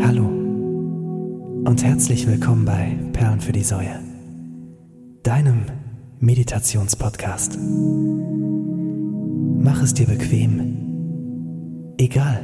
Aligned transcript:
Hallo 0.00 0.26
und 1.64 1.82
herzlich 1.82 2.26
willkommen 2.26 2.64
bei 2.64 2.96
Perlen 3.12 3.40
für 3.40 3.52
die 3.52 3.62
Säue, 3.64 4.00
deinem 5.22 5.62
Meditationspodcast. 6.20 7.58
Mach 9.58 9.82
es 9.82 9.94
dir 9.94 10.06
bequem, 10.06 11.94
egal 11.98 12.40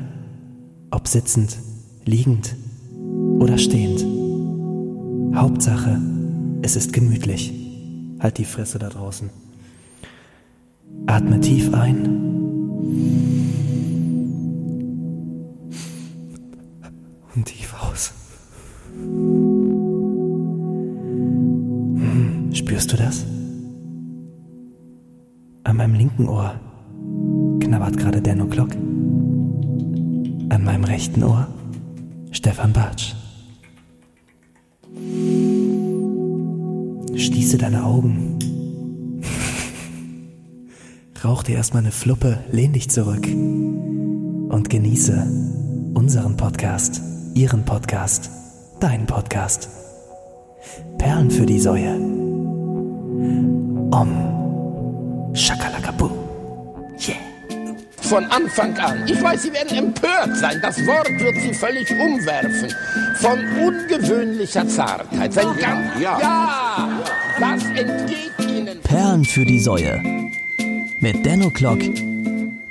ob 0.91 1.07
sitzend, 1.07 1.59
liegend 2.05 2.57
oder 3.39 3.57
stehend. 3.57 4.05
Hauptsache, 5.37 6.01
es 6.63 6.77
ist 6.77 6.93
gemütlich. 6.93 7.53
Halt 8.21 8.39
die 8.39 8.45
Fresse 8.45 8.79
da 8.79 8.89
draußen. 8.89 9.31
Atme 11.07 11.41
tief 11.41 11.73
ein 11.75 12.34
An 25.75 25.79
meinem 25.79 25.95
linken 25.95 26.29
Ohr 26.29 26.55
knabbert 27.59 27.97
gerade 27.97 28.23
der 28.23 28.37
Glock. 28.37 28.71
An 30.49 30.63
meinem 30.63 30.85
rechten 30.85 31.25
Ohr 31.25 31.49
Stefan 32.31 32.73
Bartsch. 32.73 33.17
Schließe 37.17 37.59
deine 37.59 37.83
Augen. 37.85 38.39
Rauch 41.25 41.43
dir 41.43 41.57
erstmal 41.57 41.83
eine 41.83 41.91
Fluppe, 41.91 42.39
lehn 42.53 42.73
dich 42.73 42.89
zurück 42.89 43.27
und 43.27 44.71
genieße 44.71 45.27
unseren 45.95 46.37
Podcast, 46.37 47.03
ihren 47.35 47.65
Podcast, 47.65 48.31
deinen 48.79 49.07
Podcast. 49.07 49.69
Perlen 50.99 51.33
für 51.33 51.47
die 51.47 51.59
Säue. 51.59 51.97
Om. 53.91 54.34
Von 58.05 58.25
Anfang 58.27 58.77
an. 58.79 59.03
Ich 59.07 59.21
weiß, 59.23 59.43
Sie 59.43 59.53
werden 59.53 59.77
empört 59.79 60.37
sein. 60.37 60.59
Das 60.61 60.85
Wort 60.87 61.09
wird 61.19 61.41
Sie 61.41 61.55
völlig 61.55 61.91
umwerfen. 61.91 62.73
Von 63.17 63.39
ungewöhnlicher 63.57 64.69
Zartheit. 64.69 65.33
Sein 65.33 65.57
ganz, 65.59 66.01
ja. 66.01 66.21
ja, 66.21 67.03
das 67.41 67.65
entgeht 67.65 68.33
Ihnen. 68.47 68.81
Perlen 68.81 69.25
für 69.25 69.45
die 69.45 69.59
Säue. 69.59 70.03
Mit 71.01 71.25
Denno 71.25 71.51
Klock 71.51 71.81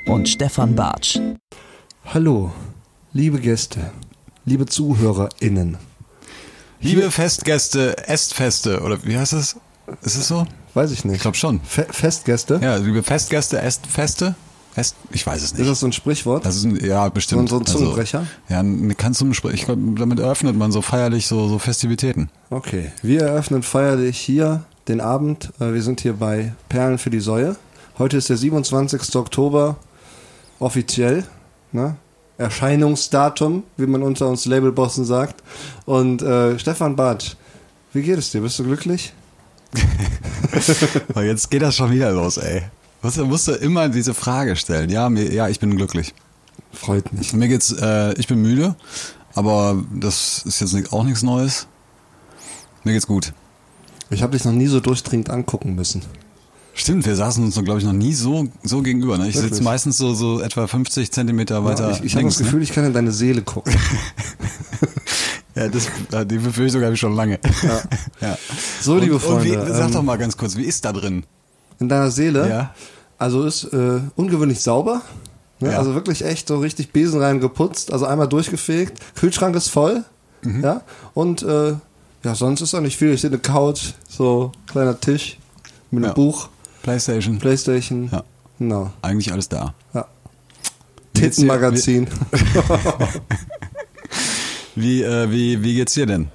und 0.05 0.29
Stefan 0.29 0.75
Bartsch. 0.75 1.19
Hallo, 2.05 2.51
liebe 3.11 3.39
Gäste, 3.39 3.91
liebe 4.45 4.67
ZuhörerInnen. 4.67 5.77
Liebe 6.79 7.09
Festgäste, 7.09 8.07
Estfeste, 8.07 8.81
oder 8.81 9.03
wie 9.03 9.17
heißt 9.17 9.33
das? 9.33 9.55
Ist 10.03 10.17
es 10.17 10.27
so? 10.27 10.45
Weiß 10.73 10.91
ich 10.91 11.05
nicht. 11.05 11.15
Ich 11.15 11.21
glaube 11.21 11.37
schon. 11.37 11.59
Fe 11.61 11.87
Festgäste? 11.89 12.59
Ja, 12.61 12.75
liebe 12.75 13.01
Festgäste, 13.03 13.61
Estfeste? 13.61 14.35
Est, 14.75 14.95
ich 15.11 15.25
weiß 15.25 15.37
es 15.39 15.51
Ist 15.51 15.57
nicht. 15.59 15.69
das 15.69 15.79
so 15.81 15.85
ein 15.87 15.93
Sprichwort? 15.93 16.45
Das 16.45 16.55
ist 16.55 16.63
ein, 16.63 16.83
ja, 16.83 17.07
bestimmt. 17.09 17.47
So 17.49 17.59
ein 17.59 17.65
Zungenbrecher? 17.65 18.19
Also, 18.19 18.29
ja, 18.49 18.59
ein- 18.59 18.95
kein 18.97 19.13
Zungenbrecher. 19.13 19.53
Ich 19.53 19.65
glaub, 19.65 19.77
damit 19.97 20.19
eröffnet 20.19 20.55
man 20.57 20.71
so 20.71 20.81
feierlich 20.81 21.27
so, 21.27 21.47
so 21.47 21.59
Festivitäten. 21.59 22.29
Okay, 22.49 22.91
wir 23.03 23.21
eröffnen 23.21 23.61
feierlich 23.63 24.17
hier 24.19 24.63
den 24.87 24.99
Abend. 24.99 25.51
Äh, 25.59 25.73
Wir 25.73 25.83
sind 25.83 26.01
hier 26.01 26.13
bei 26.13 26.53
Perlen 26.69 26.97
für 26.97 27.09
die 27.11 27.19
Säue. 27.19 27.55
Heute 27.99 28.17
ist 28.17 28.29
der 28.29 28.37
27. 28.37 29.15
Oktober, 29.15 29.75
offiziell. 30.59 31.23
Ne? 31.71 31.95
Erscheinungsdatum, 32.39 33.63
wie 33.77 33.85
man 33.85 34.01
unter 34.01 34.27
uns 34.27 34.45
Labelbossen 34.45 35.05
sagt. 35.05 35.43
Und 35.85 36.21
äh, 36.23 36.57
Stefan 36.57 36.95
Bartsch, 36.95 37.35
wie 37.93 38.01
geht 38.01 38.17
es 38.17 38.31
dir? 38.31 38.41
Bist 38.41 38.57
du 38.57 38.63
glücklich? 38.63 39.13
Aber 41.09 41.23
jetzt 41.23 41.49
geht 41.51 41.61
das 41.61 41.75
schon 41.75 41.91
wieder 41.91 42.11
los, 42.11 42.37
ey. 42.37 42.63
Musst 43.03 43.17
du, 43.17 43.25
musst 43.25 43.47
du 43.47 43.51
immer 43.51 43.89
diese 43.89 44.13
Frage 44.13 44.55
stellen. 44.55 44.89
Ja, 44.89 45.09
mir, 45.09 45.31
ja, 45.31 45.49
ich 45.49 45.59
bin 45.59 45.75
glücklich. 45.75 46.13
Freut 46.71 47.13
mich. 47.13 47.33
Mir 47.33 47.47
geht's, 47.47 47.71
äh, 47.71 48.13
ich 48.13 48.27
bin 48.27 48.41
müde, 48.41 48.75
aber 49.35 49.83
das 49.93 50.43
ist 50.45 50.61
jetzt 50.61 50.93
auch 50.93 51.03
nichts 51.03 51.21
Neues. 51.21 51.67
Mir 52.83 52.93
geht's 52.93 53.07
gut. 53.07 53.33
Ich 54.09 54.23
habe 54.23 54.31
dich 54.31 54.45
noch 54.45 54.51
nie 54.51 54.67
so 54.67 54.79
durchdringend 54.79 55.29
angucken 55.29 55.75
müssen. 55.75 56.01
Stimmt, 56.73 57.05
wir 57.05 57.15
saßen 57.15 57.43
uns, 57.43 57.55
glaube 57.55 57.79
ich, 57.79 57.85
noch 57.85 57.93
nie 57.93 58.13
so, 58.13 58.47
so 58.63 58.81
gegenüber. 58.81 59.17
Ne? 59.17 59.29
Ich 59.29 59.37
sitze 59.37 59.61
meistens 59.61 59.97
so, 59.97 60.15
so 60.15 60.41
etwa 60.41 60.65
50 60.65 61.11
Zentimeter 61.11 61.63
weiter 61.63 61.91
ich 61.91 62.03
ich 62.03 62.15
habe 62.15 62.25
das 62.25 62.39
Gefühl, 62.39 62.63
ich 62.63 62.71
kann 62.71 62.85
in 62.85 62.93
deine 62.93 63.11
Seele 63.11 63.43
gucken. 63.43 63.73
ne? 63.73 63.79
Ja, 65.55 65.67
das, 65.67 65.87
äh, 66.11 66.25
die 66.25 66.37
Befürchtung 66.37 66.81
habe 66.81 66.93
ich 66.93 66.99
schon 66.99 67.15
lange. 67.15 67.39
Ja. 67.61 67.81
ja. 68.27 68.37
So, 68.81 68.97
liebe 68.97 69.15
und, 69.15 69.19
Freunde, 69.21 69.59
Und 69.59 69.67
wie, 69.67 69.71
sag 69.71 69.87
ähm, 69.87 69.93
doch 69.93 70.01
mal 70.01 70.17
ganz 70.17 70.35
kurz, 70.35 70.55
wie 70.55 70.63
ist 70.63 70.83
da 70.83 70.91
drin? 70.91 71.25
In 71.79 71.89
deiner 71.89 72.11
Seele? 72.11 72.49
Ja. 72.49 72.73
Also 73.17 73.43
ist 73.45 73.65
äh, 73.65 73.99
ungewöhnlich 74.15 74.61
sauber. 74.61 75.01
Ne? 75.59 75.71
Ja. 75.71 75.77
Also 75.77 75.93
wirklich 75.95 76.23
echt 76.25 76.47
so 76.47 76.59
richtig 76.59 76.91
besenrein 76.91 77.39
geputzt. 77.39 77.91
Also 77.93 78.05
einmal 78.05 78.27
durchgefegt. 78.27 78.99
Kühlschrank 79.15 79.55
ist 79.55 79.69
voll. 79.69 80.03
Mhm. 80.41 80.63
Ja. 80.63 80.81
Und 81.13 81.41
äh, 81.43 81.73
ja, 82.23 82.35
sonst 82.35 82.61
ist 82.61 82.73
da 82.73 82.81
nicht 82.81 82.97
viel. 82.97 83.13
Ich 83.13 83.21
sehe 83.21 83.29
eine 83.29 83.39
Couch, 83.39 83.93
so 84.09 84.51
kleiner 84.67 84.99
Tisch 84.99 85.37
mit 85.91 86.03
einem 86.03 86.09
Ja. 86.09 86.13
Buch, 86.13 86.49
Playstation. 86.81 87.39
Playstation. 87.39 88.09
Ja. 88.11 88.23
Genau. 88.59 88.91
Eigentlich 89.01 89.31
alles 89.31 89.49
da. 89.49 89.73
Ja. 89.93 90.05
Tittenmagazin. 91.13 92.07
Wie, 94.75 95.03
äh, 95.03 95.29
wie, 95.29 95.61
wie 95.63 95.75
geht's 95.75 95.93
dir 95.93 96.05
denn? 96.07 96.29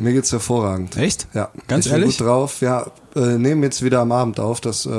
Mir 0.00 0.12
geht's 0.14 0.32
hervorragend. 0.32 0.96
Echt? 0.96 1.28
Ja. 1.34 1.50
Ganz 1.68 1.86
ich 1.86 1.92
bin 1.92 2.00
ehrlich? 2.02 2.18
gut 2.18 2.26
drauf. 2.26 2.60
Ja, 2.60 2.86
äh, 3.14 3.36
nehmen 3.38 3.62
jetzt 3.62 3.82
wieder 3.82 4.00
am 4.00 4.12
Abend 4.12 4.40
auf. 4.40 4.60
Das, 4.60 4.86
äh, 4.86 4.90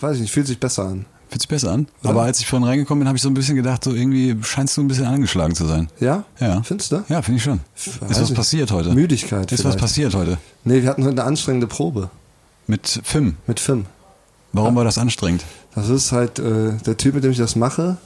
weiß 0.00 0.16
ich 0.16 0.20
nicht, 0.22 0.32
fühlt 0.32 0.46
sich 0.46 0.58
besser 0.58 0.84
an. 0.84 1.04
Fühlt 1.28 1.42
sich 1.42 1.48
besser 1.48 1.72
an? 1.72 1.88
Oder? 2.02 2.10
Aber 2.10 2.22
als 2.22 2.40
ich 2.40 2.46
vorhin 2.46 2.66
reingekommen 2.66 3.00
bin, 3.00 3.08
habe 3.08 3.16
ich 3.16 3.22
so 3.22 3.28
ein 3.28 3.34
bisschen 3.34 3.56
gedacht, 3.56 3.84
so 3.84 3.92
irgendwie 3.92 4.36
scheinst 4.42 4.76
du 4.76 4.80
ein 4.82 4.88
bisschen 4.88 5.04
angeschlagen 5.06 5.54
zu 5.54 5.66
sein. 5.66 5.88
Ja? 6.00 6.24
Ja. 6.40 6.62
Findest 6.62 6.92
du? 6.92 7.04
Ja, 7.08 7.20
finde 7.22 7.38
ich 7.38 7.42
schon. 7.44 7.60
Weiß 7.74 7.86
Ist 7.86 8.00
was 8.10 8.18
nicht. 8.30 8.34
passiert 8.34 8.70
heute? 8.72 8.94
Müdigkeit 8.94 9.52
Ist 9.52 9.58
was 9.58 9.74
vielleicht. 9.74 9.78
passiert 9.80 10.14
heute? 10.14 10.38
Nee, 10.64 10.82
wir 10.82 10.88
hatten 10.88 11.02
heute 11.04 11.12
eine 11.20 11.24
anstrengende 11.24 11.66
Probe 11.66 12.10
Mit 12.66 13.00
Film. 13.04 13.36
mit 13.46 13.60
Film. 13.60 13.86
Warum 14.52 14.74
war 14.76 14.84
das 14.84 14.96
anstrengend? 14.96 15.44
Das 15.74 15.88
ist 15.90 16.12
halt 16.12 16.38
äh, 16.38 16.72
der 16.86 16.96
Typ, 16.96 17.14
mit 17.14 17.24
dem 17.24 17.32
ich 17.32 17.38
das 17.38 17.56
mache. 17.56 17.98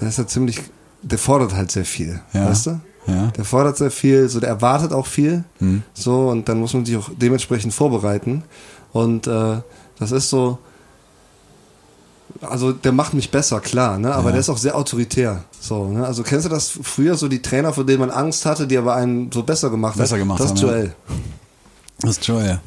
Der 0.00 0.08
ist 0.08 0.18
halt 0.18 0.28
ziemlich, 0.30 0.60
der 1.02 1.18
fordert 1.18 1.54
halt 1.54 1.70
sehr 1.70 1.84
viel, 1.84 2.20
Ja. 2.32 2.46
weißt 2.46 2.66
du? 2.66 2.80
Ja. 3.08 3.28
Der 3.36 3.44
fordert 3.44 3.76
sehr 3.76 3.90
viel, 3.90 4.28
so 4.28 4.38
der 4.38 4.48
erwartet 4.50 4.92
auch 4.92 5.06
viel, 5.06 5.44
Hm. 5.58 5.82
so 5.94 6.28
und 6.28 6.48
dann 6.48 6.60
muss 6.60 6.74
man 6.74 6.84
sich 6.84 6.96
auch 6.96 7.10
dementsprechend 7.16 7.72
vorbereiten. 7.74 8.44
Und 8.92 9.26
äh, 9.26 9.56
das 9.98 10.12
ist 10.12 10.28
so, 10.30 10.58
also 12.42 12.72
der 12.72 12.92
macht 12.92 13.14
mich 13.14 13.30
besser, 13.30 13.60
klar, 13.60 13.98
ne? 13.98 14.14
Aber 14.14 14.26
Ja. 14.26 14.32
der 14.32 14.40
ist 14.40 14.48
auch 14.50 14.58
sehr 14.58 14.76
autoritär. 14.76 15.44
So, 15.60 15.88
ne? 15.88 16.06
Also 16.06 16.22
kennst 16.22 16.44
du 16.46 16.50
das 16.50 16.68
früher 16.70 17.16
so 17.16 17.26
die 17.28 17.42
Trainer, 17.42 17.72
vor 17.72 17.84
denen 17.84 18.00
man 18.00 18.10
Angst 18.10 18.44
hatte, 18.46 18.66
die 18.66 18.76
aber 18.78 18.94
einen 18.94 19.32
so 19.32 19.42
besser 19.42 19.70
gemacht 19.70 19.96
Besser 19.96 20.14
hat? 20.16 20.20
gemacht 20.20 20.40
das 20.40 20.52
ist 20.52 20.62
haben, 20.62 20.68
ja. 20.68 20.76
Joel. 20.76 20.94
Das 22.00 22.10
ist 22.10 22.26
Joel. 22.26 22.60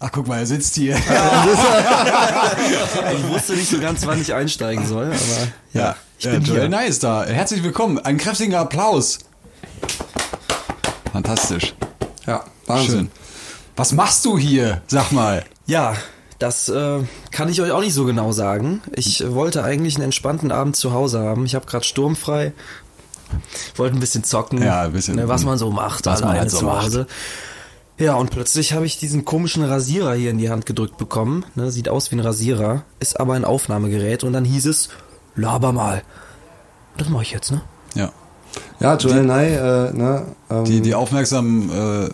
Ach, 0.00 0.10
guck 0.12 0.28
mal, 0.28 0.38
er 0.38 0.46
sitzt 0.46 0.76
hier. 0.76 0.96
Ich 3.16 3.28
wusste 3.28 3.54
nicht 3.54 3.68
so 3.68 3.80
ganz, 3.80 4.06
wann 4.06 4.20
ich 4.20 4.32
einsteigen 4.34 4.86
soll, 4.86 5.06
aber 5.06 5.48
ja, 5.72 5.96
ich 6.18 6.24
ja, 6.24 6.32
bin 6.32 6.42
Joel 6.42 6.60
hier. 6.60 6.68
Nye 6.68 6.86
ist 6.86 7.02
da. 7.02 7.24
Herzlich 7.24 7.62
willkommen. 7.62 7.98
Ein 7.98 8.18
kräftiger 8.18 8.60
Applaus. 8.60 9.18
Fantastisch. 11.12 11.74
Ja, 12.26 12.44
Wahnsinn. 12.66 12.90
Schön. 12.90 13.10
Was 13.76 13.92
machst 13.92 14.24
du 14.24 14.38
hier? 14.38 14.82
Sag 14.86 15.12
mal. 15.12 15.44
Ja, 15.66 15.94
das 16.38 16.68
äh, 16.68 17.00
kann 17.30 17.48
ich 17.48 17.60
euch 17.62 17.72
auch 17.72 17.80
nicht 17.80 17.94
so 17.94 18.04
genau 18.04 18.32
sagen. 18.32 18.82
Ich 18.94 19.22
äh, 19.22 19.34
wollte 19.34 19.64
eigentlich 19.64 19.96
einen 19.96 20.04
entspannten 20.04 20.52
Abend 20.52 20.76
zu 20.76 20.92
Hause 20.92 21.20
haben. 21.20 21.46
Ich 21.46 21.54
habe 21.54 21.66
gerade 21.66 21.84
sturmfrei. 21.84 22.52
Wollte 23.76 23.96
ein 23.96 24.00
bisschen 24.00 24.24
zocken. 24.24 24.62
Ja, 24.62 24.82
ein 24.82 24.92
bisschen. 24.92 25.16
Ne, 25.16 25.28
was 25.28 25.44
man 25.44 25.58
so 25.58 25.70
macht, 25.70 26.06
Was 26.06 26.20
man 26.20 26.30
alleine 26.30 26.40
halt 26.42 26.50
so 26.50 26.58
zu 26.58 26.64
macht. 26.64 27.06
Ja, 27.98 28.14
und 28.14 28.30
plötzlich 28.30 28.74
habe 28.74 28.86
ich 28.86 28.98
diesen 28.98 29.24
komischen 29.24 29.64
Rasierer 29.64 30.14
hier 30.14 30.30
in 30.30 30.38
die 30.38 30.50
Hand 30.50 30.66
gedrückt 30.66 30.98
bekommen. 30.98 31.44
Ne, 31.56 31.72
sieht 31.72 31.88
aus 31.88 32.10
wie 32.10 32.16
ein 32.16 32.20
Rasierer, 32.20 32.84
ist 33.00 33.18
aber 33.18 33.34
ein 33.34 33.44
Aufnahmegerät. 33.44 34.22
Und 34.22 34.32
dann 34.32 34.44
hieß 34.44 34.66
es, 34.66 34.90
laber 35.34 35.72
mal. 35.72 36.02
Das 36.96 37.08
mache 37.08 37.24
ich 37.24 37.32
jetzt, 37.32 37.50
ne? 37.50 37.60
Ja. 37.94 38.12
Ja, 38.80 38.96
Joel 38.96 39.24
Nye, 39.24 39.90
äh, 39.92 39.96
ne? 39.96 40.22
Ähm, 40.50 40.64
Die, 40.64 40.80
die 40.80 40.94
aufmerksamen 40.94 41.68
äh, 41.70 42.08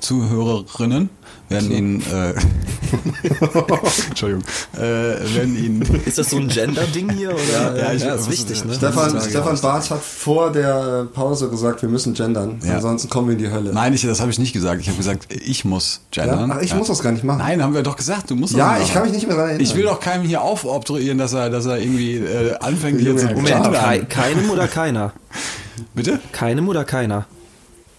Zuhörerinnen 0.00 1.10
werden 1.48 1.70
ihn, 1.72 2.02
äh, 2.10 2.32
Entschuldigung, 4.08 4.44
äh, 4.76 4.80
werden 4.80 5.56
ihn, 5.56 5.82
Ist 6.06 6.16
das 6.18 6.30
so 6.30 6.36
ein 6.38 6.48
Gender-Ding 6.48 7.10
hier? 7.10 7.30
Oder? 7.34 7.76
Ja, 7.76 7.92
ich- 7.92 8.02
ja 8.02 8.14
ist 8.14 8.30
wichtig, 8.30 8.64
ne? 8.64 8.74
Stefan. 8.74 9.20
Stefan 9.20 9.60
Barth 9.60 9.90
hat 9.90 10.00
vor 10.00 10.52
der 10.52 11.06
Pause 11.12 11.48
gesagt, 11.50 11.82
wir 11.82 11.88
müssen 11.88 12.14
gendern, 12.14 12.60
Ja. 12.64 12.76
ansonsten 12.76 13.10
kommen 13.10 13.28
wir 13.28 13.32
in 13.34 13.42
die 13.42 13.50
Hölle. 13.50 13.72
nein, 13.74 13.92
ich, 13.92 14.02
das 14.02 14.20
habe 14.20 14.30
ich 14.30 14.38
nicht 14.38 14.52
gesagt. 14.52 14.80
Ich 14.80 14.86
habe 14.88 14.96
gesagt, 14.96 15.26
ich 15.34 15.64
muss 15.64 16.00
gendern. 16.12 16.48
Ja? 16.48 16.56
Ach, 16.58 16.62
ich 16.62 16.74
muss 16.74 16.88
das 16.88 17.00
gar 17.02 17.12
nicht 17.12 17.24
machen. 17.24 17.38
Nein, 17.38 17.62
haben 17.62 17.74
wir 17.74 17.82
doch 17.82 17.96
gesagt, 17.96 18.30
du 18.30 18.36
musst 18.36 18.54
das 18.54 18.58
Ja, 18.58 18.66
machen. 18.68 18.82
ich 18.84 18.92
kann 18.94 19.02
mich 19.02 19.12
nicht 19.12 19.26
mehr 19.26 19.36
daran 19.36 19.50
erinnern. 19.50 19.66
Ich 19.66 19.74
will 19.76 19.84
doch 19.84 20.00
keinem 20.00 20.24
hier 20.24 20.40
aufobtruieren, 20.42 21.18
dass 21.18 21.32
er, 21.34 21.50
dass 21.50 21.66
er 21.66 21.78
irgendwie 21.78 22.16
äh, 22.18 22.54
anfängt 22.60 23.00
hier 23.00 23.16
zu 23.16 23.26
gendern. 23.28 23.72
kei 23.72 23.98
keinem 24.08 24.48
oder 24.50 24.68
keiner? 24.68 25.12
Bitte? 25.94 26.20
Keinem 26.32 26.68
oder 26.68 26.84
keiner? 26.84 27.26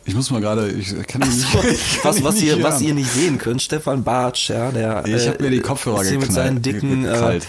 Ich 0.08 0.14
muss 0.14 0.30
mal 0.30 0.40
gerade, 0.42 0.70
ich 0.70 0.90
kann 1.08 1.22
ihn 1.24 1.30
nicht, 1.30 1.48
ich 1.72 2.02
kann 2.02 2.12
was, 2.14 2.24
was, 2.24 2.36
nicht 2.36 2.44
ihr, 2.46 2.62
was 2.64 2.82
ihr 2.82 2.94
nicht 2.94 3.10
sehen 3.12 3.38
könnt, 3.40 3.62
Stefan 3.62 4.04
Bartsch, 4.04 4.50
ja, 4.50 4.72
der 4.72 5.06
Ich 5.08 5.28
hab 5.28 5.40
mir 5.42 5.50
die 5.50 5.58
äh, 5.58 5.62
Kopfhörer 5.62 6.02
ist 6.02 6.10
hier 6.10 6.20
mit 6.20 6.30
geknallt- 6.30 6.34
seinen 6.34 6.62
dicken, 6.62 7.06
äh, 7.06 7.40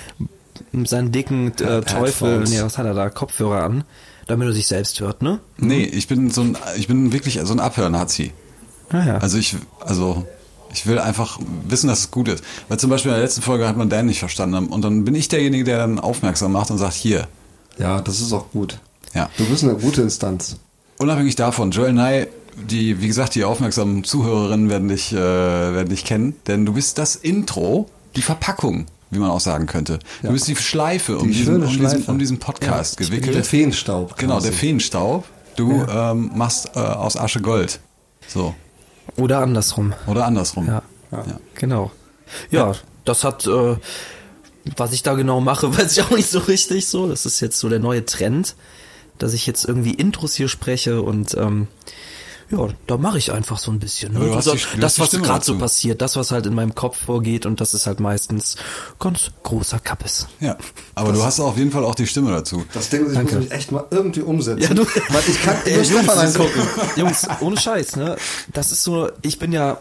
mit 0.73 0.89
seinen 0.89 1.13
dicken 1.13 1.49
äh, 1.59 1.83
Teufel, 1.83 2.41
nee, 2.45 2.63
was 2.63 2.79
hat 2.79 2.87
er 2.87 2.95
da, 2.95 3.11
Kopfhörer 3.11 3.63
an, 3.63 3.85
damit 4.27 4.49
er 4.49 4.55
sich 4.55 4.67
selbst 4.67 5.01
hört, 5.01 5.21
ne? 5.23 5.41
Nee, 5.59 5.85
ich 5.85 6.09
bin 6.09 6.31
so 6.31 6.41
ein, 6.43 6.57
ich 6.79 6.89
bin 6.89 7.13
wirklich 7.13 7.39
so 7.45 7.53
ein 7.53 7.61
Abhören-Nazi. 7.61 8.33
Ah 8.91 9.05
ja. 9.05 9.19
Also 9.19 9.37
ich, 9.37 9.55
also 9.81 10.27
ich 10.73 10.87
will 10.87 10.99
einfach 10.99 11.39
wissen, 11.69 11.89
dass 11.89 12.01
es 12.01 12.11
gut 12.11 12.29
ist. 12.29 12.43
Weil 12.69 12.79
zum 12.79 12.89
Beispiel 12.89 13.11
in 13.11 13.17
der 13.17 13.23
letzten 13.25 13.43
Folge 13.43 13.69
hat 13.69 13.77
man 13.77 13.89
Dan 13.91 14.07
nicht 14.07 14.19
verstanden 14.21 14.69
und 14.69 14.83
dann 14.83 15.05
bin 15.05 15.15
ich 15.15 15.29
derjenige, 15.29 15.65
der 15.65 15.79
dann 15.79 15.99
aufmerksam 16.01 16.53
macht 16.53 16.71
und 16.71 16.79
sagt, 16.79 16.95
hier, 16.95 17.29
Ja, 17.79 18.01
das 18.01 18.21
ist 18.21 18.33
auch 18.33 18.51
gut. 18.53 18.79
Ja. 19.17 19.31
Du 19.39 19.45
bist 19.47 19.65
eine 19.65 19.75
gute 19.75 20.03
Instanz. 20.03 20.57
Unabhängig 20.99 21.35
davon, 21.37 21.71
Joel 21.73 21.93
Nye, 21.93 22.29
die, 22.57 23.01
wie 23.03 23.07
gesagt, 23.07 23.35
die 23.35 23.45
aufmerksamen 23.45 24.05
Zuhörerinnen 24.05 24.71
werden 24.71 24.89
dich, 24.89 25.13
äh, 25.13 25.17
werden 25.17 25.89
dich 25.91 26.05
kennen, 26.05 26.37
denn 26.47 26.65
du 26.65 26.73
bist 26.75 26.97
das 26.99 27.17
Intro, 27.17 27.87
die 28.15 28.23
Verpackung, 28.23 28.87
wie 29.11 29.19
man 29.19 29.31
auch 29.31 29.41
sagen 29.41 29.67
könnte. 29.67 29.99
Du 30.23 30.29
Ja. 30.29 30.33
bist 30.33 30.49
die 30.49 30.57
Schleife 30.57 31.19
um, 31.19 31.29
Die 31.29 31.35
diesen, 31.35 31.57
um, 31.57 31.69
diesen, 31.69 31.77
Schleife. 31.87 32.11
um 32.11 32.19
diesen 32.19 32.39
Podcast 32.39 32.99
Der 32.99 33.07
gewickelt. 33.09 33.47
Feenstaub. 33.47 34.17
Genau, 34.17 34.41
der 34.41 34.53
Feenstaub. 34.53 35.25
Du 35.57 35.85
ähm, 35.89 36.31
machst 36.35 36.71
äh, 36.77 36.79
aus 36.81 37.17
Asche 37.17 37.41
Gold. 37.41 37.81
So. 38.29 38.55
Oder 39.17 39.41
andersrum. 39.41 39.93
Oder 40.07 40.27
andersrum. 40.27 40.67
Ja, 40.67 40.83
Ja. 41.13 41.25
genau. 41.55 41.91
Ja, 42.51 42.73
das 43.05 43.23
hat, 43.25 43.47
äh, 43.47 43.77
was 44.77 44.93
ich 44.93 45.03
da 45.03 45.15
genau 45.15 45.41
mache, 45.41 45.77
weiß 45.79 45.93
ich 45.93 46.03
auch 46.03 46.11
nicht 46.11 46.29
so 46.31 46.39
richtig 46.41 46.87
so. 46.89 47.07
Das 47.09 47.25
ist 47.27 47.41
jetzt 47.41 47.59
so 47.59 47.69
der 47.69 47.79
neue 47.79 48.05
Trend, 48.05 48.55
dass 49.19 49.33
ich 49.35 49.47
jetzt 49.47 49.65
irgendwie 49.65 49.95
Intros 49.95 50.35
hier 50.35 50.49
spreche 50.49 51.03
und 51.03 51.35
ähm, 51.37 51.69
ja, 52.49 52.69
da 52.87 52.97
mache 52.97 53.19
ich 53.19 53.33
einfach 53.33 53.59
so 53.59 53.73
ein 53.73 53.81
bisschen. 53.81 54.13
Ne? 54.13 54.21
Aber 54.21 54.29
du 54.29 54.37
hast 54.37 54.45
So, 54.45 54.53
die- 54.53 54.59
du 54.59 54.65
hast 54.85 54.99
das, 54.99 54.99
was 55.01 55.11
gerade 55.21 55.45
so 55.45 55.59
passiert, 55.59 56.01
das, 56.01 56.15
was 56.15 56.31
halt 56.31 56.47
in 56.47 56.55
meinem 56.55 56.77
Kopf 56.77 57.05
vorgeht 57.07 57.45
und 57.45 57.61
das 57.61 57.75
ist 57.75 57.89
halt 57.89 57.99
meistens 57.99 58.55
ganz 59.01 59.33
großer 59.43 59.81
Kappes. 59.81 60.29
Ja. 60.39 60.57
Aber 60.95 61.13
du 61.13 61.25
hast 61.25 61.41
auf 61.41 61.59
jeden 61.59 61.73
Fall 61.73 61.85
auch 61.85 61.97
die 61.97 62.07
Stimme 62.07 62.31
dazu. 62.31 62.65
Das 62.73 62.89
Ding, 62.89 63.11
ich 63.11 63.19
muss 63.21 63.33
mich 63.33 63.51
echt 63.51 63.73
mal 63.73 63.85
irgendwie 63.91 64.21
umsetzen. 64.21 64.63
Ja, 64.63 64.69
du- 64.75 64.87
Weil 64.87 65.23
ich 65.27 65.43
kann 65.43 65.57
nur 65.67 65.85
Stefan 65.85 66.07
das 66.07 66.37
angucken. 66.37 66.61
Jungs, 66.95 67.27
ohne 67.41 67.57
Scheiß, 67.57 67.97
ne? 67.97 68.17
Das 68.53 68.71
ist 68.71 68.85
so, 68.85 69.09
ich 69.23 69.41
bin 69.41 69.51
ja, 69.51 69.79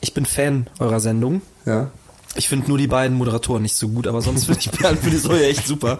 ich 0.00 0.14
bin 0.14 0.24
Fan 0.24 0.68
eurer 0.78 1.00
Sendung. 1.00 1.42
Ja. 1.66 1.90
Ich 2.34 2.48
finde 2.48 2.68
nur 2.68 2.78
die 2.78 2.86
beiden 2.86 3.16
Moderatoren 3.16 3.62
nicht 3.62 3.76
so 3.76 3.88
gut, 3.88 4.06
aber 4.06 4.22
sonst 4.22 4.44
finde 4.44 4.60
ich 4.60 4.70
Perlen 4.70 4.98
für 4.98 5.10
die 5.10 5.16
Säue 5.16 5.46
echt 5.46 5.66
super. 5.66 5.98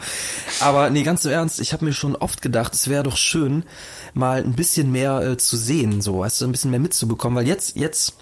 Aber 0.61 0.91
nee, 0.91 1.03
ganz 1.03 1.25
im 1.25 1.33
Ernst, 1.33 1.61
ich 1.61 1.73
habe 1.73 1.85
mir 1.85 1.93
schon 1.93 2.15
oft 2.17 2.43
gedacht, 2.43 2.75
es 2.75 2.89
wäre 2.89 3.03
doch 3.03 3.17
schön, 3.17 3.65
mal 4.15 4.43
ein 4.45 4.53
bisschen 4.53 4.93
mehr 4.93 5.21
äh, 5.23 5.37
zu 5.37 5.57
sehen, 5.57 6.01
so, 6.01 6.21
weißt 6.21 6.41
du, 6.41 6.45
ein 6.45 6.53
bisschen 6.53 6.71
mehr 6.71 6.81
mitzubekommen, 6.81 7.37
weil 7.37 7.49
jetzt, 7.49 7.77
jetzt, 7.77 8.15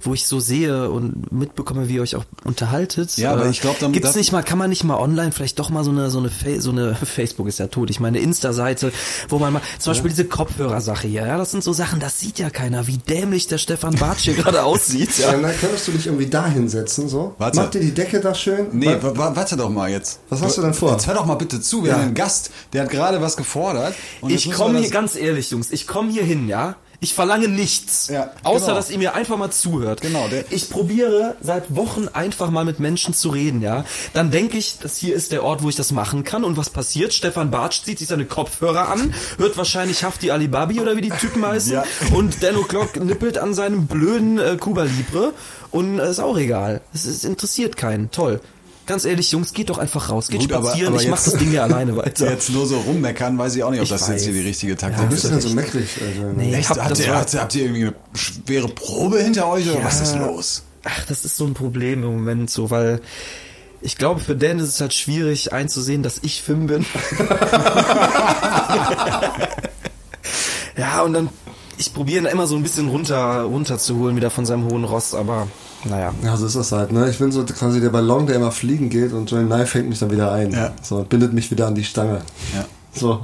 wo 0.00 0.14
ich 0.14 0.26
so 0.26 0.40
sehe 0.40 0.90
und 0.90 1.32
mitbekomme, 1.32 1.88
wie 1.88 1.94
ihr 1.94 2.02
euch 2.02 2.16
auch 2.16 2.24
unterhaltet, 2.44 3.16
Ja, 3.16 3.32
aber 3.32 3.46
ich 3.48 3.60
glaub, 3.60 3.78
dann- 3.78 3.92
gibt's 3.92 4.14
nicht 4.14 4.32
mal, 4.32 4.42
kann 4.42 4.58
man 4.58 4.70
nicht 4.70 4.84
mal 4.84 4.96
online 4.96 5.32
vielleicht 5.32 5.58
doch 5.58 5.70
mal 5.70 5.84
so 5.84 5.90
eine, 5.90 6.10
so 6.10 6.18
eine, 6.18 6.28
Fa 6.30 6.60
so 6.60 6.70
eine 6.70 6.94
Facebook 7.04 7.46
ist 7.48 7.58
ja 7.58 7.66
tot, 7.68 7.90
ich 7.90 8.00
meine 8.00 8.18
Insta-Seite, 8.18 8.92
wo 9.28 9.38
man 9.38 9.52
mal, 9.52 9.62
zum 9.78 9.92
Beispiel 9.92 10.10
diese 10.10 10.24
Kopfhörersache 10.24 11.06
hier, 11.08 11.26
ja, 11.26 11.36
das 11.38 11.50
sind 11.50 11.62
so 11.64 11.72
Sachen, 11.72 12.00
das 12.00 12.18
sieht 12.20 12.38
ja 12.38 12.50
keiner, 12.50 12.86
wie 12.86 12.98
dämlich 12.98 13.46
der 13.46 13.58
Stefan 13.58 13.94
Bartsch 13.96 14.22
hier 14.24 14.34
gerade 14.42 14.64
aussieht, 14.64 15.18
Ja. 15.18 15.32
ja. 15.32 15.38
dann 15.40 15.56
könntest 15.60 15.88
du 15.88 15.92
dich 15.92 16.06
irgendwie 16.06 16.26
da 16.26 16.46
hinsetzen, 16.46 17.08
so. 17.08 17.34
Warte. 17.38 17.60
Mach 17.60 17.70
dir 17.70 17.80
die 17.80 17.92
Decke 17.94 18.20
da 18.20 18.34
schön. 18.34 18.66
Nee, 18.72 18.86
Weil- 18.86 19.02
wa- 19.02 19.16
wa- 19.18 19.36
warte 19.36 19.56
doch 19.56 19.70
mal 19.70 19.90
jetzt. 19.90 20.20
Was 20.28 20.42
hast 20.42 20.58
du 20.58 20.62
denn 20.62 20.74
vor? 20.74 20.92
Jetzt 20.92 21.06
hör 21.06 21.14
doch 21.14 21.26
mal 21.26 21.34
bitte 21.36 21.60
zu. 21.60 21.82
Wir 21.84 21.90
Ja. 21.90 21.96
haben 21.96 22.02
einen 22.06 22.14
Gast, 22.14 22.50
der 22.72 22.82
hat 22.84 22.90
gerade 22.90 23.20
was 23.20 23.36
gefordert. 23.36 23.94
Und 24.20 24.30
Ich 24.30 24.50
komme 24.52 24.78
hier, 24.78 24.90
ganz 24.90 25.16
ehrlich, 25.16 25.50
Jungs, 25.50 25.70
ich 25.70 25.86
komme 25.86 26.10
hier 26.10 26.24
hin, 26.24 26.48
ja? 26.48 26.76
Ich 27.02 27.14
verlange 27.14 27.48
nichts. 27.48 28.06
Ja, 28.06 28.30
außer, 28.44 28.66
genau. 28.66 28.76
dass 28.76 28.88
ihr 28.88 28.96
mir 28.96 29.14
einfach 29.16 29.36
mal 29.36 29.50
zuhört. 29.50 30.00
Genau, 30.02 30.28
der- 30.28 30.44
ich 30.52 30.70
probiere 30.70 31.34
seit 31.42 31.74
Wochen 31.74 32.06
einfach 32.06 32.48
mal 32.50 32.64
mit 32.64 32.78
Menschen 32.78 33.12
zu 33.12 33.30
reden, 33.30 33.60
ja? 33.60 33.84
Dann 34.14 34.30
denke 34.30 34.56
ich, 34.56 34.78
das 34.80 34.96
hier 34.98 35.16
ist 35.16 35.32
der 35.32 35.42
Ort, 35.42 35.64
wo 35.64 35.68
ich 35.68 35.74
das 35.74 35.90
machen 35.90 36.22
kann. 36.22 36.44
Und 36.44 36.56
was 36.56 36.70
passiert? 36.70 37.12
Stefan 37.12 37.50
Bartsch 37.50 37.82
zieht 37.82 37.98
sich 37.98 38.06
seine 38.06 38.24
Kopfhörer 38.24 38.88
an, 38.88 39.12
hört 39.36 39.56
wahrscheinlich 39.56 40.04
Hafti 40.04 40.30
Alibabi 40.30 40.80
oder 40.80 40.96
wie 40.96 41.00
die 41.00 41.10
Typen 41.10 41.44
heißen. 41.46 41.72
Ja. 41.72 41.84
Und 42.14 42.40
Dan 42.40 42.54
O'Clock 42.54 43.00
nippelt 43.02 43.36
an 43.36 43.52
seinem 43.52 43.88
blöden 43.88 44.38
äh, 44.38 44.56
Cuba 44.60 44.84
Libre. 44.84 45.32
Und 45.72 45.98
äh, 45.98 46.08
ist 46.08 46.20
auch 46.20 46.38
egal. 46.38 46.82
Es 46.94 47.24
interessiert 47.24 47.76
keinen. 47.76 48.12
Toll. 48.12 48.40
Ganz 48.86 49.04
ehrlich, 49.04 49.30
Jungs, 49.30 49.52
geht 49.52 49.70
doch 49.70 49.78
einfach 49.78 50.10
raus. 50.10 50.28
Geht 50.28 50.40
Gut, 50.40 50.52
aber- 50.52 50.68
spazieren. 50.70 50.92
aber 50.94 51.02
ich 51.02 51.08
mach 51.08 51.22
das 51.22 51.34
Ding 51.34 51.50
hier 51.50 51.62
alleine 51.62 51.96
weiter. 51.96 52.30
Jetzt 52.30 52.50
nur 52.50 52.66
so 52.66 52.78
rummeckern, 52.80 53.38
weiß 53.38 53.54
ich 53.56 53.62
auch 53.62 53.70
nicht, 53.70 53.80
ob 53.80 53.84
Ich 53.84 53.90
das 53.90 54.08
jetzt 54.08 54.22
hier 54.24 54.32
weiß. 54.34 54.40
die 54.40 54.46
richtige 54.48 54.72
Du 54.74 54.78
Taktik 54.80 55.08
bist 55.08 55.24
ist. 55.24 55.30
ja 55.30 55.40
so 55.40 55.48
meckrig. 55.50 55.88
Also, 56.00 56.32
Nee, 56.36 56.54
Echt? 56.54 56.70
hab- 56.70 56.82
Habt 56.84 56.98
ihr, 56.98 57.08
war- 57.08 57.16
habt, 57.20 57.34
ihr, 57.34 57.40
habt 57.40 57.54
ihr 57.54 57.62
irgendwie 57.64 57.82
eine 57.82 57.94
schwere 58.14 58.68
Probe 58.68 59.22
hinter 59.22 59.48
euch 59.48 59.68
oder 59.70 59.78
Ja. 59.78 59.84
was 59.84 60.00
ist 60.00 60.16
los? 60.16 60.62
Ach, 60.84 61.04
das 61.06 61.24
ist 61.24 61.36
so 61.36 61.44
ein 61.46 61.54
Problem 61.54 62.02
im 62.02 62.12
Moment 62.12 62.50
so, 62.50 62.70
weil 62.70 63.00
ich 63.82 63.96
glaube, 63.96 64.20
für 64.20 64.34
Dan 64.36 64.58
ist 64.58 64.68
es 64.68 64.80
halt 64.80 64.94
schwierig 64.94 65.52
einzusehen, 65.52 66.02
dass 66.02 66.18
ich 66.22 66.42
Fim 66.42 66.66
bin. 66.66 66.84
ja, 70.76 71.02
und 71.02 71.12
dann, 71.12 71.28
ich 71.78 71.92
probiere 71.94 72.20
ihn 72.24 72.26
immer 72.26 72.46
so 72.46 72.56
ein 72.56 72.62
bisschen 72.62 72.88
runter, 72.88 73.42
runterzuholen 73.42 74.16
wieder 74.16 74.30
von 74.30 74.46
seinem 74.46 74.64
hohen 74.70 74.84
Ross, 74.84 75.14
aber 75.14 75.48
naja. 75.84 76.12
Ja, 76.24 76.36
so 76.36 76.46
ist 76.46 76.56
das 76.56 76.72
halt, 76.72 76.92
ne? 76.92 77.08
Ich 77.10 77.18
bin 77.18 77.32
so 77.32 77.44
quasi 77.44 77.80
der 77.80 77.90
Ballon, 77.90 78.26
der 78.26 78.36
immer 78.36 78.52
fliegen 78.52 78.88
geht 78.90 79.12
und 79.12 79.30
Joel 79.30 79.44
Nye 79.44 79.66
fängt 79.66 79.88
mich 79.88 79.98
dann 79.98 80.10
wieder 80.10 80.32
ein. 80.32 80.50
Ja. 80.52 80.72
So, 80.82 80.96
und 80.96 81.08
bindet 81.08 81.32
mich 81.32 81.50
wieder 81.50 81.66
an 81.66 81.74
die 81.74 81.84
Stange. 81.84 82.20
Ja. 82.54 82.64
So. 82.94 83.20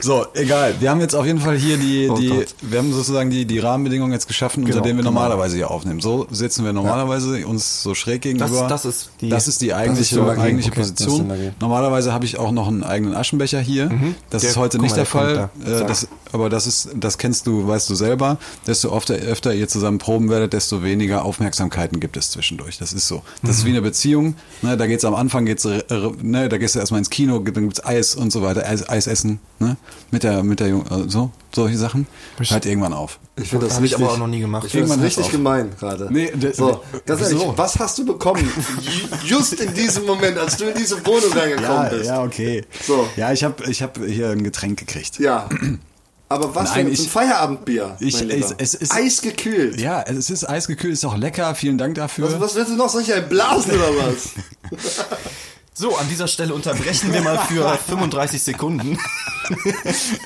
So, 0.00 0.24
egal. 0.32 0.74
Wir 0.80 0.88
haben 0.90 1.00
jetzt 1.00 1.14
auf 1.14 1.26
jeden 1.26 1.38
Fall 1.38 1.56
hier 1.58 1.76
die, 1.76 2.08
Oh 2.10 2.16
die 2.16 2.28
Gott. 2.28 2.54
wir 2.62 2.78
haben 2.78 2.90
sozusagen 2.90 3.28
die, 3.28 3.44
die 3.44 3.58
Rahmenbedingungen 3.58 4.12
jetzt 4.14 4.28
geschaffen, 4.28 4.60
unter 4.64 4.72
Genau, 4.74 4.84
denen 4.84 4.96
wir 4.98 5.02
genau. 5.04 5.12
normalerweise 5.14 5.56
hier 5.56 5.70
aufnehmen. 5.70 6.00
So 6.00 6.26
sitzen 6.30 6.64
wir 6.64 6.72
normalerweise 6.72 7.46
uns 7.46 7.82
so 7.82 7.94
schräg 7.94 8.22
gegenüber. 8.22 8.66
das 8.66 8.86
ist 8.86 9.10
die- 9.20 9.28
das 9.28 9.46
ist 9.46 9.60
die 9.60 9.74
eigentliche, 9.74 10.14
die 10.14 10.20
Magie. 10.22 10.40
eigentliche 10.40 10.70
Okay, 10.70 10.80
das 10.80 10.88
ist 10.90 11.04
Position. 11.04 11.52
Normalerweise 11.60 12.14
habe 12.14 12.24
ich 12.24 12.38
auch 12.38 12.50
noch 12.50 12.66
einen 12.68 12.82
eigenen 12.82 13.14
Aschenbecher 13.14 13.60
hier. 13.60 13.90
Das 14.30 14.40
Der- 14.40 14.50
ist 14.52 14.56
heute 14.56 14.78
nicht 14.78 14.96
mal, 14.96 15.04
der 15.04 15.04
der 15.04 15.06
Fall. 15.06 15.50
da. 15.66 15.70
Äh, 15.82 15.86
das, 15.86 16.08
aber 16.34 16.50
das 16.50 16.66
ist, 16.66 16.90
das 16.94 17.16
kennst 17.16 17.46
du, 17.46 17.66
weißt 17.66 17.88
du 17.88 17.94
selber. 17.94 18.36
Desto 18.66 18.94
öfter, 18.94 19.14
öfter 19.14 19.54
ihr 19.54 19.68
zusammen 19.68 19.98
proben 19.98 20.28
werdet, 20.28 20.52
desto 20.52 20.82
weniger 20.82 21.24
Aufmerksamkeiten 21.24 22.00
gibt 22.00 22.16
es 22.18 22.30
zwischendurch. 22.30 22.76
Das 22.78 22.92
ist 22.92 23.08
so. 23.08 23.22
Das 23.40 23.42
Mhm. 23.42 23.50
ist 23.50 23.64
wie 23.64 23.68
eine 23.70 23.82
Beziehung. 23.82 24.34
Ne, 24.60 24.76
da 24.76 24.86
geht's 24.86 25.04
am 25.04 25.14
Anfang, 25.14 25.46
geht's, 25.46 25.64
äh, 25.64 25.82
ne, 26.20 26.48
da 26.48 26.58
gehst 26.58 26.74
du 26.74 26.80
erstmal 26.80 26.98
ins 26.98 27.08
Kino, 27.10 27.38
dann 27.38 27.64
gibt's 27.64 27.84
Eis 27.84 28.14
und 28.14 28.30
so 28.32 28.42
weiter, 28.42 28.68
Eis, 28.68 28.86
Eis 28.88 29.06
essen, 29.06 29.38
ne? 29.60 29.76
Mit 30.10 30.22
der, 30.24 30.42
mit 30.42 30.60
der 30.60 30.68
Jung, 30.68 30.84
äh, 30.86 31.08
so, 31.08 31.30
solche 31.54 31.78
Sachen. 31.78 32.06
Hört 32.38 32.66
irgendwann 32.66 32.92
auf. 32.92 33.18
Ich 33.36 33.48
finde 33.48 33.66
das 33.66 33.80
richtig, 33.80 34.00
aber 34.00 34.12
auch 34.12 34.18
noch 34.18 34.26
nie 34.28 34.40
gemacht. 34.40 34.64
Ich 34.66 34.72
finde 34.72 34.88
das 34.88 35.00
richtig 35.00 35.24
auf. 35.26 35.30
gemein 35.32 35.70
gerade. 35.78 36.08
Nee, 36.10 36.30
so, 36.52 36.80
ganz 37.04 37.20
ehrlich, 37.22 37.38
wieso? 37.40 37.54
was 37.56 37.78
hast 37.78 37.98
du 37.98 38.04
bekommen? 38.06 38.48
Ju- 38.80 39.24
Just 39.26 39.54
in 39.54 39.74
diesem 39.74 40.04
Moment, 40.06 40.38
als 40.38 40.56
du 40.56 40.64
in 40.66 40.76
diese 40.76 41.04
Wohnung 41.04 41.32
reingekommen 41.32 41.90
bist. 41.90 42.06
ja, 42.06 42.22
okay. 42.22 42.64
So. 42.86 43.08
Ja, 43.16 43.32
ich 43.32 43.42
habe 43.42 43.68
ich 43.70 43.82
hab 43.82 43.98
hier 44.04 44.30
ein 44.30 44.44
Getränk 44.44 44.78
gekriegt. 44.78 45.18
Ja. 45.18 45.48
Aber 46.34 46.54
was 46.54 46.70
Nein, 46.70 46.86
denn? 46.86 46.94
ich- 46.94 47.00
ein 47.00 47.08
Feierabendbier. 47.08 47.96
Ich- 48.00 48.20
es- 48.20 48.54
es 48.58 48.74
ist- 48.74 48.92
Eisgekühlt. 48.92 49.80
Ja, 49.80 50.02
es 50.02 50.30
ist 50.30 50.48
eisgekühlt, 50.48 50.92
ist 50.94 51.04
auch 51.04 51.16
lecker. 51.16 51.54
Vielen 51.54 51.78
Dank 51.78 51.94
dafür. 51.94 52.26
Was, 52.32 52.40
was 52.40 52.54
willst 52.54 52.70
du 52.72 52.76
noch? 52.76 52.88
Soll 52.88 53.02
ich 53.02 53.12
einen 53.14 53.28
blasen 53.28 53.72
oder 53.72 53.88
was? 54.06 54.30
So, 55.76 55.96
an 55.96 56.08
dieser 56.08 56.28
Stelle 56.28 56.54
unterbrechen 56.54 57.12
wir 57.12 57.20
mal 57.20 57.36
für 57.36 57.68
35 57.88 58.40
Sekunden. 58.40 58.96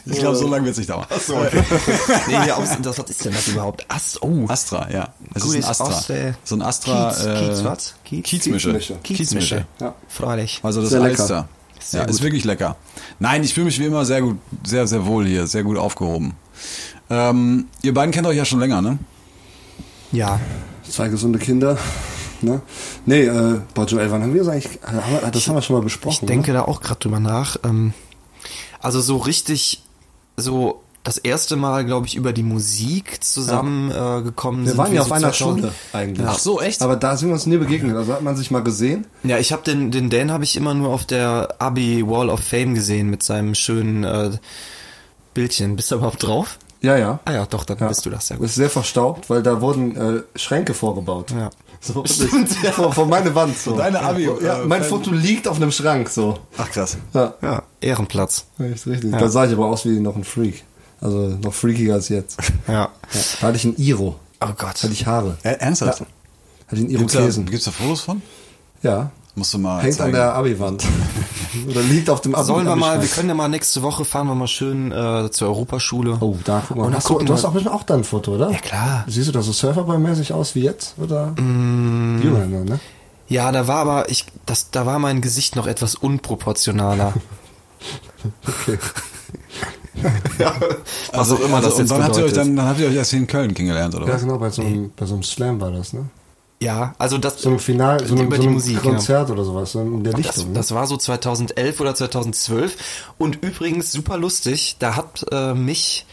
Ich 0.04 0.18
glaube, 0.18 0.36
so 0.36 0.46
lange 0.46 0.66
wird 0.66 0.72
es 0.72 0.76
nicht 0.76 0.90
dauern. 0.90 1.06
nee, 2.26 2.42
hier 2.44 2.54
aus, 2.54 2.68
das, 2.82 2.98
was 2.98 3.08
ist 3.08 3.24
denn 3.24 3.32
das 3.32 3.48
überhaupt? 3.48 3.82
Ast, 3.88 4.22
oh. 4.22 4.44
Astra, 4.46 4.90
ja. 4.90 5.14
Es 5.34 5.42
Gut, 5.44 5.54
ist 5.56 5.64
ein 5.64 5.70
Astra. 5.70 5.84
aus, 5.86 6.10
äh, 6.10 6.34
so 6.44 6.54
ein 6.54 6.60
Astra. 6.60 7.10
Kiez, 7.14 7.24
äh, 7.24 7.48
Kiez, 7.48 7.64
was? 7.64 7.94
Kiez? 8.04 8.24
Kiezmische. 8.24 8.72
Kiezmische. 8.72 8.98
Kiezmische. 9.02 9.66
Ja. 9.80 9.94
Freilich. 10.06 10.60
Also 10.62 10.82
das 10.82 10.90
Sehr 10.90 11.00
lecker. 11.00 11.48
Sehr 11.80 12.02
ja, 12.02 12.06
ist 12.06 12.16
gut. 12.16 12.24
wirklich 12.24 12.44
lecker. 12.44 12.76
Nein, 13.18 13.42
ich 13.42 13.54
fühle 13.54 13.66
mich 13.66 13.78
wie 13.78 13.86
immer 13.86 14.04
sehr 14.04 14.22
gut, 14.22 14.38
sehr, 14.64 14.86
sehr 14.86 15.06
wohl 15.06 15.26
hier, 15.26 15.46
sehr 15.46 15.62
gut 15.62 15.78
aufgehoben. 15.78 16.34
Ähm, 17.10 17.66
ihr 17.82 17.94
beiden 17.94 18.12
kennt 18.12 18.26
euch 18.26 18.36
ja 18.36 18.44
schon 18.44 18.60
länger, 18.60 18.82
ne? 18.82 18.98
Ja. 20.12 20.40
Zwei 20.88 21.08
gesunde 21.08 21.38
Kinder. 21.38 21.78
Ne? 22.40 22.60
Nee, 23.04 23.24
äh, 23.24 23.60
boah, 23.74 23.86
Joel, 23.86 24.10
wann 24.10 24.22
haben 24.22 24.32
wir 24.32 24.44
das 24.44 24.52
eigentlich? 24.52 24.78
Haben 24.84 25.22
wir, 25.22 25.30
das 25.30 25.48
haben 25.48 25.54
wir 25.56 25.62
schon 25.62 25.76
mal 25.76 25.82
besprochen. 25.82 26.18
Ich 26.20 26.26
denke 26.26 26.52
da 26.52 26.62
auch 26.62 26.80
gerade 26.80 27.00
drüber 27.00 27.20
nach. 27.20 27.56
Ähm, 27.64 27.92
also 28.80 29.00
so 29.00 29.16
richtig, 29.16 29.82
so 30.36 30.82
das 31.04 31.16
erste 31.16 31.56
Mal, 31.56 31.84
glaube 31.86 32.06
ich, 32.06 32.16
über 32.16 32.32
die 32.32 32.42
Musik 32.42 33.22
zusammen 33.24 33.90
äh, 33.90 34.22
gekommen 34.22 34.62
Wir 34.64 34.68
sind 34.70 34.78
waren 34.78 34.92
ja 34.92 35.00
auf 35.02 35.12
einer 35.12 35.32
2000. 35.32 35.36
Schule 35.60 35.72
eigentlich. 35.92 36.26
Ach 36.28 36.38
so, 36.38 36.60
echt? 36.60 36.82
Aber 36.82 36.96
da 36.96 37.16
sind 37.16 37.28
wir 37.28 37.34
uns 37.34 37.46
nie 37.46 37.56
begegnet. 37.56 37.96
Also 37.96 38.12
hat 38.12 38.22
man 38.22 38.36
sich 38.36 38.50
mal 38.50 38.62
gesehen. 38.62 39.06
Ja, 39.22 39.38
ich 39.38 39.52
habe 39.52 39.62
den, 39.62 39.90
den 39.90 40.10
Dan 40.10 40.30
habe 40.30 40.44
ich 40.44 40.56
immer 40.56 40.74
nur 40.74 40.90
auf 40.90 41.04
der 41.06 41.54
Abi 41.60 42.06
Wall 42.06 42.28
of 42.28 42.40
Fame 42.40 42.74
gesehen 42.74 43.08
mit 43.08 43.22
seinem 43.22 43.54
schönen 43.54 44.04
äh, 44.04 44.30
Bildchen. 45.34 45.76
Bist 45.76 45.90
du 45.90 45.96
überhaupt 45.96 46.22
drauf? 46.22 46.58
Ja, 46.80 46.96
ja. 46.96 47.18
Ah 47.24 47.32
ja, 47.32 47.46
doch, 47.46 47.64
dann 47.64 47.78
ja. 47.78 47.88
bist 47.88 48.06
du 48.06 48.10
das, 48.10 48.28
ja 48.28 48.36
gut. 48.36 48.46
ist 48.46 48.54
sehr 48.54 48.70
verstaubt, 48.70 49.28
weil 49.30 49.42
da 49.42 49.60
wurden 49.60 49.96
äh, 49.96 50.22
Schränke 50.38 50.74
vorgebaut. 50.74 51.32
Ja. 51.32 51.50
So, 51.80 52.04
Stimmt, 52.06 52.50
ja. 52.62 52.70
vor, 52.72 52.92
vor 52.92 53.06
meine 53.06 53.34
Wand 53.34 53.56
so. 53.56 53.76
Deine 53.76 54.00
Abi, 54.00 54.28
Ja, 54.42 54.62
äh, 54.62 54.66
mein 54.66 54.80
Fan- 54.82 54.90
Foto 54.90 55.10
liegt 55.12 55.48
auf 55.48 55.56
einem 55.56 55.70
Schrank 55.72 56.08
so. 56.08 56.38
Ach 56.56 56.70
krass. 56.70 56.96
Ja, 57.14 57.34
Ja, 57.42 57.62
Ehrenplatz. 57.80 58.46
richtig. 58.60 59.04
Ja. 59.04 59.18
Da 59.18 59.28
sah 59.28 59.46
ich 59.46 59.52
aber 59.52 59.66
aus 59.66 59.84
wie 59.86 59.98
noch 60.00 60.14
ein 60.16 60.24
Freak. 60.24 60.64
Also 61.00 61.38
noch 61.42 61.54
freakiger 61.54 61.94
als 61.94 62.08
jetzt. 62.08 62.38
Ja. 62.68 62.74
Ja. 62.74 62.90
Da 63.40 63.46
hatte 63.48 63.56
ich 63.56 63.64
ein 63.64 63.76
Iro. 63.76 64.16
Oh 64.40 64.46
Gott. 64.56 64.82
Hatte 64.82 64.88
ich 64.92 65.06
Haare. 65.06 65.36
Äh, 65.42 65.54
ernsthaft? 65.58 66.00
Ja. 66.00 66.06
Hatte 66.66 66.76
ich 66.76 66.80
einen 66.80 66.88
Gibt's 66.88 67.12
da, 67.12 67.20
Irokesen. 67.20 67.46
gibt's 67.46 67.64
da 67.64 67.70
Fotos 67.70 68.00
von? 68.02 68.22
Ja. 68.82 69.10
Musst 69.34 69.54
du 69.54 69.58
mal 69.58 69.80
Hängt 69.82 69.94
zeigen. 69.94 70.14
an 70.16 70.20
der 70.20 70.34
Abi-Wand. 70.34 70.84
Oder 71.68 71.80
liegt 71.82 72.10
auf 72.10 72.20
dem 72.20 72.34
Abi 72.34 72.44
Sollen 72.44 72.66
wir 72.66 72.74
mal, 72.76 73.00
wir 73.00 73.08
können 73.08 73.28
ja 73.28 73.34
mal 73.34 73.48
nächste 73.48 73.82
Woche 73.82 74.04
fahren 74.04 74.26
wir 74.26 74.34
mal 74.34 74.48
schön 74.48 74.90
äh, 74.90 75.30
zur 75.30 75.48
Europaschule. 75.48 76.18
Oh, 76.20 76.36
da 76.44 76.62
guck 76.66 76.76
mal. 76.76 76.82
Und 76.84 76.90
dann 76.92 76.98
Hast 76.98 77.08
du, 77.08 77.18
du 77.20 77.32
hast 77.32 77.44
auch 77.44 77.52
bestimmt 77.52 77.74
auch 77.74 77.84
da 77.84 77.94
ein 77.94 78.04
Foto, 78.04 78.34
oder? 78.34 78.50
Ja, 78.50 78.58
klar. 78.58 79.04
Siehst 79.06 79.28
du 79.28 79.32
da 79.32 79.40
so 79.42 79.52
Surferboy-mäßig 79.52 80.32
aus 80.32 80.54
wie 80.56 80.62
jetzt? 80.62 80.94
Oder? 80.98 81.28
Mm. 81.40 82.20
Jünger, 82.22 82.46
ne? 82.64 82.80
Ja, 83.28 83.52
da 83.52 83.68
war 83.68 83.76
aber 83.78 84.08
ich, 84.10 84.26
das, 84.46 84.70
da 84.72 84.86
war 84.86 84.98
mein 84.98 85.20
Gesicht 85.20 85.54
noch 85.56 85.66
etwas 85.66 85.94
unproportionaler. 85.94 87.14
Okay. 88.44 88.78
Was 91.12 91.30
auch 91.32 91.40
immer 91.40 91.60
das 91.60 91.74
und 91.74 91.80
jetzt 91.80 91.90
dann 91.90 92.02
habt 92.04 92.16
ihr 92.16 92.24
euch 92.24 92.30
bedeutet. 92.30 92.36
dann, 92.36 92.56
dann 92.56 92.66
habt 92.66 92.80
ihr 92.80 92.88
euch 92.88 92.94
erst 92.94 93.10
hier 93.10 93.18
in 93.20 93.26
Köln 93.26 93.54
kennengelernt, 93.54 93.94
oder 93.94 94.06
Ja, 94.06 94.14
was? 94.14 94.22
genau, 94.22 94.38
bei 94.38 94.50
so, 94.50 94.62
einem, 94.62 94.90
bei 94.96 95.06
so 95.06 95.14
einem 95.14 95.22
Slam 95.22 95.60
war 95.60 95.70
das, 95.70 95.92
ne? 95.92 96.06
Ja, 96.60 96.94
also 96.98 97.18
das, 97.18 97.40
So 97.40 97.50
einem 97.50 97.60
Final, 97.60 98.04
so 98.04 98.14
über 98.16 98.34
so 98.36 98.42
die 98.42 98.46
einem 98.48 98.54
Musik, 98.54 98.76
ja. 98.76 98.80
Konzert 98.80 99.30
oder 99.30 99.44
sowas, 99.44 99.72
so 99.72 99.80
in 99.80 100.02
der 100.02 100.12
Das, 100.14 100.26
Richtung. 100.36 100.54
das 100.54 100.74
war 100.74 100.86
so 100.88 100.96
2011 100.96 101.80
oder 101.80 101.94
2012 101.94 102.76
und 103.16 103.36
übrigens 103.44 103.92
super 103.92 104.16
lustig, 104.16 104.76
da 104.80 104.96
hat 104.96 105.24
äh, 105.30 105.54
mich 105.54 106.04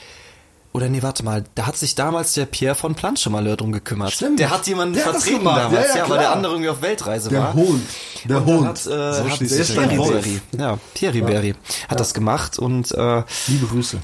oder 0.75 0.89
nee, 0.89 1.01
warte 1.01 1.24
mal, 1.24 1.46
da 1.55 1.67
hat 1.67 1.77
sich 1.77 1.96
damals 1.96 2.34
der 2.34 2.46
Pierre 2.46 2.75
von 2.75 2.96
Planche 2.96 3.29
mal 3.29 3.46
drum 3.55 3.72
gekümmert. 3.72 4.12
Stimmt. 4.12 4.39
Der 4.41 4.50
hat 4.50 4.67
jemanden 4.67 4.96
Der 4.96 5.05
hat 5.05 5.12
vertreten 5.13 5.38
gemacht. 5.39 5.62
damals, 5.63 5.88
Ja, 5.88 5.96
ja, 5.96 6.03
ja, 6.03 6.10
weil 6.10 6.20
der 6.20 6.32
andere 6.34 6.51
irgendwie 6.51 6.70
auf 6.70 6.82
Weltreise 6.82 7.29
Der 7.29 7.39
war. 7.44 7.53
Hund. 7.53 7.82
Der 8.25 8.38
und 8.39 8.46
Hund. 8.46 8.67
Hat, 8.67 8.86
äh, 8.86 9.13
So 9.13 9.29
hat 9.29 9.39
der. 9.39 9.88
Berry, 10.12 10.41
ja, 10.58 10.77
Thierry 10.94 11.22
Berry 11.22 11.55
hat 11.88 12.00
das 12.01 12.13
gemacht 12.13 12.60
und 12.60 12.91
äh, 12.91 13.24
Liebe 13.48 13.67
Grüße. 13.67 14.00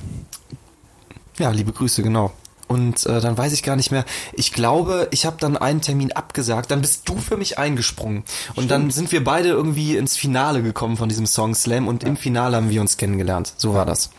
ja, 1.40 1.50
liebe 1.50 1.74
Grüße, 1.74 2.04
genau. 2.04 2.32
Und 2.70 3.06
äh, 3.06 3.20
dann 3.20 3.38
weiß 3.38 3.52
ich 3.52 3.64
gar 3.64 3.76
nicht 3.76 3.92
mehr. 3.92 4.06
Ich 4.32 4.54
glaube, 4.54 5.10
ich 5.12 5.26
habe 5.26 5.36
dann 5.42 5.58
einen 5.58 5.82
Termin 5.82 6.14
abgesagt. 6.14 6.72
Dann 6.72 6.80
bist 6.80 7.02
du 7.10 7.18
für 7.18 7.36
mich 7.36 7.60
eingesprungen. 7.60 8.24
Und 8.56 8.72
dann 8.72 8.92
sind 8.92 9.12
wir 9.12 9.26
beide 9.26 9.50
irgendwie 9.50 9.98
ins 9.98 10.16
Finale 10.16 10.64
gekommen 10.64 10.96
von 10.96 11.10
diesem 11.10 11.26
Song 11.26 11.54
Slam. 11.54 11.90
Und 11.90 12.06
im 12.06 12.16
Finale 12.16 12.56
haben 12.56 12.70
wir 12.70 12.80
uns 12.80 12.96
kennengelernt. 12.96 13.52
So 13.58 13.74
war 13.74 13.86
das. 13.86 14.10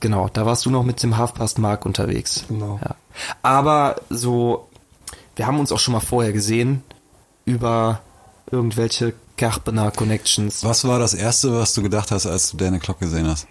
Genau, 0.00 0.28
da 0.32 0.46
warst 0.46 0.64
du 0.64 0.70
noch 0.70 0.84
mit 0.84 1.02
dem 1.02 1.16
Halfpast 1.16 1.58
Mark 1.58 1.84
unterwegs. 1.84 2.44
Genau. 2.48 2.78
Ja. 2.82 2.94
Aber 3.42 3.96
so, 4.10 4.68
wir 5.36 5.46
haben 5.46 5.58
uns 5.58 5.72
auch 5.72 5.78
schon 5.78 5.92
mal 5.92 6.00
vorher 6.00 6.32
gesehen 6.32 6.82
über 7.44 8.00
irgendwelche 8.50 9.14
Karpener 9.36 9.90
Connections. 9.90 10.64
Was 10.64 10.86
war 10.86 10.98
das 10.98 11.14
Erste, 11.14 11.52
was 11.52 11.74
du 11.74 11.82
gedacht 11.82 12.10
hast, 12.10 12.26
als 12.26 12.50
du 12.50 12.56
Dane 12.56 12.78
Clock 12.78 13.00
gesehen 13.00 13.26
hast? 13.26 13.46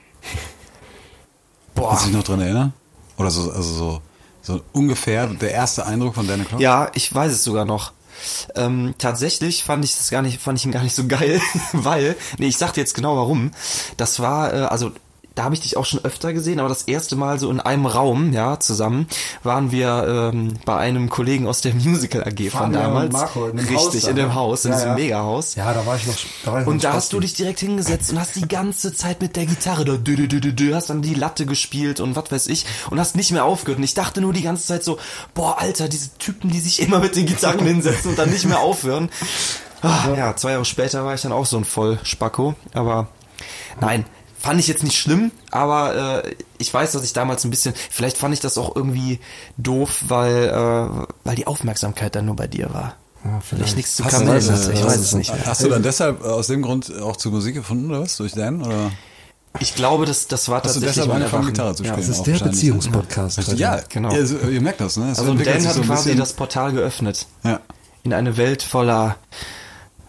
Boah. 1.76 1.90
Kannst 1.90 2.06
du 2.06 2.10
dich 2.10 2.18
noch 2.18 2.24
dran 2.24 2.42
erinnern? 2.42 2.74
Oder 3.18 3.32
so, 3.32 3.52
also 3.52 3.74
so, 3.74 4.02
so 4.42 4.62
ungefähr 4.74 5.28
der 5.28 5.52
erste 5.52 5.86
Eindruck 5.86 6.16
von 6.16 6.28
Dane 6.28 6.46
Clock? 6.46 6.60
Ja, 6.60 6.90
ich 6.94 7.14
weiß 7.14 7.32
es 7.32 7.44
sogar 7.44 7.66
noch. 7.66 7.94
Ähm, 8.56 8.96
tatsächlich 8.98 9.64
fand 9.64 9.86
ich 9.86 9.96
das 9.96 10.10
gar 10.10 10.22
nicht, 10.22 10.42
fand 10.42 10.58
ich 10.58 10.66
ihn 10.66 10.72
gar 10.72 10.84
nicht 10.84 10.96
so 10.96 11.08
geil, 11.08 11.40
weil, 11.74 12.16
nee, 12.38 12.48
ich 12.48 12.58
sag 12.58 12.74
dir 12.74 12.82
jetzt 12.82 12.96
genau 12.96 13.16
warum. 13.16 13.52
Das 13.98 14.20
war, 14.20 14.54
äh, 14.54 14.58
also 14.64 14.92
da 15.38 15.44
habe 15.44 15.54
ich 15.54 15.62
dich 15.62 15.78
auch 15.78 15.86
schon 15.86 16.04
öfter 16.04 16.34
gesehen, 16.34 16.60
aber 16.60 16.70
das 16.70 16.84
erste 16.84 17.16
Mal 17.16 17.40
so 17.40 17.52
in 17.52 17.60
einem 17.60 17.86
Raum, 17.86 18.34
ja, 18.34 18.60
zusammen, 18.60 19.08
waren 19.44 19.72
wir 19.72 20.32
ähm, 20.34 20.54
bei 20.66 20.78
einem 20.78 21.10
Kollegen 21.10 21.48
aus 21.48 21.62
der 21.62 21.76
Musical 21.76 22.24
AG 22.24 22.50
von 22.50 22.50
Fabian 22.50 22.68
und 22.68 22.74
damals. 22.74 23.14
Marco 23.14 23.48
in 23.48 23.58
dem 23.58 23.68
Richtig, 23.68 23.78
Haus 23.78 24.02
da, 24.02 24.10
in 24.10 24.16
dem 24.16 24.28
ne? 24.30 24.36
Haus, 24.36 24.66
in 24.66 24.72
Ja, 24.72 24.78
diesem 24.78 24.90
ja. 24.90 24.96
Megahaus. 24.96 25.56
Ja, 25.56 25.74
da 25.74 25.86
war 25.86 25.96
ich 25.96 26.08
noch. 26.08 26.16
Da 26.44 26.52
war 26.52 26.60
ich 26.62 26.66
noch 26.66 26.74
Und 26.74 26.84
da 26.84 26.94
hast 26.94 27.14
du 27.14 27.20
dich 27.20 27.36
direkt 27.36 27.60
hingesetzt 27.60 28.12
und 28.12 28.20
hast 28.20 28.36
die 28.36 28.48
ganze 28.48 28.94
Zeit 28.96 29.22
mit 29.22 29.36
der 29.36 29.46
Gitarre 29.46 29.86
da 29.86 29.94
dü, 29.98 30.16
dü, 30.16 30.28
dü, 30.28 30.42
dü, 30.42 30.54
dü, 30.54 30.74
hast 30.74 30.90
dann 30.90 31.04
die 31.04 31.14
Latte 31.14 31.46
gespielt 31.46 32.00
und 32.00 32.16
was 32.16 32.32
weiß 32.32 32.48
ich 32.48 32.66
und 32.90 33.00
hast 33.00 33.16
nicht 33.16 33.32
mehr 33.32 33.46
aufgehört. 33.46 33.78
Und 33.78 33.84
ich 33.84 33.94
dachte 33.94 34.22
nur 34.22 34.34
die 34.34 34.42
ganze 34.42 34.66
Zeit 34.66 34.84
so, 34.84 34.98
boah, 35.36 35.60
Alter, 35.60 35.88
diese 35.88 36.18
Typen, 36.18 36.50
die 36.50 36.60
sich 36.60 36.82
immer 36.82 37.00
mit 37.00 37.16
den 37.16 37.28
Gitarren 37.28 37.60
hinsetzen 37.66 38.10
und 38.12 38.20
dann 38.20 38.32
nicht 38.32 38.46
mehr 38.46 38.60
aufhören. 38.60 39.10
Ah, 39.84 40.08
ja, 40.18 40.36
zwei 40.36 40.54
Jahre 40.54 40.66
später 40.66 41.06
war 41.06 41.14
ich 41.14 41.22
dann 41.22 41.32
auch 41.32 41.46
so 41.46 41.58
ein 41.58 41.64
Vollspacko, 41.64 42.56
aber 42.74 43.10
nein, 43.80 44.06
fand 44.48 44.62
ich 44.62 44.68
jetzt 44.70 44.82
nicht 44.84 44.98
schlimm, 44.98 45.32
aber 45.52 46.24
äh, 46.24 46.36
ich 46.58 46.74
weiß, 46.74 46.94
dass 46.94 47.04
ich 47.04 47.12
damals 47.12 47.44
ein 47.44 47.50
bisschen, 47.50 47.74
vielleicht 47.90 48.18
fand 48.18 48.34
ich 48.34 48.40
das 48.40 48.58
auch 48.58 48.76
irgendwie 48.78 49.20
doof, 49.58 50.04
weil, 50.08 50.46
äh, 50.46 51.06
weil 51.26 51.36
die 51.36 51.48
Aufmerksamkeit 51.48 52.16
dann 52.16 52.26
nur 52.26 52.38
bei 52.38 52.48
dir 52.48 52.74
war. 52.74 52.96
Ja, 53.26 53.42
Vielleicht 53.42 53.76
nichts 53.76 53.98
zu 53.98 54.04
du, 54.04 54.10
Kamellen 54.10 54.48
äh, 54.48 54.52
hatte, 54.54 54.72
ich 54.72 54.84
weiß 54.86 54.96
es 55.00 55.14
nicht 55.16 55.34
mehr. 55.34 55.46
Hast 55.46 55.64
du 55.64 55.68
dann 55.68 55.84
deshalb 55.84 56.24
äh, 56.24 56.28
aus 56.28 56.48
dem 56.48 56.62
Grund 56.62 56.94
auch 57.02 57.18
zur 57.18 57.34
Musik 57.34 57.56
gefunden 57.56 57.90
oder 57.90 58.02
was? 58.04 58.16
Durch 58.16 58.32
Dan? 58.32 58.62
Oder? 58.62 58.92
Ich 59.60 59.76
glaube, 59.76 60.06
das, 60.06 60.28
das 60.28 60.48
war 60.48 60.64
Hast 60.64 60.76
du 60.78 60.80
tatsächlich 60.80 60.96
deshalb 60.96 61.12
angefangen, 61.14 61.42
Erwachen. 61.44 61.54
Gitarre 61.54 61.76
zu 61.76 61.84
Ja, 61.84 61.90
spielen? 61.92 62.08
Das 62.08 62.16
ist 62.16 62.20
auch 62.22 62.24
der 62.24 62.34
wahrscheinlich. 62.36 62.56
Beziehungspodcast. 62.56 63.38
Ja, 63.58 63.82
Genau. 63.90 64.14
Ihr, 64.16 64.50
ihr 64.50 64.62
merkt 64.62 64.80
das, 64.80 64.96
ne? 64.96 65.12
Es 65.12 65.20
Also 65.20 65.34
Dan 65.34 65.46
hat 65.68 65.74
so 65.74 65.82
quasi 65.82 66.04
bisschen- 66.04 66.18
das 66.20 66.34
Portal 66.34 66.72
geöffnet. 66.72 67.26
Ja. 67.44 67.60
In 68.04 68.14
eine 68.14 68.38
Welt 68.38 68.64
voller 68.64 69.18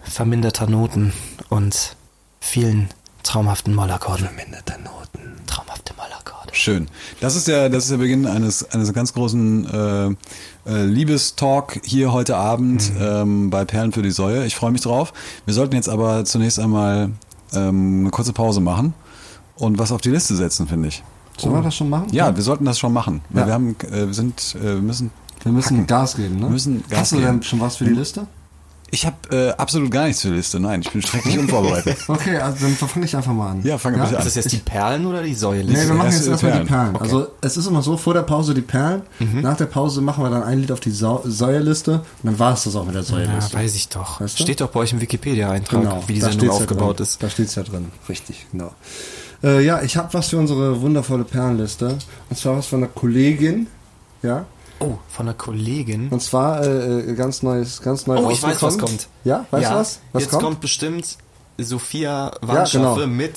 verminderter 0.05 0.67
Noten 0.67 1.13
und 1.49 1.97
vielen 2.41 2.89
traumhaften 3.29 3.75
Mollakkorden. 3.75 4.27
Verminderte 4.27 4.73
Noten. 4.83 5.37
Traumhafte 5.47 5.93
Mollakkorde. 5.95 6.55
Schön. 6.55 6.89
Das 7.21 7.37
ist 7.37 7.47
der, 7.47 7.69
das 7.69 7.85
ist 7.85 7.91
der 7.91 7.99
Beginn 7.99 8.27
eines, 8.27 8.71
eines 8.71 8.93
ganz 8.95 9.13
großen 9.13 10.17
äh, 10.67 10.71
äh, 10.71 10.85
Liebestalk 10.85 11.81
hier 11.85 12.13
heute 12.13 12.37
Abend 12.37 12.91
ähm, 12.99 13.51
bei 13.51 13.65
Perlen 13.67 13.93
für 13.93 14.03
die 14.03 14.11
Säue. 14.11 14.47
Ich 14.47 14.57
freue 14.57 14.71
mich 14.71 14.81
drauf. 14.81 15.13
Wir 15.45 15.53
sollten 15.53 15.75
jetzt 15.75 15.91
aber 15.91 16.25
zunächst 16.25 16.59
einmal 16.59 17.11
ähm, 17.53 18.01
eine 18.01 18.11
kurze 18.11 18.33
Pause 18.33 18.61
machen 18.61 18.95
und 19.57 19.79
was 19.79 19.93
auf 19.93 20.01
die 20.01 20.11
Liste 20.11 20.35
setzen, 20.35 20.67
finde 20.67 20.89
ich. 20.89 21.03
Sollen 21.37 21.55
wir 21.55 21.63
das 21.63 21.77
schon 21.77 21.91
machen? 21.91 22.09
Ja, 22.11 22.35
wir 22.35 22.43
sollten 22.43 22.65
das 22.65 22.79
schon 22.79 22.93
machen. 22.93 23.21
Ja. 23.35 23.47
Wir 23.47 23.53
haben, 23.53 23.77
äh, 23.93 24.07
wir 24.07 24.15
sind, 24.15 24.57
äh, 24.59 24.65
wir 24.65 24.83
müssen. 24.83 25.11
Wir 25.43 25.53
müssen 25.53 25.87
Gas 25.87 26.17
geben, 26.17 26.37
ne? 26.37 26.43
Wir 26.43 26.51
müssen 26.51 26.83
Gas 26.89 26.99
Hast 26.99 27.13
du 27.13 27.17
geben. 27.17 27.29
denn 27.29 27.43
schon 27.43 27.61
was 27.61 27.77
für 27.77 27.85
die 27.85 27.93
Liste? 27.93 28.27
Ich 28.91 29.05
habe 29.05 29.17
äh, 29.31 29.51
absolut 29.51 29.91
gar 29.91 30.07
nichts 30.07 30.23
für 30.23 30.29
die 30.29 30.35
Liste. 30.37 30.59
Nein, 30.59 30.81
ich 30.81 30.91
bin 30.91 31.03
schrecklich 31.03 31.39
unvorbereitet. 31.39 31.99
Okay, 32.09 32.39
also 32.39 32.65
dann 32.67 32.75
fange 32.75 33.05
ich 33.05 33.15
einfach 33.15 33.33
mal 33.35 33.51
an. 33.51 33.63
Ja, 33.63 33.77
fang 33.77 33.93
bitte 33.93 34.07
an. 34.07 34.15
Ist 34.17 34.25
das 34.27 34.35
jetzt 34.37 34.53
die 34.53 34.57
Perlen 34.59 35.05
oder 35.05 35.23
die 35.23 35.29
Nee, 35.31 35.35
Säuliste? 35.35 35.89
wir 35.89 35.95
machen 35.95 36.07
erst 36.07 36.19
jetzt 36.21 36.29
erstmal 36.29 36.53
die 36.61 36.65
Perlen. 36.67 36.93
Perlen. 36.95 36.97
Also 36.97 37.29
es 37.43 37.57
ist 37.59 37.67
immer 37.67 37.83
so, 37.83 37.97
vor 37.99 38.15
der 38.15 38.23
Pause 38.23 38.55
die 38.55 38.63
Perlen, 38.63 39.03
nach 39.43 39.57
der 39.59 39.67
Pause 39.67 40.01
machen 40.01 40.25
wir 40.25 40.31
dann 40.31 40.43
ein 40.43 40.59
Lied 40.61 40.73
auf 40.73 40.81
die 40.81 40.91
Sau 40.91 41.23
Säuerliste 41.25 41.93
und 41.93 42.03
dann 42.23 42.39
war 42.39 42.55
es 42.55 42.65
das 42.65 42.77
auch 42.77 42.87
mit 42.87 42.95
der 42.95 43.03
ja, 43.03 43.09
Säuerliste. 43.09 43.57
weiß 43.59 43.75
ich 43.75 43.89
doch. 43.91 44.21
Weißt 44.23 44.39
du? 44.39 44.43
Steht 44.45 44.61
doch 44.63 44.69
bei 44.71 44.81
euch 44.81 44.93
im 44.93 45.01
Wikipedia-Eintrag, 45.03 45.83
Genau, 45.83 46.03
wie 46.07 46.15
die 46.15 46.21
da 46.21 46.31
Sendung 46.31 46.49
ja 46.49 46.55
aufgebaut 46.55 46.99
drin. 46.99 47.05
ist. 47.05 47.23
Da 47.23 47.29
steht's 47.29 47.55
ja 47.57 47.63
drin, 47.65 47.91
richtig, 48.09 48.47
genau. 48.53 48.73
Äh, 49.45 49.65
ja, 49.65 49.83
ich 49.83 49.97
habe 49.99 50.13
was 50.15 50.29
für 50.31 50.39
unsere 50.39 50.81
wundervolle 50.81 51.25
Perlenliste. 51.25 51.99
Und 52.31 52.37
zwar 52.39 52.57
was 52.57 52.67
von 52.67 52.79
einer 52.83 52.93
Kollegin, 52.93 53.67
ja. 54.23 54.47
Oh, 54.81 54.99
von 55.09 55.27
einer 55.27 55.35
Kollegin. 55.35 56.09
Und 56.09 56.23
zwar 56.23 56.63
äh, 56.63 57.01
äh, 57.01 57.15
ganz 57.15 57.43
neues, 57.43 57.83
ganz 57.83 58.07
neu 58.07 58.19
Oh, 58.19 58.31
ich 58.31 58.43
weiß, 58.43 58.63
was 58.63 58.79
kommt. 58.79 59.09
Ja, 59.25 59.45
weißt 59.51 59.63
ja, 59.63 59.71
du 59.71 59.77
was? 59.77 60.01
Was 60.13 60.23
jetzt 60.23 60.31
kommt? 60.31 60.45
kommt? 60.45 60.61
bestimmt 60.61 61.19
Sophia 61.59 62.31
Warnschaffe 62.41 63.01
genau. 63.01 63.07
mit 63.07 63.37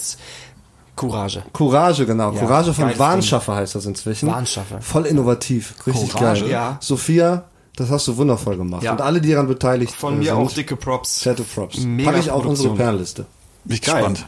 Courage. 0.96 1.44
Courage, 1.54 2.06
genau. 2.06 2.32
Ja, 2.32 2.40
Courage 2.40 2.74
von 2.74 2.86
geiles 2.86 3.00
Warnschaffer 3.00 3.56
heißt 3.56 3.76
das 3.76 3.86
inzwischen. 3.86 4.30
Warnschaffer. 4.30 4.82
Voll 4.82 5.06
innovativ, 5.08 5.76
richtig 5.88 6.14
Courage, 6.14 6.42
geil. 6.42 6.52
ja. 6.52 6.78
Sophia, 6.80 7.46
das 7.76 7.90
hast 7.90 8.08
du 8.08 8.18
wundervoll 8.18 8.58
gemacht. 8.58 8.84
Ja. 8.84 8.92
Und 8.92 9.02
alle, 9.02 9.20
die 9.22 9.32
daran 9.32 9.48
beteiligt 9.48 9.94
Von 9.94 10.16
äh, 10.16 10.18
mir 10.18 10.24
sind, 10.26 10.34
auch 10.36 10.52
dicke 10.52 10.76
Props. 10.76 11.24
Fette 11.24 11.44
Props. 11.44 11.80
Mega 11.80 12.12
Pack 12.12 12.20
ich 12.20 12.30
auf 12.30 12.46
unsere. 12.46 12.76
Perlenliste. 12.76 13.26
Bin 13.64 13.76
ich 13.76 13.82
gespannt. 13.82 14.28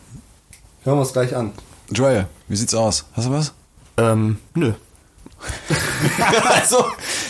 Hören 0.83 0.97
wir 0.97 1.01
uns 1.01 1.13
gleich 1.13 1.35
an. 1.35 1.51
Joel, 1.91 2.27
wie 2.47 2.55
sieht's 2.55 2.73
aus? 2.73 3.05
Hast 3.13 3.27
du 3.27 3.31
was? 3.31 3.53
Ähm, 3.97 4.37
nö. 4.55 4.73
also, 6.59 6.85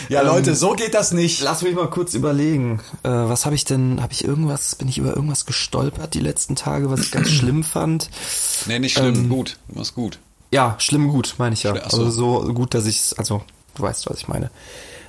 Ja, 0.08 0.22
Leute, 0.22 0.54
so 0.54 0.72
geht 0.72 0.94
das 0.94 1.12
nicht. 1.12 1.40
lass 1.40 1.62
mich 1.62 1.74
mal 1.74 1.88
kurz 1.88 2.14
überlegen. 2.14 2.80
Äh, 3.02 3.08
was 3.08 3.44
habe 3.46 3.54
ich 3.54 3.64
denn, 3.64 4.02
habe 4.02 4.12
ich 4.12 4.24
irgendwas, 4.24 4.74
bin 4.74 4.88
ich 4.88 4.98
über 4.98 5.14
irgendwas 5.14 5.46
gestolpert 5.46 6.14
die 6.14 6.20
letzten 6.20 6.56
Tage, 6.56 6.90
was 6.90 7.00
ich 7.00 7.10
ganz 7.10 7.28
schlimm 7.30 7.64
fand? 7.64 8.10
Nee, 8.66 8.78
nicht 8.78 8.94
schlimm. 8.94 9.28
gut. 9.28 9.58
Du 9.68 9.78
machst 9.78 9.94
gut. 9.94 10.18
Ja, 10.50 10.76
schlimm 10.78 11.08
gut, 11.08 11.34
meine 11.38 11.54
ich 11.54 11.62
ja. 11.64 11.74
Ach 11.74 11.90
so. 11.90 12.04
Also 12.04 12.42
so 12.42 12.54
gut, 12.54 12.74
dass 12.74 12.86
ich 12.86 13.14
also 13.18 13.42
du 13.74 13.82
weißt, 13.82 14.08
was 14.08 14.18
ich 14.18 14.28
meine. 14.28 14.50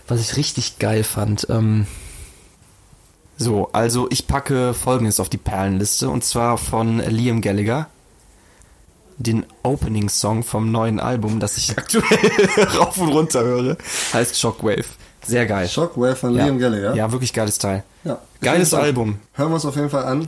Was 0.08 0.22
ich 0.22 0.38
richtig 0.38 0.80
geil 0.80 1.04
fand. 1.04 1.48
Ähm, 1.50 1.88
so, 3.38 3.70
also 3.74 4.08
ich 4.12 4.28
packe 4.28 4.74
folgendes 4.74 5.20
auf 5.20 5.30
die 5.30 5.38
Perlenliste 5.38 6.10
und 6.10 6.24
zwar 6.24 6.58
von 6.58 7.00
Liam 7.00 7.42
Gallagher. 7.42 7.88
Den 9.18 9.46
Opening-Song 9.64 10.44
vom 10.44 10.72
neuen 10.72 11.00
Album, 11.00 11.40
das 11.40 11.58
ich 11.58 11.70
aktuell 11.78 12.04
rauf 12.78 12.98
und 12.98 13.10
runter 13.10 13.44
höre, 13.44 13.78
heißt 14.14 14.38
Shockwave. 14.40 14.84
Sehr 15.26 15.46
geil. 15.46 15.68
Shockwave 15.68 16.16
von 16.16 16.36
ja. 16.36 16.46
Liam 16.46 16.60
Gallagher. 16.60 16.94
Ja, 16.96 17.12
wirklich 17.12 17.34
geiles 17.34 17.58
Teil. 17.58 17.84
Ja. 18.04 18.20
Geiles. 18.42 18.74
Album. 18.74 19.18
Hören 19.34 19.50
wir 19.50 19.56
uns 19.56 19.66
auf 19.66 19.76
jeden 19.76 19.90
Fall 19.90 20.04
an. 20.06 20.28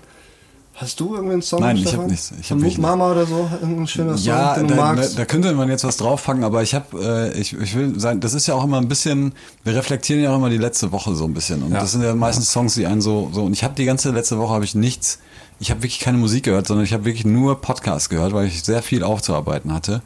Hast 0.74 1.00
du 1.00 1.16
irgendwie 1.16 1.34
einen 1.34 1.42
Song? 1.42 1.60
Nein, 1.60 1.76
ich 1.76 1.82
Stefan? 1.84 2.02
hab 2.02 2.10
nichts. 2.12 2.32
Ich 2.40 2.48
Von 2.48 2.58
hab 2.58 2.62
Mook 2.62 2.64
wirklich 2.66 2.78
Mama 2.78 3.12
oder 3.12 3.26
so? 3.26 3.50
Irgendein 3.62 3.88
schöner 3.88 4.16
Song, 4.18 4.26
Ja, 4.28 4.54
den 4.56 4.68
da, 4.68 4.74
du 4.76 4.80
da, 4.80 4.94
magst? 4.94 5.18
da 5.20 5.26
könnte 5.26 5.52
man 5.54 5.70
jetzt 5.70 5.84
was 5.84 5.98
draufpacken, 5.98 6.44
aber 6.44 6.62
ich 6.62 6.76
habe, 6.76 7.32
äh, 7.36 7.40
ich, 7.40 7.54
ich 7.60 7.76
will 7.76 8.00
sagen, 8.00 8.20
das 8.20 8.34
ist 8.36 8.46
ja 8.48 8.54
auch 8.54 8.64
immer 8.64 8.78
ein 8.78 8.88
bisschen, 8.88 9.34
wir 9.64 9.76
reflektieren 9.76 10.22
ja 10.22 10.32
auch 10.32 10.36
immer 10.38 10.50
die 10.52 10.58
letzte 10.58 10.92
Woche 10.92 11.16
so 11.16 11.26
ein 11.26 11.34
bisschen 11.34 11.64
und 11.64 11.72
Ja. 11.74 11.80
das 11.80 11.94
sind 11.94 12.04
ja 12.04 12.14
meistens 12.14 12.52
Songs, 12.52 12.76
die 12.76 12.86
einen 12.86 13.02
so, 13.02 13.30
so 13.34 13.44
und 13.46 13.54
ich 13.54 13.64
habe 13.64 13.74
die 13.74 13.86
ganze 13.86 14.12
letzte 14.12 14.38
Woche 14.38 14.54
habe 14.54 14.66
ich 14.66 14.76
nichts 14.76 15.18
ich 15.60 15.72
habe 15.72 15.82
wirklich 15.82 16.00
keine 16.00 16.18
Musik 16.18 16.44
gehört, 16.44 16.68
sondern 16.68 16.86
ich 16.86 16.94
habe 16.94 17.06
wirklich 17.06 17.26
nur 17.26 17.60
Podcasts 17.62 18.10
gehört, 18.10 18.34
weil 18.34 18.48
ich 18.48 18.64
sehr 18.64 18.84
viel 18.84 19.04
aufzuarbeiten 19.04 19.74
hatte. 19.74 19.96
Und 19.96 20.02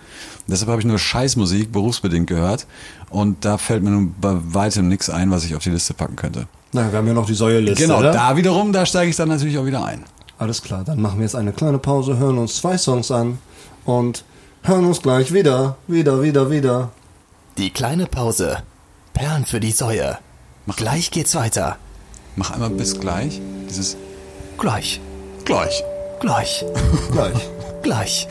deshalb 0.49 0.69
habe 0.69 0.79
ich 0.81 0.87
nur 0.87 0.97
Scheißmusik 0.99 1.71
berufsbedingt 1.71 2.27
gehört. 2.27 2.67
Und 3.09 3.43
da 3.43 3.57
fällt 3.57 3.83
mir 3.83 3.89
nun 3.89 4.15
bei 4.19 4.33
weitem 4.33 4.87
nichts 4.87 5.09
ein, 5.09 5.29
was 5.31 5.43
ich 5.43 5.55
auf 5.55 5.63
die 5.63 5.71
Liste 5.71 5.93
packen 5.93 6.15
könnte. 6.15 6.47
Na, 6.71 6.89
wir 6.91 6.97
haben 6.97 7.07
ja 7.07 7.13
noch 7.13 7.25
die 7.25 7.33
Säueliste, 7.33 7.83
Genau, 7.83 7.99
oder? 7.99 8.11
da 8.13 8.37
wiederum, 8.37 8.71
da 8.71 8.85
steige 8.85 9.09
ich 9.09 9.17
dann 9.17 9.27
natürlich 9.27 9.57
auch 9.57 9.65
wieder 9.65 9.83
ein. 9.83 10.05
Alles 10.37 10.61
klar, 10.61 10.83
dann 10.85 11.01
machen 11.01 11.19
wir 11.19 11.23
jetzt 11.25 11.35
eine 11.35 11.51
kleine 11.51 11.77
Pause, 11.77 12.17
hören 12.17 12.37
uns 12.37 12.55
zwei 12.55 12.77
Songs 12.77 13.11
an 13.11 13.37
und 13.85 14.23
hören 14.63 14.85
uns 14.85 15.01
gleich 15.01 15.33
wieder, 15.33 15.75
wieder, 15.87 16.23
wieder, 16.23 16.49
wieder. 16.49 16.91
Die 17.57 17.69
kleine 17.71 18.05
Pause. 18.07 18.63
Perlen 19.13 19.45
für 19.45 19.59
die 19.59 19.71
Säue. 19.73 20.17
Gleich 20.77 21.11
geht's 21.11 21.35
weiter. 21.35 21.77
Mach 22.37 22.51
einmal 22.51 22.69
bis 22.69 22.99
gleich. 22.99 23.41
Dieses 23.69 23.97
Gleich, 24.57 25.01
gleich. 25.45 25.83
gleich, 26.19 26.65
Gleich. 27.11 27.49
gleich. 27.81 28.27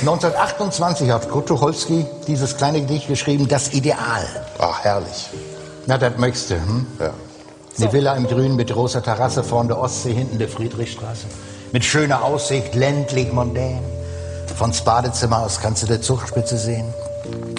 1928 0.00 1.10
hat 1.10 1.28
Kurt 1.28 1.48
Tucholsky 1.48 2.06
dieses 2.26 2.56
kleine 2.56 2.80
Gedicht 2.80 3.08
geschrieben, 3.08 3.48
Das 3.48 3.72
Ideal. 3.72 4.24
Ach, 4.58 4.80
herrlich. 4.84 5.28
Na, 5.86 5.98
das 5.98 6.16
möchtest 6.16 6.50
du, 6.50 6.54
hm? 6.54 6.86
Ja. 6.98 7.10
Eine 7.78 7.92
Villa 7.92 8.14
im 8.14 8.26
Grün 8.26 8.56
mit 8.56 8.70
großer 8.72 9.02
Terrasse 9.02 9.42
vorn 9.42 9.68
der 9.68 9.78
Ostsee, 9.78 10.12
hinten 10.12 10.38
der 10.38 10.48
Friedrichstraße. 10.48 11.26
Mit 11.72 11.84
schöner 11.84 12.22
Aussicht, 12.24 12.74
ländlich, 12.74 13.32
mondän. 13.32 13.80
Vons 14.58 14.82
Badezimmer 14.82 15.38
aus 15.42 15.60
kannst 15.60 15.82
du 15.82 15.86
der 15.86 16.02
Zugspitze 16.02 16.58
sehen. 16.58 16.92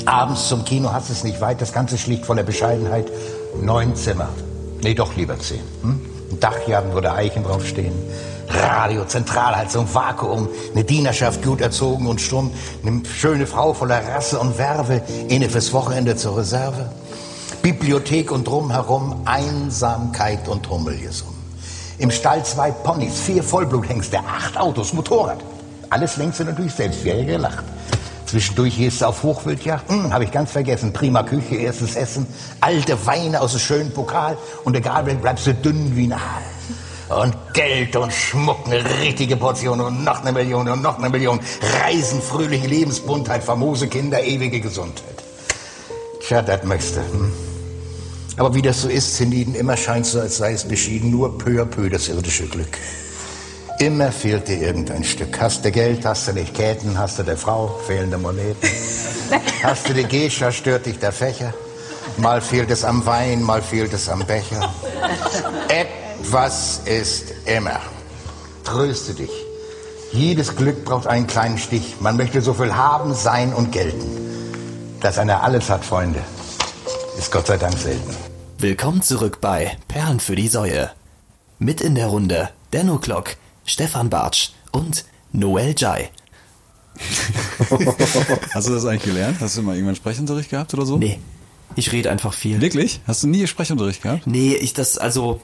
Abends 0.05 0.47
zum 0.47 0.63
Kino 0.65 0.91
hast 0.93 1.09
du 1.09 1.13
es 1.13 1.23
nicht 1.23 1.41
weit, 1.41 1.61
das 1.61 1.73
Ganze 1.73 1.97
schlicht 1.97 2.25
voller 2.25 2.43
Bescheidenheit. 2.43 3.11
Neun 3.59 3.95
Zimmer. 3.95 4.29
Nee, 4.83 4.93
doch 4.93 5.15
lieber 5.15 5.37
zehn. 5.39 5.61
Hm? 5.81 5.99
Ein 6.31 6.39
Dachjaden, 6.39 6.93
wo 6.93 6.99
der 6.99 7.15
Eichen 7.15 7.43
draufstehen. 7.43 7.93
Radio, 8.53 9.05
Zentralheizung, 9.05 9.87
Vakuum, 9.93 10.49
eine 10.73 10.83
Dienerschaft 10.83 11.43
gut 11.43 11.61
erzogen 11.61 12.07
und 12.07 12.21
stumm, 12.21 12.51
eine 12.85 13.03
schöne 13.05 13.47
Frau 13.47 13.73
voller 13.73 14.05
Rasse 14.07 14.39
und 14.39 14.57
Werbe, 14.57 15.01
eine 15.29 15.49
fürs 15.49 15.71
Wochenende 15.73 16.15
zur 16.15 16.37
Reserve. 16.37 16.89
Bibliothek 17.61 18.31
und 18.31 18.47
drumherum 18.47 19.21
Einsamkeit 19.25 20.47
und 20.47 20.67
Hummelgesumm. 20.69 21.35
Im 21.99 22.09
Stall 22.09 22.43
zwei 22.43 22.71
Ponys, 22.71 23.19
vier 23.19 23.43
Vollbluthengste, 23.43 24.19
acht 24.19 24.57
Autos, 24.57 24.93
Motorrad. 24.93 25.39
Alles 25.89 26.17
längst 26.17 26.39
du 26.39 26.45
natürlich 26.45 26.73
selbst, 26.73 27.03
wäre 27.03 27.23
gelacht. 27.23 27.63
Zwischendurch 28.25 28.77
gehst 28.77 29.01
du 29.01 29.05
auf 29.05 29.23
Hochwildjagd, 29.23 29.89
hm, 29.89 30.13
habe 30.13 30.23
ich 30.23 30.31
ganz 30.31 30.51
vergessen. 30.51 30.93
Prima 30.93 31.21
Küche, 31.21 31.55
erstes 31.55 31.95
Essen, 31.95 32.25
alte 32.61 33.05
Weine 33.05 33.41
aus 33.41 33.51
dem 33.51 33.59
schönen 33.59 33.91
Pokal 33.91 34.37
und 34.63 34.75
egal, 34.75 35.05
wenn 35.05 35.19
bleibst 35.19 35.45
du 35.45 35.53
dünn 35.53 35.95
wie 35.95 36.05
ein 36.05 36.13
Aal. 36.13 36.41
Und 37.19 37.35
Geld 37.53 37.95
und 37.97 38.13
Schmuck, 38.13 38.65
eine 38.65 38.83
richtige 39.01 39.35
Portion 39.35 39.81
und 39.81 40.03
noch 40.03 40.21
eine 40.21 40.31
Million 40.31 40.69
und 40.69 40.81
noch 40.81 40.97
eine 40.97 41.09
Million. 41.09 41.39
Reisen, 41.83 42.21
fröhliche 42.21 42.67
Lebensbuntheit, 42.67 43.43
famose 43.43 43.87
Kinder, 43.87 44.23
ewige 44.23 44.61
Gesundheit. 44.61 45.21
Tja, 46.21 46.41
das 46.41 46.63
möchtest 46.63 46.97
du. 46.97 47.01
Hm? 47.01 47.33
Aber 48.37 48.55
wie 48.55 48.61
das 48.61 48.81
so 48.81 48.87
ist, 48.87 49.17
Zeniden, 49.17 49.55
immer 49.55 49.75
scheint 49.75 50.05
so, 50.05 50.21
als 50.21 50.37
sei 50.37 50.53
es 50.53 50.63
beschieden, 50.63 51.11
nur 51.11 51.37
peu 51.37 51.61
à 51.61 51.65
peu 51.65 51.89
das 51.89 52.07
irdische 52.07 52.47
Glück. 52.47 52.77
Immer 53.79 54.11
fehlt 54.11 54.47
dir 54.47 54.61
irgendein 54.61 55.03
Stück. 55.03 55.39
Hast 55.41 55.65
du 55.65 55.71
Geld, 55.71 56.05
hast 56.05 56.27
du 56.27 56.33
nicht 56.33 56.53
Käten, 56.53 56.97
hast 56.97 57.19
du 57.19 57.23
der 57.23 57.35
Frau, 57.35 57.79
fehlende 57.87 58.17
Moneten. 58.17 58.67
Hast 59.63 59.87
du 59.87 59.93
die 59.93 60.03
Gescha, 60.03 60.51
stört 60.51 60.85
dich 60.87 60.99
der 60.99 61.11
Fächer. 61.11 61.53
Mal 62.17 62.41
fehlt 62.41 62.69
es 62.69 62.83
am 62.83 63.05
Wein, 63.05 63.41
mal 63.41 63.61
fehlt 63.61 63.93
es 63.93 64.09
am 64.09 64.25
Becher. 64.25 64.73
Etwas 66.21 66.83
ist 66.85 67.33
immer. 67.47 67.79
Tröste 68.63 69.15
dich. 69.15 69.31
Jedes 70.13 70.55
Glück 70.55 70.85
braucht 70.85 71.07
einen 71.07 71.25
kleinen 71.25 71.57
Stich. 71.57 71.95
Man 71.99 72.15
möchte 72.15 72.41
so 72.41 72.53
viel 72.53 72.75
haben, 72.75 73.15
sein 73.15 73.51
und 73.51 73.71
gelten. 73.71 74.07
Dass 75.01 75.17
einer 75.17 75.41
alles 75.41 75.69
hat, 75.71 75.83
Freunde, 75.83 76.21
ist 77.17 77.31
Gott 77.31 77.47
sei 77.47 77.57
Dank 77.57 77.75
selten. 77.75 78.15
Willkommen 78.59 79.01
zurück 79.01 79.39
bei 79.41 79.75
Perlen 79.87 80.19
für 80.19 80.35
die 80.35 80.47
Säue. 80.47 80.91
Mit 81.57 81.81
in 81.81 81.95
der 81.95 82.07
Runde 82.07 82.49
Denno 82.71 82.99
Klock, 82.99 83.35
Stefan 83.65 84.11
Bartsch 84.11 84.51
und 84.71 85.05
Noel 85.31 85.73
Jai. 85.75 86.11
Hast 88.53 88.67
du 88.67 88.73
das 88.73 88.85
eigentlich 88.85 89.03
gelernt? 89.03 89.37
Hast 89.41 89.57
du 89.57 89.63
mal 89.63 89.73
irgendwann 89.73 89.95
Sprechunterricht 89.95 90.51
gehabt 90.51 90.71
oder 90.75 90.85
so? 90.85 90.97
Nee, 90.97 91.19
ich 91.75 91.91
rede 91.91 92.11
einfach 92.11 92.33
viel. 92.33 92.61
Wirklich? 92.61 93.01
Hast 93.07 93.23
du 93.23 93.27
nie 93.27 93.47
Sprechunterricht 93.47 94.03
gehabt? 94.03 94.27
Nee, 94.27 94.53
ich 94.53 94.73
das, 94.73 94.99
also, 94.99 95.41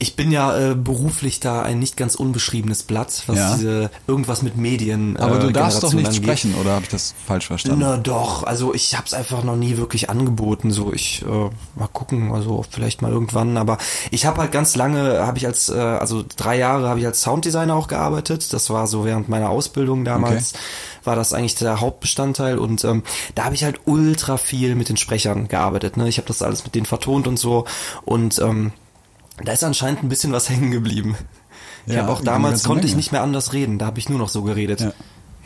ich 0.00 0.16
bin 0.16 0.32
ja 0.32 0.56
äh, 0.56 0.74
beruflich 0.74 1.40
da 1.40 1.60
ein 1.60 1.78
nicht 1.78 1.98
ganz 1.98 2.14
unbeschriebenes 2.14 2.84
Blatt, 2.84 3.22
was 3.26 3.36
Ja. 3.36 3.54
diese, 3.54 3.90
irgendwas 4.06 4.42
mit 4.42 4.56
Medien. 4.56 5.18
Aber 5.18 5.36
äh, 5.36 5.40
du 5.40 5.52
darfst 5.52 5.82
doch 5.82 5.90
Generation 5.90 5.96
nicht 5.98 6.06
angeht. 6.28 6.38
sprechen, 6.40 6.54
oder 6.58 6.72
habe 6.72 6.84
ich 6.84 6.88
das 6.88 7.14
falsch 7.26 7.46
verstanden? 7.48 7.80
Na 7.80 7.98
doch, 7.98 8.42
also 8.44 8.72
ich 8.74 8.96
hab's 8.96 9.12
einfach 9.12 9.44
noch 9.44 9.56
nie 9.56 9.76
wirklich 9.76 10.08
angeboten. 10.08 10.70
So, 10.70 10.90
ich 10.92 11.22
äh, 11.22 11.50
mal 11.78 11.88
gucken, 11.92 12.32
also 12.32 12.64
vielleicht 12.68 13.02
mal 13.02 13.12
irgendwann. 13.12 13.58
Aber 13.58 13.76
ich 14.10 14.24
habe 14.24 14.40
halt 14.40 14.52
ganz 14.52 14.74
lange, 14.74 15.24
habe 15.26 15.36
ich 15.36 15.46
als, 15.46 15.68
äh, 15.68 15.74
also 15.78 16.24
drei 16.34 16.56
Jahre 16.56 16.88
habe 16.88 16.98
ich 16.98 17.06
als 17.06 17.20
Sounddesigner 17.20 17.74
auch 17.74 17.86
gearbeitet. 17.86 18.54
Das 18.54 18.70
war 18.70 18.86
so 18.86 19.04
während 19.04 19.28
meiner 19.28 19.50
Ausbildung 19.50 20.06
damals. 20.06 20.54
War 21.04 21.14
das 21.14 21.34
eigentlich 21.34 21.56
der 21.56 21.80
Hauptbestandteil 21.80 22.58
und 22.58 22.84
ähm, 22.84 23.02
da 23.34 23.44
habe 23.44 23.54
ich 23.54 23.64
halt 23.64 23.80
ultra 23.84 24.38
viel 24.38 24.74
mit 24.74 24.88
den 24.88 24.96
Sprechern 24.96 25.48
gearbeitet. 25.48 25.96
Ne? 25.98 26.08
Ich 26.08 26.16
habe 26.16 26.28
das 26.28 26.40
alles 26.42 26.64
mit 26.64 26.74
denen 26.74 26.86
vertont 26.86 27.26
und 27.26 27.38
so 27.38 27.66
und 28.04 28.38
ähm, 28.38 28.72
da 29.44 29.52
ist 29.52 29.64
anscheinend 29.64 30.02
ein 30.02 30.08
bisschen 30.08 30.32
was 30.32 30.48
hängen 30.50 30.70
geblieben. 30.70 31.16
Ich 31.86 31.94
Ja, 31.94 32.02
habe 32.02 32.12
auch 32.12 32.22
damals 32.22 32.64
konnte 32.64 32.86
ich 32.86 32.94
nicht 32.96 33.12
mehr 33.12 33.22
anders 33.22 33.52
reden. 33.52 33.78
Da 33.78 33.86
habe 33.86 33.98
ich 33.98 34.08
nur 34.08 34.18
noch 34.18 34.28
so 34.28 34.42
geredet. 34.42 34.80
Ja. 34.80 34.92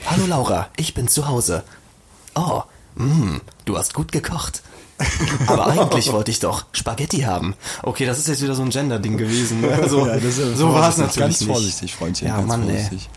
Hallo 0.07 0.26
Laura, 0.26 0.68
ich 0.76 0.94
bin 0.94 1.09
zu 1.09 1.28
Hause. 1.28 1.62
Oh, 2.35 2.62
mm, 2.96 3.37
du 3.64 3.78
hast 3.78 3.94
gut 3.94 4.11
gekocht. 4.12 4.62
Aber 5.46 5.66
eigentlich 5.68 6.12
wollte 6.12 6.30
ich 6.30 6.40
doch 6.40 6.66
Spaghetti 6.72 7.20
haben. 7.20 7.54
Okay, 7.83 8.07
das 8.07 8.18
ist 8.18 8.28
jetzt 8.28 8.42
wieder 8.42 8.54
so 8.54 8.62
ein 8.62 8.70
Gender-Ding 8.70 9.16
gewesen. 9.16 9.61
ne? 9.61 9.72
Also, 9.72 10.07
Ja, 10.07 10.16
das 10.18 10.37
so 10.37 10.72
war 10.72 10.88
es 10.88 10.98
natürlich 10.98 11.18
ganz 11.18 11.40
nicht. 11.40 11.50
vorsichtig, 11.50 11.94
Freundchen, 11.94 12.28
Ja, 12.28 12.37
ganz 12.37 12.48
Mann, 12.48 12.62
vorsichtig. 12.64 13.09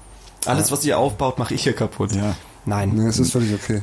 ey. 0.46 0.50
Alles, 0.52 0.72
was 0.72 0.84
ihr 0.86 0.98
aufbaut, 0.98 1.38
mache 1.40 1.54
ich 1.54 1.64
hier 1.64 1.74
kaputt. 1.74 2.14
Ja. 2.14 2.36
Nein, 2.66 2.90
Nee, 2.96 3.08
es 3.08 3.20
ist 3.20 3.32
völlig 3.32 3.54
okay. 3.54 3.82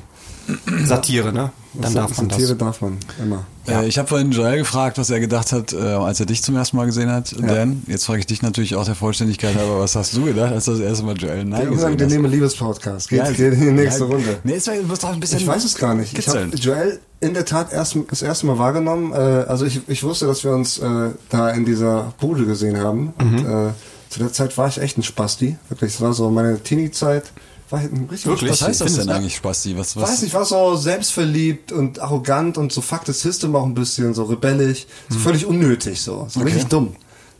Satire, 0.85 1.33
ne? 1.33 1.53
Dann 1.75 1.93
darf 1.95 2.17
man 2.17 2.31
Satire 2.31 2.49
das. 2.51 2.59
darf 2.59 2.81
man 2.83 2.99
immer. 3.21 3.45
Äh, 3.67 3.87
ich 3.89 3.99
habe 3.99 4.07
vorhin 4.07 4.31
Joel 4.31 4.59
gefragt, 4.59 4.97
was 4.99 5.11
er 5.11 5.19
gedacht 5.19 5.51
hat, 5.53 5.73
äh, 5.73 5.77
als 5.79 6.21
er 6.21 6.27
dich 6.27 6.43
zum 6.43 6.55
ersten 6.57 6.77
Mal 6.77 6.87
gesehen 6.87 7.11
hat, 7.11 7.35
Dan. 7.41 7.83
Jetzt 7.89 8.05
frage 8.07 8.21
ich 8.21 8.27
dich 8.27 8.43
natürlich 8.43 8.77
auch 8.77 8.85
der 8.85 8.95
Vollständigkeit 8.95 9.57
halber, 9.57 9.81
was 9.81 9.97
hast 9.97 10.15
du 10.17 10.25
gedacht, 10.25 10.53
als 10.53 10.67
du 10.67 10.73
das 10.73 10.81
erste 10.81 11.05
Mal 11.05 11.17
Joel 11.17 11.45
Nein 11.45 11.71
Wir 11.71 11.97
der 11.97 12.07
hast? 12.07 12.13
nehme 12.13 12.29
Liebespodcast. 12.29 13.09
Geht, 13.09 13.19
Ja, 13.19 13.31
geht 13.33 13.55
in 13.55 13.61
die 13.61 13.71
nächste 13.73 14.05
ja, 14.05 14.07
Runde. 14.11 14.39
Nee, 14.45 14.55
es 14.55 14.67
war- 14.69 14.77
du 14.77 14.83
musst 14.85 15.03
doch 15.03 15.13
ein 15.13 15.19
bisschen 15.21 15.39
Ich 15.39 15.47
weiß 15.47 15.65
es 15.65 15.75
gar 15.75 15.95
nicht. 15.95 16.17
Ich 16.17 16.29
habe. 16.29 16.45
Joel 16.55 17.01
in 17.21 17.35
der 17.35 17.45
Tat 17.45 17.73
erst, 17.73 17.97
das 18.11 18.23
erste 18.23 18.47
Mal 18.47 18.59
wahrgenommen. 18.59 19.13
Äh, 19.13 19.17
also 19.17 19.65
ich, 19.65 19.81
ich 19.89 20.03
wusste, 20.05 20.27
dass 20.27 20.45
wir 20.45 20.53
uns 20.53 20.79
äh, 20.79 21.11
da 21.31 21.51
in 21.51 21.65
dieser 21.65 22.13
Bude 22.21 22.45
gesehen 22.45 22.77
haben. 22.79 23.15
Und, 23.19 23.33
Mhm. 23.33 23.39
äh, 23.69 23.71
zu 24.11 24.21
der 24.21 24.33
Zeit 24.33 24.57
war 24.59 24.69
ich 24.69 24.79
echt 24.79 24.97
ein 24.99 25.03
Spasti. 25.03 25.57
Wirklich, 25.69 25.93
das 25.93 26.01
war 26.01 26.13
so 26.13 26.31
meine 26.31 26.61
Teenie-Zeit. 26.63 27.25
War 27.71 27.83
ich 27.83 27.91
ein 27.91 28.09
richtig 28.11 28.31
Was 28.31 28.61
heißt 28.63 28.63
das 28.63 28.77
Findest 28.79 28.99
denn 28.99 29.09
eigentlich, 29.11 29.37
Spasti? 29.37 29.77
Was, 29.77 29.91
Ich 29.91 29.97
was? 30.03 30.11
weiß 30.11 30.23
nicht, 30.23 30.35
war 30.35 30.45
so 30.45 30.77
selbstverliebt 30.77 31.73
und 31.73 31.99
arrogant 31.99 32.59
und 32.59 32.73
so 32.73 32.81
Fuck 32.81 33.03
the 33.07 33.13
System 33.13 33.57
auch 33.57 33.65
ein 33.65 33.75
bisschen, 33.75 34.13
so 34.15 34.25
rebellisch, 34.25 34.87
so 35.09 35.19
völlig 35.19 35.47
unnötig, 35.47 36.01
so, 36.03 36.27
so 36.29 36.41
Okay. 36.41 36.51
richtig 36.51 36.69
dumm. 36.69 36.95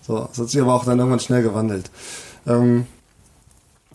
So, 0.07 0.21
das 0.29 0.39
hat 0.39 0.51
sich 0.51 0.61
aber 0.61 0.75
auch 0.75 0.85
dann 0.85 0.99
irgendwann 0.99 1.21
schnell 1.21 1.43
gewandelt. 1.43 1.91
Ähm, 2.47 2.87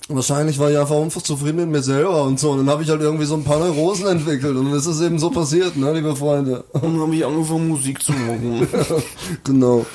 wahrscheinlich 0.08 0.58
war 0.60 0.72
ich 0.72 0.78
einfach 0.78 0.96
einfach 1.02 1.22
zufrieden 1.22 1.58
mit 1.58 1.70
mir 1.70 1.84
selber 1.84 2.24
und 2.24 2.40
so. 2.40 2.52
Und 2.52 2.60
dann 2.60 2.70
habe 2.70 2.84
ich 2.84 2.90
halt 2.90 3.02
irgendwie 3.02 3.26
so 3.26 3.36
ein 3.36 3.44
paar 3.44 3.60
Neurosen 3.60 4.08
entwickelt 4.08 4.56
und 4.56 4.72
es 4.74 4.86
ist 4.86 5.02
eben 5.02 5.20
so 5.20 5.30
passiert, 5.30 5.78
ne, 5.78 5.94
liebe 5.94 6.16
Freunde. 6.16 6.64
Und 6.74 6.84
dann 6.84 7.00
habe 7.02 7.16
ich 7.16 7.26
angefangen, 7.26 7.68
Musik 7.68 8.02
zu 8.02 8.12
machen. 8.14 8.68
genau. 9.44 9.86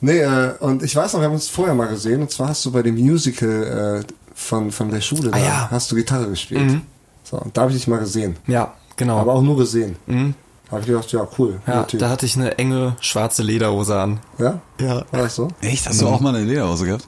Nee, 0.00 0.18
äh, 0.20 0.54
und 0.58 0.82
ich 0.82 0.96
weiß 0.96 1.12
noch, 1.12 1.20
wir 1.20 1.26
haben 1.26 1.34
uns 1.34 1.48
vorher 1.48 1.74
mal 1.76 1.86
gesehen, 1.86 2.22
und 2.22 2.30
zwar 2.30 2.48
hast 2.48 2.64
du 2.64 2.72
bei 2.72 2.82
dem 2.82 2.96
Musical 2.96 4.04
äh, 4.04 4.12
von, 4.42 4.70
von 4.72 4.90
der 4.90 5.00
Schule, 5.00 5.30
da 5.30 5.36
Ah, 5.36 5.40
ja. 5.40 5.68
hast 5.70 5.90
du 5.90 5.96
Gitarre 5.96 6.28
gespielt. 6.28 6.80
So, 7.24 7.38
und 7.38 7.56
da 7.56 7.62
habe 7.62 7.70
ich 7.72 7.78
dich 7.78 7.86
mal 7.88 7.98
gesehen. 8.00 8.36
ja, 8.46 8.74
genau. 8.96 9.18
Aber 9.18 9.34
auch 9.34 9.42
nur 9.42 9.56
gesehen. 9.56 9.96
Habe 10.70 10.80
ich 10.80 10.86
gedacht, 10.86 11.12
ja, 11.12 11.26
cool. 11.38 11.60
ja, 11.66 11.86
da 11.92 12.08
hatte 12.08 12.24
ich 12.26 12.36
eine 12.36 12.56
enge 12.58 12.96
schwarze 13.00 13.42
Lederhose 13.42 13.98
an. 13.98 14.20
ja? 14.38 14.60
Ja. 14.80 15.04
War 15.10 15.22
das 15.22 15.36
so? 15.36 15.48
Echt? 15.60 15.86
Hast 15.86 16.00
du 16.00 16.08
auch 16.08 16.20
mal 16.20 16.34
eine 16.34 16.44
Lederhose 16.44 16.86
gehabt? 16.86 17.06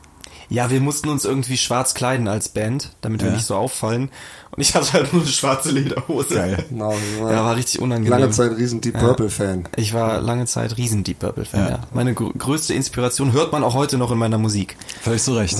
Ja, 0.50 0.70
wir 0.70 0.80
mussten 0.82 1.08
uns 1.08 1.24
irgendwie 1.24 1.56
schwarz 1.56 1.94
kleiden 1.94 2.28
als 2.28 2.50
Band, 2.50 2.90
damit 3.00 3.22
wir 3.22 3.28
Ja. 3.30 3.34
nicht 3.34 3.46
so 3.46 3.54
auffallen. 3.56 4.10
Und 4.56 4.60
ich 4.62 4.74
hatte 4.74 4.92
halt 4.92 5.12
nur 5.12 5.22
eine 5.22 5.30
schwarze 5.30 5.70
Lederhose. 5.70 6.34
Geil. 6.34 6.64
Genau, 6.68 6.94
Ja, 7.20 7.44
war 7.44 7.56
richtig 7.56 7.80
unangenehm. 7.80 8.10
lange 8.10 8.30
Zeit 8.30 8.52
riesen 8.56 8.80
Deep 8.80 8.98
Purple 8.98 9.30
Fan. 9.30 9.64
Ich 9.76 9.92
war 9.94 10.20
lange 10.20 10.46
Zeit 10.46 10.76
riesen 10.76 11.02
Deep 11.04 11.18
Purple 11.18 11.44
Fan, 11.44 11.60
Ja. 11.60 11.68
ja. 11.70 11.78
Meine 11.92 12.14
gr 12.14 12.30
größte 12.38 12.72
Inspiration 12.74 13.32
hört 13.32 13.52
man 13.52 13.64
auch 13.64 13.74
heute 13.74 13.98
noch 13.98 14.10
in 14.12 14.18
meiner 14.18 14.38
Musik. 14.38 14.76
Völlig 15.02 15.22
zu 15.22 15.34
Recht. 15.34 15.56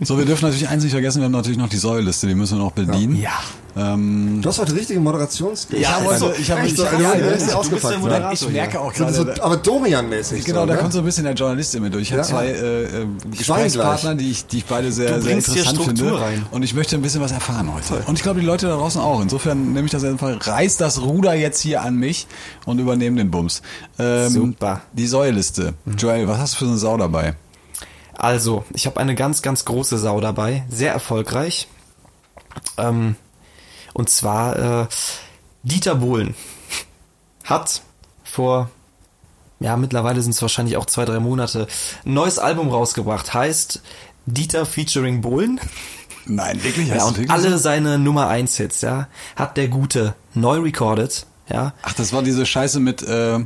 So, 0.00 0.18
wir 0.18 0.24
dürfen 0.24 0.44
natürlich 0.46 0.68
eins 0.68 0.82
nicht 0.82 0.92
vergessen, 0.92 1.20
wir 1.20 1.26
haben 1.26 1.32
natürlich 1.32 1.58
noch 1.58 1.68
die 1.68 1.76
Säuliste, 1.76 2.26
die 2.26 2.34
müssen 2.34 2.58
wir 2.58 2.64
noch 2.64 2.72
bedienen. 2.72 3.16
Ja. 3.20 3.30
Ähm, 3.78 4.40
Du 4.42 4.48
hast 4.48 4.58
heute 4.58 4.74
richtige 4.74 4.98
Moderationskills. 4.98 5.82
ich 5.82 5.88
habe 5.88 6.08
also, 6.08 6.28
heute, 6.28 6.40
ich 6.40 6.50
habe, 6.50 6.62
echt 6.62 6.72
ich, 6.72 6.76
so, 6.78 6.84
ja, 6.84 6.90
du- 6.90 7.02
ja, 7.02 7.14
du 7.14 7.30
bist 7.30 7.48
ja 7.48 7.54
ausgepackt, 7.54 8.04
der 8.04 8.32
Ich 8.32 8.48
merke 8.48 8.80
auch 8.80 8.92
gerade, 8.92 9.12
so, 9.14 9.22
aber 9.40 9.56
Domian-mäßig. 9.56 10.44
Genau, 10.44 10.60
so, 10.62 10.66
da 10.66 10.74
ne? 10.74 10.80
kommt 10.80 10.92
so 10.92 10.98
ein 10.98 11.04
bisschen 11.04 11.24
der 11.24 11.34
Journalist 11.34 11.74
in 11.76 11.82
mir 11.82 11.90
durch. 11.90 12.02
Ich 12.04 12.12
habe 12.12 12.22
Ja. 12.22 12.28
zwei 12.28 12.46
äh, 12.48 12.84
äh, 13.02 13.06
Gesprächspartner, 13.36 14.14
die 14.16 14.30
ich, 14.32 14.46
die 14.46 14.58
ich 14.58 14.64
beide 14.64 14.90
sehr, 14.90 15.14
Du 15.16 15.22
sehr 15.22 15.34
interessant 15.34 15.80
finde. 15.82 16.20
rein. 16.20 16.44
Und 16.50 16.62
ich 16.64 16.74
möchte 16.74 16.96
ein 16.96 17.02
bisschen 17.02 17.20
was 17.20 17.30
erfahren 17.30 17.72
heute. 17.72 18.02
Und 18.06 18.16
ich 18.16 18.22
glaube, 18.22 18.40
die 18.40 18.46
Leute 18.46 18.66
da 18.66 18.74
draußen 18.76 19.00
auch. 19.00 19.20
Insofern 19.22 19.72
nehme 19.72 19.86
ich 19.86 19.92
das 19.92 20.02
einfach, 20.02 20.44
reiß 20.46 20.76
das 20.78 21.00
Ruder 21.00 21.34
jetzt 21.34 21.60
hier 21.60 21.82
an 21.82 21.94
mich 21.96 22.26
und 22.66 22.80
übernehme 22.80 23.16
den 23.18 23.30
Bums. 23.30 23.62
Ähm, 23.98 24.28
Super. 24.30 24.80
Die 24.92 25.06
Säuliste. 25.06 25.74
Joel, 25.96 26.26
was 26.26 26.38
hast 26.38 26.54
du 26.54 26.58
für 26.58 26.64
eine 26.66 26.78
Sau 26.78 26.96
dabei? 26.96 27.34
Also, 28.16 28.64
ich 28.74 28.86
habe 28.86 28.98
eine 28.98 29.14
ganz, 29.14 29.42
ganz 29.42 29.64
große 29.64 29.98
Sau 29.98 30.20
dabei, 30.20 30.64
sehr 30.68 30.92
erfolgreich. 30.92 31.68
Ähm, 32.76 33.14
und 33.98 34.08
zwar 34.08 34.82
äh, 34.82 34.86
Dieter 35.64 35.96
Bohlen 35.96 36.36
hat 37.44 37.82
vor, 38.22 38.70
ja, 39.58 39.76
mittlerweile 39.76 40.22
sind 40.22 40.30
es 40.30 40.40
wahrscheinlich 40.40 40.76
auch 40.76 40.86
zwei, 40.86 41.04
drei 41.04 41.18
Monate, 41.18 41.66
ein 42.06 42.14
neues 42.14 42.38
Album 42.38 42.68
rausgebracht. 42.70 43.34
Heißt 43.34 43.82
Dieter 44.24 44.66
featuring 44.66 45.20
Bohlen. 45.20 45.60
Nein, 46.26 46.62
wirklich? 46.62 46.88
Ja, 46.88 47.04
und 47.06 47.16
wirklich 47.16 47.30
alle 47.30 47.50
so? 47.50 47.56
seine 47.56 47.98
Nummer 47.98 48.28
1 48.28 48.56
Hits, 48.56 48.82
ja, 48.82 49.08
hat 49.34 49.56
der 49.56 49.66
Gute 49.66 50.14
neu 50.32 50.58
recorded, 50.58 51.26
ja. 51.48 51.72
Ach, 51.82 51.94
das 51.94 52.12
war 52.12 52.22
diese 52.22 52.46
Scheiße 52.46 52.78
mit, 52.78 53.02
äh, 53.02 53.40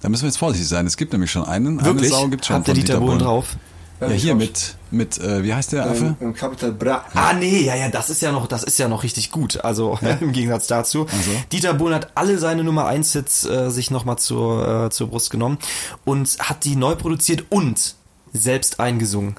da 0.00 0.08
müssen 0.08 0.22
wir 0.22 0.28
jetzt 0.28 0.38
vorsichtig 0.38 0.68
sein. 0.68 0.86
Es 0.86 0.96
gibt 0.96 1.12
nämlich 1.12 1.30
schon 1.30 1.44
einen. 1.44 1.84
Wirklich? 1.84 2.10
Eine 2.12 2.22
Sau 2.22 2.28
gibt's 2.28 2.46
schon 2.46 2.56
hat 2.56 2.66
der 2.66 2.74
von 2.76 2.82
Dieter, 2.82 2.98
Bohlen 2.98 3.18
drauf? 3.18 3.56
Ja, 4.00 4.08
hier 4.08 4.34
mit, 4.36 4.74
mit, 4.92 5.18
äh, 5.18 5.42
wie 5.42 5.54
heißt 5.54 5.72
der 5.72 5.86
Affe? 5.86 6.16
Im, 6.20 6.28
im 6.28 6.34
Capital 6.34 6.72
Bra. 6.72 7.04
Ah 7.14 7.32
nee, 7.32 7.62
ja, 7.62 7.74
ja, 7.74 7.88
das 7.88 8.10
ist 8.10 8.22
ja 8.22 8.32
noch, 8.32 8.46
das 8.46 8.62
ist 8.62 8.78
ja 8.78 8.88
noch 8.88 9.02
richtig 9.02 9.30
gut. 9.30 9.64
Also 9.64 9.98
im 10.20 10.32
Gegensatz 10.32 10.66
dazu. 10.66 11.06
so. 11.08 11.30
Dieter 11.50 11.74
Bohlen 11.74 11.94
hat 11.94 12.12
alle 12.14 12.38
seine 12.38 12.64
Nummer 12.64 12.86
1 12.86 13.12
Hits 13.12 13.44
äh, 13.44 13.70
sich 13.70 13.90
nochmal 13.90 14.18
zur, 14.18 14.86
äh, 14.86 14.90
zur 14.90 15.08
Brust 15.08 15.30
genommen 15.30 15.58
und 16.04 16.38
hat 16.38 16.64
die 16.64 16.76
neu 16.76 16.94
produziert 16.94 17.44
und 17.50 17.94
selbst 18.32 18.80
eingesungen. 18.80 19.36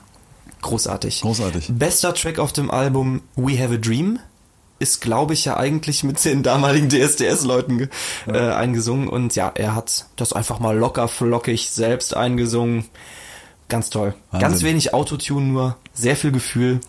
Großartig. 0.61 1.21
Großartig. 1.21 1.71
Bester 1.73 2.13
Track 2.13 2.39
auf 2.39 2.53
dem 2.53 2.71
Album 2.71 3.21
We 3.35 3.59
Have 3.61 3.73
a 3.73 3.77
Dream 3.77 4.19
ist, 4.79 5.01
glaube 5.01 5.33
ich, 5.33 5.45
ja 5.45 5.57
eigentlich 5.57 6.03
mit 6.03 6.23
den 6.25 6.43
damaligen 6.43 6.89
DSDS-Leuten 6.89 7.89
äh, 8.27 8.37
eingesungen. 8.37 9.07
Und 9.07 9.35
ja, 9.35 9.51
er 9.55 9.75
hat 9.75 10.05
das 10.15 10.33
einfach 10.33 10.59
mal 10.59 10.77
locker 10.77 11.07
flockig 11.07 11.69
selbst 11.69 12.15
eingesungen. 12.15 12.85
Ganz 13.73 13.89
toll. 13.89 14.13
Wahnsinn. 14.29 14.49
Ganz 14.49 14.62
wenig 14.62 14.93
Autotune 14.93 15.47
nur, 15.47 15.77
sehr 15.95 16.15
viel 16.15 16.31
Gefühl. 16.31 16.79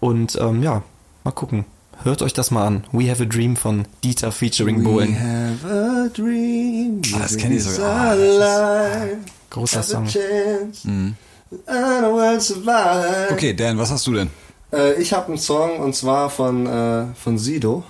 Und 0.00 0.36
ähm, 0.38 0.62
ja, 0.62 0.82
mal 1.24 1.30
gucken. 1.30 1.64
Hört 2.02 2.20
euch 2.20 2.34
das 2.34 2.50
mal 2.50 2.66
an. 2.66 2.84
We 2.92 3.10
Have 3.10 3.22
a 3.22 3.26
Dream 3.26 3.56
von 3.56 3.86
Dieter 4.04 4.30
featuring 4.30 4.84
Bohlen. 4.84 5.18
have 5.18 5.66
a 5.66 6.08
dream. 6.12 7.00
Ah, 7.14 7.20
das 7.20 7.38
kenn 7.38 7.52
ich 7.52 7.64
sogar. 7.64 7.90
Ah, 7.90 8.10
Alive. 8.10 9.16
Großer 9.48 9.82
Song. 9.82 10.06
survive. 12.38 13.32
Okay, 13.32 13.54
Dan, 13.54 13.78
was 13.78 13.90
hast 13.90 14.06
du 14.06 14.12
denn? 14.12 14.28
Äh, 14.74 15.00
ich 15.00 15.14
habe 15.14 15.28
einen 15.28 15.38
Song 15.38 15.80
und 15.80 15.96
zwar 15.96 16.28
von, 16.28 16.66
äh, 16.66 17.06
von 17.14 17.38
Sido. 17.38 17.82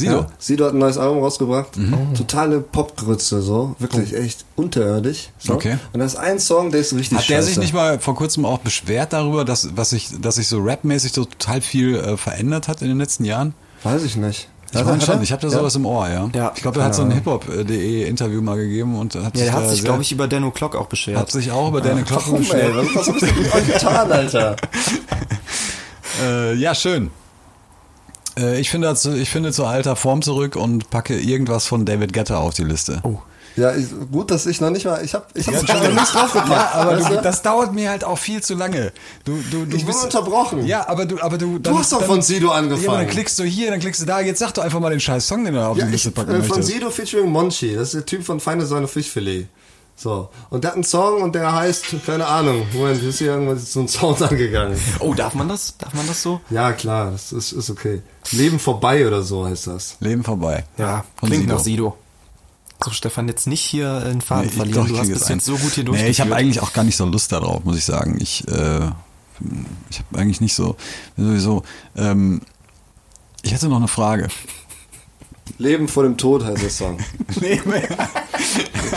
Sido? 0.00 0.12
Ja, 0.20 0.26
Sido 0.38 0.64
hat 0.66 0.72
ein 0.72 0.78
neues 0.78 0.98
Album 0.98 1.18
rausgebracht. 1.22 1.68
Totale 2.16 2.60
Popgrütze, 2.60 3.40
so. 3.42 3.74
Wirklich 3.78 4.14
echt 4.16 4.44
unterirdisch. 4.56 5.28
So. 5.38 5.54
Okay. 5.54 5.76
Und 5.92 6.00
da 6.00 6.06
ist 6.06 6.16
ein 6.16 6.38
Song, 6.38 6.70
der 6.70 6.80
ist 6.80 6.92
richtig 6.94 7.18
Hat 7.18 7.28
der 7.28 7.36
scheiße. 7.36 7.46
sich 7.48 7.58
nicht 7.58 7.74
mal 7.74 7.98
vor 7.98 8.14
kurzem 8.14 8.44
auch 8.44 8.58
beschwert 8.58 9.12
darüber, 9.12 9.44
dass, 9.44 9.68
was 9.76 9.90
sich, 9.90 10.08
dass 10.20 10.34
sich 10.36 10.48
so 10.48 10.58
rapmäßig 10.62 11.12
so 11.12 11.24
total 11.24 11.60
viel 11.60 11.94
äh, 11.96 12.16
verändert 12.16 12.68
hat 12.68 12.82
in 12.82 12.88
den 12.88 12.98
letzten 12.98 13.24
Jahren? 13.24 13.54
Weiß 13.82 14.02
ich 14.04 14.16
nicht. 14.16 14.48
Ich 14.72 14.84
meine 14.84 15.00
schon, 15.00 15.20
ich 15.20 15.32
habe 15.32 15.42
da 15.42 15.50
sowas 15.50 15.74
im 15.74 15.84
Ohr, 15.84 16.08
ja. 16.08 16.30
Ja, 16.32 16.52
ich 16.54 16.62
glaube, 16.62 16.78
er 16.78 16.84
hat 16.86 16.94
so 16.94 17.02
ein 17.02 17.10
hiphop.de 17.10 18.04
Interview 18.06 18.40
mal 18.40 18.56
gegeben 18.56 18.94
und 18.96 19.16
hat 19.16 19.36
Ja, 19.36 19.40
sich 19.40 19.42
der 19.42 19.52
hat 19.52 19.68
sich, 19.68 19.82
glaube 19.82 20.02
ich, 20.02 20.12
über 20.12 20.28
Denno 20.28 20.52
Clock 20.52 20.76
auch 20.76 20.86
beschwert. 20.86 21.18
hat 21.18 21.30
sich 21.32 21.50
auch 21.50 21.68
über 21.70 21.80
Glocken 21.80 22.04
Warum, 22.08 22.34
ey? 22.36 22.40
beschwert. 22.40 22.76
Was, 22.76 22.94
was 22.94 23.08
hast 23.14 23.20
du 23.22 23.40
mit 23.40 23.52
euch 23.54 23.66
getan, 23.66 24.12
Alter? 24.12 24.56
Äh, 26.22 26.54
ja, 26.56 26.74
schön. 26.74 27.10
Äh, 28.38 28.60
ich 28.60 28.70
finde, 28.70 28.94
ich 29.16 29.30
finde 29.30 29.52
zur 29.52 29.68
alter 29.68 29.96
Form 29.96 30.22
zurück 30.22 30.56
und 30.56 30.90
packe 30.90 31.18
irgendwas 31.18 31.66
von 31.66 31.84
David 31.84 32.12
Guetta 32.12 32.38
auf 32.38 32.54
die 32.54 32.64
Liste. 32.64 33.00
Oh. 33.02 33.18
Ja, 33.56 33.74
ich, 33.74 33.86
gut, 34.12 34.30
dass 34.30 34.46
ich 34.46 34.60
noch 34.60 34.70
nicht 34.70 34.86
mal. 34.86 35.04
Ich 35.04 35.12
habe 35.12 35.26
ich 35.34 35.46
hab 35.46 35.54
noch 35.54 35.62
nicht 35.90 36.14
draufgepackt. 36.14 36.50
Ja, 36.50 36.70
aber 36.72 36.96
weißt 36.96 37.10
du, 37.10 37.14
du? 37.16 37.22
das 37.22 37.42
dauert 37.42 37.74
mir 37.74 37.90
halt 37.90 38.04
auch 38.04 38.16
viel 38.18 38.40
zu 38.42 38.54
lange. 38.54 38.92
Du, 39.24 39.42
du, 39.50 39.66
du 39.66 39.76
Ich 39.76 39.84
bist 39.84 40.04
unterbrochen. 40.04 40.64
Ja, 40.66 40.88
aber 40.88 41.04
du, 41.04 41.20
aber 41.20 41.36
du. 41.36 41.58
Dann, 41.58 41.76
hast 41.76 41.92
doch 41.92 41.98
dann, 41.98 42.06
von 42.06 42.22
Sido 42.22 42.48
Ja, 42.48 42.54
angefangen. 42.54 42.98
dann 42.98 43.06
klickst 43.08 43.38
du 43.38 43.42
hier, 43.42 43.70
dann 43.70 43.80
klickst 43.80 44.02
du 44.02 44.06
da. 44.06 44.20
Jetzt 44.20 44.38
sag 44.38 44.52
doch 44.54 44.62
einfach 44.62 44.78
mal 44.78 44.90
den 44.90 45.00
scheiß 45.00 45.26
Song, 45.26 45.44
den 45.44 45.54
du 45.54 45.66
auf 45.66 45.76
Ja, 45.76 45.84
die 45.84 45.88
ich, 45.88 46.04
Liste 46.04 46.12
packen 46.12 46.30
äh, 46.30 46.42
von 46.42 46.48
möchtest. 46.58 46.68
Sido 46.68 46.90
featuring 46.90 47.28
Monchi. 47.30 47.74
Das 47.74 47.88
ist 47.88 47.94
der 47.94 48.06
Typ 48.06 48.24
von 48.24 48.38
Feine 48.38 48.64
Säune 48.64 48.86
Fischfilet. 48.86 49.48
So. 50.02 50.30
Und 50.48 50.64
der 50.64 50.70
hat 50.70 50.76
einen 50.76 50.84
Song 50.84 51.20
und 51.20 51.34
der 51.34 51.52
heißt, 51.52 51.84
keine 52.06 52.24
Ahnung, 52.26 52.66
Moment, 52.72 53.02
ist 53.02 53.18
hier 53.18 53.32
irgendwas 53.32 53.70
so 53.70 53.80
ein 53.80 53.88
Sound 53.88 54.22
angegangen. 54.30 54.78
Oh, 55.00 55.12
darf 55.12 55.34
man 55.34 55.46
das? 55.46 55.76
Darf 55.76 55.92
man 55.92 56.06
das 56.06 56.22
so? 56.22 56.40
Ja, 56.48 56.72
klar, 56.72 57.10
das 57.10 57.32
ist, 57.32 57.52
ist 57.52 57.68
okay. 57.68 58.00
Leben 58.30 58.58
vorbei 58.58 59.06
oder 59.06 59.22
so 59.22 59.44
heißt 59.46 59.66
das. 59.66 59.96
Leben 60.00 60.24
vorbei. 60.24 60.64
Ja, 60.78 61.04
Von 61.16 61.28
klingt 61.28 61.42
Sido. 61.44 61.54
nach 61.54 61.62
Sido. 61.62 61.96
So, 62.82 62.92
Stefan, 62.92 63.28
jetzt 63.28 63.46
nicht 63.46 63.60
hier 63.60 63.92
einen 64.06 64.22
Faden 64.22 64.44
Nee, 64.44 64.48
ich- 64.52 64.56
verlieren. 64.56 64.80
doch, 64.86 64.88
du 64.88 64.98
hast 64.98 65.08
bis 65.08 65.16
es 65.20 65.28
jetzt 65.28 65.30
ein. 65.32 65.40
so 65.40 65.58
gut 65.58 65.72
hier 65.74 65.84
Nee, 65.84 65.88
durchgeführt. 65.88 66.10
ich 66.12 66.20
habe 66.22 66.34
eigentlich 66.34 66.60
auch 66.62 66.72
gar 66.72 66.84
nicht 66.84 66.96
so 66.96 67.04
Lust 67.04 67.30
darauf, 67.32 67.62
muss 67.64 67.76
ich 67.76 67.84
sagen. 67.84 68.16
Ich, 68.22 68.48
äh, 68.48 68.86
ich 69.90 69.98
habe 69.98 70.18
eigentlich 70.18 70.40
nicht 70.40 70.54
so, 70.54 70.76
sowieso. 71.18 71.62
Ähm, 71.94 72.40
ich 73.42 73.52
hätte 73.52 73.68
noch 73.68 73.76
eine 73.76 73.88
Frage. 73.88 74.28
Leben 75.58 75.88
vor 75.88 76.04
dem 76.04 76.16
Tod 76.16 76.42
heißt 76.42 76.62
der 76.62 76.70
Song. 76.70 76.98
Nee, 77.42 77.60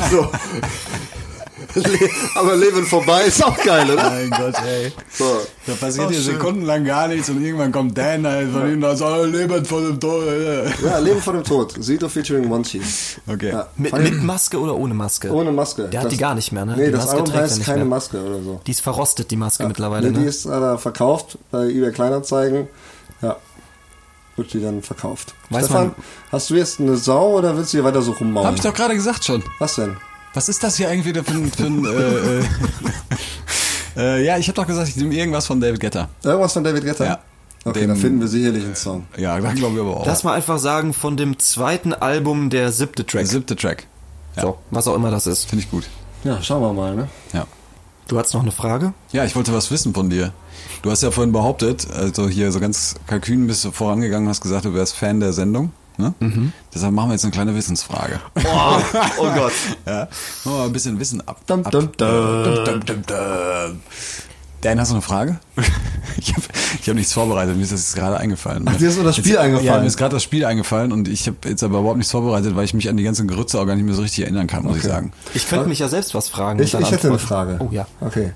So. 0.09 0.29
Aber 2.35 2.55
Leben 2.55 2.85
vorbei 2.85 3.23
ist 3.23 3.43
auch 3.43 3.57
geil, 3.63 3.89
oder? 3.89 4.09
mein 4.11 4.29
Gott, 4.29 4.53
ey. 4.63 4.91
So. 5.11 5.25
Da 5.65 5.73
passiert 5.73 6.11
hier 6.11 6.21
sekundenlang 6.21 6.85
gar 6.85 7.07
nichts 7.07 7.29
und 7.29 7.43
irgendwann 7.43 7.71
kommt 7.71 7.97
Dan 7.97 8.27
halt 8.27 8.51
von 8.51 8.71
ihm 8.71 8.83
und 8.83 8.95
sagt, 8.97 9.11
oh, 9.19 9.23
Leben 9.25 9.65
vor 9.65 9.81
dem 9.81 9.99
Tod. 9.99 10.23
Ja, 10.83 10.99
Leben 10.99 11.19
vor 11.21 11.33
dem 11.33 11.43
Tod. 11.43 11.73
Sido 11.79 12.09
featuring 12.09 12.47
Monchi. 12.47 12.81
Okay. 13.27 13.49
Ja. 13.51 13.67
mit, 13.75 13.91
mit 13.97 14.21
Maske 14.23 14.59
oder 14.59 14.75
ohne 14.75 14.93
Maske? 14.93 15.31
Ohne 15.31 15.51
Maske. 15.51 15.85
Der 15.89 16.01
hat 16.01 16.11
die 16.11 16.17
gar 16.17 16.35
nicht 16.35 16.51
mehr, 16.51 16.65
ne? 16.65 16.75
Nee, 16.77 16.85
Die 16.87 16.91
das 16.91 17.05
Maske 17.05 17.17
Album 17.17 17.33
trägt 17.33 17.43
heißt 17.43 17.63
keine 17.63 17.77
mehr. 17.79 17.85
Maske 17.85 18.21
oder 18.21 18.43
so. 18.43 18.61
Die 18.67 18.71
ist 18.71 18.81
verrostet, 18.81 19.31
die 19.31 19.37
Maske 19.37 19.65
mittlerweile, 19.67 20.11
nee, 20.11 20.17
ne? 20.17 20.23
Die 20.23 20.29
ist 20.29 20.45
äh, 20.45 20.77
verkauft 20.77 21.39
bei 21.49 21.69
eBay 21.69 21.91
Kleinanzeigen. 21.91 22.67
Ja. 23.21 23.37
Wird 24.35 24.51
die 24.53 24.61
dann 24.61 24.81
verkauft. 24.81 25.35
Weiß 25.49 25.65
Stefan, 25.65 25.87
man- 25.87 25.95
hast 26.31 26.49
du 26.49 26.55
jetzt 26.55 26.79
eine 26.79 26.95
Sau 26.97 27.37
oder 27.37 27.55
willst 27.55 27.73
du 27.73 27.77
hier 27.77 27.83
weiter 27.85 28.01
so 28.01 28.13
rummaulen? 28.13 28.47
Hab 28.47 28.55
ich 28.55 28.61
doch 28.61 28.73
gerade 28.73 28.95
gesagt 28.95 29.23
schon. 29.25 29.43
Was 29.59 29.75
denn? 29.75 29.95
Was 30.33 30.49
ist 30.49 30.63
das 30.63 30.77
hier 30.77 30.89
eigentlich 30.89 31.05
wieder 31.05 31.23
für 31.23 31.33
ein... 31.33 31.51
Für 31.51 31.65
ein 31.65 31.85
äh, 31.85 32.39
äh, 32.39 32.43
äh, 33.97 34.25
ja, 34.25 34.37
ich 34.37 34.47
habe 34.47 34.55
doch 34.55 34.65
gesagt, 34.65 34.87
ich 34.89 34.95
nehme 34.95 35.13
irgendwas 35.13 35.45
von 35.45 35.59
David 35.61 35.79
Guetta. 35.79 36.09
Irgendwas 36.23 36.53
von 36.53 36.63
David 36.63 36.83
Guetta? 36.83 37.05
Ja. 37.05 37.19
Okay, 37.65 37.81
Dem- 37.81 37.89
dann 37.89 37.97
finden 37.97 38.19
wir 38.19 38.27
sicherlich 38.27 38.63
einen 38.65 38.75
Song. 38.75 39.05
Ja, 39.17 39.39
da 39.39 39.53
glaube 39.53 39.75
ich 39.75 39.81
aber 39.81 39.97
auch. 39.97 40.05
Lass 40.07 40.23
mal 40.23 40.33
einfach 40.33 40.57
sagen, 40.57 40.93
von 40.93 41.15
dem 41.15 41.37
zweiten 41.39 41.93
Album 41.93 42.49
der 42.49 42.71
siebte 42.71 43.03
Der 43.03 43.11
Track. 43.21 43.27
siebte 43.27 43.55
Track. 43.55 43.87
So, 44.35 44.57
was 44.71 44.87
auch 44.87 44.95
immer 44.95 45.11
das 45.11 45.27
ist. 45.27 45.45
Finde 45.47 45.63
ich 45.63 45.69
gut. 45.69 45.87
Ja, 46.23 46.41
schauen 46.41 46.61
wir 46.63 46.73
mal, 46.73 46.95
ne? 46.95 47.07
Ja. 47.33 47.45
Du 48.07 48.17
hast 48.17 48.33
noch 48.33 48.41
eine 48.41 48.51
Frage? 48.51 48.93
Ja, 49.11 49.23
ich 49.25 49.35
wollte 49.35 49.53
was 49.53 49.69
wissen 49.69 49.93
von 49.93 50.09
dir. 50.09 50.33
Du 50.83 50.91
hast 50.91 51.01
ja 51.01 51.11
vorhin 51.11 51.31
behauptet, 51.31 51.87
also 51.95 52.27
hier 52.27 52.51
so 52.51 52.59
ganz 52.59 52.95
kalkün 53.07 53.47
bist 53.47 53.63
du 53.63 53.71
vorangegangen, 53.71 54.27
hast 54.27 54.41
gesagt, 54.41 54.65
du 54.65 54.73
wärst 54.73 54.95
Fan 54.97 55.21
der 55.21 55.31
Sendung. 55.31 55.71
Ne? 55.97 56.13
Deshalb 56.75 56.93
machen 56.93 57.09
wir 57.09 57.13
jetzt 57.13 57.23
eine 57.23 57.31
kleine 57.31 57.55
Wissensfrage. 57.55 58.19
Oh 59.17 59.29
Gott. 59.33 59.53
Ja. 59.85 59.99
Machen 60.01 60.09
wir 60.43 60.51
mal 60.51 60.65
ein 60.65 60.73
bisschen 60.73 60.99
Wissen 60.99 61.25
ab. 61.25 61.39
Dum, 61.47 61.65
ab. 61.65 61.71
dum, 61.71 61.89
dum. 61.95 62.43
Dum, 62.43 62.65
dum, 62.65 62.85
dum, 62.85 63.01
dum. 63.05 63.79
Dan, 64.59 64.79
hast 64.79 64.89
du 64.91 64.95
eine 64.95 65.01
Frage? 65.01 65.39
Ich 66.17 66.33
habe 66.33 66.43
ich 66.81 66.89
hab 66.89 66.95
nichts 66.95 67.13
vorbereitet, 67.13 67.55
mir 67.55 67.63
ist 67.63 67.71
das 67.71 67.81
jetzt 67.81 67.95
gerade 67.95 68.17
eingefallen. 68.17 68.65
Ach, 68.67 68.75
dir 68.75 68.89
ist 68.89 68.95
nur 68.95 69.05
das 69.05 69.15
Spiel 69.15 69.31
jetzt, 69.31 69.39
eingefallen. 69.39 69.65
Ja, 69.65 69.79
mir 69.79 69.87
ist 69.87 69.97
gerade 69.97 70.15
das 70.15 70.23
Spiel 70.23 70.45
eingefallen 70.45 70.91
und 70.91 71.07
ich 71.07 71.27
habe 71.27 71.37
jetzt 71.47 71.63
aber 71.63 71.79
überhaupt 71.79 71.97
nichts 71.97 72.11
vorbereitet, 72.11 72.55
weil 72.55 72.65
ich 72.65 72.73
mich 72.73 72.87
an 72.89 72.97
die 72.97 73.03
ganzen 73.03 73.27
Gerütze 73.27 73.59
auch 73.59 73.65
gar 73.65 73.75
nicht 73.75 73.85
mehr 73.85 73.95
so 73.95 74.01
richtig 74.01 74.23
erinnern 74.25 74.47
kann, 74.47 74.63
muss 74.63 74.77
ich 74.77 74.83
sagen. 74.83 75.11
Ich 75.33 75.47
könnte 75.47 75.67
mich 75.69 75.79
ja 75.79 75.87
selbst 75.87 76.13
was 76.13 76.29
fragen. 76.29 76.61
Ich, 76.61 76.73
ich 76.73 76.91
hätte 76.91 77.07
eine. 77.07 77.19
Frage. 77.19 77.57
Oh 77.59 77.69
ja. 77.71 77.87
Okay. 78.01 78.33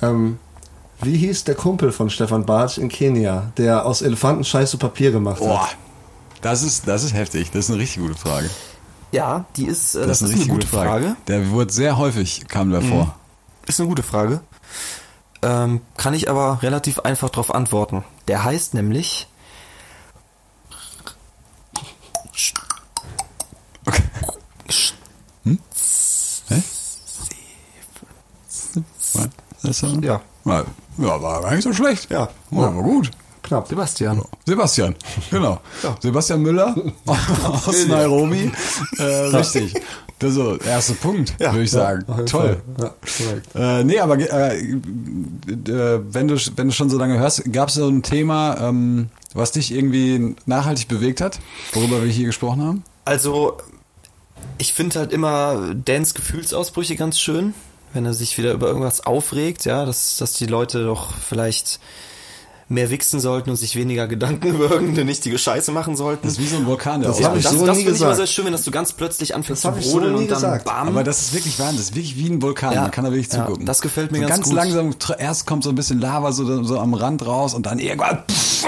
Ähm, 0.00 0.38
wie 1.02 1.16
hieß 1.16 1.44
der 1.44 1.54
Kumpel 1.54 1.92
von 1.92 2.10
Stefan 2.10 2.46
Bartsch 2.46 2.78
in 2.78 2.88
Kenia, 2.88 3.52
der 3.56 3.84
aus 3.86 4.02
Elefantenscheiß 4.02 4.70
so 4.70 4.78
Papier 4.78 5.10
gemacht 5.10 5.40
hat? 5.40 5.46
Boah, 5.46 5.68
das 6.40 6.62
ist, 6.62 6.88
das 6.88 7.04
ist 7.04 7.14
heftig. 7.14 7.50
Das 7.50 7.66
ist 7.66 7.70
eine 7.70 7.80
richtig 7.80 8.02
gute 8.02 8.18
Frage. 8.18 8.50
Ja, 9.12 9.44
die 9.56 9.66
ist, 9.66 9.94
äh, 9.94 10.00
Das, 10.00 10.08
das, 10.08 10.22
ist 10.22 10.24
eine 10.24 10.32
richtig 10.34 10.52
gute 10.52 10.66
Frage. 10.66 11.16
Der 11.28 11.50
wurde 11.50 11.72
sehr 11.72 11.98
häufig, 11.98 12.48
kam 12.48 12.70
der 12.70 12.82
vor. 12.82 13.14
Ist 13.66 13.78
eine 13.78 13.88
gute 13.88 14.02
Frage. 14.02 14.40
Ähm, 15.42 15.80
kann 15.96 16.14
ich 16.14 16.30
aber 16.30 16.62
relativ 16.62 17.00
einfach 17.00 17.30
darauf 17.30 17.54
antworten. 17.54 18.04
Der 18.28 18.44
heißt 18.44 18.74
nämlich. 18.74 19.28
So? 29.78 29.86
Ja. 30.02 30.20
Ja, 30.44 30.64
ja, 30.98 31.22
war 31.22 31.42
gar 31.42 31.54
nicht 31.54 31.64
so 31.64 31.72
schlecht. 31.72 32.10
Ja. 32.10 32.28
war 32.50 32.68
aber 32.68 32.82
gut. 32.82 33.10
Knapp. 33.42 33.66
Sebastian. 33.66 34.22
Sebastian, 34.46 34.94
genau. 35.30 35.60
Sebastian 36.00 36.42
Müller 36.42 36.74
aus 37.06 37.86
Nairobi. 37.86 38.52
Äh, 38.98 39.02
richtig. 39.02 39.74
Das 40.20 40.30
ist 40.30 40.36
so, 40.36 40.56
der 40.56 40.70
erste 40.70 40.92
Punkt, 40.94 41.38
würde 41.40 41.62
ich 41.62 41.70
sagen. 41.72 42.04
Toll. 42.26 42.62
Ja. 42.78 43.80
Äh, 43.80 43.84
nee, 43.84 43.98
aber 43.98 44.16
äh, 44.18 44.60
äh, 44.60 46.00
wenn, 46.08 46.28
du, 46.28 46.36
wenn 46.56 46.68
du 46.68 46.72
schon 46.72 46.88
so 46.88 46.96
lange 46.96 47.18
hörst, 47.18 47.52
gab 47.52 47.70
es 47.70 47.74
so 47.74 47.88
ein 47.88 48.04
Thema, 48.04 48.56
ähm, 48.60 49.08
was 49.34 49.50
dich 49.50 49.74
irgendwie 49.74 50.36
nachhaltig 50.46 50.86
bewegt 50.86 51.20
hat, 51.20 51.40
worüber 51.72 52.04
wir 52.04 52.10
hier 52.10 52.26
gesprochen 52.26 52.62
haben? 52.62 52.84
Also, 53.04 53.56
ich 54.58 54.72
finde 54.72 55.00
halt 55.00 55.12
immer 55.12 55.74
Dans 55.74 56.14
Gefühlsausbrüche 56.14 56.94
ganz 56.94 57.18
schön, 57.18 57.52
wenn 57.92 58.04
er 58.06 58.14
sich 58.14 58.36
wieder 58.38 58.52
über 58.52 58.68
irgendwas 58.68 59.04
aufregt, 59.06 59.64
ja, 59.64 59.84
dass, 59.84 60.16
dass 60.16 60.32
die 60.34 60.46
Leute 60.46 60.84
doch 60.84 61.08
vielleicht 61.28 61.78
mehr 62.68 62.88
wichsen 62.88 63.20
sollten 63.20 63.50
und 63.50 63.56
sich 63.56 63.76
weniger 63.76 64.06
Gedanken 64.06 64.48
über 64.54 64.70
irgendeine 64.70 65.04
nichtige 65.04 65.36
Scheiße 65.36 65.72
machen 65.72 65.94
sollten. 65.94 66.22
Das 66.26 66.34
ist 66.34 66.38
wie 66.40 66.46
so 66.46 66.56
ein 66.56 66.64
Vulkan, 66.64 67.02
der 67.02 67.10
Das 67.10 67.18
ja, 67.20 67.28
das, 67.34 67.42
so 67.52 67.66
das 67.66 67.76
nie 67.76 67.82
finde 67.84 67.96
ich 67.98 68.02
immer 68.02 68.14
sehr 68.14 68.26
schön, 68.26 68.46
wenn 68.46 68.52
das 68.52 68.64
so 68.64 68.70
ganz 68.70 68.94
plötzlich 68.94 69.34
anfängt 69.34 69.62
Das 69.62 69.74
zu 69.74 69.82
so 69.82 69.90
brodeln 69.92 70.14
nie 70.14 70.20
und 70.22 70.30
dann 70.30 70.36
gesagt. 70.40 70.64
bam. 70.64 70.88
Aber 70.88 71.04
das 71.04 71.20
ist 71.20 71.34
wirklich 71.34 71.58
Wahnsinn, 71.58 71.76
das 71.76 71.86
ist 71.90 71.94
wirklich 71.94 72.16
wie 72.16 72.30
ein 72.30 72.40
Vulkan, 72.40 72.72
Ja. 72.72 72.82
man 72.82 72.90
kann 72.90 73.04
da 73.04 73.10
wirklich 73.12 73.30
Ja, 73.30 73.44
zugucken. 73.44 73.66
das 73.66 73.82
gefällt 73.82 74.10
mir 74.10 74.18
so 74.18 74.26
ganz 74.26 74.36
ganz 74.36 74.46
gut. 74.48 74.56
langsam, 74.56 74.90
tr- 74.92 75.18
erst 75.18 75.46
kommt 75.46 75.64
so 75.64 75.68
ein 75.70 75.74
bisschen 75.74 76.00
Lava 76.00 76.32
so, 76.32 76.62
so 76.64 76.78
am 76.78 76.94
Rand 76.94 77.26
raus 77.26 77.52
und 77.52 77.66
dann 77.66 77.78
irgendwann 77.78 78.22
pff, 78.30 78.64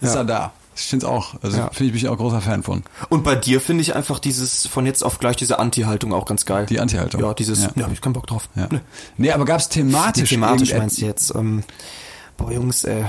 ist 0.00 0.14
er 0.14 0.24
da. 0.24 0.52
Ich 0.80 0.86
finde 0.86 1.06
es 1.06 1.10
auch, 1.12 1.34
also 1.42 1.58
Ja. 1.58 1.70
finde 1.72 1.86
ich 1.88 1.92
mich 1.94 2.08
auch 2.08 2.16
großer 2.16 2.40
Fan 2.40 2.62
von. 2.62 2.84
Und 3.08 3.24
bei 3.24 3.34
dir 3.34 3.60
finde 3.60 3.82
ich 3.82 3.96
einfach 3.96 4.20
dieses 4.20 4.66
von 4.68 4.86
jetzt 4.86 5.02
auf 5.02 5.18
gleich 5.18 5.34
diese 5.36 5.58
Anti-Haltung 5.58 6.12
auch 6.12 6.24
ganz 6.24 6.44
geil. 6.44 6.66
Die 6.66 6.78
Anti-Haltung. 6.78 7.20
Ja, 7.20 7.34
dieses, 7.34 7.62
Ja. 7.64 7.70
ja, 7.74 7.82
hab 7.84 7.92
ich 7.92 8.00
keinen 8.00 8.12
Bock 8.12 8.26
drauf. 8.28 8.48
Ja. 8.54 8.68
Nee. 8.70 8.80
Nee, 9.16 9.32
aber 9.32 9.44
gab 9.44 9.58
es 9.58 9.68
Nee, 9.70 9.82
thematisch 9.82 10.28
thematisch 10.30 10.70
irgendet- 10.70 10.78
meinst 10.78 11.00
du 11.00 11.06
jetzt? 11.06 11.34
Ähm, 11.34 11.64
boah, 12.36 12.52
Jungs, 12.52 12.84
äh, 12.84 13.00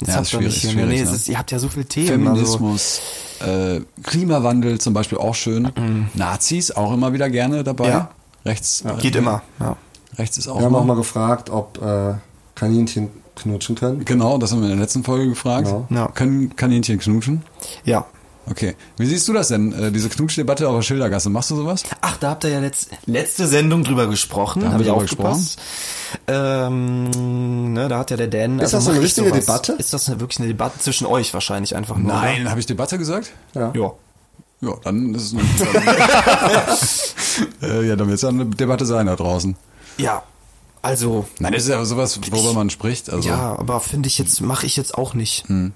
jetzt 0.00 0.08
Ja, 0.08 0.14
habt 0.14 0.26
ist 0.26 0.32
ihr 0.32 0.38
nicht 0.40 0.48
schwierig, 0.50 0.60
hier. 0.62 0.70
schwierig, 0.72 0.88
nee, 0.88 1.00
es 1.02 1.10
ne? 1.10 1.16
ist, 1.16 1.28
ihr 1.28 1.38
habt 1.38 1.52
ja 1.52 1.58
so 1.60 1.68
viele 1.68 1.84
Themen. 1.84 2.26
Also, 2.26 2.58
Feminismus, 2.58 3.00
äh, 3.40 3.80
Klimawandel 4.02 4.80
zum 4.80 4.92
Beispiel 4.92 5.18
auch 5.18 5.34
schön. 5.36 5.70
Nazis 6.14 6.72
auch 6.72 6.92
immer 6.92 7.12
wieder 7.12 7.30
gerne 7.30 7.62
dabei. 7.62 7.86
Mhm. 7.86 7.90
Ja. 7.92 8.10
Rechts, 8.44 8.82
geht 9.00 9.14
immer. 9.14 9.42
Ja. 9.60 9.76
rechts 10.18 10.36
ist 10.38 10.48
auch 10.48 10.58
Wir 10.58 10.66
haben 10.66 10.74
auch 10.74 10.84
mal 10.84 10.96
gefragt, 10.96 11.48
ob 11.50 11.80
äh, 11.80 12.14
Kaninchen 12.62 13.10
knutschen 13.34 13.74
können. 13.74 14.04
Genau, 14.04 14.38
das 14.38 14.52
haben 14.52 14.60
wir 14.60 14.68
in 14.68 14.76
der 14.76 14.80
letzten 14.80 15.02
Folge 15.02 15.28
gefragt. 15.28 15.66
Genau. 15.66 15.86
Ja. 15.90 16.08
Können 16.08 16.54
Kaninchen 16.54 16.98
knutschen? 16.98 17.42
ja. 17.84 18.06
Okay. 18.50 18.74
Wie 18.96 19.06
siehst 19.06 19.28
du 19.28 19.32
das 19.32 19.48
denn, 19.48 19.72
äh, 19.72 19.92
diese 19.92 20.08
Knutschdebatte 20.08 20.68
auf 20.68 20.74
der 20.74 20.82
Schildergasse? 20.82 21.30
Machst 21.30 21.52
du 21.52 21.56
sowas? 21.56 21.84
Ach, 22.00 22.16
da 22.16 22.30
habt 22.30 22.42
ihr 22.42 22.50
ja 22.50 22.58
letzt, 22.58 22.90
letzte 23.06 23.46
Sendung 23.46 23.84
drüber 23.84 24.08
gesprochen. 24.08 24.62
Da 24.62 24.66
haben 24.66 24.72
hab 24.74 24.80
wir 24.80 24.86
ich 25.04 25.10
drüber 25.10 25.28
aufgepasst. 25.28 25.60
Ähm, 26.26 27.72
ne, 27.72 27.86
da 27.88 27.98
hat 27.98 28.10
ja 28.10 28.16
der 28.16 28.26
Dan. 28.26 28.58
Ist 28.58 28.74
das 28.74 28.82
so 28.82 28.90
mach 28.90 28.96
eine 28.96 28.98
ich 28.98 29.04
richtige 29.16 29.28
sowas. 29.28 29.46
Debatte? 29.46 29.72
Ist 29.74 29.92
das 29.92 30.08
eine, 30.08 30.18
wirklich 30.18 30.40
eine 30.40 30.48
Debatte 30.48 30.76
zwischen 30.80 31.06
euch 31.06 31.32
wahrscheinlich 31.32 31.76
einfach 31.76 31.96
nur? 31.96 32.12
Nein, 32.12 32.50
habe 32.50 32.58
ich 32.58 32.66
Debatte 32.66 32.98
gesagt? 32.98 33.30
Ja. 33.54 33.72
Ja. 33.76 33.92
Ja, 34.60 34.74
dann 34.82 35.14
ist 35.14 35.22
es 35.22 35.34
eine, 35.34 35.42
äh, 37.82 37.88
ja, 37.88 37.94
dann 37.94 38.08
wird 38.08 38.16
es 38.16 38.22
ja 38.22 38.28
eine 38.28 38.46
Debatte 38.46 38.86
sein 38.86 39.06
da 39.06 39.14
draußen. 39.14 39.56
Ja. 39.98 40.24
Also, 40.82 41.26
Nein, 41.38 41.52
das 41.52 41.62
ist 41.62 41.68
ja 41.68 41.84
sowas, 41.84 42.18
worüber 42.30 42.52
man 42.54 42.68
spricht. 42.68 43.08
Also, 43.08 43.28
ja, 43.28 43.56
aber 43.56 43.78
finde 43.80 44.08
ich 44.08 44.18
jetzt, 44.18 44.40
mache 44.40 44.66
ich 44.66 44.76
jetzt 44.76 44.96
auch 44.98 45.14
nicht. 45.14 45.48
Hm. 45.48 45.72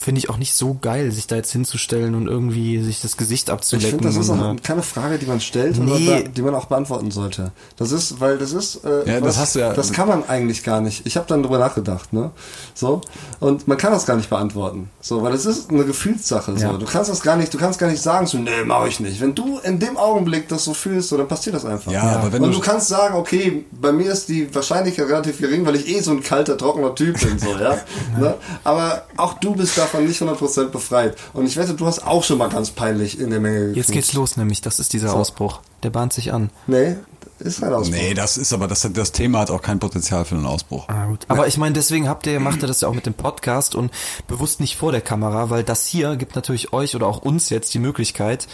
Finde 0.00 0.20
ich 0.20 0.30
auch 0.30 0.36
nicht 0.36 0.54
so 0.54 0.78
geil, 0.80 1.10
sich 1.10 1.26
da 1.26 1.34
jetzt 1.34 1.50
hinzustellen 1.50 2.14
und 2.14 2.28
irgendwie 2.28 2.80
sich 2.82 3.00
das 3.00 3.16
Gesicht 3.16 3.48
Ich 3.48 3.52
abzulecken. 3.52 3.98
finde, 3.98 4.04
das 4.06 4.16
ist 4.16 4.30
auch 4.30 4.54
keine 4.62 4.84
Frage, 4.84 5.18
die 5.18 5.26
man 5.26 5.40
stellt, 5.40 5.76
Nee. 5.76 6.08
oder 6.08 6.22
die 6.22 6.42
man 6.42 6.54
auch 6.54 6.66
beantworten 6.66 7.10
sollte. 7.10 7.50
Das 7.76 7.90
ist, 7.90 8.20
weil 8.20 8.38
das 8.38 8.52
ist, 8.52 8.84
äh, 8.84 9.10
Ja, 9.10 9.20
das 9.20 9.38
hast 9.38 9.56
du 9.56 9.58
ja- 9.58 9.72
das 9.72 9.92
kann 9.92 10.06
man 10.06 10.28
eigentlich 10.28 10.62
gar 10.62 10.80
nicht. 10.80 11.04
Ich 11.04 11.16
habe 11.16 11.26
dann 11.28 11.42
drüber 11.42 11.58
nachgedacht, 11.58 12.12
ne? 12.12 12.30
So 12.74 13.00
und 13.40 13.66
man 13.66 13.76
kann 13.76 13.92
das 13.92 14.06
gar 14.06 14.16
nicht 14.16 14.30
beantworten, 14.30 14.88
so, 15.00 15.22
weil 15.22 15.32
das 15.32 15.46
ist 15.46 15.70
eine 15.70 15.84
Gefühlssache. 15.84 16.56
So, 16.56 16.62
Ja. 16.62 16.72
du 16.74 16.86
kannst 16.86 17.10
das 17.10 17.20
gar 17.20 17.36
nicht, 17.36 17.52
du 17.52 17.58
kannst 17.58 17.80
gar 17.80 17.90
nicht 17.90 18.00
sagen, 18.00 18.26
so, 18.28 18.38
nee, 18.38 18.50
mache 18.64 18.86
ich 18.88 19.00
nicht. 19.00 19.20
Wenn 19.20 19.34
du 19.34 19.58
in 19.58 19.80
dem 19.80 19.96
Augenblick 19.96 20.46
das 20.48 20.62
so 20.64 20.74
fühlst, 20.74 21.08
so, 21.08 21.16
dann 21.16 21.26
passiert 21.26 21.56
das 21.56 21.64
einfach. 21.64 21.90
Ja, 21.90 22.02
aber 22.20 22.32
wenn 22.32 22.42
und 22.44 22.52
du- 22.52 22.58
du 22.58 22.64
kannst 22.64 22.86
sagen, 22.86 23.16
okay, 23.16 23.64
bei 23.72 23.90
mir 23.90 24.12
ist 24.12 24.28
die 24.28 24.54
Wahrscheinlichkeit 24.54 25.08
relativ 25.08 25.38
gering, 25.38 25.66
weil 25.66 25.74
ich 25.74 25.88
eh 25.88 26.00
so 26.00 26.12
ein 26.12 26.22
kalter, 26.22 26.56
trockener 26.56 26.94
Typ 26.94 27.18
bin, 27.20 27.36
so, 27.38 27.50
ja. 27.58 27.78
ne? 28.18 28.34
Aber 28.62 29.02
auch 29.16 29.34
du 29.34 29.54
bist 29.56 29.76
davon 29.92 30.06
nicht 30.06 30.20
100% 30.22 30.68
befreit. 30.68 31.16
Und 31.32 31.46
ich 31.46 31.56
wette, 31.56 31.74
du 31.74 31.86
hast 31.86 32.06
auch 32.06 32.22
schon 32.24 32.38
mal 32.38 32.48
ganz 32.48 32.70
peinlich 32.70 33.18
in 33.18 33.30
der 33.30 33.40
Menge 33.40 33.58
Jetzt 33.68 33.88
geknutscht. 33.88 33.92
geht's 33.92 34.12
los, 34.12 34.36
nämlich, 34.36 34.60
das 34.60 34.78
ist 34.78 34.92
dieser 34.92 35.10
So. 35.10 35.16
Ausbruch. 35.16 35.60
Der 35.82 35.90
bahnt 35.90 36.12
sich 36.12 36.32
an. 36.32 36.50
Nee, 36.66 36.96
ist 37.38 37.60
kein 37.60 37.72
Ausbruch. 37.72 37.94
Nee, 37.96 38.14
das 38.14 38.36
ist 38.36 38.52
aber, 38.52 38.66
das, 38.66 38.88
das 38.92 39.12
Thema 39.12 39.40
hat 39.40 39.50
auch 39.50 39.62
kein 39.62 39.78
Potenzial 39.78 40.24
für 40.24 40.34
einen 40.34 40.46
Ausbruch. 40.46 40.88
Ah, 40.88 41.06
gut. 41.06 41.20
Aber 41.28 41.46
ich 41.46 41.56
meine, 41.56 41.72
deswegen 41.74 42.08
habt 42.08 42.26
ihr, 42.26 42.40
macht 42.40 42.62
ihr 42.62 42.68
das 42.68 42.80
ja 42.80 42.88
auch 42.88 42.94
mit 42.94 43.06
dem 43.06 43.14
Podcast 43.14 43.74
und 43.74 43.92
bewusst 44.26 44.60
nicht 44.60 44.76
vor 44.76 44.90
der 44.92 45.00
Kamera, 45.00 45.48
weil 45.50 45.62
das 45.62 45.86
hier 45.86 46.16
gibt 46.16 46.34
natürlich 46.36 46.72
euch 46.72 46.94
oder 46.96 47.06
auch 47.06 47.18
uns 47.18 47.48
jetzt 47.50 47.72
die 47.74 47.78
Möglichkeit, 47.78 48.48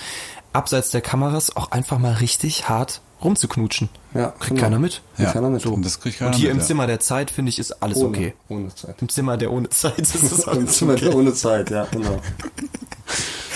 abseits 0.52 0.90
der 0.90 1.00
Kameras 1.00 1.56
auch 1.56 1.70
einfach 1.72 1.98
mal 1.98 2.12
richtig 2.12 2.68
hart 2.68 3.00
rumzuknutschen. 3.24 3.88
Ja, 4.12 4.28
Kriegt 4.28 4.50
genau. 4.50 4.60
keiner 4.60 4.78
mit. 4.78 5.02
Ja. 5.18 5.32
Keiner 5.32 5.50
mit. 5.50 5.64
Und 5.66 5.84
das 5.84 6.00
kriegt 6.00 6.18
keiner 6.18 6.30
Und 6.30 6.36
hier 6.36 6.48
mit, 6.48 6.56
im 6.56 6.60
ja. 6.60 6.66
Zimmer 6.66 6.86
der 6.86 7.00
Zeit, 7.00 7.30
finde 7.30 7.50
ich, 7.50 7.58
ist 7.58 7.82
alles 7.82 7.96
Ohne, 7.98 8.08
okay. 8.16 8.34
ohne 8.48 8.74
Zeit. 8.74 8.94
Im 9.00 9.08
Zimmer 9.08 9.36
der 9.36 9.50
ohne 9.50 9.68
Zeit 9.70 9.98
ist 9.98 10.14
Im 10.46 10.48
alles 10.48 10.78
Zimmer 10.78 10.92
okay. 10.94 11.08
ohne 11.08 11.34
Zeit, 11.34 11.70
ja, 11.70 11.86
genau. 11.90 12.20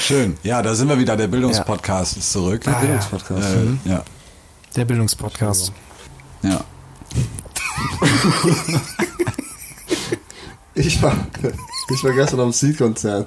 Schön. 0.00 0.37
Ja, 0.42 0.62
da 0.62 0.74
sind 0.74 0.88
wir 0.88 0.98
wieder. 0.98 1.16
Der 1.16 1.26
Bildungspodcast 1.28 2.16
ist 2.16 2.33
zurück. 2.33 2.62
Ah, 2.66 2.70
ja. 2.70 2.78
Bildungspodcast. 2.81 3.48
Äh, 3.85 3.88
ja. 3.90 4.04
Der 4.76 4.85
Bildungspodcast. 4.85 5.72
Ja. 6.42 6.64
Ich 10.74 11.02
war, 11.02 11.16
ich 11.92 12.04
war 12.04 12.12
gestern 12.12 12.38
am 12.40 12.52
Seed-Konzert. 12.52 13.26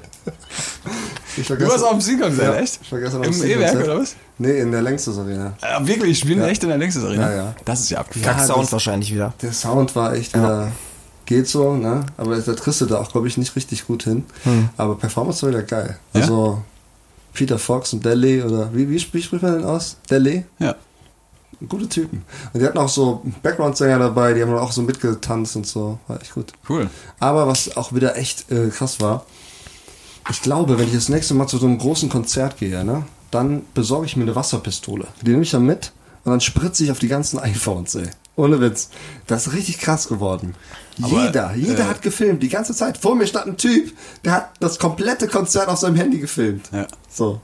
Ich 1.36 1.50
war 1.50 1.58
Du 1.58 1.68
warst 1.68 1.84
auf 1.84 1.92
dem 1.92 2.02
Siegerkonzert, 2.02 2.56
Ja, 2.56 2.62
echt? 2.62 2.80
ich 2.82 2.92
war 2.92 3.00
gestern 3.00 3.22
am 3.22 3.28
Im 3.28 3.34
Seed-Konzert. 3.34 3.74
E-Werk, 3.74 3.86
oder 3.86 4.00
was? 4.00 4.16
Nee, 4.42 4.60
in 4.60 4.72
der 4.72 4.82
Längstes 4.82 5.18
Arena. 5.20 5.54
Äh, 5.62 5.86
wirklich, 5.88 6.18
spielen 6.20 6.42
echt 6.42 6.64
in 6.64 6.70
der 6.70 6.78
Längstes 6.80 7.04
Arena? 7.04 7.30
Ja, 7.30 7.36
ja. 7.36 7.56
Das 7.66 7.80
ist 7.82 7.92
ja 7.92 8.00
abgefahren. 8.00 8.38
Kack 8.38 8.46
Sound 8.48 8.72
wahrscheinlich 8.72 9.14
wieder. 9.14 9.34
Der 9.42 9.54
Sound 9.54 9.96
war 9.96 10.14
echt 10.16 10.34
wieder, 10.36 10.72
geht 11.26 11.48
so, 11.48 11.76
ne? 11.76 12.06
Aber 12.18 12.40
der 12.40 12.56
kriegst 12.56 12.82
du 12.82 12.86
da 12.88 12.98
auch, 13.00 13.12
glaube 13.12 13.28
ich, 13.28 13.38
nicht 13.38 13.56
richtig 13.56 13.86
gut 13.86 14.04
hin. 14.04 14.24
Aber 14.78 14.96
Performance 14.98 15.44
war 15.44 15.50
wieder 15.50 15.62
geil. 15.64 15.98
Ja? 16.14 16.22
Also, 16.22 16.62
Peter 17.34 17.60
Fox 17.60 17.94
und 17.94 18.04
Dele 18.04 18.44
oder, 18.46 18.74
wie, 18.74 18.90
wie, 18.90 18.96
sp- 18.98 19.14
wie 19.14 19.22
spricht 19.22 19.44
man 19.44 19.54
denn 19.54 19.64
aus? 19.64 19.98
Dele? 20.10 20.44
Ja. 20.60 20.76
Gute 21.70 21.88
Typen. 21.88 22.26
Und 22.52 22.60
die 22.60 22.66
hatten 22.66 22.80
auch 22.80 22.90
so 22.90 23.22
Background-Sänger 23.44 24.00
dabei, 24.00 24.34
die 24.34 24.42
haben 24.42 24.50
dann 24.50 24.60
auch 24.60 24.72
so 24.72 24.82
mitgetanzt 24.82 25.56
und 25.56 25.68
so. 25.68 26.00
War 26.08 26.20
echt 26.20 26.34
gut. 26.34 26.52
Cool. 26.68 26.90
Aber 27.20 27.46
was 27.48 27.78
auch 27.78 27.94
wieder 27.94 28.18
echt 28.18 28.52
äh, 28.52 28.70
krass 28.70 29.00
war, 29.00 29.26
ich 30.32 30.42
glaube, 30.42 30.80
wenn 30.80 30.88
ich 30.88 30.96
das 30.96 31.10
nächste 31.10 31.36
Mal 31.36 31.46
zu 31.48 31.58
so 31.60 31.68
einem 31.68 31.78
großen 31.78 32.10
Konzert 32.10 32.58
gehe, 32.58 32.84
ne, 32.84 33.04
dann 33.32 33.64
besorge 33.74 34.06
ich 34.06 34.16
mir 34.16 34.24
eine 34.24 34.36
Wasserpistole. 34.36 35.08
Die 35.22 35.32
nehme 35.32 35.44
ich 35.44 35.52
dann 35.52 35.66
mit 35.66 35.92
und 36.24 36.32
dann 36.32 36.42
spritze 36.42 36.84
ich 36.84 36.92
auf 36.92 37.00
die 37.00 37.08
ganzen 37.08 37.40
iPhones, 37.40 37.96
ey. 37.96 38.10
Ohne 38.36 38.62
Witz. 38.62 38.90
Das 39.28 39.48
ist 39.48 39.54
richtig 39.54 39.80
krass 39.80 40.08
geworden. 40.08 40.56
Aber, 41.02 41.26
jeder, 41.26 41.54
jeder 41.56 41.86
äh, 41.86 41.88
hat 41.88 42.02
gefilmt, 42.02 42.44
die 42.44 42.50
ganze 42.50 42.74
Zeit. 42.74 42.98
Vor 42.98 43.16
mir 43.16 43.28
stand 43.28 43.48
ein 43.48 43.58
Typ, 43.58 43.94
der 44.24 44.34
hat 44.34 44.52
das 44.60 44.80
komplette 44.80 45.28
Konzert 45.28 45.68
auf 45.68 45.80
seinem 45.80 45.96
Handy 45.96 46.20
gefilmt. 46.20 46.70
Ja. 46.72 46.88
So. 47.10 47.42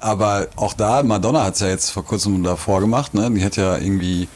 Aber 0.00 0.48
auch 0.56 0.74
da, 0.74 1.02
Madonna 1.02 1.44
hat 1.44 1.54
es 1.54 1.60
ja 1.60 1.68
jetzt 1.68 1.90
vor 1.90 2.04
kurzem 2.04 2.42
davor 2.42 2.80
gemacht, 2.80 3.14
ne? 3.14 3.30
Die 3.30 3.44
hat 3.44 3.56
ja 3.56 3.78
irgendwie 3.78 4.28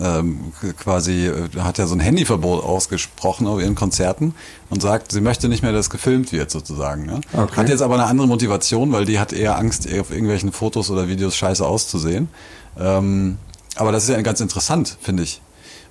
ähm, 0.00 0.52
quasi, 0.78 1.26
äh, 1.26 1.48
hat 1.58 1.78
ja 1.78 1.86
so 1.86 1.94
ein 1.94 2.00
Handyverbot 2.00 2.64
ausgesprochen 2.64 3.46
auf 3.46 3.60
ihren 3.60 3.74
Konzerten 3.74 4.34
und 4.70 4.80
sagt, 4.80 5.12
sie 5.12 5.20
möchte 5.20 5.48
nicht 5.48 5.62
mehr, 5.62 5.72
dass 5.72 5.90
gefilmt 5.90 6.32
wird 6.32 6.50
sozusagen. 6.50 7.06
Ne? 7.06 7.20
Okay. 7.32 7.56
Hat 7.56 7.68
jetzt 7.68 7.82
aber 7.82 7.94
eine 7.94 8.04
andere 8.04 8.26
Motivation, 8.26 8.92
weil 8.92 9.04
die 9.04 9.18
hat 9.18 9.32
eher 9.32 9.58
Angst, 9.58 9.86
auf 9.86 10.10
irgendwelchen 10.10 10.52
Fotos 10.52 10.90
oder 10.90 11.08
Videos 11.08 11.36
scheiße 11.36 11.66
auszusehen. 11.66 12.28
Ähm, 12.78 13.38
aber 13.76 13.92
das 13.92 14.04
ist 14.04 14.10
ja 14.10 14.20
ganz 14.22 14.40
interessant, 14.40 14.96
finde 15.00 15.22
ich. 15.22 15.40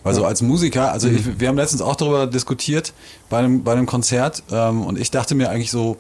Weil 0.04 0.16
so 0.16 0.26
als 0.26 0.42
Musiker, 0.42 0.92
also 0.92 1.10
ich, 1.10 1.40
wir 1.40 1.50
haben 1.50 1.58
letztens 1.58 1.82
auch 1.82 1.96
darüber 1.96 2.26
diskutiert 2.26 2.94
bei 3.30 3.40
einem, 3.40 3.64
bei 3.64 3.74
einem 3.74 3.86
Konzert 3.86 4.44
ähm, 4.50 4.82
und 4.82 4.98
ich 4.98 5.12
dachte 5.12 5.36
mir 5.36 5.50
eigentlich 5.50 5.72
so, 5.72 5.98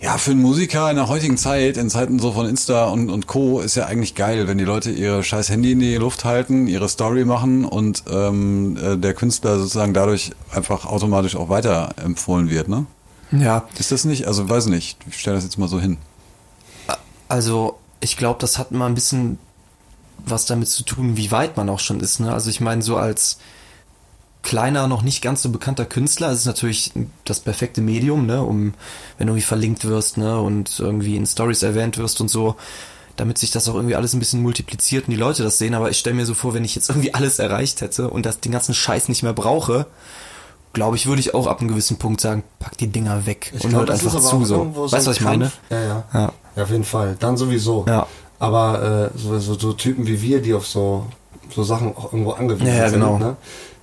ja, 0.00 0.18
für 0.18 0.32
einen 0.32 0.42
Musiker 0.42 0.90
in 0.90 0.96
der 0.96 1.08
heutigen 1.08 1.36
Zeit, 1.38 1.76
in 1.76 1.88
Zeiten 1.88 2.18
so 2.18 2.32
von 2.32 2.46
Insta 2.46 2.86
und, 2.86 3.08
und 3.08 3.26
Co., 3.26 3.60
ist 3.60 3.76
ja 3.76 3.86
eigentlich 3.86 4.14
geil, 4.14 4.46
wenn 4.46 4.58
die 4.58 4.64
Leute 4.64 4.90
ihre 4.90 5.22
scheiß 5.22 5.48
Handy 5.48 5.72
in 5.72 5.80
die 5.80 5.96
Luft 5.96 6.24
halten, 6.24 6.66
ihre 6.66 6.88
Story 6.88 7.24
machen 7.24 7.64
und 7.64 8.04
ähm, 8.10 8.76
äh, 8.76 8.96
der 8.96 9.14
Künstler 9.14 9.58
sozusagen 9.58 9.94
dadurch 9.94 10.32
einfach 10.52 10.84
automatisch 10.84 11.34
auch 11.36 11.48
weiterempfohlen 11.48 12.50
wird, 12.50 12.68
ne? 12.68 12.86
Ja, 13.32 13.64
Ist 13.78 13.90
das 13.90 14.04
nicht? 14.04 14.28
Also 14.28 14.48
weiß 14.48 14.66
nicht, 14.66 14.98
ich 15.08 15.18
stelle 15.18 15.36
das 15.36 15.44
jetzt 15.44 15.58
mal 15.58 15.68
so 15.68 15.80
hin. 15.80 15.96
Also, 17.28 17.78
ich 18.00 18.16
glaube, 18.16 18.38
das 18.40 18.56
hat 18.56 18.70
mal 18.70 18.86
ein 18.86 18.94
bisschen 18.94 19.38
was 20.24 20.46
damit 20.46 20.68
zu 20.68 20.82
tun, 20.82 21.16
wie 21.16 21.30
weit 21.30 21.56
man 21.56 21.68
auch 21.68 21.80
schon 21.80 22.00
ist. 22.00 22.20
Ne? 22.20 22.32
Also 22.32 22.50
ich 22.50 22.60
meine, 22.60 22.82
so 22.82 22.96
als 22.96 23.38
kleiner, 24.46 24.86
noch 24.86 25.02
nicht 25.02 25.22
ganz 25.22 25.42
so 25.42 25.50
bekannter 25.50 25.84
Künstler 25.84 26.30
ist 26.30 26.38
es 26.40 26.46
natürlich 26.46 26.92
das 27.24 27.40
perfekte 27.40 27.80
Medium, 27.80 28.26
ne, 28.26 28.42
um 28.42 28.74
wenn 29.18 29.26
du 29.26 29.32
irgendwie 29.32 29.46
verlinkt 29.46 29.84
wirst, 29.84 30.18
ne, 30.18 30.40
und 30.40 30.78
irgendwie 30.78 31.16
in 31.16 31.26
Stories 31.26 31.64
erwähnt 31.64 31.98
wirst 31.98 32.20
und 32.20 32.28
so, 32.28 32.54
damit 33.16 33.38
sich 33.38 33.50
das 33.50 33.68
auch 33.68 33.74
irgendwie 33.74 33.96
alles 33.96 34.14
ein 34.14 34.20
bisschen 34.20 34.42
multipliziert 34.42 35.08
und 35.08 35.10
die 35.10 35.16
Leute 35.18 35.42
das 35.42 35.58
sehen. 35.58 35.74
Aber 35.74 35.90
ich 35.90 35.98
stelle 35.98 36.14
mir 36.14 36.26
so 36.26 36.34
vor, 36.34 36.54
wenn 36.54 36.64
ich 36.64 36.76
jetzt 36.76 36.88
irgendwie 36.88 37.12
alles 37.18 37.40
erreicht 37.40 37.80
hätte 37.80 38.08
und 38.08 38.24
das 38.24 38.38
den 38.38 38.52
ganzen 38.52 38.72
Scheiß 38.72 39.08
nicht 39.08 39.24
mehr 39.24 39.32
brauche, 39.32 39.86
glaube 40.72 40.94
ich, 40.94 41.06
würde 41.06 41.20
ich 41.20 41.34
auch 41.34 41.48
ab 41.48 41.58
einem 41.58 41.68
gewissen 41.68 41.96
Punkt 41.96 42.20
sagen, 42.20 42.44
pack 42.60 42.78
die 42.78 42.86
Dinger 42.86 43.26
weg 43.26 43.52
Ich 43.56 43.64
und 43.64 43.70
glaub, 43.70 43.88
hört 43.88 43.98
ist 43.98 44.06
einfach 44.06 44.20
zu 44.20 44.44
so. 44.44 44.72
Weißt 44.92 45.06
du, 45.06 45.10
was 45.10 45.16
ich 45.16 45.22
meine? 45.22 45.50
Ja, 45.70 45.80
ja, 45.80 46.04
Ja. 46.14 46.32
ja. 46.54 46.62
auf 46.62 46.70
jeden 46.70 46.84
Fall. 46.84 47.16
Dann 47.18 47.36
sowieso. 47.36 47.84
Ja. 47.88 48.06
Aber 48.38 49.10
äh, 49.12 49.18
so, 49.18 49.36
so, 49.40 49.58
so 49.58 49.72
Typen 49.72 50.06
wie 50.06 50.22
wir, 50.22 50.40
die 50.40 50.54
auf 50.54 50.66
so, 50.68 51.06
so 51.52 51.64
Sachen 51.64 51.96
auch 51.96 52.12
irgendwo 52.12 52.32
angewiesen 52.32 52.68
Ja, 52.68 52.74
ja, 52.74 52.88
sind, 52.90 53.00
genau. 53.00 53.18
ne? 53.18 53.36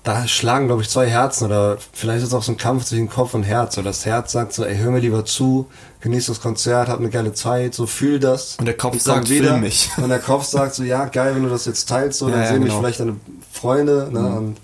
Da 0.03 0.27
schlagen, 0.27 0.67
glaube 0.67 0.81
ich, 0.81 0.89
zwei 0.89 1.07
Herzen 1.07 1.45
oder 1.45 1.77
vielleicht 1.93 2.23
ist 2.23 2.27
es 2.29 2.33
auch 2.33 2.43
so 2.43 2.51
ein 2.51 2.57
Kampf 2.57 2.83
zwischen 2.83 3.09
Kopf 3.09 3.33
und 3.33 3.43
Herz. 3.43 3.77
Oder 3.77 3.85
das 3.91 4.05
Herz 4.05 4.33
sagt 4.33 4.51
so, 4.51 4.65
ey, 4.65 4.75
hör 4.75 4.91
mir 4.91 4.99
lieber 4.99 5.23
zu, 5.23 5.67
genieß 6.01 6.25
das 6.25 6.41
Konzert, 6.41 6.89
hab 6.89 6.99
eine 6.99 7.09
geile 7.09 7.33
Zeit, 7.33 7.73
so 7.73 7.85
fühl 7.85 8.19
das. 8.19 8.57
Und 8.59 8.65
der 8.65 8.75
Kopf 8.75 8.99
sagt, 8.99 9.29
film 9.29 9.61
mich. 9.61 9.89
Und 9.95 10.09
der 10.09 10.19
Kopf 10.19 10.43
sagt 10.43 10.75
so, 10.75 10.83
ja, 10.83 11.05
geil, 11.05 11.35
wenn 11.35 11.43
du 11.43 11.49
das 11.49 11.63
jetzt 11.65 11.87
teilst, 11.87 12.19
so, 12.19 12.27
Ja, 12.27 12.33
dann 12.35 12.43
ja, 12.43 12.47
sehen 12.49 12.59
mich 12.59 12.67
genau. 12.69 12.79
vielleicht 12.81 12.99
deine 12.99 13.15
Freunde, 13.51 14.09
ne? 14.11 14.19
Und 14.35 14.57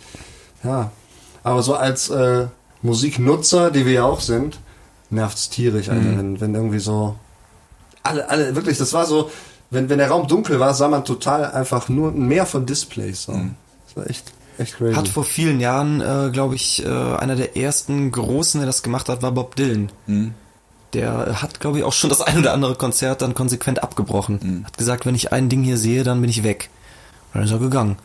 ja. 0.63 0.91
Aber 1.43 1.63
so 1.63 1.73
als 1.75 2.09
äh, 2.09 2.47
Musiknutzer, 2.81 3.71
die 3.71 3.85
wir 3.85 3.93
ja 3.93 4.03
auch 4.03 4.19
sind, 4.19 4.59
nervt's 5.09 5.49
tierisch, 5.49 5.87
Alter, 5.89 6.01
Mhm. 6.01 6.17
wenn, 6.17 6.41
wenn 6.41 6.55
irgendwie 6.55 6.79
so 6.79 7.15
alle, 8.03 8.29
alle, 8.29 8.55
wirklich, 8.55 8.77
das 8.77 8.91
war 8.93 9.05
so, 9.05 9.31
wenn, 9.69 9.87
wenn 9.87 9.99
der 9.99 10.09
Raum 10.09 10.27
dunkel 10.27 10.59
war, 10.59 10.73
sah 10.73 10.89
man 10.89 11.05
total 11.05 11.45
einfach 11.51 11.87
nur 11.87 12.11
ein 12.11 12.27
Meer 12.27 12.45
von 12.45 12.65
Displays. 12.65 13.23
So. 13.23 13.31
Das 13.33 13.95
war 13.95 14.09
echt, 14.09 14.33
echt 14.59 14.77
crazy. 14.77 14.95
Hat 14.95 15.07
vor 15.07 15.23
vielen 15.23 15.59
Jahren, 15.59 16.01
äh, 16.01 16.29
glaube 16.31 16.55
ich, 16.55 16.85
äh, 16.85 16.89
einer 16.89 17.35
der 17.35 17.57
ersten 17.57 18.11
Großen, 18.11 18.59
der 18.59 18.67
das 18.67 18.83
gemacht 18.83 19.09
hat, 19.09 19.21
war 19.21 19.31
Bob 19.31 19.55
Dylan. 19.55 19.91
Der 20.93 21.41
hat, 21.41 21.59
glaube 21.59 21.79
ich, 21.79 21.83
auch 21.83 21.93
schon 21.93 22.09
das 22.09 22.21
ein 22.27 22.37
oder 22.39 22.53
andere 22.53 22.75
Konzert 22.75 23.21
dann 23.21 23.33
konsequent 23.33 23.83
abgebrochen. 23.83 24.63
Hat 24.65 24.77
gesagt, 24.77 25.05
wenn 25.05 25.15
ich 25.15 25.31
ein 25.31 25.49
Ding 25.49 25.63
hier 25.63 25.77
sehe, 25.77 26.03
dann 26.03 26.21
bin 26.21 26.29
ich 26.29 26.43
weg. 26.43 26.69
Und 27.33 27.39
dann 27.39 27.43
ist 27.43 27.51
er 27.51 27.59
gegangen. 27.59 27.97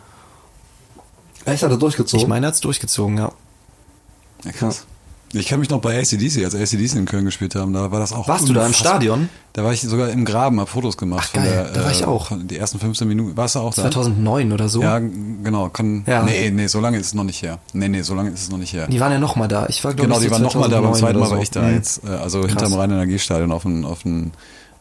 echt, 1.45 1.63
hat 1.63 1.71
er 1.71 1.79
durchgezogen? 1.79 2.23
Ich 2.23 2.29
meine, 2.29 2.47
er 2.47 2.49
hat's 2.49 2.61
durchgezogen, 2.61 3.19
ja. 3.19 3.33
Ja, 4.45 4.53
krass. 4.53 4.87
Ich 5.37 5.49
kann 5.49 5.59
mich 5.61 5.69
noch 5.69 5.81
bei 5.81 5.99
ACDC, 5.99 6.45
als 6.45 6.55
ACDC 6.55 6.95
in 6.95 7.05
Köln 7.07 7.25
gespielt 7.25 7.55
haben, 7.57 7.73
da 7.73 7.91
war 7.91 7.99
das 8.01 8.13
auch 8.13 8.29
Warst 8.29 8.49
du 8.49 8.53
da 8.53 8.65
im. 8.65 8.73
Stadion? 8.73 9.29
Da 9.53 9.65
war 9.65 9.73
ich 9.73 9.83
sogar 9.83 10.09
im 10.11 10.25
Graben, 10.25 10.61
hab 10.61 10.69
Fotos 10.69 10.97
gemacht. 10.97 11.31
Ach, 11.31 11.33
geil, 11.35 11.71
da 11.75 11.85
war 11.85 11.91
ich 11.91 12.05
auch. 12.05 12.27
Von 12.29 12.47
die 12.47 12.57
ersten 12.57 12.79
15 12.79 13.07
Minuten. 13.07 13.37
Warst 13.37 13.55
du 13.57 13.61
auch 13.61 13.75
da? 13.75 13.83
2009 13.83 14.53
oder 14.53 14.69
so. 14.69 14.81
Ja, 14.83 14.99
genau. 14.99 15.69
Kann, 15.69 16.05
Ja. 16.07 16.23
Nee, 16.23 16.51
nee, 16.51 16.67
so 16.69 16.81
lange 16.81 16.99
ist 16.99 17.07
es 17.09 17.15
noch 17.15 17.25
nicht 17.25 17.43
her. 17.43 17.59
Nee, 17.73 17.89
nee, 17.89 18.03
so 18.03 18.15
lange 18.15 18.31
ist 18.31 18.43
es 18.43 18.51
noch 18.51 18.59
nicht 18.59 18.73
her. 18.73 18.87
Die 18.87 19.01
waren 19.01 19.13
ja 19.13 19.19
noch 19.19 19.37
mal 19.37 19.49
da. 19.49 19.67
Ich 19.69 19.83
war, 19.85 19.93
glaube 19.95 20.09
genau, 20.09 20.21
die 20.21 20.27
so 20.27 20.31
waren 20.33 20.43
nochmal 20.43 20.69
da, 20.71 20.81
beim 20.81 20.95
2009 20.95 21.01
zweiten 21.01 21.19
Mal 21.21 21.31
war 21.37 21.43
ich 21.43 21.51
da 21.51 21.63
Mhm. 21.63 21.75
jetzt. 21.75 22.05
äh, 22.05 22.09
Also 22.09 22.47
hinterm 22.47 22.73
Rhein-Energiestadion 22.73 23.53
auf 23.53 23.63
dem, 23.63 23.85
auf 23.85 24.03
dem 24.03 24.31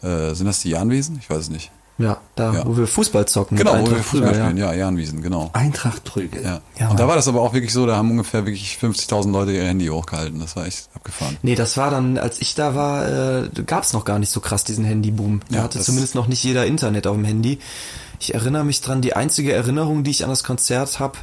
äh, 0.02 0.34
sind 0.34 0.46
das 0.48 0.60
die 0.62 0.70
Jahnwiesen? 0.70 1.18
Ich 1.22 1.30
weiß 1.30 1.39
es 1.39 1.50
nicht. 1.50 1.72
Ja, 1.99 2.17
da, 2.36 2.53
Ja. 2.53 2.65
wo 2.65 2.75
wir 2.75 2.88
Fußball 2.88 3.27
zocken. 3.27 3.56
Genau, 3.56 3.79
wo 3.79 3.89
wir 3.91 3.97
Fußball 4.03 4.34
spielen. 4.34 4.58
Ja, 4.58 4.73
Jahnwiesen, 4.73 5.21
genau. 5.21 5.51
Eintracht 5.53 6.03
Brügge. 6.03 6.41
Ja. 6.41 6.62
Ja, 6.79 6.89
Und 6.89 6.99
da 6.99 7.08
war 7.08 7.15
das 7.15 7.27
aber 7.27 7.41
auch 7.41 7.53
wirklich 7.53 7.71
so, 7.71 7.86
da 7.86 7.95
haben 7.97 8.10
ungefähr 8.10 8.45
wirklich 8.47 8.79
50.000 8.82 9.32
Leute 9.32 9.51
ihr 9.51 9.63
Handy 9.63 9.86
hochgehalten. 9.88 10.39
Das 10.39 10.56
war 10.56 10.65
echt 10.65 10.89
abgefahren. 10.95 11.38
Nee, 11.43 11.53
das 11.53 11.77
war 11.77 11.91
dann, 11.91 12.17
als 12.17 12.41
ich 12.41 12.56
da 12.56 12.73
war, 12.73 13.43
äh, 13.43 13.49
gab's 13.67 13.93
noch 13.93 14.06
gar 14.06 14.17
nicht 14.17 14.32
so 14.32 14.39
krass 14.39 14.63
diesen 14.63 14.86
Handyboom. 14.86 15.41
Da 15.49 15.58
Ja, 15.58 15.63
hatte 15.63 15.79
zumindest 15.82 16.15
noch 16.15 16.27
nicht 16.27 16.43
jeder 16.43 16.65
Internet 16.65 17.06
auf 17.06 17.15
dem 17.15 17.25
Handy. 17.25 17.60
Ich 18.19 18.34
erinnere 18.34 18.63
mich 18.65 18.82
dran, 18.82 19.01
die 19.01 19.15
einzige 19.15 19.53
Erinnerung, 19.53 20.03
die 20.03 20.12
ich 20.12 20.23
an 20.23 20.29
das 20.32 20.43
Konzert 20.43 20.99
habe, 20.99 21.17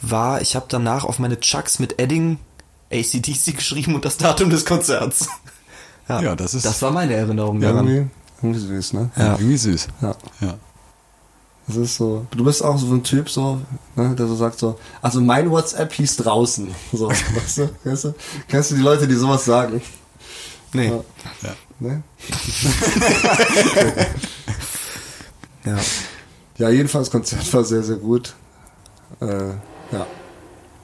war, 0.00 0.40
ich 0.40 0.56
habe 0.56 0.66
danach 0.70 1.04
auf 1.04 1.18
meine 1.18 1.38
Chucks 1.40 1.78
mit 1.80 2.00
Edding 2.00 2.38
ACDC 2.90 3.54
geschrieben 3.56 3.94
und 3.94 4.06
das 4.06 4.16
Datum 4.16 4.48
des 4.48 4.64
Konzerts. 4.64 5.28
Ja, 6.08 6.34
das 6.34 6.54
ist- 6.54 6.64
Das 6.64 6.80
war 6.80 6.90
meine 6.90 7.12
Erinnerung 7.12 7.60
daran. 7.60 8.10
Irgendwie, 8.42 8.60
süß, 8.60 8.92
ne? 8.92 9.10
Ja. 9.16 9.32
Irgendwie 9.32 9.56
süß. 9.56 9.88
Ja. 10.00 10.14
Ja. 10.40 10.54
Das 11.66 11.76
ist 11.76 11.96
so. 11.96 12.26
Du 12.30 12.44
bist 12.44 12.64
auch 12.64 12.78
so 12.78 12.86
ein 12.94 13.02
Typ, 13.02 13.28
so, 13.28 13.60
ne, 13.94 14.14
der 14.14 14.26
so 14.26 14.34
sagt 14.34 14.58
so, 14.58 14.78
also 15.02 15.20
mein 15.20 15.50
WhatsApp 15.50 15.92
hieß 15.92 16.16
draußen. 16.16 16.74
So, 16.92 17.08
weißt 17.10 17.58
du? 17.58 17.68
Kennst 17.82 18.04
du? 18.04 18.14
Kennst 18.48 18.70
du 18.70 18.76
die 18.76 18.82
Leute, 18.82 19.06
die 19.06 19.14
sowas 19.14 19.44
sagen? 19.44 19.82
Nee. 20.72 20.88
Ja. 20.88 21.04
Ja. 21.42 21.54
Ne? 21.80 22.02
Ja. 25.64 25.76
Ja, 26.56 26.70
jedenfalls 26.70 27.10
Konzert 27.10 27.52
war 27.52 27.64
sehr, 27.64 27.82
sehr 27.82 27.96
gut. 27.96 28.34
Äh, 29.20 29.26
ja. 29.92 30.06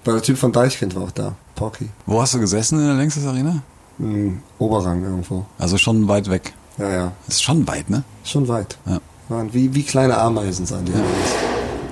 Weil 0.04 0.14
der 0.14 0.22
Typ 0.22 0.38
von 0.38 0.52
Deichkind 0.52 0.94
war 0.94 1.04
auch 1.04 1.10
da. 1.10 1.34
Porky. 1.54 1.88
Wo 2.06 2.20
hast 2.20 2.34
du 2.34 2.38
gesessen 2.40 2.78
in 2.78 2.86
der 2.86 2.94
Längstes 2.94 3.26
Arena? 3.26 3.62
Im 3.98 4.42
Oberrang 4.58 5.02
irgendwo. 5.02 5.46
Also 5.58 5.78
schon 5.78 6.06
weit 6.08 6.28
weg. 6.28 6.52
Ja, 6.78 6.90
ja. 6.90 7.12
Das 7.26 7.36
ist 7.36 7.42
schon 7.42 7.66
weit, 7.66 7.90
ne? 7.90 8.04
Schon 8.24 8.48
weit. 8.48 8.76
Ja. 8.86 9.00
Waren 9.28 9.52
wie, 9.54 9.74
wie 9.74 9.82
kleine 9.82 10.18
Ameisen 10.18 10.66
sahen 10.66 10.84
die 10.84 10.92
aus. 10.92 10.98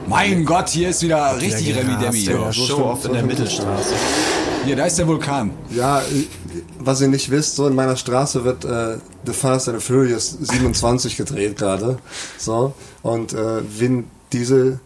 Mein 0.07 0.45
Gott, 0.45 0.69
hier 0.69 0.89
ist 0.91 1.03
wieder 1.03 1.41
richtig 1.41 1.75
Remi 1.77 1.97
Demi. 1.99 2.19
Ja. 2.19 2.53
Show-off 2.53 3.05
in 3.05 3.13
der 3.13 3.23
Mittelstraße. 3.23 3.95
Hier, 4.65 4.77
da 4.77 4.85
ist 4.85 4.99
der 4.99 5.07
Vulkan. 5.07 5.53
Ja, 5.71 6.03
was 6.79 7.01
ihr 7.01 7.09
nicht 7.09 7.31
wisst, 7.31 7.57
so 7.57 7.67
in 7.67 7.75
meiner 7.75 7.97
Straße 7.97 8.45
wird 8.45 8.65
äh, 8.65 8.99
The 9.25 9.33
Fast 9.33 9.69
and 9.69 9.81
the 9.81 9.85
Furious 9.85 10.37
27 10.41 11.17
gedreht 11.17 11.57
gerade. 11.57 11.99
So. 12.39 12.75
Und 13.03 13.33
äh, 13.33 13.63
Vin 13.69 14.05
Diesel, 14.33 14.81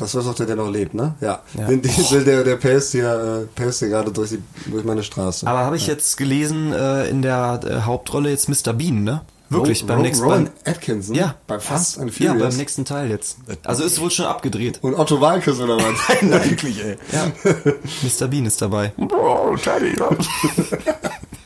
das 0.00 0.14
war 0.14 0.22
doch 0.22 0.34
der, 0.34 0.46
der 0.46 0.56
noch 0.56 0.70
lebt, 0.70 0.94
ne? 0.94 1.14
Ja. 1.20 1.40
Ja. 1.58 1.68
Vin 1.68 1.82
Diesel, 1.82 2.24
der, 2.24 2.42
der 2.44 2.56
päst 2.56 2.92
hier, 2.92 3.42
äh, 3.44 3.60
päst 3.60 3.78
hier 3.80 3.88
gerade 3.88 4.10
durch, 4.10 4.30
die, 4.30 4.42
durch 4.70 4.84
meine 4.84 5.02
Straße. 5.02 5.46
Aber 5.46 5.60
habe 5.60 5.76
ich 5.76 5.86
jetzt 5.86 6.16
gelesen, 6.16 6.72
äh, 6.72 7.08
in 7.08 7.22
der 7.22 7.60
äh, 7.64 7.80
Hauptrolle 7.86 8.30
jetzt 8.30 8.48
Mr. 8.48 8.72
Bean, 8.72 9.04
ne? 9.04 9.22
Wirklich, 9.52 9.82
Ro- 9.82 9.86
beim 9.88 9.96
Ro- 9.98 10.02
nächsten 10.04 10.24
Rowan 10.24 10.44
beim, 10.44 10.74
Atkinson? 10.74 11.14
Ja, 11.16 11.34
Bei 11.48 11.58
Fast 11.58 11.98
and 11.98 12.16
Ja, 12.20 12.30
Furious? 12.32 12.50
beim 12.50 12.56
nächsten 12.58 12.84
Teil 12.84 13.10
jetzt. 13.10 13.36
Also 13.64 13.82
ist 13.82 14.00
wohl 14.00 14.10
schon 14.10 14.26
abgedreht. 14.26 14.78
Und 14.82 14.94
Otto 14.94 15.20
Walkes 15.20 15.58
oder 15.58 15.76
was? 15.76 16.20
Wirklich, 16.50 16.84
ey. 16.84 16.96
Ja. 17.12 17.26
Mr. 18.02 18.28
Bean 18.28 18.46
ist 18.46 18.62
dabei. 18.62 18.92
Oh, 18.96 19.56
Teddy, 19.56 19.96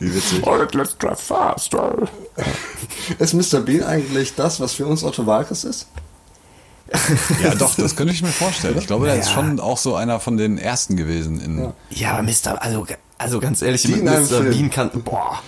Wie 0.01 0.14
witzig. 0.14 0.43
oh, 0.47 0.57
let's 0.73 0.99
drive 0.99 1.19
fast. 1.21 1.75
Ist 3.19 3.33
Mr. 3.33 3.61
Bean 3.61 3.83
eigentlich 3.85 4.35
das, 4.35 4.61
was 4.61 4.75
für 4.75 4.87
uns 4.87 5.03
Otto 5.03 5.25
Walkes 5.27 5.64
ist? 5.64 5.87
Ja, 7.42 7.55
doch, 7.55 7.75
das 7.75 7.97
könnte 7.97 8.12
ich 8.12 8.23
mir 8.23 8.29
vorstellen. 8.29 8.77
Ich 8.79 8.87
glaube, 8.87 9.07
der 9.07 9.16
ist 9.16 9.31
schon 9.31 9.59
auch 9.59 9.79
so 9.79 9.94
einer 9.97 10.20
von 10.20 10.37
den 10.37 10.59
ersten 10.59 10.97
gewesen. 10.97 11.40
In, 11.40 11.73
Ja, 11.90 12.12
aber 12.12 12.23
Mr. 12.23 12.61
Also, 12.62 12.87
also 13.18 13.40
ganz 13.40 13.62
ehrlich, 13.62 13.83
Die 13.83 13.88
mit 13.97 14.05
Mr. 14.05 14.40
Bean 14.40 14.70
kann. 14.70 14.90
Boah. 15.03 15.40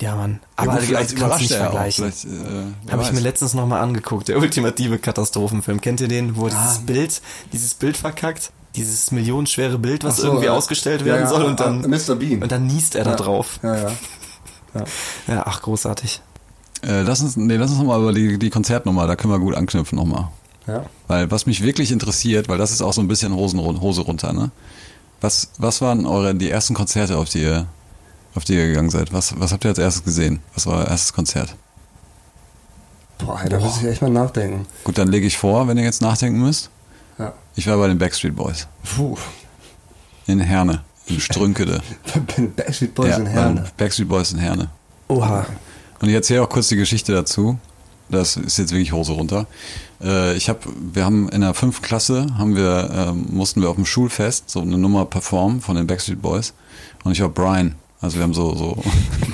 Ja, 0.00 0.14
Mann. 0.14 0.40
Aber 0.56 0.72
Aber 0.72 0.80
vielleicht 0.80 1.10
kannst 1.10 1.18
überrascht 1.18 1.40
nicht 1.42 1.50
er 1.52 1.58
vergleichen. 1.58 2.06
Äh, 2.08 2.92
Habe 2.92 3.02
ich 3.02 3.12
mir 3.12 3.20
letztens 3.20 3.54
nochmal 3.54 3.80
angeguckt, 3.82 4.28
der 4.28 4.38
ultimative 4.38 4.98
Katastrophenfilm. 4.98 5.80
Kennt 5.80 6.00
ihr 6.00 6.08
den, 6.08 6.36
wo 6.36 6.46
Ah. 6.46 6.50
dieses 6.50 6.86
Bild, 6.86 7.20
dieses 7.52 7.74
Bild 7.74 7.96
verkackt? 7.96 8.50
Dieses 8.76 9.10
millionenschwere 9.10 9.76
Bild, 9.78 10.04
was 10.04 10.18
so, 10.18 10.28
irgendwie 10.28 10.46
äh, 10.46 10.50
ausgestellt 10.50 11.00
ja, 11.00 11.06
werden 11.06 11.22
ja, 11.22 11.26
soll 11.28 11.42
und 11.44 11.60
äh, 11.60 11.64
dann, 11.64 11.80
Mr. 11.82 12.14
Bean. 12.14 12.42
und 12.42 12.52
dann 12.52 12.66
niest 12.66 12.94
er 12.94 13.04
da 13.04 13.16
drauf. 13.16 13.58
Ja, 13.62 13.76
ja. 14.74 14.84
Ja, 15.26 15.42
ach, 15.46 15.62
großartig. 15.62 16.20
Äh, 16.82 17.02
lass 17.02 17.20
uns, 17.20 17.36
nee, 17.36 17.56
lass 17.56 17.70
uns 17.70 17.78
nochmal 17.78 18.00
über 18.00 18.12
die, 18.12 18.38
die 18.38 18.50
Konzertnummer, 18.50 19.06
da 19.06 19.16
können 19.16 19.32
wir 19.32 19.38
gut 19.40 19.54
anknüpfen 19.54 19.96
nochmal. 19.96 20.28
ja. 20.66 20.84
Weil 21.08 21.30
was 21.30 21.46
mich 21.46 21.62
wirklich 21.62 21.90
interessiert, 21.90 22.48
weil 22.48 22.58
das 22.58 22.70
ist 22.70 22.82
auch 22.82 22.92
so 22.92 23.00
ein 23.00 23.08
bisschen 23.08 23.34
Hosen, 23.34 23.60
Hose 23.60 24.02
runter, 24.02 24.32
ne? 24.32 24.50
Was, 25.20 25.50
was 25.58 25.80
waren 25.80 26.06
eure, 26.06 26.34
die 26.34 26.48
ersten 26.50 26.74
Konzerte, 26.74 27.16
auf 27.16 27.28
die 27.28 27.42
ihr, 27.42 27.66
auf 28.36 28.44
die 28.44 28.54
ihr 28.54 28.68
gegangen 28.68 28.90
seid? 28.90 29.12
Was, 29.12 29.38
was 29.40 29.52
habt 29.52 29.64
ihr 29.64 29.70
als 29.70 29.78
erstes 29.78 30.04
gesehen? 30.04 30.38
Was 30.54 30.66
war 30.66 30.78
euer 30.78 30.86
erstes 30.88 31.12
Konzert? 31.12 31.56
Boah, 33.18 33.40
da 33.48 33.58
muss 33.58 33.78
ich 33.78 33.84
echt 33.88 34.00
mal 34.00 34.10
nachdenken. 34.10 34.66
Gut, 34.84 34.96
dann 34.96 35.08
lege 35.08 35.26
ich 35.26 35.36
vor, 35.36 35.66
wenn 35.66 35.76
ihr 35.76 35.82
jetzt 35.82 36.02
nachdenken 36.02 36.40
müsst. 36.40 36.70
Ja. 37.18 37.32
Ich 37.56 37.66
war 37.66 37.76
bei 37.78 37.88
den 37.88 37.98
Backstreet 37.98 38.36
Boys. 38.36 38.68
Puh. 38.96 39.16
In 40.28 40.38
Herne. 40.38 40.82
In 41.06 41.18
Strünkede. 41.18 41.80
Backstreet 42.56 42.94
Boys 42.94 43.16
in 43.16 43.24
beim 43.24 43.32
Herne. 43.32 43.64
Backstreet 43.76 44.08
Boys 44.08 44.30
in 44.32 44.38
Herne. 44.38 44.68
Oha. 45.08 45.46
Und 46.00 46.08
ich 46.08 46.14
erzähle 46.14 46.42
auch 46.42 46.48
kurz 46.48 46.68
die 46.68 46.76
Geschichte 46.76 47.12
dazu. 47.12 47.58
Das 48.10 48.36
ist 48.36 48.58
jetzt 48.58 48.72
wirklich 48.72 48.92
Hose 48.92 49.12
runter. 49.12 49.46
Äh, 50.02 50.36
ich 50.36 50.48
habe, 50.48 50.60
wir 50.92 51.04
haben 51.04 51.28
in 51.28 51.42
der 51.42 51.54
fünften 51.54 51.84
Klasse 51.84 52.26
haben 52.38 52.56
wir, 52.56 52.90
ähm, 52.92 53.26
mussten 53.30 53.60
wir 53.60 53.68
auf 53.68 53.76
dem 53.76 53.84
Schulfest 53.84 54.48
so 54.48 54.60
eine 54.60 54.78
Nummer 54.78 55.04
performen 55.04 55.60
von 55.60 55.76
den 55.76 55.86
Backstreet 55.86 56.22
Boys. 56.22 56.54
Und 57.04 57.12
ich 57.12 57.20
war 57.20 57.28
Brian. 57.28 57.74
Also 58.00 58.16
wir 58.16 58.22
haben 58.22 58.34
so, 58.34 58.54
so, 58.54 58.82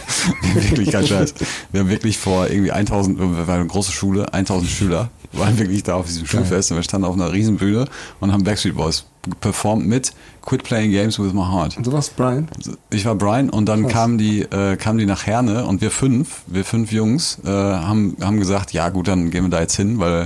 wirklich 0.54 0.90
kein 0.90 1.06
Scheiß. 1.06 1.34
Wir 1.70 1.80
haben 1.80 1.90
wirklich 1.90 2.16
vor 2.16 2.48
irgendwie 2.48 2.72
1000, 2.72 3.18
wir 3.18 3.46
waren 3.46 3.60
eine 3.60 3.66
große 3.66 3.92
Schule, 3.92 4.32
1000 4.32 4.70
Schüler, 4.70 5.10
waren 5.32 5.58
wirklich 5.58 5.82
da 5.82 5.96
auf 5.96 6.06
diesem 6.06 6.26
Schulfest 6.26 6.70
und 6.70 6.78
wir 6.78 6.82
standen 6.82 7.06
auf 7.06 7.14
einer 7.14 7.30
Riesenbühne 7.30 7.86
und 8.20 8.32
haben 8.32 8.42
Backstreet 8.42 8.74
Boys 8.74 9.04
performt 9.40 9.86
mit 9.86 10.12
Quit 10.42 10.62
Playing 10.62 10.90
Games 10.90 11.18
with 11.18 11.32
My 11.32 11.44
Heart. 11.44 11.78
Du 11.80 11.92
warst 11.92 12.16
Brian? 12.16 12.48
Ich 12.90 13.04
war 13.04 13.14
Brian 13.14 13.50
und 13.50 13.66
dann 13.66 13.88
kamen 13.88 14.18
die, 14.18 14.42
äh, 14.42 14.76
kamen 14.76 14.98
die 14.98 15.06
nach 15.06 15.26
Herne 15.26 15.64
und 15.64 15.80
wir 15.80 15.90
fünf, 15.90 16.42
wir 16.46 16.64
fünf 16.64 16.92
Jungs, 16.92 17.38
äh, 17.44 17.48
haben, 17.48 18.16
haben 18.20 18.38
gesagt, 18.38 18.72
ja 18.72 18.88
gut, 18.90 19.08
dann 19.08 19.30
gehen 19.30 19.44
wir 19.44 19.50
da 19.50 19.60
jetzt 19.60 19.76
hin, 19.76 19.98
weil 19.98 20.24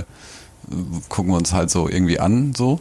äh, 0.69 0.75
gucken 1.07 1.31
wir 1.31 1.37
uns 1.37 1.53
halt 1.53 1.69
so 1.69 1.87
irgendwie 1.87 2.19
an, 2.19 2.53
so. 2.55 2.79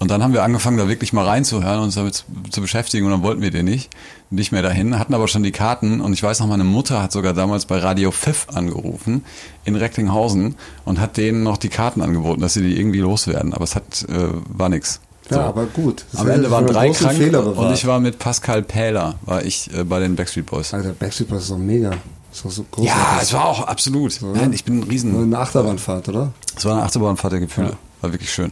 Und 0.00 0.10
dann 0.10 0.22
haben 0.22 0.32
wir 0.32 0.42
angefangen, 0.42 0.78
da 0.78 0.88
wirklich 0.88 1.12
mal 1.12 1.26
reinzuhören 1.26 1.78
und 1.78 1.84
uns 1.84 1.94
damit 1.94 2.14
zu, 2.14 2.24
zu 2.50 2.62
beschäftigen 2.62 3.04
und 3.04 3.12
dann 3.12 3.22
wollten 3.22 3.42
wir 3.42 3.50
den 3.50 3.66
nicht, 3.66 3.90
nicht 4.30 4.50
mehr 4.50 4.62
dahin, 4.62 4.98
hatten 4.98 5.12
aber 5.12 5.28
schon 5.28 5.42
die 5.42 5.52
Karten 5.52 6.00
und 6.00 6.14
ich 6.14 6.22
weiß 6.22 6.40
noch, 6.40 6.46
meine 6.46 6.64
Mutter 6.64 7.02
hat 7.02 7.12
sogar 7.12 7.34
damals 7.34 7.66
bei 7.66 7.78
Radio 7.78 8.10
Pfiff 8.10 8.46
angerufen 8.54 9.26
in 9.64 9.76
Recklinghausen 9.76 10.54
und 10.86 11.00
hat 11.00 11.18
denen 11.18 11.42
noch 11.42 11.58
die 11.58 11.68
Karten 11.68 12.00
angeboten, 12.00 12.40
dass 12.40 12.54
sie 12.54 12.62
die 12.62 12.78
irgendwie 12.78 13.00
loswerden, 13.00 13.52
aber 13.52 13.64
es 13.64 13.76
hat, 13.76 14.06
äh, 14.08 14.28
war 14.48 14.70
nix. 14.70 15.00
Ja, 15.30 15.42
aber 15.46 15.66
gut. 15.66 16.04
Das 16.12 16.20
Am 16.22 16.28
Ende 16.28 16.50
waren 16.50 16.66
drei 16.66 16.90
krank 16.90 17.16
Fehler 17.16 17.40
und 17.46 17.54
bewahrt. 17.54 17.74
ich 17.76 17.86
war 17.86 18.00
mit 18.00 18.18
Pascal 18.18 18.62
Pähler, 18.62 19.14
war 19.22 19.44
ich 19.44 19.72
äh, 19.74 19.84
bei 19.84 20.00
den 20.00 20.16
Backstreet 20.16 20.46
Boys. 20.46 20.74
Alter, 20.74 20.90
Backstreet 20.92 21.28
Boys 21.28 21.42
ist 21.42 21.50
doch 21.50 21.58
mega. 21.58 21.92
Ist 22.32 22.44
doch 22.44 22.50
so. 22.50 22.64
Ja, 22.78 23.18
es 23.22 23.32
war 23.32 23.44
auch 23.46 23.66
absolut. 23.66 24.18
Nein, 24.22 24.52
ich 24.52 24.64
bin 24.64 24.80
ein 24.80 24.82
Riesen. 24.84 25.16
Eine 25.20 25.38
Achterbahnfahrt, 25.38 26.08
oder? 26.08 26.32
Es 26.56 26.64
war 26.64 26.72
eine 26.74 26.82
Achterbahnfahrt 26.82 27.32
der 27.34 27.40
Gefühle. 27.40 27.76
War 28.00 28.12
wirklich 28.12 28.32
schön. 28.32 28.50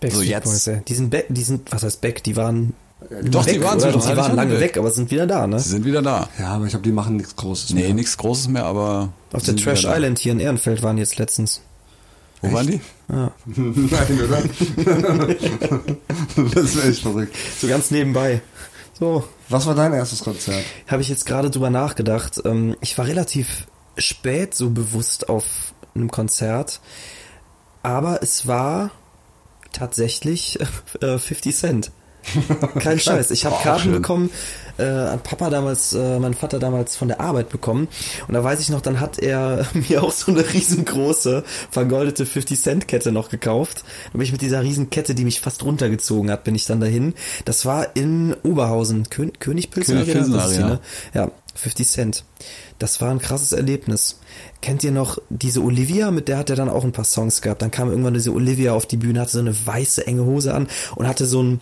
Backstreet 0.00 0.26
So, 0.26 0.30
jetzt. 0.30 0.44
Boys, 0.44 0.66
ey. 0.66 0.80
Die 0.88 0.94
sind, 0.94 1.10
back, 1.10 1.26
die 1.28 1.42
sind, 1.42 1.70
was 1.72 1.82
heißt 1.82 2.00
back? 2.00 2.22
Die 2.24 2.36
waren 2.36 2.72
Doch, 3.24 3.44
weg, 3.46 3.54
die 3.54 3.62
waren 3.62 3.78
oder? 3.78 3.92
so 3.92 3.98
Doch, 3.98 4.08
die 4.10 4.16
waren 4.16 4.34
lange 4.36 4.58
weg, 4.60 4.78
aber 4.78 4.90
sind 4.90 5.10
wieder 5.10 5.26
da, 5.26 5.46
ne? 5.46 5.58
Sie 5.58 5.68
sind 5.70 5.84
wieder 5.84 6.00
da. 6.00 6.28
Ja, 6.38 6.48
aber 6.54 6.64
ich 6.64 6.70
glaube, 6.70 6.84
die 6.84 6.92
machen 6.92 7.16
nichts 7.16 7.36
Großes 7.36 7.70
Nee, 7.74 7.82
mehr. 7.82 7.94
nichts 7.94 8.16
Großes 8.16 8.48
mehr, 8.48 8.64
aber. 8.64 9.10
Auf 9.32 9.42
der 9.42 9.56
Trash. 9.56 9.84
Island 9.84 10.18
hier 10.18 10.32
in 10.32 10.40
Ehrenfeld 10.40 10.82
waren 10.82 10.96
jetzt 10.96 11.18
letztens. 11.18 11.60
Wo 12.42 12.52
waren 12.52 12.66
die? 12.66 12.80
Ja. 13.08 13.32
Nein, 13.46 14.20
oder? 14.24 14.42
das 16.54 16.74
ist 16.74 16.84
echt 16.84 17.02
verrückt. 17.02 17.36
So 17.60 17.68
ganz 17.68 17.90
nebenbei. 17.90 18.40
So, 18.98 19.24
Was 19.48 19.66
war 19.66 19.74
dein 19.74 19.92
erstes 19.92 20.20
Konzert? 20.22 20.64
habe 20.86 21.02
ich 21.02 21.08
jetzt 21.08 21.26
gerade 21.26 21.50
drüber 21.50 21.70
nachgedacht. 21.70 22.40
Ähm, 22.44 22.76
ich 22.80 22.96
war 22.98 23.06
relativ 23.06 23.66
spät 23.96 24.54
so 24.54 24.70
bewusst 24.70 25.28
auf 25.28 25.74
einem 25.94 26.10
Konzert, 26.10 26.80
aber 27.82 28.22
es 28.22 28.46
war 28.46 28.90
tatsächlich 29.72 30.58
äh, 31.00 31.18
50 31.18 31.56
Cent. 31.56 31.92
Kein 32.78 33.00
Scheiß. 33.00 33.30
Ich 33.30 33.46
habe 33.46 33.56
Karten 33.62 33.84
schön. 33.84 33.92
bekommen, 33.92 34.30
äh, 34.80 35.10
hat 35.10 35.22
Papa 35.22 35.50
damals, 35.50 35.92
äh, 35.92 36.18
mein 36.18 36.34
Vater 36.34 36.58
damals 36.58 36.96
von 36.96 37.08
der 37.08 37.20
Arbeit 37.20 37.48
bekommen. 37.50 37.88
Und 38.26 38.34
da 38.34 38.42
weiß 38.42 38.60
ich 38.60 38.70
noch, 38.70 38.80
dann 38.80 39.00
hat 39.00 39.18
er 39.18 39.66
mir 39.88 40.02
auch 40.02 40.12
so 40.12 40.32
eine 40.32 40.40
riesengroße, 40.52 41.44
vergoldete 41.70 42.26
50 42.26 42.60
Cent 42.60 42.88
Kette 42.88 43.12
noch 43.12 43.28
gekauft. 43.28 43.84
Da 44.06 44.12
bin 44.12 44.22
ich 44.22 44.32
mit 44.32 44.42
dieser 44.42 44.62
riesen 44.62 44.90
Kette, 44.90 45.14
die 45.14 45.24
mich 45.24 45.40
fast 45.40 45.64
runtergezogen 45.64 46.30
hat, 46.30 46.44
bin 46.44 46.54
ich 46.54 46.66
dann 46.66 46.80
dahin. 46.80 47.14
Das 47.44 47.66
war 47.66 47.94
in 47.94 48.34
Oberhausen, 48.42 49.08
Kön 49.10 49.32
Königpilsen 49.38 49.96
König 49.96 50.08
Arena, 50.08 50.24
Pilsen 50.24 50.34
das 50.34 50.50
ist 50.50 50.56
die, 50.56 50.62
Arena. 50.62 50.74
ne? 50.74 50.80
Ja, 51.14 51.30
50 51.54 51.88
Cent. 51.88 52.24
Das 52.78 53.00
war 53.00 53.10
ein 53.10 53.18
krasses 53.18 53.52
Erlebnis. 53.52 54.20
Kennt 54.62 54.82
ihr 54.84 54.92
noch 54.92 55.18
diese 55.28 55.60
Olivia? 55.60 56.10
Mit 56.10 56.28
der 56.28 56.38
hat 56.38 56.50
er 56.50 56.56
dann 56.56 56.70
auch 56.70 56.84
ein 56.84 56.92
paar 56.92 57.04
Songs 57.04 57.42
gehabt. 57.42 57.60
Dann 57.60 57.70
kam 57.70 57.90
irgendwann 57.90 58.14
diese 58.14 58.32
Olivia 58.32 58.72
auf 58.72 58.86
die 58.86 58.96
Bühne, 58.96 59.20
hatte 59.20 59.32
so 59.32 59.38
eine 59.40 59.66
weiße, 59.66 60.06
enge 60.06 60.24
Hose 60.24 60.54
an 60.54 60.68
und 60.96 61.06
hatte 61.06 61.26
so 61.26 61.42
ein 61.42 61.60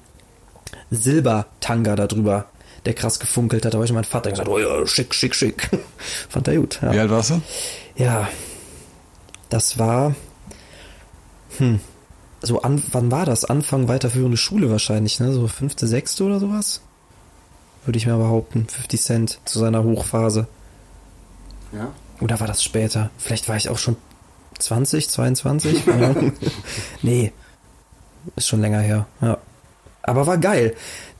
Silbertanga 0.90 1.96
da 1.96 2.06
drüber, 2.06 2.46
der 2.88 2.94
krass 2.94 3.20
gefunkelt 3.20 3.66
hat. 3.66 3.74
Da 3.74 3.76
habe 3.76 3.84
ich 3.84 3.92
mein 3.92 4.04
Vater 4.04 4.30
gesagt, 4.30 4.48
oh 4.48 4.58
ja, 4.58 4.86
schick, 4.86 5.14
schick, 5.14 5.34
schick. 5.34 5.68
Fand 6.30 6.48
er 6.48 6.56
gut. 6.56 6.80
Ja. 6.80 6.90
Wie 6.90 6.98
alt 6.98 7.10
warst 7.10 7.30
du? 7.30 7.42
Ja, 7.96 8.26
das 9.50 9.78
war, 9.78 10.14
hm, 11.58 11.80
so 12.40 12.62
an, 12.62 12.82
wann 12.92 13.10
war 13.10 13.26
das? 13.26 13.44
Anfang 13.44 13.88
weiterführende 13.88 14.38
Schule 14.38 14.70
wahrscheinlich, 14.70 15.20
ne? 15.20 15.34
So 15.34 15.48
fünfte, 15.48 15.86
sechste 15.86 16.24
oder 16.24 16.40
sowas? 16.40 16.80
Würde 17.84 17.98
ich 17.98 18.06
mal 18.06 18.16
behaupten. 18.16 18.66
50 18.66 19.02
Cent 19.02 19.38
zu 19.44 19.58
seiner 19.58 19.84
Hochphase. 19.84 20.46
Ja. 21.72 21.92
Oder 22.22 22.40
war 22.40 22.46
das 22.46 22.64
später? 22.64 23.10
Vielleicht 23.18 23.50
war 23.50 23.56
ich 23.56 23.68
auch 23.68 23.76
schon 23.76 23.96
20, 24.58 25.10
22? 25.10 25.84
Keine 25.84 26.06
Ahnung. 26.06 26.32
nee, 27.02 27.32
ist 28.34 28.48
schon 28.48 28.62
länger 28.62 28.80
her, 28.80 29.06
ja. 29.20 29.36
Aber 30.02 30.26
war 30.26 30.38
geil. 30.38 30.74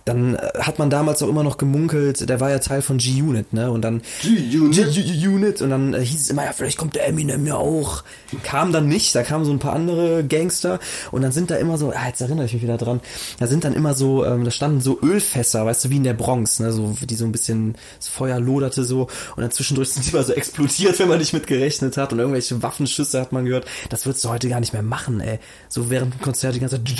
Dann 0.08 0.36
äh, 0.36 0.48
hat 0.58 0.78
man 0.78 0.88
damals 0.88 1.22
auch 1.22 1.28
immer 1.28 1.42
noch 1.42 1.58
gemunkelt, 1.58 2.28
der 2.28 2.40
war 2.40 2.50
ja 2.50 2.58
Teil 2.60 2.80
von 2.80 2.96
G-Unit, 2.96 3.52
ne? 3.52 3.70
Und 3.70 3.82
dann 3.82 4.00
G-Unit? 4.22 4.94
G-Unit 4.94 5.60
und 5.60 5.68
dann 5.68 5.92
äh, 5.92 6.00
hieß 6.00 6.22
es 6.22 6.30
immer, 6.30 6.46
ja, 6.46 6.52
vielleicht 6.52 6.78
kommt 6.78 6.96
der 6.96 7.06
Eminem 7.06 7.46
ja 7.46 7.56
auch. 7.56 8.04
Kam 8.42 8.72
dann 8.72 8.88
nicht, 8.88 9.14
da 9.14 9.22
kamen 9.22 9.44
so 9.44 9.52
ein 9.52 9.58
paar 9.58 9.74
andere 9.74 10.24
Gangster 10.24 10.80
und 11.10 11.20
dann 11.20 11.32
sind 11.32 11.50
da 11.50 11.56
immer 11.56 11.76
so, 11.76 11.90
ah, 11.90 12.06
jetzt 12.06 12.22
erinnere 12.22 12.46
ich 12.46 12.54
mich 12.54 12.62
wieder 12.62 12.78
dran, 12.78 13.00
da 13.38 13.46
sind 13.46 13.64
dann 13.64 13.74
immer 13.74 13.92
so, 13.92 14.24
ähm, 14.24 14.44
da 14.44 14.50
standen 14.50 14.80
so 14.80 14.98
Ölfässer, 15.02 15.66
weißt 15.66 15.84
du, 15.84 15.90
wie 15.90 15.96
in 15.96 16.04
der 16.04 16.14
Bronx, 16.14 16.58
ne? 16.58 16.72
So, 16.72 16.96
die 17.02 17.14
so 17.14 17.26
ein 17.26 17.32
bisschen, 17.32 17.74
das 17.98 18.08
Feuer 18.08 18.40
loderte 18.40 18.84
so 18.84 19.08
und 19.36 19.42
dann 19.42 19.50
zwischendurch 19.50 19.90
sind 19.90 20.06
die 20.06 20.10
immer 20.10 20.22
so 20.22 20.32
explodiert, 20.32 20.98
wenn 21.00 21.08
man 21.08 21.18
nicht 21.18 21.34
mit 21.34 21.46
gerechnet 21.46 21.98
hat 21.98 22.14
und 22.14 22.18
irgendwelche 22.18 22.62
Waffenschüsse 22.62 23.20
hat 23.20 23.32
man 23.32 23.44
gehört. 23.44 23.66
Das 23.90 24.06
würdest 24.06 24.24
du 24.24 24.30
heute 24.30 24.48
gar 24.48 24.60
nicht 24.60 24.72
mehr 24.72 24.82
machen, 24.82 25.20
ey. 25.20 25.38
So 25.68 25.90
während 25.90 26.14
dem 26.14 26.20
Konzert 26.22 26.54
die 26.54 26.60
ganze 26.60 26.82
Zeit, 26.82 26.94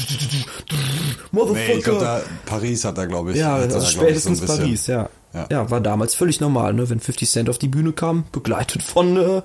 Motherfucker. 1.30 1.68
Nee, 1.68 1.78
ich 1.78 1.84
glaube, 1.84 2.00
da 2.00 2.20
Paris 2.44 2.84
hat 2.84 2.97
da, 2.99 3.07
glaube 3.07 3.32
ich. 3.32 3.38
Ja, 3.38 3.55
also 3.55 3.68
glaub 3.68 3.82
ich, 3.82 3.88
spätestens 3.90 4.40
so 4.40 4.53
ein 4.53 4.59
Paris, 4.59 4.86
ja. 4.86 5.09
Ja. 5.34 5.46
ja. 5.51 5.70
war 5.70 5.80
damals 5.80 6.14
völlig 6.14 6.40
normal, 6.40 6.74
ne? 6.74 6.88
Wenn 6.88 7.01
50 7.01 7.30
Cent 7.30 7.51
auf 7.51 7.59
die 7.59 7.68
Bühne 7.68 7.92
kam, 7.92 8.24
begleitet 8.32 8.82
von, 8.82 9.16
äh, 9.16 9.42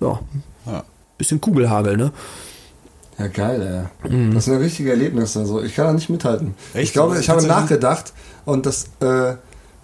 ja, 0.00 0.20
Ja. 0.66 0.84
bisschen 1.16 1.40
Kugelhagel, 1.40 1.96
ne? 1.96 2.12
Ja, 3.18 3.26
geil, 3.26 3.88
ey. 4.04 4.10
Mhm. 4.10 4.34
Das 4.34 4.44
sind 4.44 4.54
ja 4.54 4.60
richtige 4.60 4.90
Erlebnisse. 4.90 5.40
Also 5.40 5.62
ich 5.62 5.74
kann 5.74 5.86
da 5.86 5.92
nicht 5.92 6.08
mithalten. 6.08 6.54
Echt? 6.72 6.84
Ich 6.84 6.92
glaube, 6.92 7.18
ich 7.18 7.28
habe 7.28 7.44
nachgedacht 7.44 8.12
und 8.44 8.64
das 8.64 8.86
äh, 9.00 9.34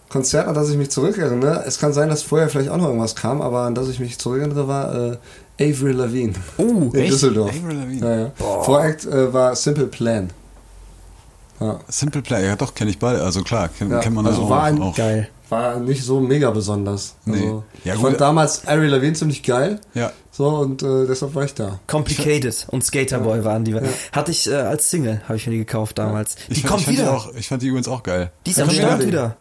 Konzert, 0.09 0.47
an 0.47 0.55
das 0.55 0.71
ich 0.71 0.77
mich 0.77 0.91
zurückerinnere, 0.91 1.65
es 1.67 1.81
kann 1.81 1.93
sein, 1.93 2.09
dass 2.09 2.23
vorher 2.23 2.49
vielleicht 2.49 2.71
auch 2.71 2.77
noch 2.77 2.87
irgendwas 2.87 3.17
kam, 3.17 3.43
aber 3.43 3.63
an 3.63 3.75
das 3.75 3.89
ich 3.89 3.99
mich 3.99 4.19
zurückerinnere, 4.19 4.69
war 4.69 4.95
äh, 4.95 5.17
Avril 5.61 5.97
Lavigne. 5.97 6.35
Oh, 6.59 6.91
in 6.93 6.95
echt? 6.95 7.13
Düsseldorf. 7.13 7.51
Avril 7.51 7.77
Lavigne? 7.77 8.09
Ja, 8.09 8.17
ja. 8.27 8.63
Voract 8.63 9.07
äh, 9.07 9.33
war 9.33 9.57
Simple 9.57 9.87
Plan. 9.89 10.31
Ja. 11.61 11.81
Simple 11.89 12.23
Play, 12.23 12.47
ja 12.47 12.57
doch, 12.57 12.75
kenne 12.75 12.91
ich 12.91 12.99
beide. 12.99 13.23
Also 13.23 13.43
klar, 13.43 13.69
kenn, 13.69 13.91
Ja, 13.91 14.01
kennt 14.01 14.15
man 14.17 14.27
also 14.27 14.43
auch. 14.43 14.51
war 14.51 14.65
ein- 14.65 14.81
auch. 14.83 14.95
Geil. 14.97 15.29
War 15.51 15.79
nicht 15.79 16.03
so 16.03 16.21
mega 16.21 16.51
besonders. 16.51 17.15
Nee. 17.27 17.37
Also, 17.37 17.65
Ja, 17.85 17.95
ich 17.95 18.01
gut. 18.01 18.09
fand 18.11 18.21
damals 18.21 18.67
Avril 18.67 18.89
Lavigne 18.89 19.13
ziemlich 19.15 19.43
geil. 19.43 19.79
Ja. 19.93 20.11
So, 20.33 20.49
und 20.49 20.83
äh, 20.83 21.07
deshalb 21.07 21.35
war 21.35 21.45
ich 21.45 21.55
da. 21.55 21.79
Complicated 21.87 22.67
und 22.71 22.83
Skaterboy 22.85 23.45
waren 23.45 23.63
die. 23.65 23.75
Hatte 24.11 24.31
ich 24.33 24.51
äh, 24.51 24.55
als 24.55 24.91
Single, 24.91 25.21
habe 25.25 25.37
ich 25.37 25.47
mir 25.47 25.53
die 25.53 25.59
gekauft 25.59 25.99
damals. 25.99 26.37
Die 26.49 26.55
fand, 26.57 26.67
kommt 26.67 26.81
ich 26.83 26.89
wieder. 26.89 27.03
Die 27.05 27.09
auch, 27.11 27.35
ich 27.35 27.47
fand 27.49 27.63
die 27.63 27.69
übrigens 27.69 27.89
auch 27.89 28.03
geil. 28.03 28.33
die 28.47 28.51
ist 28.51 28.61
am 28.61 28.71
Start 28.71 29.07
wieder. 29.07 29.37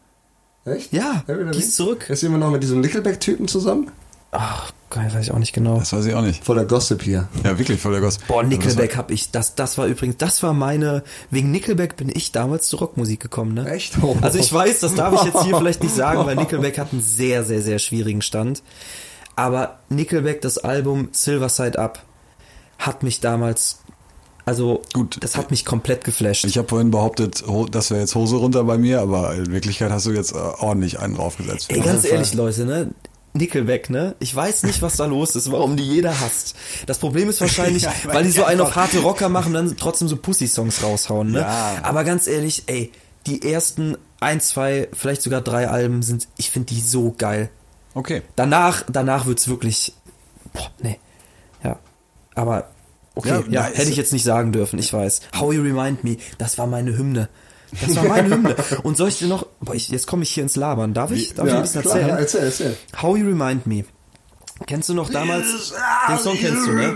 wieder. 0.66 0.76
Echt? 0.76 0.94
Ja, 0.94 1.24
die 1.28 1.58
ist 1.58 1.76
zurück. 1.76 2.10
Ist 2.10 2.24
immer 2.24 2.38
noch 2.38 2.52
mit 2.52 2.62
diesem 2.64 2.80
Nickelback-Typen 2.82 3.48
zusammen? 3.48 3.90
Ach, 4.36 4.72
geil, 4.90 5.14
weiß 5.14 5.26
ich 5.26 5.32
auch 5.32 5.38
nicht 5.38 5.54
genau. 5.54 5.78
Das 5.78 5.94
weiß 5.94 6.06
ich 6.06 6.14
auch 6.16 6.22
nicht. 6.22 6.44
Voller 6.44 6.66
Gossip 6.66 7.04
hier. 7.04 7.28
Ja, 7.44 7.58
wirklich, 7.60 7.80
voll 7.80 7.92
der 7.92 8.02
Goss. 8.02 8.18
Boah, 8.28 8.42
Das 8.42 8.50
Nickelback 8.50 8.98
hab 8.98 9.12
ich, 9.12 9.32
das, 9.32 9.54
das 9.56 9.78
war 9.78 9.86
übrigens, 9.86 10.18
das 10.18 10.42
war 10.42 10.54
meine, 10.54 11.04
wegen 11.30 11.52
Nickelback 11.52 11.96
bin 11.96 12.10
ich 12.14 12.32
damals 12.32 12.68
zur 12.68 12.80
Rockmusik 12.80 13.20
gekommen, 13.20 13.54
ne? 13.54 13.70
Echt? 13.70 13.98
Also 14.22 14.40
ich 14.40 14.52
weiß, 14.52 14.80
das 14.80 14.96
darf 14.96 15.14
ich 15.14 15.34
jetzt 15.34 15.44
hier 15.44 15.56
vielleicht 15.60 15.84
nicht 15.84 15.96
sagen, 15.96 16.26
weil 16.26 16.36
Nickelback 16.36 16.80
hat 16.80 16.92
einen 16.92 17.02
sehr, 17.02 17.44
sehr, 17.44 17.62
sehr 17.62 17.80
schwierigen 17.80 18.22
Stand. 18.22 18.64
Aber 19.36 19.80
Nickelback, 19.90 20.42
das 20.42 20.58
Album 20.58 21.10
Silver 21.12 21.50
Side 21.50 21.78
Up, 21.80 22.04
hat 22.80 23.04
mich 23.04 23.20
damals, 23.20 23.80
also, 24.46 24.82
Gut. 24.94 25.18
das 25.22 25.38
hat 25.38 25.52
mich 25.52 25.64
komplett 25.64 26.04
geflasht. 26.04 26.46
Ich 26.46 26.58
habe 26.58 26.68
vorhin 26.68 26.92
behauptet, 26.92 27.44
das 27.72 27.92
wäre 27.92 28.02
jetzt 28.02 28.14
Hose 28.16 28.36
runter 28.36 28.64
bei 28.64 28.78
mir, 28.78 29.00
aber 29.02 29.34
in 29.36 29.52
Wirklichkeit 29.52 29.92
hast 29.92 30.06
du 30.06 30.12
jetzt 30.12 30.34
äh, 30.34 30.38
ordentlich 30.38 31.00
einen 31.00 31.16
draufgesetzt. 31.16 31.72
Ey, 31.72 31.80
ganz 31.80 32.04
ehrlich, 32.04 32.34
Leute, 32.34 32.66
ne? 32.66 32.92
Nickelback, 33.34 33.90
ne? 33.90 34.16
Ich 34.20 34.36
weiß 34.36 34.64
nicht, 34.64 34.82
was 34.82 34.98
da 34.98 35.06
los 35.06 35.36
ist, 35.36 35.52
warum 35.52 35.76
die 35.76 35.84
jeder 35.84 36.20
hasst. 36.20 36.56
Das 36.86 37.00
Problem 37.00 37.30
ist 37.30 37.42
wahrscheinlich, 37.42 37.84
Ja, 37.84 37.94
weil 38.06 38.16
weil 38.16 38.24
die 38.26 38.32
so 38.32 38.44
einen 38.44 38.62
auf 38.62 38.76
harte 38.76 39.00
Rocker 39.00 39.28
machen 39.30 39.56
und 39.56 39.68
dann 39.68 39.78
trotzdem 39.78 40.08
so 40.08 40.18
Pussy-Songs 40.18 40.84
raushauen, 40.84 41.32
ne? 41.32 41.40
Ja. 41.40 41.78
Aber 41.82 42.04
ganz 42.04 42.28
ehrlich, 42.28 42.64
ey, 42.68 42.92
die 43.26 43.52
ersten 43.52 43.98
ein, 44.20 44.40
zwei, 44.40 44.88
vielleicht 44.94 45.22
sogar 45.22 45.42
drei 45.42 45.68
Alben 45.68 46.04
sind, 46.04 46.28
ich 46.38 46.52
finde 46.52 46.74
die 46.74 46.82
so 46.82 47.16
geil. 47.18 47.50
Okay. 47.96 48.22
Danach, 48.36 48.84
danach 48.92 49.26
wird's 49.26 49.48
wirklich, 49.48 49.94
boah, 50.54 50.70
nee. 50.82 51.00
Ja. 51.64 51.80
Aber, 52.36 52.70
okay, 53.16 53.30
Ja, 53.30 53.44
ja, 53.50 53.64
hätte 53.64 53.90
ich 53.90 53.98
jetzt 53.98 54.14
nicht 54.14 54.24
sagen 54.24 54.52
dürfen, 54.52 54.78
ich 54.80 54.94
weiß. 54.94 55.22
How 55.40 55.54
You 55.54 55.62
Remind 55.64 56.04
Me, 56.04 56.18
das 56.38 56.58
war 56.58 56.68
meine 56.68 56.98
Hymne. 56.98 57.30
Das 57.82 57.96
war 57.96 58.04
meine 58.06 58.30
Hymne. 58.30 58.56
Und 58.84 58.98
soll 58.98 59.10
ich 59.10 59.20
dir 59.20 59.28
noch, 59.28 59.46
boah, 59.62 59.76
ich, 59.76 59.90
jetzt 59.90 60.08
komme 60.08 60.24
ich 60.24 60.30
hier 60.30 60.44
ins 60.44 60.56
Labern. 60.56 60.94
Darf 60.94 61.12
ich, 61.12 61.34
darf 61.34 61.48
ich 61.48 61.54
ein 61.54 61.62
bisschen 61.62 61.84
erzählen? 61.84 62.08
ja, 62.08 62.16
erzähl, 62.18 62.44
erzähl. 62.44 62.78
How 63.02 63.18
You 63.18 63.28
Remind 63.28 63.66
Me. 63.68 63.84
Kennst 64.68 64.88
du 64.88 64.94
noch 64.94 65.10
damals? 65.10 65.74
Den 66.08 66.18
Song 66.20 66.38
kennst 66.38 66.68
du, 66.68 66.72
ne? 66.74 66.94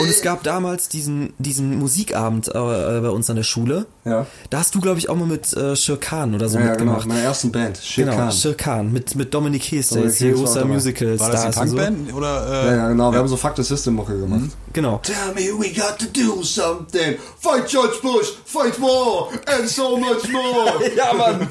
Und 0.00 0.08
es 0.08 0.20
gab 0.22 0.42
damals 0.42 0.88
diesen, 0.88 1.32
diesen 1.38 1.78
Musikabend 1.78 2.48
äh, 2.48 2.52
bei 2.52 3.08
uns 3.08 3.28
an 3.30 3.36
der 3.36 3.42
Schule. 3.42 3.86
Ja. 4.04 4.26
Da 4.50 4.58
hast 4.58 4.74
du, 4.74 4.80
glaube 4.80 4.98
ich, 4.98 5.08
auch 5.08 5.16
mal 5.16 5.26
mit 5.26 5.52
äh, 5.54 5.74
Shir 5.74 5.96
Khan 5.98 6.34
oder 6.34 6.48
so 6.48 6.58
Ja, 6.58 6.66
ja, 6.66 6.74
genau. 6.74 6.92
mitgemacht. 6.92 7.08
Meiner 7.08 7.22
ersten 7.22 7.50
Band. 7.50 7.78
Shit 7.78 8.04
Genau, 8.04 8.16
Khan. 8.16 8.32
Shir 8.32 8.54
Khan 8.54 8.92
mit, 8.92 9.16
mit 9.16 9.32
Dominic 9.34 9.64
Hess, 9.72 9.88
der 9.88 10.02
jetzt 10.04 10.18
hier 10.18 10.32
großer. 10.32 10.64
Musical 10.64 11.18
War 11.18 11.30
das 11.30 11.40
Star 11.40 11.50
die 11.50 11.56
ist 11.56 11.60
und 11.62 11.68
so. 11.70 11.76
Punkband? 11.76 12.14
Oder, 12.14 12.46
äh, 12.46 12.66
Ja, 12.66 12.76
ja, 12.76 12.88
genau. 12.88 13.10
Wir 13.10 13.18
haben 13.18 13.28
so 13.28 13.36
Fuck 13.36 13.56
the 13.56 13.62
System 13.64 13.94
Mucke 13.94 14.18
gemacht. 14.18 14.50
Genau. 14.72 15.00
Tell 15.02 15.34
me 15.34 15.50
we 15.58 15.72
got 15.72 15.98
to 15.98 16.06
do 16.12 16.42
something. 16.44 17.16
Fight 17.40 17.68
George 17.68 17.96
Bush, 18.02 18.28
fight 18.44 18.80
war, 18.80 19.28
and 19.46 19.68
so 19.68 19.96
much 19.96 20.28
more. 20.30 20.88
ja, 20.96 21.12
Mann. 21.14 21.48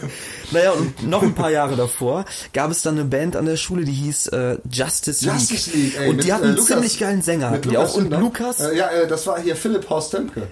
Naja, 0.52 0.72
und 0.72 1.08
noch 1.08 1.22
ein 1.24 1.34
paar 1.34 1.49
Jahre 1.52 1.76
davor 1.76 2.26
gab 2.54 2.72
es 2.72 2.82
dann 2.82 2.95
eine 2.95 3.06
Band 3.06 3.36
an 3.36 3.45
der 3.45 3.58
Schule, 3.58 3.84
die 3.86 3.91
hieß 3.93 4.28
äh, 4.28 4.58
Justice 4.72 5.24
League. 5.26 5.34
Justice 5.36 5.72
League, 5.76 5.97
ey. 5.99 6.10
und 6.10 6.16
mit, 6.18 6.26
die 6.26 6.34
hatten 6.34 6.43
äh, 6.43 6.47
einen 6.47 6.56
Lukas- 6.58 6.68
ziemlich 6.74 6.99
geilen 6.99 7.22
Sänger, 7.22 7.52
mit 7.52 7.66
die 7.66 7.78
auch. 7.78 7.93
Und. 7.95 8.10
Lukas, 8.12 8.60
Äh, 8.60 8.78
ja, 8.78 8.88
äh, 8.89 9.08
das 9.08 9.26
war 9.28 9.39
hier 9.39 9.56
Philipp 9.56 9.89
Horst 9.89 10.12
Temke. 10.12 10.47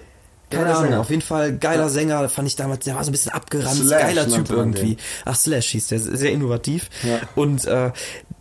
Keine 0.50 0.66
Ahnung, 0.70 0.82
Sänger. 0.82 1.00
auf 1.00 1.10
jeden 1.10 1.22
Fall 1.22 1.56
geiler 1.56 1.88
Sänger, 1.88 2.28
fand 2.28 2.48
ich 2.48 2.56
damals, 2.56 2.84
der 2.84 2.96
war 2.96 3.04
so 3.04 3.10
ein 3.10 3.12
bisschen 3.12 3.30
abgeranzt, 3.30 3.86
Slash 3.86 4.02
geiler 4.02 4.26
Typ 4.28 4.50
irgendwie. 4.50 4.96
den. 4.96 5.04
Ach, 5.24 5.36
Slash 5.36 5.68
hieß 5.68 5.86
der, 5.88 6.00
sehr 6.00 6.32
innovativ. 6.32 6.90
Ja. 7.04 7.20
Und 7.36 7.66
äh, 7.66 7.92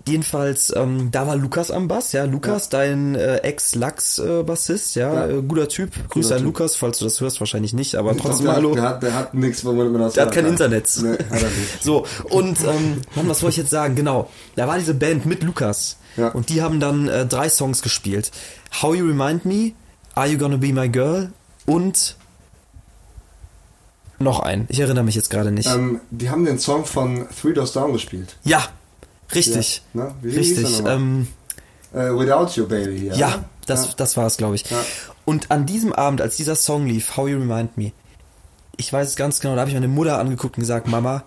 Jedenfalls, 0.10 0.74
ähm, 0.76 1.12
da 1.12 1.28
war 1.28 1.36
Lukas 1.36 1.70
am 1.70 1.88
Bass, 1.88 2.12
ja. 2.14 2.26
Lukas, 2.26 2.70
dein 2.70 3.14
äh, 3.14 3.38
Ex-Lachs-Bassist, 3.38 4.96
ja. 4.96 5.14
Ja. 5.14 5.28
Äh, 5.28 5.42
guter 5.44 5.68
Typ. 5.68 5.92
Grüße 6.10 6.36
an. 6.36 6.44
Lukas, 6.44 6.76
falls 6.76 6.98
du 6.98 7.06
das 7.06 7.22
hörst, 7.22 7.40
wahrscheinlich 7.40 7.74
nicht, 7.74 7.96
aber 7.96 8.18
trotzdem 8.18 8.48
der, 8.48 8.56
hallo. 8.56 8.70
Hat, 8.72 8.78
der, 8.78 8.84
hat, 8.90 9.04
der 9.04 9.14
hat 9.14 9.34
nichts, 9.36 9.64
womit 9.64 9.92
man 9.92 10.02
das 10.02 10.16
Der 10.16 10.26
hat 10.26 10.34
kein 10.34 10.46
kann. 10.46 10.54
Internet. 10.54 10.90
Nee, 11.02 11.12
hat 11.12 11.44
er 11.44 11.50
nicht. 11.50 11.84
So, 11.84 12.06
und 12.30 12.58
ähm, 12.62 13.02
Mann, 13.16 13.30
was 13.30 13.40
soll 13.40 13.52
ich 13.52 13.58
jetzt 13.58 13.70
sagen? 13.70 13.96
Genau, 13.96 14.30
da 14.56 14.68
war 14.68 14.78
diese 14.80 14.94
Band 14.96 15.26
mit 15.26 15.44
Lukas. 15.44 15.98
Ja. 16.18 16.30
Und 16.30 16.50
die 16.50 16.62
haben 16.62 16.80
dann 16.80 17.08
äh, 17.08 17.26
drei 17.26 17.48
Songs 17.50 17.82
gespielt. 17.82 18.32
How 18.82 18.96
You 18.96 19.06
Remind 19.08 19.46
Me, 19.46 19.74
Are 20.16 20.28
You 20.28 20.38
Gonna 20.38 20.58
Be 20.58 20.74
My 20.74 20.90
Girl 20.90 21.32
und 21.66 22.16
noch 24.18 24.40
ein. 24.40 24.66
Ich 24.70 24.80
erinnere 24.80 25.04
mich 25.04 25.16
jetzt 25.16 25.30
gerade 25.30 25.52
nicht. 25.52 25.70
Ähm, 25.70 26.02
die 26.10 26.30
haben 26.30 26.44
den 26.44 26.60
Song 26.60 26.86
von 26.86 27.28
Three 27.40 27.54
Doors 27.54 27.74
Down 27.74 27.94
gespielt. 27.94 28.36
ja, 28.44 28.68
richtig. 29.36 29.82
Ja, 29.94 30.04
ne? 30.04 30.16
Wie 30.22 30.32
der 30.32 30.40
richtig. 30.40 30.80
Ähm, 30.86 31.28
Äh, 31.94 32.12
Without 32.12 32.52
You 32.56 32.68
Baby. 32.68 33.08
Ja, 33.08 33.16
ja, 33.16 33.28
ne? 33.30 33.46
das, 33.66 33.86
Ja. 33.88 33.94
das 33.98 34.16
war 34.18 34.28
es, 34.28 34.38
glaube 34.38 34.56
ich. 34.56 34.70
Ja. 34.70 34.78
Und 35.26 35.50
an 35.52 35.66
diesem 35.66 35.94
Abend, 35.94 36.22
als 36.22 36.38
dieser 36.38 36.56
Song 36.56 36.88
lief, 36.88 37.18
How 37.18 37.28
You 37.30 37.38
Remind 37.40 37.78
Me, 37.78 37.92
ich 38.78 38.94
weiß 38.94 39.10
es 39.10 39.16
ganz 39.18 39.42
genau, 39.42 39.56
da 39.56 39.62
habe 39.62 39.70
ich 39.70 39.76
meine 39.76 39.90
Mutter 39.90 40.18
angeguckt 40.20 40.56
und 40.56 40.62
gesagt, 40.62 40.88
Mama, 40.88 41.24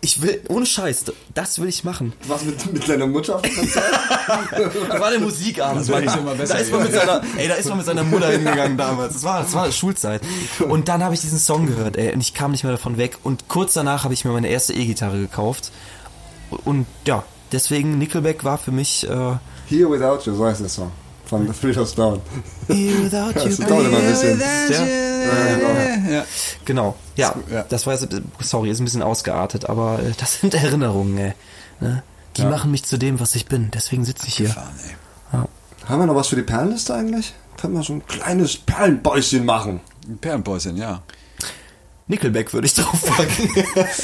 ich 0.00 0.22
will, 0.22 0.40
ohne 0.48 0.66
Scheiß, 0.66 1.04
das 1.34 1.60
will 1.60 1.68
ich 1.68 1.84
machen. 1.84 2.12
Was 2.26 2.42
mit, 2.42 2.72
mit 2.72 2.88
deiner 2.88 3.06
Mutter 3.06 3.36
auf 3.36 3.42
dem 3.42 3.54
Konzert? 3.54 3.84
Das 4.88 5.00
war 5.00 5.06
eine 5.06 5.20
Musikabend. 5.20 5.82
Das 5.82 5.88
war 5.88 6.00
nicht 6.00 6.16
immer 6.16 6.34
besser 6.34 6.54
da 6.54 6.60
ist 6.60 6.72
man 6.72 6.82
mit 6.82 6.92
seiner, 6.92 7.22
ey, 7.36 7.46
da 7.46 7.54
ist 7.54 7.68
man 7.68 7.76
mit 7.78 7.86
seiner 7.86 8.02
Mutter 8.02 8.28
hingegangen 8.32 8.76
damals. 8.76 9.12
Das 9.14 9.22
war, 9.22 9.42
das 9.42 9.52
war 9.54 9.70
Schulzeit. 9.70 10.20
Und 10.68 10.88
dann 10.88 11.04
habe 11.04 11.14
ich 11.14 11.20
diesen 11.20 11.38
Song 11.38 11.66
gehört, 11.66 11.96
ey, 11.96 12.12
und 12.12 12.20
ich 12.20 12.34
kam 12.34 12.50
nicht 12.50 12.64
mehr 12.64 12.72
davon 12.72 12.96
weg. 12.96 13.18
Und 13.22 13.46
kurz 13.46 13.74
danach 13.74 14.02
habe 14.02 14.14
ich 14.14 14.24
mir 14.24 14.32
meine 14.32 14.48
erste 14.48 14.72
E-Gitarre 14.72 15.20
gekauft. 15.20 15.70
Und 16.64 16.86
ja, 17.06 17.24
deswegen 17.52 17.98
Nickelback 17.98 18.44
war 18.44 18.58
für 18.58 18.72
mich 18.72 19.08
äh, 19.08 19.36
Here 19.68 19.90
Without 19.90 20.20
You, 20.28 20.34
so 20.36 20.44
heißt 20.46 20.60
der 20.60 20.68
Song. 20.68 20.90
Von 21.26 21.46
The 21.46 21.52
Three 21.52 21.72
Doors 21.72 21.94
Down. 21.94 22.20
Without 22.66 23.32
Das 23.34 23.56
dauert 23.58 23.86
immer 23.86 23.98
ein 23.98 24.06
bisschen. 24.06 24.38
Der, 24.38 26.12
Ja. 26.12 26.24
genau, 26.64 26.96
ja, 27.14 27.34
Ja. 27.50 27.64
das 27.68 27.86
war 27.86 27.94
jetzt, 27.94 28.08
sorry, 28.40 28.70
ist 28.70 28.80
ein 28.80 28.84
bisschen 28.84 29.02
ausgeartet, 29.02 29.66
aber 29.68 30.00
äh, 30.00 30.12
das 30.18 30.40
sind 30.40 30.54
Erinnerungen, 30.54 31.16
ey. 31.18 31.32
Ne? 31.80 32.02
Die 32.36 32.44
machen 32.44 32.70
mich 32.70 32.84
zu 32.84 32.96
dem, 32.98 33.20
was 33.20 33.34
ich 33.34 33.46
bin. 33.46 33.70
Deswegen 33.72 34.04
sitze 34.04 34.26
ich 34.26 34.34
hier. 34.36 34.54
Haben 35.32 36.00
wir 36.02 36.06
noch 36.06 36.14
was 36.14 36.28
für 36.28 36.36
die 36.36 36.42
Perlenliste 36.42 36.94
eigentlich? 36.94 37.32
Können 37.60 37.74
wir 37.74 37.82
so 37.82 37.94
ein 37.94 38.06
kleines 38.06 38.56
Perlenbäuschen 38.56 39.44
machen? 39.44 39.80
Ein 40.08 40.18
Perlenpäuschen, 40.18 40.76
ja. 40.76 41.02
Nickelback 42.06 42.52
würde 42.52 42.66
ich 42.66 42.74
draufpacken. 42.74 43.50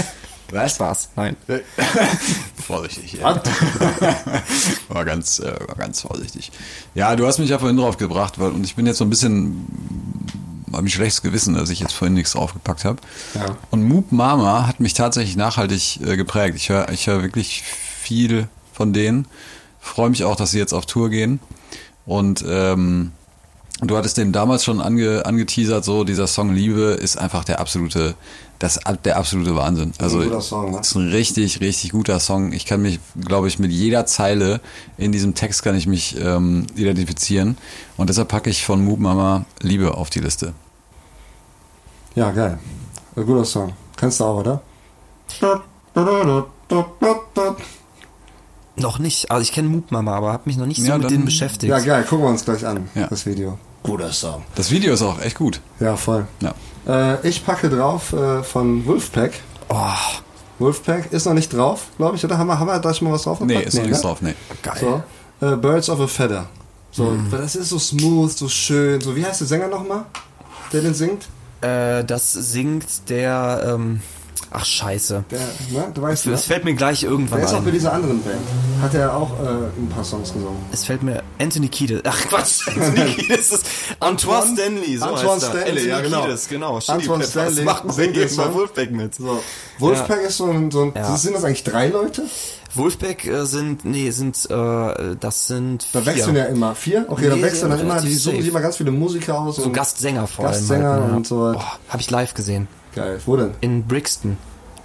Was? 0.50 0.74
Spaß, 0.76 1.10
nein. 1.16 1.36
Vorsichtig. 2.66 3.14
Ja. 3.14 3.42
war 4.88 5.04
ganz, 5.04 5.38
äh, 5.38 5.54
war 5.66 5.76
ganz 5.76 6.00
vorsichtig. 6.00 6.52
Ja, 6.94 7.16
du 7.16 7.26
hast 7.26 7.38
mich 7.38 7.50
ja 7.50 7.58
vorhin 7.58 7.76
drauf 7.76 7.96
gebracht, 7.96 8.38
weil, 8.38 8.50
und 8.50 8.64
ich 8.64 8.74
bin 8.76 8.86
jetzt 8.86 8.98
so 8.98 9.04
ein 9.04 9.10
bisschen, 9.10 9.66
habe 10.72 10.82
mich 10.82 10.94
schlechtes 10.94 11.22
Gewissen, 11.22 11.54
dass 11.54 11.70
ich 11.70 11.80
jetzt 11.80 11.92
vorhin 11.92 12.14
nichts 12.14 12.32
draufgepackt 12.32 12.84
habe. 12.84 12.98
Ja. 13.34 13.56
Und 13.70 13.84
Moop 13.84 14.12
Mama 14.12 14.66
hat 14.66 14.80
mich 14.80 14.94
tatsächlich 14.94 15.36
nachhaltig 15.36 16.00
äh, 16.00 16.16
geprägt. 16.16 16.56
Ich 16.56 16.68
höre 16.68 16.90
ich 16.90 17.06
hör 17.06 17.22
wirklich 17.22 17.62
viel 17.62 18.48
von 18.72 18.92
denen. 18.92 19.26
Freue 19.80 20.10
mich 20.10 20.24
auch, 20.24 20.36
dass 20.36 20.50
sie 20.50 20.58
jetzt 20.58 20.72
auf 20.72 20.86
Tour 20.86 21.10
gehen. 21.10 21.40
Und 22.06 22.44
ähm, 22.46 23.12
du 23.82 23.96
hattest 23.96 24.16
dem 24.16 24.32
damals 24.32 24.64
schon 24.64 24.80
ange, 24.80 25.26
angeteasert, 25.26 25.84
so 25.84 26.04
dieser 26.04 26.26
Song 26.26 26.54
Liebe 26.54 26.98
ist 27.00 27.18
einfach 27.18 27.44
der 27.44 27.60
absolute, 27.60 28.14
das, 28.58 28.80
der 29.04 29.16
absolute 29.18 29.54
Wahnsinn. 29.54 29.92
Also 29.98 30.18
guter 30.22 30.40
Song, 30.40 30.70
ne? 30.72 30.80
ist 30.80 30.94
ein 30.94 31.10
richtig, 31.10 31.60
richtig 31.60 31.92
guter 31.92 32.18
Song. 32.20 32.52
Ich 32.52 32.64
kann 32.66 32.80
mich, 32.82 33.00
glaube 33.20 33.48
ich, 33.48 33.58
mit 33.58 33.70
jeder 33.70 34.06
Zeile 34.06 34.60
in 34.96 35.12
diesem 35.12 35.34
Text 35.34 35.62
kann 35.62 35.76
ich 35.76 35.86
mich 35.86 36.16
ähm, 36.20 36.66
identifizieren. 36.74 37.56
Und 37.96 38.08
deshalb 38.08 38.28
packe 38.28 38.48
ich 38.50 38.64
von 38.64 38.84
Moop 38.84 38.98
Mama 38.98 39.44
Liebe 39.60 39.94
auf 39.94 40.08
die 40.10 40.20
Liste. 40.20 40.52
Ja, 42.14 42.30
geil. 42.30 42.58
Ein 43.14 43.26
guter 43.26 43.44
Song. 43.44 43.72
Kannst 43.96 44.20
du 44.20 44.24
auch, 44.24 44.38
oder? 44.40 44.62
Noch 48.76 48.98
nicht. 48.98 49.30
Also 49.30 49.42
ich 49.42 49.52
kenne 49.52 49.68
Moop 49.68 49.90
Mama, 49.90 50.14
aber 50.14 50.32
habe 50.32 50.42
mich 50.46 50.56
noch 50.56 50.66
nicht 50.66 50.80
so 50.80 50.86
Ja, 50.86 50.94
mit 50.96 51.04
dann- 51.04 51.12
denen 51.12 51.24
beschäftigt. 51.24 51.70
Ja, 51.70 51.78
geil. 51.78 52.04
Gucken 52.08 52.24
wir 52.26 52.30
uns 52.30 52.44
gleich 52.44 52.66
an, 52.66 52.88
Ja. 52.94 53.06
das 53.06 53.24
Video. 53.26 53.58
Guter 53.86 54.12
Song. 54.12 54.42
Das 54.54 54.70
Video 54.70 54.92
ist 54.94 55.02
auch 55.02 55.20
echt 55.20 55.36
gut. 55.36 55.60
Ja, 55.80 55.96
voll. 55.96 56.26
Ja. 56.40 56.54
Äh, 57.14 57.28
ich 57.28 57.44
packe 57.44 57.70
drauf 57.70 58.12
äh, 58.12 58.42
von 58.42 58.84
Wolfpack. 58.86 59.32
Oh, 59.68 59.76
Wolfpack 60.58 61.12
ist 61.12 61.26
noch 61.26 61.34
nicht 61.34 61.52
drauf, 61.52 61.86
glaube 61.96 62.16
ich, 62.16 62.24
oder? 62.24 62.36
Haben 62.38 62.48
wir, 62.48 62.58
haben 62.58 62.66
wir 62.66 62.78
da 62.78 62.92
schon 62.94 63.08
mal 63.08 63.14
was 63.14 63.22
drauf 63.22 63.40
Nee, 63.40 63.62
ist 63.62 63.74
noch 63.74 63.82
nichts 63.84 64.00
drauf, 64.00 64.22
nee. 64.22 64.34
geil. 64.62 65.02
So, 65.40 65.46
äh, 65.46 65.56
Birds 65.56 65.88
of 65.90 66.00
a 66.00 66.06
Feather. 66.06 66.46
So, 66.90 67.14
weil 67.30 67.40
das 67.42 67.56
ist 67.56 67.68
so 67.68 67.78
smooth, 67.78 68.30
so 68.30 68.48
schön. 68.48 69.00
So, 69.00 69.14
wie 69.14 69.24
heißt 69.24 69.40
der 69.40 69.46
Sänger 69.46 69.68
nochmal, 69.68 70.06
der 70.72 70.80
den 70.80 70.94
singt? 70.94 71.28
Äh, 71.60 72.04
das 72.04 72.32
singt 72.32 72.86
der, 73.08 73.74
ähm, 73.74 74.00
ach 74.50 74.64
scheiße. 74.64 75.24
Der, 75.30 75.38
ne? 75.38 75.92
Du 75.94 76.02
weißt, 76.02 76.26
ne? 76.26 76.32
Es 76.32 76.44
fällt 76.44 76.64
mir 76.64 76.74
gleich 76.74 77.02
irgendwann 77.02 77.38
Der 77.38 77.48
ist 77.48 77.54
auch 77.54 77.62
bei 77.62 77.70
dieser 77.70 77.92
anderen 77.92 78.22
Band. 78.22 78.36
Hat 78.82 78.94
er 78.94 79.14
auch 79.14 79.30
äh, 79.40 79.46
ein 79.78 79.88
paar 79.94 80.04
Songs 80.04 80.32
gesungen. 80.32 80.58
Es 80.72 80.84
fällt 80.84 81.02
mir 81.02 81.22
Anthony 81.38 81.68
Kiedis. 81.68 82.00
Ach 82.04 82.18
Quatsch, 82.28 82.68
Anthony 82.76 83.14
Kiedis 83.14 83.52
ist 83.52 83.66
Antoine 84.00 84.52
Stanley. 84.54 84.96
So 84.98 85.04
Antoine 85.06 85.32
heißt. 85.32 85.46
Stanley, 85.46 85.68
Anthony 85.70 85.88
ja, 85.88 86.00
genau. 86.00 86.22
Kiedis, 86.22 86.48
genau. 86.48 86.78
Chili 86.80 86.98
Antoine 86.98 87.24
Peppers 87.24 87.52
Stanley 87.54 87.74
singt 87.92 87.96
wir 88.16 88.26
den 88.26 88.36
bei 88.36 88.42
Song. 88.44 88.54
Wolfpack 88.54 88.90
mit. 88.90 89.14
So. 89.14 89.42
Wolfpack 89.78 90.22
ist 90.22 90.36
so 90.36 90.50
ein, 90.50 90.70
so 90.70 90.82
ein 90.82 90.92
Ja. 90.94 91.16
sind 91.16 91.34
das 91.34 91.44
eigentlich 91.44 91.64
drei 91.64 91.88
Leute? 91.88 92.22
Wolfpack 92.74 93.24
äh, 93.26 93.44
sind, 93.46 93.84
nee, 93.84 94.10
sind, 94.10 94.36
äh, 94.50 95.16
das 95.18 95.46
sind 95.46 95.86
Da 95.92 96.04
wechseln 96.04 96.36
ja 96.36 96.44
immer 96.44 96.74
vier. 96.74 97.06
Okay, 97.08 97.28
da 97.28 97.36
Nee, 97.36 97.42
wechseln 97.42 97.70
dann 97.70 97.78
ja, 97.78 97.84
immer, 97.84 98.00
die 98.00 98.14
suchen 98.14 98.40
sich 98.40 98.48
immer 98.50 98.60
ganz 98.60 98.76
viele 98.76 98.90
Musiker 98.90 99.38
aus. 99.40 99.56
So 99.56 99.70
Gastsänger 99.70 100.26
vor 100.26 100.44
allem. 100.46 100.54
Gastsänger 100.54 100.90
halt, 100.90 101.10
ne? 101.10 101.16
und 101.16 101.26
so 101.26 101.40
weiter. 101.40 101.58
Boah, 101.58 101.78
hab 101.88 102.00
ich 102.00 102.10
live 102.10 102.34
gesehen. 102.34 102.68
Geil. 102.96 103.20
Wo 103.26 103.36
denn? 103.36 103.54
In 103.60 103.82
Brixton. 103.82 104.38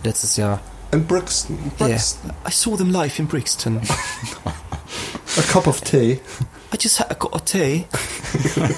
Letztes 0.04 0.36
Jahr. 0.36 0.60
In 0.92 1.06
Brixton. 1.06 1.58
Yeah. 1.80 1.88
Brixton. 1.88 2.34
I 2.44 2.50
saw 2.50 2.76
them 2.76 2.92
live 2.92 3.18
in 3.20 3.26
Brixton. 3.26 3.78
A 5.38 5.42
cup 5.44 5.66
of 5.66 5.82
tea. 5.82 6.20
I 6.74 6.76
just 6.76 6.98
had 6.98 7.10
a 7.10 7.16
got 7.16 7.34
a 7.34 7.44
tea, 7.44 7.86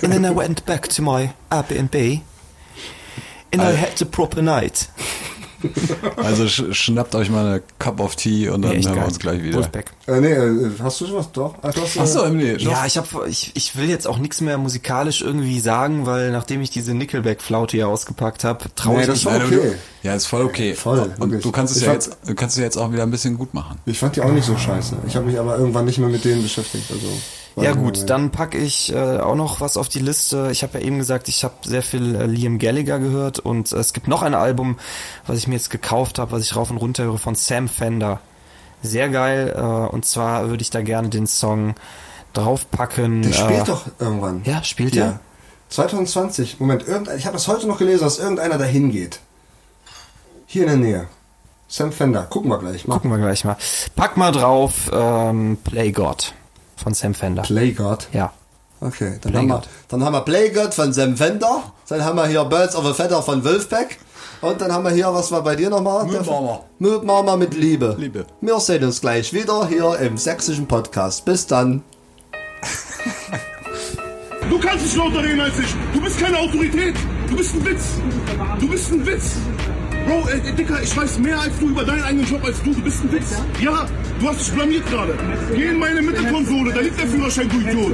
and 0.04 0.14
then 0.14 0.24
I 0.24 0.30
went 0.30 0.64
back 0.68 0.88
to 0.90 1.02
my 1.02 1.34
Airbnb, 1.52 2.22
and 3.52 3.62
I 3.62 3.72
had 3.72 4.00
a 4.02 4.06
proper 4.06 4.42
night. 4.42 4.88
Also 6.18 6.48
sch 6.48 6.64
schnappt 6.72 7.16
euch 7.16 7.30
mal 7.30 7.46
eine 7.46 7.62
Cup 7.80 8.00
of 8.00 8.16
Tea 8.16 8.50
und 8.50 8.62
dann 8.62 8.78
Nee, 8.78 8.84
hören 8.86 8.96
wir 8.96 9.06
uns 9.06 9.20
gleich 9.20 9.42
wieder. 9.44 9.58
Wolfpack. 9.58 9.92
Äh, 10.08 10.20
nee, 10.22 10.32
äh, 10.32 10.72
hast 10.82 11.02
du 11.02 11.06
schon 11.08 11.16
was? 11.16 11.32
Doch. 11.32 11.56
Ach, 11.62 11.74
du 11.74 11.82
hast, 11.82 11.96
äh, 11.96 12.00
Achso, 12.00 12.24
Emily. 12.24 12.58
Ja, 12.62 12.86
ich 12.86 12.98
hab, 12.98 13.08
ich, 13.28 13.52
ich 13.56 13.76
will 13.76 13.90
jetzt 13.90 14.08
auch 14.08 14.18
nichts 14.18 14.42
mehr 14.42 14.58
musikalisch 14.58 15.22
irgendwie 15.22 15.60
sagen, 15.60 16.06
weil 16.06 16.32
nachdem 16.32 16.62
ich 16.62 16.70
diese 16.70 16.94
Nickelback-Flaute 16.94 17.78
hier 17.78 17.88
ausgepackt 17.88 18.44
habe, 18.44 18.66
traue 18.76 18.98
Nee, 18.98 19.04
ich 19.04 19.10
mich 19.10 19.26
okay. 19.28 19.50
du, 19.50 19.76
ja, 20.08 20.14
ist 20.16 20.26
voll 20.26 20.42
okay. 20.44 20.74
Voll, 20.76 21.00
Und 21.00 21.20
wirklich. 21.20 21.44
du 21.44 21.52
kannst 21.52 21.72
es 21.76 21.82
Ich 21.82 21.88
ja 21.88 21.92
fand- 21.94 22.04
jetzt, 22.26 22.38
kannst 22.38 22.58
es 22.58 22.62
jetzt 22.64 22.78
auch 22.78 22.92
wieder 22.92 23.04
ein 23.04 23.12
bisschen 23.12 23.38
gut 23.38 23.54
machen. 23.54 23.80
Ich 23.86 24.00
fand 24.00 24.16
die 24.16 24.22
auch 24.22 24.32
nicht 24.32 24.46
so 24.46 24.58
scheiße. 24.58 24.98
Ich 25.08 25.16
habe 25.16 25.26
mich 25.26 25.40
aber 25.40 25.58
irgendwann 25.58 25.86
nicht 25.86 25.98
mehr 26.00 26.10
mit 26.10 26.26
denen 26.26 26.44
beschäftigt. 26.44 26.86
Also, 26.92 27.08
Ja 27.56 27.74
gut, 27.74 28.10
dann 28.10 28.32
packe 28.32 28.58
ich 28.58 28.92
äh, 28.94 29.20
auch 29.20 29.36
noch 29.36 29.62
was 29.62 29.78
auf 29.78 29.88
die 29.88 30.00
Liste. 30.00 30.50
Ich 30.52 30.64
habe 30.64 30.80
ja 30.80 30.86
eben 30.86 30.98
gesagt, 30.98 31.28
ich 31.28 31.44
habe 31.44 31.54
sehr 31.64 31.84
viel 31.84 32.16
äh, 32.16 32.26
Liam 32.26 32.58
Gallagher 32.58 32.98
gehört 33.00 33.40
und 33.40 33.72
äh, 33.72 33.76
es 33.78 33.94
gibt 33.94 34.08
noch 34.08 34.24
ein 34.24 34.34
Album, 34.34 34.78
was 35.28 35.38
ich 35.38 35.48
mir 35.48 35.56
jetzt 35.56 35.70
gekauft 35.70 36.18
habe, 36.18 36.32
was 36.32 36.42
ich 36.42 36.56
rauf 36.56 36.72
und 36.72 36.78
runter 36.78 37.04
höre 37.04 37.20
von 37.20 37.36
Sam 37.36 37.68
Fender. 37.68 38.20
Sehr 38.82 39.10
geil. 39.10 39.54
Äh, 39.56 39.62
und 39.62 40.06
zwar 40.06 40.50
würde 40.50 40.64
ich 40.64 40.72
da 40.72 40.82
gerne 40.82 41.10
den 41.10 41.28
Song 41.28 41.76
draufpacken. 42.34 43.22
Der 43.22 43.32
äh, 43.32 43.34
spielt 43.34 43.68
doch 43.68 43.84
irgendwann. 44.00 44.42
Ja, 44.46 44.64
spielt 44.64 44.96
Ja. 44.96 45.06
er? 45.06 45.20
2020. 45.70 46.60
Moment, 46.60 46.88
irgendein, 46.88 47.18
ich 47.18 47.26
habe 47.26 47.34
das 47.36 47.48
heute 47.48 47.68
noch 47.68 47.78
gelesen, 47.78 48.04
dass 48.04 48.20
irgendeiner 48.20 48.58
dahin 48.58 48.92
geht. 48.92 49.20
Hier 50.48 50.64
in 50.64 50.68
der 50.70 50.78
Nähe. 50.78 51.08
Sam 51.68 51.92
Fender. 51.92 52.24
Gucken 52.24 52.50
wir 52.52 52.60
gleich 52.60 52.88
mal. 52.88 52.96
Gucken 52.96 53.12
wir 53.12 53.18
gleich 53.18 53.44
mal. 53.46 53.58
Pack 53.96 54.18
mal 54.18 54.32
drauf 54.32 54.90
ähm, 54.92 55.58
Play 55.64 55.92
God 55.92 56.34
von 56.76 56.94
Sam 56.94 57.14
Fender. 57.14 57.44
Playgod. 57.44 58.08
Ja. 58.14 58.34
Okay, 58.82 59.18
dann 59.22 59.32
Play 59.32 59.40
haben, 59.40 59.48
wir, 59.50 59.62
dann 59.88 60.04
haben 60.04 60.14
wir 60.14 60.22
Playgod 60.22 60.74
von 60.74 60.92
Sam 60.92 61.16
Fender. 61.16 61.64
Dann 61.88 62.04
haben 62.04 62.18
wir 62.18 62.28
hier 62.28 62.44
Birds 62.44 62.76
of 62.76 62.86
a 62.86 62.94
Feather 62.94 63.22
von 63.24 63.44
Wolfpack. 63.44 63.98
Und 64.42 64.60
dann 64.60 64.74
haben 64.74 64.84
wir 64.84 64.92
hier, 64.92 65.14
was 65.14 65.32
war 65.32 65.42
bei 65.42 65.56
dir 65.56 65.70
nochmal? 65.70 66.06
Mood 66.80 67.06
Mama 67.06 67.38
mit 67.38 67.54
Liebe. 67.54 67.96
Liebe. 67.98 68.26
Wir 68.42 68.60
sehen 68.60 68.84
uns 68.84 69.00
gleich 69.00 69.32
wieder 69.32 69.68
hier 69.68 69.98
im 70.00 70.18
sächsischen 70.18 70.68
Podcast. 70.68 71.24
Bis 71.24 71.48
dann. 71.48 71.82
Du 74.50 74.60
kannst 74.60 74.84
nicht 74.84 74.98
lauter 74.98 75.24
reden 75.24 75.40
als 75.40 75.58
ich. 75.60 75.74
Du 75.94 76.02
bist 76.02 76.20
keine 76.20 76.38
Autorität. 76.38 76.96
Du 77.30 77.38
bist 77.38 77.56
ein 77.56 77.66
Witz. 77.66 77.84
Du 78.60 78.68
bist 78.68 78.92
ein 78.92 79.06
Witz. 79.06 79.32
Bro, 80.06 80.28
äh, 80.30 80.52
Dicker, 80.54 80.82
ich 80.82 80.96
weiß 80.96 81.20
mehr 81.20 81.40
als 81.40 81.58
du 81.60 81.70
über 81.70 81.84
deinen 81.84 82.04
eigenen 82.04 82.28
Job 82.28 82.44
als 82.44 82.62
du. 82.62 82.74
Du 82.74 82.82
bist 82.82 83.04
ein 83.04 83.12
Witz. 83.12 83.36
Ja, 83.62 83.88
du 84.20 84.28
hast 84.28 84.40
dich 84.42 84.54
blamiert 84.54 84.86
gerade. 84.90 85.18
Geh 85.56 85.66
in 85.66 85.80
meine 85.80 86.02
Mittelkonsole, 86.02 86.74
da 86.74 86.82
liegt 86.82 87.00
der 87.00 87.08
Führerschein, 87.08 87.50
du 87.50 87.60
Idiot. 87.60 87.94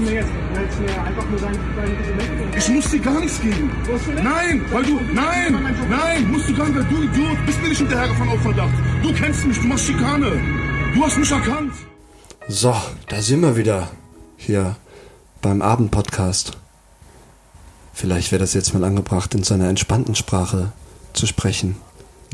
Ich 2.58 2.70
muss 2.70 2.90
dir 2.90 3.00
gar 3.00 3.20
nichts 3.20 3.42
geben. 3.42 3.72
Nein, 4.24 4.66
weil 4.72 4.84
du, 4.84 5.00
nein, 5.14 5.76
nein, 5.90 6.32
musst 6.32 6.50
du 6.50 6.56
gar 6.56 6.68
nicht, 6.68 6.78
weil 6.78 6.86
du 6.86 7.04
Idiot, 7.04 7.46
bist 7.46 7.62
mir 7.62 7.70
nicht 7.70 7.78
hinterhergefahren 7.80 8.30
auf 8.30 8.42
Verdacht. 8.42 8.74
Du 9.04 9.14
kennst 9.14 9.46
mich, 9.46 9.60
du 9.60 9.68
machst 9.68 9.86
Schikane. 9.86 10.32
Du 10.96 11.04
hast 11.04 11.18
mich 11.18 11.32
erkannt. 11.32 11.74
So, 12.48 12.76
da 13.08 13.22
sind 13.22 13.42
wir 13.42 13.56
wieder. 13.56 13.90
Hier 14.38 14.78
beim 15.42 15.62
Abendpodcast. 15.62 16.58
Vielleicht 17.94 18.32
wäre 18.32 18.40
das 18.40 18.54
jetzt 18.54 18.74
mal 18.74 18.84
angebracht, 18.84 19.36
in 19.36 19.44
seiner 19.44 19.68
entspannten 19.68 20.16
Sprache 20.16 20.72
zu 21.14 21.28
sprechen. 21.28 21.76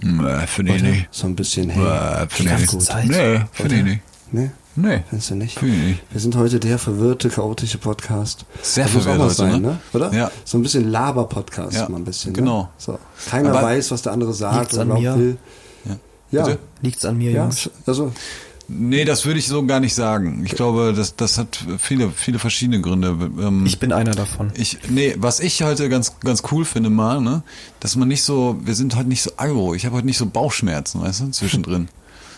Nee, 0.04 0.48
finde 0.48 0.76
ich 0.76 0.84
nicht. 0.84 1.08
So 1.12 1.28
ein 1.28 1.36
bisschen, 1.36 1.70
hey. 1.70 1.82
Nee, 1.84 2.28
finde 2.30 2.56
ich 2.56 2.72
nicht. 2.74 3.10
Nee, 3.10 3.41
finde 3.54 3.76
ich 3.76 3.84
nicht. 3.84 4.02
Nee, 4.32 4.50
Nee. 4.78 5.04
findest 5.10 5.30
du 5.32 5.36
nicht? 5.36 5.58
Finde 5.60 5.76
ich 5.76 5.82
nicht. 5.84 6.04
Wir 6.12 6.20
sind 6.20 6.36
heute 6.36 6.60
der 6.60 6.78
verwirrte, 6.78 7.30
chaotische 7.30 7.78
Podcast. 7.78 8.46
Sehr 8.62 8.84
das 8.86 8.93
muss 8.93 9.04
auch 9.04 9.12
verwirrt 9.12 9.24
heute, 9.30 9.36
sein, 9.36 9.62
ne? 9.62 9.68
ne? 9.70 9.80
Oder? 9.93 10.14
Ja. 10.14 10.32
So 10.43 10.58
ein 10.58 10.64
bisschen 10.64 10.91
Laber-Podcast 10.91 11.74
Ja, 11.78 11.88
mal 11.89 11.98
ein 11.98 12.04
bisschen. 12.04 12.34
genau. 12.34 12.64
Ne? 12.64 12.70
So. 12.78 13.00
Keiner 13.30 13.50
Aber- 13.52 13.64
weiß, 13.64 13.91
was 13.91 14.02
der 14.02 14.12
andere 14.12 14.34
sagt 14.34 14.60
Liegt's 14.60 14.74
oder 14.74 14.82
an 14.82 14.88
überhaupt 14.89 15.18
mir? 15.18 15.18
will. 15.18 15.38
Ja. 16.32 16.48
Ja. 16.50 16.56
Liegt's 16.82 17.06
an 17.06 17.18
mir, 17.18 17.32
Ja, 17.32 17.43
Jungs? 17.43 17.70
also 17.86 18.12
Nee, 18.68 19.05
das 19.05 19.26
würde 19.26 19.39
ich 19.39 19.47
so 19.47 19.66
gar 19.66 19.80
nicht 19.80 19.93
sagen. 19.93 20.43
Ich 20.45 20.53
glaube, 20.53 20.93
das, 20.95 21.16
das 21.16 21.38
hat 21.38 21.59
viele, 21.78 22.09
viele 22.09 22.39
verschiedene 22.39 22.82
Gründe. 22.82 23.09
Ähm, 23.39 23.66
Ich 23.66 23.80
bin 23.80 23.91
einer 23.93 24.11
davon. 24.11 24.51
Ich, 24.55 24.78
nee, 24.89 25.16
was 25.18 25.39
ich 25.39 25.61
heute 25.63 25.88
ganz, 25.89 26.20
ganz 26.22 26.41
cool 26.51 26.66
finde 26.66 26.89
mal, 26.89 27.22
ne, 27.22 27.43
dass 27.80 27.95
man 27.95 28.07
nicht 28.07 28.24
so, 28.24 28.57
wir 28.63 28.74
sind 28.76 28.95
heute 28.95 29.09
nicht 29.09 29.22
so 29.22 29.32
aggro. 29.38 29.76
Ich 29.76 29.86
habe 29.86 29.95
heute 29.95 30.07
nicht 30.07 30.18
so 30.18 30.26
Bauchschmerzen, 30.26 31.01
weißt 31.01 31.22
du, 31.22 31.30
zwischendrin. 31.32 31.89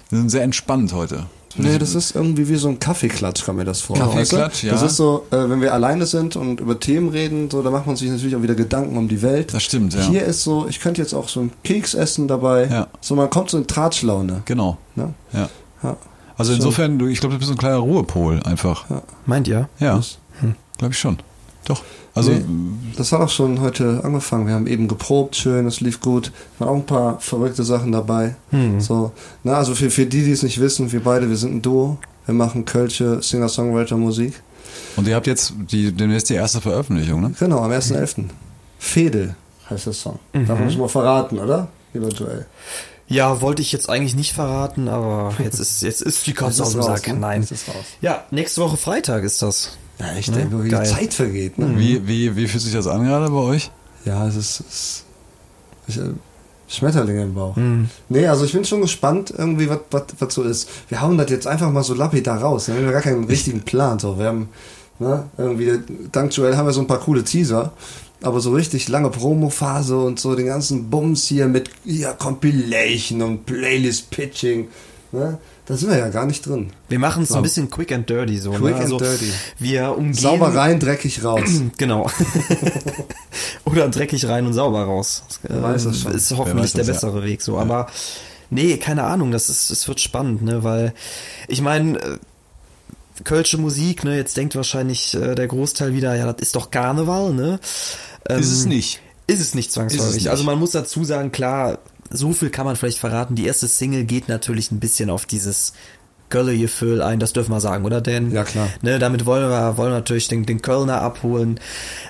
Wir 0.09 0.19
sind 0.19 0.29
sehr 0.29 0.43
entspannt 0.43 0.93
heute. 0.93 1.25
Nee, 1.59 1.79
das 1.79 1.95
ist 1.95 2.13
irgendwie 2.13 2.47
wie 2.49 2.55
so 2.55 2.67
ein 2.67 2.77
Kaffeeklatsch, 2.77 3.43
kam 3.43 3.55
mir 3.55 3.65
das 3.65 3.81
vor. 3.81 3.97
Kaffeeklatsch, 3.97 4.63
ja. 4.63 4.73
Das 4.73 4.83
ist 4.83 4.95
so, 4.97 5.25
äh, 5.31 5.49
wenn 5.49 5.59
wir 5.59 5.73
alleine 5.73 6.05
sind 6.05 6.35
und 6.35 6.59
über 6.59 6.79
Themen 6.79 7.09
reden, 7.09 7.49
so, 7.49 7.63
da 7.63 7.71
macht 7.71 7.87
man 7.87 7.95
sich 7.95 8.09
natürlich 8.11 8.35
auch 8.35 8.43
wieder 8.43 8.53
Gedanken 8.53 8.95
um 8.95 9.07
die 9.07 9.21
Welt. 9.23 9.53
Das 9.53 9.63
stimmt, 9.63 9.93
ja. 9.95 10.01
Hier 10.01 10.23
ist 10.25 10.43
so, 10.43 10.67
ich 10.67 10.79
könnte 10.79 11.01
jetzt 11.01 11.13
auch 11.13 11.27
so 11.29 11.39
einen 11.39 11.51
Keks 11.63 11.95
essen 11.95 12.27
dabei. 12.27 12.67
Ja. 12.67 12.87
So, 13.01 13.15
man 13.15 13.29
kommt 13.29 13.49
so 13.49 13.57
in 13.57 13.65
Tratschlaune. 13.65 14.43
Genau. 14.45 14.77
Ne? 14.95 15.13
Ja. 15.33 15.49
Ja. 15.81 15.97
Also 16.37 16.51
Schon. 16.51 16.57
insofern, 16.61 16.99
du, 16.99 17.07
ich 17.07 17.19
glaube, 17.19 17.35
du 17.35 17.39
bist 17.39 17.51
ein 17.51 17.57
kleiner 17.57 17.77
Ruhepol 17.77 18.41
einfach. 18.43 18.85
Meint 19.25 19.47
ihr? 19.47 19.67
Ja, 19.79 19.99
glaube 20.77 20.93
ich 20.93 20.99
schon. 20.99 21.17
Doch. 21.65 21.81
Also, 22.13 22.31
Nee, 22.31 22.43
das 22.95 23.11
hat 23.11 23.21
auch 23.21 23.29
schon 23.29 23.59
heute 23.61 24.01
angefangen. 24.03 24.47
Wir 24.47 24.53
haben 24.53 24.67
eben 24.67 24.87
geprobt, 24.87 25.35
schön, 25.35 25.67
es 25.67 25.81
lief 25.81 25.99
gut. 25.99 26.31
Waren 26.59 26.69
auch 26.69 26.75
ein 26.75 26.85
paar 26.85 27.19
verrückte 27.19 27.63
Sachen 27.63 27.91
dabei. 27.91 28.35
Hm. 28.51 28.79
So, 28.79 29.11
na, 29.43 29.53
also 29.53 29.75
für, 29.75 29.89
für 29.91 30.05
die, 30.05 30.23
die 30.23 30.31
es 30.31 30.43
nicht 30.43 30.59
wissen, 30.59 30.91
wir 30.91 31.03
beide, 31.03 31.29
wir 31.29 31.37
sind 31.37 31.55
ein 31.55 31.61
Duo. 31.61 31.97
Wir 32.25 32.33
machen 32.33 32.65
Kölsche 32.65 33.21
Singer-Songwriter-Musik. 33.21 34.33
und 34.95 35.07
ihr 35.07 35.15
habt 35.15 35.27
jetzt 35.27 35.53
die, 35.71 35.91
demnächst 35.91 36.29
die 36.29 36.33
erste 36.35 36.59
Veröffentlichung, 36.61 37.21
ne? 37.21 37.31
Genau, 37.39 37.59
am 37.59 37.71
1.11. 37.71 38.25
Fedel 38.79 39.35
heißt 39.69 39.85
der 39.87 39.93
Song. 39.93 40.19
Darf 40.33 40.59
man 40.59 40.69
schon 40.69 40.81
mal 40.81 40.87
verraten, 40.89 41.39
oder? 41.39 41.67
Joel. 41.93 42.45
Ja, 43.07 43.39
wollte 43.41 43.61
ich 43.61 43.71
jetzt 43.71 43.89
eigentlich 43.89 44.15
nicht 44.15 44.33
verraten, 44.33 44.87
aber 44.89 45.33
jetzt 45.41 45.59
ist, 45.59 45.81
jetzt 45.81 46.01
ist 46.01 46.27
die 46.27 46.33
Katze 46.33 46.63
aus 46.63 46.71
dem 46.71 46.81
raus, 46.81 46.87
Sack. 46.99 47.07
ne? 47.07 47.19
Nein. 47.19 47.41
Jetzt 47.41 47.51
ist 47.51 47.67
raus. 47.69 47.85
Ja, 48.01 48.25
nächste 48.31 48.61
Woche 48.61 48.75
Freitag 48.77 49.23
ist 49.23 49.41
das. 49.41 49.77
Ja, 49.99 50.07
ich 50.17 50.29
Ne? 50.29 50.37
denke, 50.37 50.59
wie 50.59 50.63
die 50.65 50.69
Geil. 50.71 50.85
Zeit 50.85 51.13
vergeht. 51.13 51.57
Ne? 51.57 51.73
Wie, 51.77 52.05
wie, 52.07 52.35
wie 52.35 52.47
fühlt 52.47 52.61
sich 52.63 52.73
das 52.73 52.85
an 52.87 53.03
gerade 53.05 53.29
bei 53.31 53.37
euch? 53.39 53.71
Ja, 54.05 54.27
es 54.27 54.35
ist, 54.35 54.59
es 54.59 54.67
ist 54.67 55.03
ich, 55.87 55.97
äh, 55.97 56.09
Schmetterlinge 56.67 57.23
im 57.23 57.33
Bauch. 57.33 57.55
Nee, 58.09 58.27
also 58.27 58.43
ich 58.43 58.51
bin 58.51 58.65
schon 58.65 58.81
gespannt, 58.81 59.33
irgendwie, 59.35 59.69
was 59.69 59.79
was 59.89 60.03
was 60.19 60.33
so 60.33 60.43
ist. 60.43 60.67
Wir 60.89 61.01
hauen 61.01 61.17
das 61.17 61.29
jetzt 61.31 61.47
einfach 61.47 61.71
mal 61.71 61.83
so 61.83 61.93
lapidar 61.93 62.41
raus. 62.41 62.67
Ne? 62.67 62.73
Wir 62.75 62.79
haben 62.81 62.87
ja 62.87 62.91
gar 62.91 63.01
keinen 63.01 63.23
richtigen 63.23 63.61
Plan. 63.61 63.97
So. 63.99 64.19
Wir 64.19 64.25
haben, 64.25 64.49
ne, 64.99 65.29
irgendwie, 65.37 65.79
dank 66.11 66.35
Joel 66.35 66.57
haben 66.57 66.65
wir 66.65 66.73
so 66.73 66.81
ein 66.81 66.87
paar 66.87 66.99
coole 66.99 67.23
Teaser. 67.23 67.71
Aber 68.21 68.39
so 68.39 68.51
richtig 68.51 68.87
lange 68.87 69.09
Promo-Phase 69.09 69.97
und 69.97 70.19
so 70.19 70.35
den 70.35 70.47
ganzen 70.47 70.89
Bums 70.89 71.27
hier 71.27 71.47
mit 71.47 71.69
ja, 71.85 72.13
Compilation 72.13 73.21
und 73.21 73.45
Playlist-Pitching, 73.45 74.67
ne? 75.11 75.37
da 75.67 75.75
sind 75.75 75.89
wir 75.89 75.97
ja 75.97 76.07
gar 76.07 76.25
nicht 76.25 76.45
drin. 76.45 76.71
Wir 76.87 76.97
machen 76.97 77.23
es 77.23 77.29
so 77.29 77.35
ein 77.35 77.43
bisschen 77.43 77.69
quick 77.69 77.91
and 77.91 78.09
dirty 78.09 78.37
so. 78.37 78.51
Quick 78.51 78.61
ne? 78.61 78.75
and 78.75 78.83
also 78.83 78.97
dirty. 78.97 79.31
Wir 79.59 79.91
umgehen. 79.91 80.13
Sauber 80.13 80.55
rein, 80.55 80.79
dreckig 80.79 81.23
raus. 81.23 81.61
Genau. 81.77 82.09
Oder 83.65 83.89
dreckig 83.89 84.27
rein 84.27 84.45
und 84.45 84.53
sauber 84.53 84.83
raus. 84.83 85.23
Wer 85.43 85.61
weiß 85.61 85.83
das 85.83 86.01
schon. 86.01 86.13
Ist 86.13 86.35
hoffentlich 86.37 86.71
der 86.71 86.85
das, 86.85 86.87
ja. 86.87 86.93
bessere 86.93 87.23
Weg 87.23 87.41
so. 87.41 87.57
Aber 87.57 87.87
nee, 88.49 88.77
keine 88.77 89.03
Ahnung, 89.03 89.31
das 89.31 89.49
ist, 89.49 89.69
es 89.69 89.87
wird 89.89 89.99
spannend, 89.99 90.41
ne, 90.41 90.63
weil 90.63 90.93
ich 91.49 91.61
meine, 91.61 91.99
äh, 91.99 92.17
Kölsche 93.23 93.57
Musik, 93.57 94.03
ne, 94.03 94.15
jetzt 94.15 94.37
denkt 94.37 94.55
wahrscheinlich 94.55 95.13
äh, 95.13 95.35
der 95.35 95.47
Großteil 95.47 95.93
wieder, 95.93 96.15
ja, 96.15 96.31
das 96.31 96.41
ist 96.41 96.55
doch 96.55 96.71
Karneval, 96.71 97.33
ne? 97.33 97.59
Ähm, 98.29 98.39
Ist 98.39 98.51
es 98.51 98.65
nicht. 98.65 99.01
Ist 99.27 99.41
es 99.41 99.55
nicht 99.55 99.71
zwangsläufig. 99.71 100.09
Es 100.09 100.15
nicht. 100.15 100.29
Also 100.29 100.43
man 100.43 100.59
muss 100.59 100.71
dazu 100.71 101.03
sagen, 101.03 101.31
klar, 101.31 101.79
so 102.09 102.31
viel 102.33 102.49
kann 102.49 102.65
man 102.65 102.75
vielleicht 102.75 102.99
verraten. 102.99 103.35
Die 103.35 103.45
erste 103.45 103.67
Single 103.67 104.05
geht 104.05 104.29
natürlich 104.29 104.71
ein 104.71 104.79
bisschen 104.79 105.09
auf 105.09 105.25
dieses 105.25 105.73
Gölle-Gefühl 106.29 107.01
ein, 107.01 107.19
das 107.19 107.33
dürfen 107.33 107.51
wir 107.51 107.61
sagen, 107.61 107.85
oder 107.85 108.01
Dan? 108.01 108.31
Ja, 108.31 108.43
klar. 108.43 108.67
Ne, 108.81 108.99
damit 108.99 109.25
wollen 109.25 109.49
wir, 109.49 109.77
wollen 109.77 109.91
wir 109.91 109.95
natürlich 109.95 110.27
den, 110.27 110.45
den 110.45 110.61
Kölner 110.61 111.01
abholen. 111.01 111.59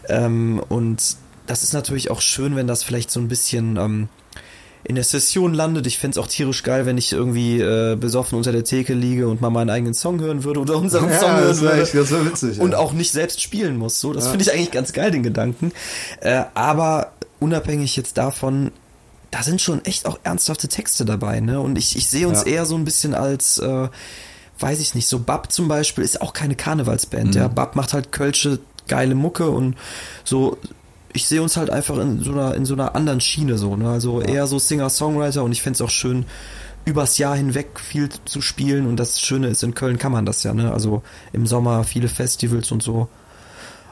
Ähm, 0.09 0.61
und 0.69 1.17
das 1.45 1.63
ist 1.63 1.73
natürlich 1.73 2.11
auch 2.11 2.21
schön, 2.21 2.55
wenn 2.55 2.67
das 2.67 2.83
vielleicht 2.83 3.11
so 3.11 3.19
ein 3.19 3.27
bisschen 3.27 3.77
ähm, 3.77 4.09
in 4.87 4.95
der 4.95 5.03
Session 5.03 5.53
landet. 5.53 5.85
Ich 5.85 5.97
fänd's 5.97 6.17
auch 6.17 6.27
tierisch 6.27 6.63
geil, 6.63 6.85
wenn 6.85 6.97
ich 6.97 7.11
irgendwie 7.11 7.59
äh, 7.59 7.97
besoffen 7.97 8.37
unter 8.37 8.53
der 8.53 8.63
Theke 8.63 8.93
liege 8.93 9.27
und 9.27 9.41
mal 9.41 9.49
meinen 9.49 9.69
eigenen 9.69 9.93
Song 9.93 10.19
hören 10.21 10.45
würde 10.45 10.61
oder 10.61 10.77
unseren 10.77 11.11
Song 11.11 11.31
hören 11.31 11.47
das 11.47 11.61
wäre 11.61 11.71
würde 11.73 11.83
echt 11.83 11.95
das 11.95 12.11
wär 12.11 12.25
witzig. 12.25 12.59
und 12.59 12.71
ja. 12.71 12.77
auch 12.77 12.93
nicht 12.93 13.11
selbst 13.11 13.41
spielen 13.41 13.77
muss. 13.77 13.99
So, 13.99 14.13
das 14.13 14.27
finde 14.29 14.43
ich 14.43 14.53
eigentlich 14.53 14.71
ganz 14.71 14.93
geil, 14.93 15.11
den 15.11 15.23
Gedanken. 15.23 15.73
Äh, 16.21 16.43
aber 16.53 17.11
unabhängig 17.39 17.97
jetzt 17.97 18.17
davon, 18.17 18.71
da 19.29 19.43
sind 19.43 19.61
schon 19.61 19.83
echt 19.83 20.05
auch 20.05 20.19
ernsthafte 20.23 20.69
Texte 20.69 21.03
dabei, 21.03 21.41
ne? 21.41 21.59
Und 21.59 21.77
ich, 21.77 21.97
ich 21.97 22.07
sehe 22.07 22.27
uns 22.27 22.45
Ja. 22.45 22.51
eher 22.51 22.65
so 22.65 22.75
ein 22.75 22.85
bisschen 22.85 23.13
als, 23.13 23.57
äh, 23.57 23.89
weiß 24.59 24.79
ich 24.79 24.95
nicht, 24.95 25.07
so 25.07 25.19
Bab 25.19 25.51
zum 25.51 25.67
Beispiel 25.67 26.05
ist 26.05 26.21
auch 26.21 26.31
keine 26.31 26.55
Karnevalsband, 26.55 27.35
ja. 27.35 27.49
Bab 27.49 27.75
macht 27.75 27.91
halt 27.93 28.13
Kölsche 28.13 28.59
geile 28.87 29.15
Mucke 29.15 29.49
und 29.49 29.75
so. 30.23 30.57
Ich 31.17 31.25
sehe 31.25 31.41
uns 31.41 31.57
halt 31.57 31.71
einfach 31.71 31.97
in 31.97 32.19
so 32.23 32.31
einer 32.31 32.53
in 32.53 32.63
so 32.65 32.75
einer 32.75 32.95
anderen 32.95 33.19
Schiene 33.21 33.57
so, 33.57 33.75
ne? 33.75 33.89
Also 33.89 34.21
eher 34.21 34.45
so 34.45 34.59
Singer-Songwriter 34.59 35.43
und 35.43 35.51
ich 35.51 35.63
fänd's 35.63 35.81
auch 35.81 35.89
schön, 35.89 36.25
übers 36.85 37.17
Jahr 37.17 37.35
hinweg 37.35 37.79
viel 37.79 38.07
zu 38.25 38.39
spielen 38.39 38.85
und 38.85 38.97
das 38.97 39.19
Schöne 39.19 39.47
ist, 39.47 39.63
in 39.63 39.73
Köln 39.73 39.97
kann 39.97 40.11
man 40.11 40.27
das 40.27 40.43
ja, 40.43 40.53
ne? 40.53 40.71
Also 40.71 41.01
im 41.33 41.47
Sommer 41.47 41.83
viele 41.85 42.07
Festivals 42.07 42.71
und 42.71 42.83
so. 42.83 43.07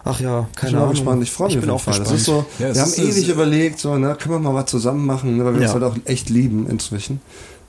Ach 0.03 0.19
ja, 0.19 0.47
Ich 0.51 0.55
keine 0.55 0.71
bin 0.73 0.77
auch 0.77 0.81
Ahnung. 0.83 0.91
gespannt, 0.93 1.23
ich 1.23 1.31
freue 1.31 1.47
mich 1.47 1.59
bin 1.59 1.69
auf 1.71 1.87
auch 1.87 1.93
jeden 1.93 2.05
Fall. 2.05 2.13
Das 2.15 2.25
gespannt. 2.25 2.47
ist 2.47 2.57
so, 2.59 2.63
Ja, 2.63 2.69
es 2.69 2.75
wir 2.75 2.81
haben 2.83 2.89
ist- 2.91 2.99
ewig 2.99 3.23
es- 3.23 3.33
überlegt, 3.33 3.79
so, 3.79 3.95
ne, 3.97 4.15
können 4.19 4.35
wir 4.35 4.39
mal 4.39 4.53
was 4.53 4.69
zusammen 4.69 5.03
machen, 5.03 5.37
ne, 5.37 5.45
weil 5.45 5.53
wir 5.55 5.61
uns 5.61 5.73
Ja. 5.73 5.73
halt 5.73 5.83
auch 5.83 5.97
echt 6.05 6.29
lieben 6.29 6.69
inzwischen. 6.69 7.21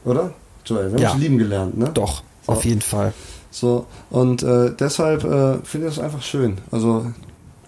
Oder? 0.04 0.34
Joel, 0.66 0.88
wir 0.88 0.92
haben 0.96 1.02
Ja. 1.02 1.12
uns 1.12 1.20
lieben 1.22 1.38
gelernt, 1.38 1.78
ne? 1.78 1.90
Doch, 1.94 2.22
So. 2.44 2.52
auf 2.52 2.64
jeden 2.66 2.82
Fall. 2.82 3.14
So, 3.50 3.86
und 4.10 4.42
äh, 4.42 4.72
deshalb 4.78 5.24
äh, 5.24 5.58
finde 5.64 5.88
ich 5.88 5.94
das 5.94 5.98
einfach 6.04 6.20
schön. 6.22 6.58
Also, 6.70 7.06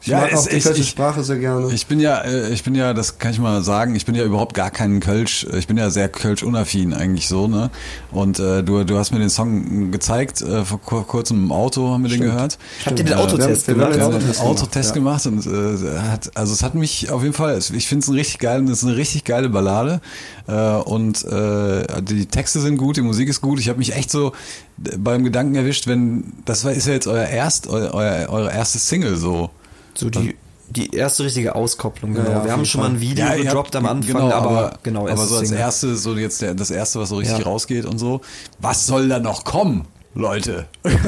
ich 0.08 0.12
Ja, 0.12 0.20
mag 0.22 0.32
es- 0.32 0.38
auch 0.38 0.46
die 0.48 0.56
ich- 0.56 0.64
kölsche 0.64 0.80
ich- 0.80 0.88
Sprache 0.88 1.22
sehr 1.22 1.36
gerne. 1.38 1.70
Ich 1.72 1.86
bin 1.86 2.00
ja, 2.00 2.22
äh, 2.22 2.48
ich 2.48 2.64
bin 2.64 2.74
ja, 2.74 2.94
das 2.94 3.18
kann 3.18 3.30
ich 3.32 3.38
mal 3.38 3.62
sagen, 3.62 3.94
ich 3.94 4.06
bin 4.06 4.14
ja 4.14 4.24
überhaupt 4.24 4.54
gar 4.54 4.70
kein 4.70 5.00
Kölsch, 5.00 5.46
ich 5.56 5.66
bin 5.66 5.76
ja 5.76 5.90
sehr 5.90 6.08
Kölsch-unaffin 6.08 6.94
eigentlich 6.94 7.28
so, 7.28 7.46
ne? 7.46 7.70
Und 8.10 8.38
äh, 8.38 8.62
du, 8.62 8.84
du 8.84 8.96
hast 8.96 9.10
mir 9.12 9.18
den 9.18 9.28
Song 9.28 9.90
gezeigt, 9.90 10.40
äh, 10.40 10.64
vor 10.64 10.80
kur- 10.80 11.06
kurzem 11.06 11.44
im 11.44 11.52
Auto 11.52 11.90
haben 11.90 12.04
wir 12.04 12.10
den 12.10 12.22
gehört. 12.22 12.56
Habt 12.86 12.98
ihr 12.98 13.04
den 13.04 13.14
Autotest 13.14 13.66
wir 13.68 13.74
haben 13.74 13.80
gemacht? 13.80 13.92
den 13.94 13.98
Wir 14.00 14.04
haben 14.06 14.14
einen 14.14 14.22
Autotest 14.24 14.40
Autotest 14.40 14.94
gemacht, 14.94 15.24
gemacht, 15.24 15.46
und 15.46 15.84
äh, 15.84 15.98
hat, 15.98 16.30
also 16.34 16.54
es 16.54 16.62
hat 16.62 16.74
mich 16.74 17.10
auf 17.10 17.22
jeden 17.22 17.34
Fall, 17.34 17.58
ich 17.58 17.86
finde 17.86 18.02
es 18.02 18.08
ein 18.08 18.14
richtig 18.14 18.38
geil, 18.38 18.64
es 18.64 18.70
ist 18.78 18.84
eine 18.84 18.96
richtig 18.96 19.24
geile 19.24 19.50
Ballade 19.50 20.00
äh, 20.46 20.52
und 20.54 21.22
äh, 21.26 21.84
die 22.02 22.24
Texte 22.26 22.60
sind 22.60 22.78
gut, 22.78 22.96
die 22.96 23.02
Musik 23.02 23.28
ist 23.28 23.42
gut. 23.42 23.60
Ich 23.60 23.68
habe 23.68 23.78
mich 23.78 23.94
echt 23.94 24.10
so 24.10 24.28
äh, 24.84 24.96
beim 24.96 25.22
Gedanken 25.24 25.54
erwischt, 25.54 25.86
wenn 25.86 26.32
das 26.46 26.64
ist 26.64 26.86
ja 26.86 26.92
jetzt 26.94 27.06
euer 27.06 27.26
erst, 27.26 27.66
eu, 27.68 27.72
euer, 27.92 28.28
eure 28.30 28.52
erste 28.52 28.78
Single 28.78 29.16
so. 29.16 29.50
So 29.98 30.10
die, 30.10 30.36
die 30.70 30.94
erste 30.94 31.24
richtige 31.24 31.54
Auskopplung, 31.54 32.14
Ja, 32.14 32.22
genau. 32.22 32.38
ja, 32.38 32.44
wir 32.44 32.52
haben 32.52 32.64
schon 32.64 32.80
mal 32.82 32.86
Fall. 32.88 32.96
ein 32.96 33.00
Video 33.00 33.24
habt- 33.24 33.36
gedroppt 33.38 33.76
am 33.76 33.86
Anfang, 33.86 34.14
genau, 34.14 34.30
aber, 34.30 34.74
genau, 34.82 35.08
aber 35.08 35.16
so 35.26 35.36
als 35.38 35.48
Single. 35.48 35.58
erste, 35.64 35.96
so 35.96 36.14
jetzt 36.16 36.40
der, 36.42 36.54
das 36.54 36.70
erste, 36.70 37.00
was 37.00 37.08
so 37.08 37.16
richtig 37.16 37.38
Ja. 37.38 37.44
rausgeht 37.44 37.84
und 37.84 37.98
so. 37.98 38.20
Was 38.60 38.86
soll 38.86 39.08
da 39.08 39.18
noch 39.18 39.44
kommen, 39.44 39.86
Leute? 40.14 40.66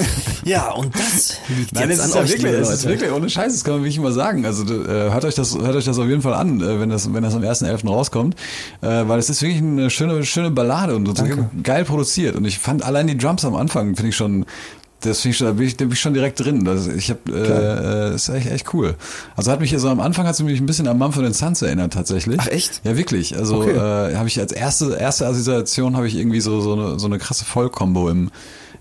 Ja, 0.44 0.72
und 0.72 0.94
das 0.98 1.34
liegt 1.48 1.74
Nein, 1.74 1.90
jetzt 1.90 1.98
es 1.98 2.04
an 2.04 2.08
ist 2.08 2.14
ja 2.14 2.20
euch, 2.22 2.42
wirklich, 2.42 2.52
es 2.62 2.70
ist 2.70 2.88
wirklich 2.88 3.12
ohne 3.12 3.28
Scheiß, 3.28 3.52
das 3.52 3.62
kann 3.62 3.74
man 3.74 3.82
wirklich 3.82 4.00
mal 4.00 4.10
sagen. 4.12 4.46
Also 4.46 4.64
äh, 4.64 5.12
hört 5.12 5.24
euch 5.26 5.34
das, 5.34 5.54
hört 5.56 5.76
euch 5.76 5.84
das 5.84 5.98
auf 5.98 6.06
jeden 6.08 6.22
Fall 6.22 6.32
an, 6.34 6.60
äh, 6.62 6.80
wenn 6.80 6.88
das, 6.88 7.12
wenn 7.12 7.22
das 7.22 7.34
am 7.34 7.42
1.11. 7.42 7.86
rauskommt, 7.86 8.34
äh, 8.80 8.86
weil 9.06 9.18
es 9.18 9.28
ist 9.28 9.42
wirklich 9.42 9.58
eine 9.60 9.90
schöne, 9.90 10.24
schöne 10.24 10.50
Ballade 10.50 10.96
und 10.96 11.06
so 11.16 11.24
geil 11.62 11.84
produziert. 11.84 12.34
Und 12.36 12.46
ich 12.46 12.58
fand 12.58 12.82
allein 12.82 13.06
die 13.06 13.18
Drums 13.18 13.44
am 13.44 13.54
Anfang 13.54 13.94
finde 13.94 14.08
ich 14.08 14.16
schon, 14.16 14.46
das 15.00 15.20
finde 15.20 15.32
ich 15.32 15.36
schon, 15.38 15.46
da 15.46 15.52
bin 15.54 15.66
ich, 15.66 15.76
da 15.76 15.84
bin 15.84 15.92
ich 15.92 16.00
schon 16.00 16.14
direkt 16.14 16.40
drin. 16.40 16.64
Das, 16.64 16.86
ich 16.86 17.10
habe, 17.10 17.20
äh, 17.32 18.10
äh, 18.12 18.14
ist 18.14 18.28
echt, 18.28 18.50
echt 18.50 18.74
cool. 18.74 18.94
Also 19.36 19.50
hat 19.50 19.60
mich 19.60 19.74
so 19.78 19.88
am 19.88 20.00
Anfang 20.00 20.26
hat 20.26 20.34
es 20.34 20.42
mich 20.42 20.60
ein 20.60 20.66
bisschen 20.66 20.86
an 20.88 20.98
Mumford 20.98 21.34
Sons 21.34 21.62
erinnert 21.62 21.92
tatsächlich. 21.92 22.38
Ach, 22.40 22.46
echt? 22.48 22.80
Ja, 22.84 22.96
wirklich. 22.96 23.36
Also 23.36 23.56
Okay. 23.56 23.72
äh, 23.72 24.16
habe 24.16 24.28
ich 24.28 24.38
als 24.38 24.52
erste 24.52 24.94
erste 24.94 25.26
Assoziation 25.26 25.96
habe 25.96 26.06
ich 26.06 26.16
irgendwie 26.16 26.40
so 26.40 26.60
so 26.60 26.72
eine, 26.74 26.98
so 26.98 27.06
eine 27.06 27.18
krasse 27.18 27.44
Vollkombo 27.44 28.08
im 28.08 28.30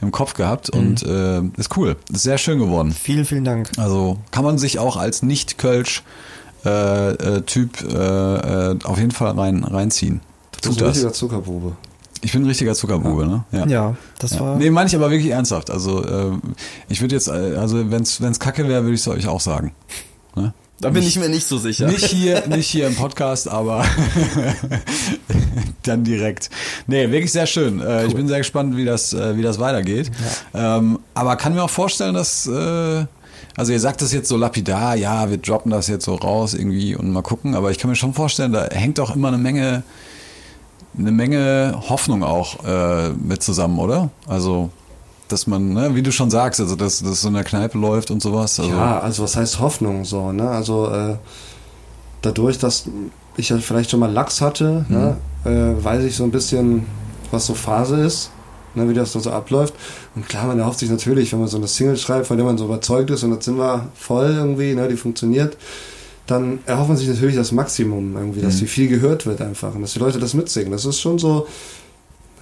im 0.01 0.11
Kopf 0.11 0.33
gehabt 0.33 0.73
Mhm. 0.73 0.79
und 0.79 1.03
äh, 1.03 1.41
ist 1.57 1.75
cool. 1.75 1.97
Ist 2.13 2.23
sehr 2.23 2.37
schön 2.37 2.57
geworden. 2.59 2.93
Vielen, 2.93 3.25
vielen 3.25 3.43
Dank. 3.43 3.69
Also 3.77 4.17
kann 4.31 4.45
man 4.45 4.57
sich 4.57 4.79
auch 4.79 4.95
als 4.95 5.23
nicht-Kölsch 5.23 6.03
äh, 6.65 7.11
äh, 7.11 7.41
Typ 7.41 7.81
äh, 7.83 7.95
äh, 8.71 8.77
auf 8.83 8.97
jeden 8.97 9.11
Fall 9.11 9.37
rein 9.37 9.63
reinziehen. 9.63 10.21
Das 10.51 10.61
Tut 10.61 10.71
ist 10.71 10.81
das. 10.81 10.89
richtiger 10.95 11.13
Zuckerprobe. 11.13 11.73
Ich 12.21 12.33
bin 12.33 12.41
ein 12.43 12.47
richtiger 12.47 12.73
Zuckerbube, 12.75 13.25
ne? 13.25 13.43
Ja, 13.69 13.95
das 14.19 14.39
war. 14.39 14.57
Nee, 14.57 14.69
meine 14.71 14.87
ich 14.87 14.95
aber 14.95 15.09
wirklich 15.09 15.31
ernsthaft. 15.31 15.69
Also 15.69 16.03
äh, 16.03 16.31
ich 16.89 16.99
würde 17.01 17.15
jetzt, 17.15 17.27
äh, 17.29 17.55
also 17.55 17.89
wenn's 17.91 18.19
wenn's 18.21 18.39
kacke 18.39 18.67
wäre, 18.67 18.83
würde 18.83 18.95
ich 18.95 19.01
es 19.01 19.07
euch 19.07 19.27
auch 19.27 19.39
sagen. 19.39 19.73
Ne? 20.35 20.53
Da 20.81 20.89
bin 20.89 21.03
ich 21.03 21.17
mir 21.19 21.27
nicht 21.29 21.45
so 21.47 21.57
sicher. 21.57 21.87
Nicht 21.87 22.05
hier, 22.05 22.47
nicht 22.47 22.67
hier 22.67 22.87
im 22.87 22.95
Podcast, 22.95 23.47
aber 23.49 23.85
dann 25.83 26.03
direkt. 26.03 26.49
Nee, 26.87 27.09
wirklich 27.11 27.31
sehr 27.31 27.47
schön. 27.47 27.81
Äh, 27.81 28.05
Ich 28.05 28.15
bin 28.15 28.27
sehr 28.27 28.37
gespannt, 28.39 28.75
wie 28.77 28.85
das, 28.85 29.13
äh, 29.13 29.35
wie 29.37 29.41
das 29.41 29.59
weitergeht. 29.59 30.11
Ähm, 30.53 30.99
aber 31.13 31.35
kann 31.35 31.53
mir 31.53 31.63
auch 31.63 31.69
vorstellen, 31.69 32.13
dass, 32.15 32.47
äh, 32.47 33.05
also 33.57 33.71
ihr 33.73 33.79
sagt 33.79 34.01
das 34.01 34.13
jetzt 34.13 34.29
so 34.29 34.37
lapidar, 34.37 34.95
ja, 34.95 35.29
wir 35.29 35.37
droppen 35.37 35.71
das 35.71 35.87
jetzt 35.87 36.05
so 36.05 36.15
raus 36.15 36.53
irgendwie 36.53 36.95
und 36.95 37.11
mal 37.11 37.21
gucken, 37.23 37.55
aber 37.55 37.71
ich 37.71 37.77
kann 37.77 37.89
mir 37.89 37.95
schon 37.95 38.13
vorstellen, 38.13 38.53
da 38.53 38.67
hängt 38.71 38.99
auch 38.99 39.13
immer 39.15 39.27
eine 39.29 39.37
Menge, 39.37 39.83
eine 40.97 41.11
Menge 41.11 41.79
Hoffnung 41.89 42.23
auch 42.23 42.63
äh, 42.65 43.09
mit 43.09 43.43
zusammen, 43.43 43.79
oder? 43.79 44.09
Also, 44.27 44.69
dass 45.27 45.47
man, 45.47 45.73
ne, 45.73 45.95
wie 45.95 46.01
du 46.01 46.11
schon 46.11 46.29
sagst, 46.31 46.59
also 46.59 46.75
dass 46.75 47.01
das 47.03 47.21
so 47.21 47.27
in 47.27 47.35
der 47.35 47.43
Kneipe 47.43 47.77
läuft 47.77 48.11
und 48.11 48.21
sowas. 48.21 48.59
Also, 48.59 48.71
Ja, 48.71 48.99
also 48.99 49.23
was 49.23 49.35
heißt 49.35 49.59
Hoffnung 49.59 50.03
so, 50.05 50.31
ne? 50.31 50.49
Also 50.49 50.89
äh, 50.91 51.15
dadurch, 52.21 52.57
dass 52.57 52.85
ich 53.37 53.49
ja 53.49 53.57
vielleicht 53.59 53.91
schon 53.91 53.99
mal 53.99 54.11
Lachs 54.11 54.41
hatte, 54.41 54.85
ne, 54.89 55.17
äh, 55.45 55.83
weiß 55.83 56.03
ich 56.03 56.15
so 56.15 56.23
ein 56.23 56.31
bisschen, 56.31 56.85
was 57.31 57.45
so 57.45 57.53
Phase 57.53 58.01
ist, 58.01 58.31
ne, 58.75 58.89
wie 58.89 58.93
das 58.93 59.13
dann 59.13 59.21
so 59.21 59.31
abläuft. 59.31 59.73
Und 60.15 60.27
klar, 60.27 60.47
man 60.47 60.59
erhofft 60.59 60.79
sich 60.79 60.89
natürlich, 60.89 61.31
wenn 61.31 61.39
man 61.39 61.47
so 61.47 61.57
eine 61.57 61.67
Single 61.67 61.97
schreibt, 61.97 62.27
von 62.27 62.37
der 62.37 62.45
man 62.45 62.57
so 62.57 62.65
überzeugt 62.65 63.09
ist 63.11 63.23
und 63.23 63.35
das 63.35 63.45
sind 63.45 63.57
wir 63.57 63.87
voll 63.93 64.33
irgendwie, 64.35 64.73
ne, 64.73 64.87
die 64.87 64.97
funktioniert, 64.97 65.55
dann 66.29 66.59
erhofft 66.65 66.89
man 66.89 66.97
sich 66.97 67.07
natürlich 67.07 67.35
das 67.35 67.51
Maximum 67.51 68.15
irgendwie, 68.15 68.41
dass 68.41 68.57
die 68.57 68.67
viel 68.67 68.87
gehört 68.87 69.25
wird 69.25 69.41
einfach 69.41 69.73
und 69.73 69.81
dass 69.81 69.93
die 69.93 69.99
Leute 69.99 70.19
das 70.19 70.33
mitsingen. 70.33 70.71
Das 70.71 70.85
ist 70.85 70.99
schon 70.99 71.17
so, 71.17 71.47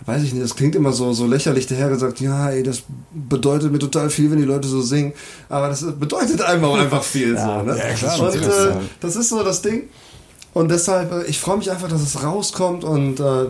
weiß 0.05 0.23
ich 0.23 0.33
nicht, 0.33 0.43
das 0.43 0.55
klingt 0.55 0.75
immer 0.75 0.91
so, 0.91 1.13
so 1.13 1.25
lächerlich 1.25 1.67
dahergesagt, 1.67 2.19
ja, 2.19 2.49
ey, 2.49 2.63
das 2.63 2.83
bedeutet 3.13 3.71
mir 3.71 3.79
total 3.79 4.09
viel, 4.09 4.29
wenn 4.31 4.39
die 4.39 4.45
Leute 4.45 4.67
so 4.67 4.81
singen, 4.81 5.13
aber 5.49 5.69
das 5.69 5.85
bedeutet 5.97 6.41
einem 6.41 6.65
auch 6.65 6.77
einfach 6.77 7.03
viel. 7.03 7.37
so, 7.37 7.61
ne? 7.63 7.77
ja, 7.77 7.93
klar, 7.93 8.19
und 8.19 8.35
äh, 8.35 8.69
ja. 8.69 8.81
das 8.99 9.15
ist 9.15 9.29
so 9.29 9.43
das 9.43 9.61
Ding. 9.61 9.83
Und 10.53 10.69
deshalb, 10.69 11.11
äh, 11.11 11.23
ich 11.25 11.39
freue 11.39 11.57
mich 11.57 11.69
einfach, 11.71 11.87
dass 11.87 12.01
es 12.01 12.23
rauskommt 12.23 12.83
und 12.83 13.19
äh, 13.19 13.45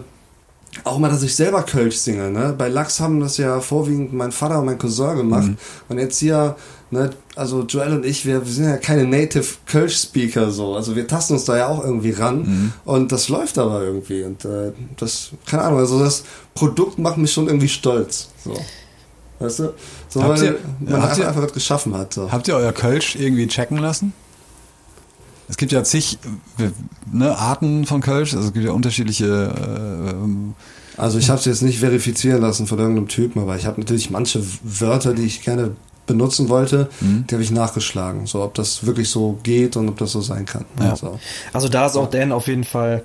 auch 0.83 0.99
mal, 0.99 1.09
dass 1.09 1.23
ich 1.23 1.35
selber 1.35 1.63
Kölsch 1.63 1.95
singe. 1.97 2.29
Ne? 2.29 2.53
Bei 2.57 2.67
Lachs 2.67 2.99
haben 2.99 3.19
das 3.19 3.37
ja 3.37 3.59
vorwiegend 3.61 4.13
mein 4.13 4.31
Vater 4.31 4.59
und 4.59 4.65
mein 4.65 4.77
Cousin 4.77 5.15
gemacht. 5.17 5.49
Und 5.89 5.97
jetzt 5.97 6.19
hier, 6.19 6.55
ne, 6.91 7.09
also 7.35 7.63
Joel 7.63 7.93
und 7.93 8.05
ich, 8.05 8.25
wir, 8.25 8.45
wir 8.45 8.51
sind 8.51 8.65
ja 8.65 8.77
keine 8.77 9.05
Native 9.05 9.45
Kölsch-Speaker 9.65 10.51
so. 10.51 10.75
Also 10.75 10.95
wir 10.95 11.07
tasten 11.07 11.33
uns 11.33 11.45
da 11.45 11.57
ja 11.57 11.67
auch 11.67 11.83
irgendwie 11.83 12.11
ran. 12.11 12.73
Und 12.85 13.11
das 13.11 13.27
läuft 13.29 13.57
aber 13.57 13.81
irgendwie. 13.83 14.23
Und 14.23 14.45
äh, 14.45 14.71
das, 14.97 15.29
keine 15.45 15.63
Ahnung, 15.63 15.79
also 15.79 15.99
das 15.99 16.23
Produkt 16.53 16.99
macht 16.99 17.17
mich 17.17 17.31
schon 17.33 17.47
irgendwie 17.47 17.69
stolz. 17.69 18.29
So. 18.43 18.55
Weißt 19.39 19.59
du? 19.59 19.73
So, 20.09 20.19
weil 20.27 20.43
ihr- 20.43 20.59
man 20.79 20.93
habt 21.01 21.03
einfach, 21.11 21.17
ihr- 21.19 21.27
einfach 21.29 21.43
was 21.43 21.53
geschaffen 21.53 21.95
hat. 21.97 22.13
So. 22.13 22.31
Habt 22.31 22.47
ihr 22.47 22.55
euer 22.55 22.71
Kölsch 22.73 23.15
irgendwie 23.15 23.47
checken 23.47 23.77
lassen? 23.77 24.13
Es 25.49 25.57
gibt 25.57 25.71
ja 25.71 25.83
zig 25.83 26.19
äh, 26.59 26.69
ne, 27.11 27.37
Arten 27.37 27.85
von 27.85 28.01
Kölsch, 28.01 28.33
also 28.33 28.47
es 28.47 28.53
gibt 28.53 28.65
ja 28.65 28.71
unterschiedliche 28.71 29.25
äh, 29.25 31.01
Also 31.01 31.19
ich 31.19 31.29
habe 31.29 31.39
es 31.39 31.45
jetzt 31.45 31.61
nicht 31.61 31.79
verifizieren 31.79 32.41
lassen 32.41 32.67
von 32.67 32.79
irgendeinem 32.79 33.07
Typen, 33.07 33.41
aber 33.41 33.55
ich 33.55 33.65
habe 33.65 33.79
natürlich 33.79 34.09
manche 34.09 34.43
Wörter, 34.63 35.13
die 35.13 35.23
ich 35.23 35.41
gerne 35.41 35.71
benutzen 36.05 36.49
wollte, 36.49 36.89
die 37.01 37.35
habe 37.35 37.43
ich 37.43 37.51
nachgeschlagen. 37.51 38.27
So, 38.27 38.41
ob 38.41 38.53
das 38.53 38.85
wirklich 38.85 39.09
so 39.09 39.37
geht 39.43 39.75
und 39.75 39.89
ob 39.89 39.97
das 39.97 40.13
so 40.13 40.21
sein 40.21 40.45
kann. 40.45 40.65
Ja. 40.79 40.95
So. 40.95 41.19
Also 41.51 41.67
da 41.67 41.85
ist 41.85 41.97
auch 41.97 42.09
Dan 42.09 42.31
auf 42.31 42.47
jeden 42.47 42.63
Fall 42.63 43.03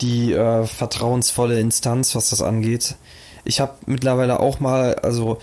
die 0.00 0.32
äh, 0.32 0.66
vertrauensvolle 0.66 1.60
Instanz, 1.60 2.14
was 2.14 2.30
das 2.30 2.42
angeht. 2.42 2.96
Ich 3.44 3.60
habe 3.60 3.74
mittlerweile 3.86 4.40
auch 4.40 4.60
mal, 4.60 4.96
also 4.96 5.38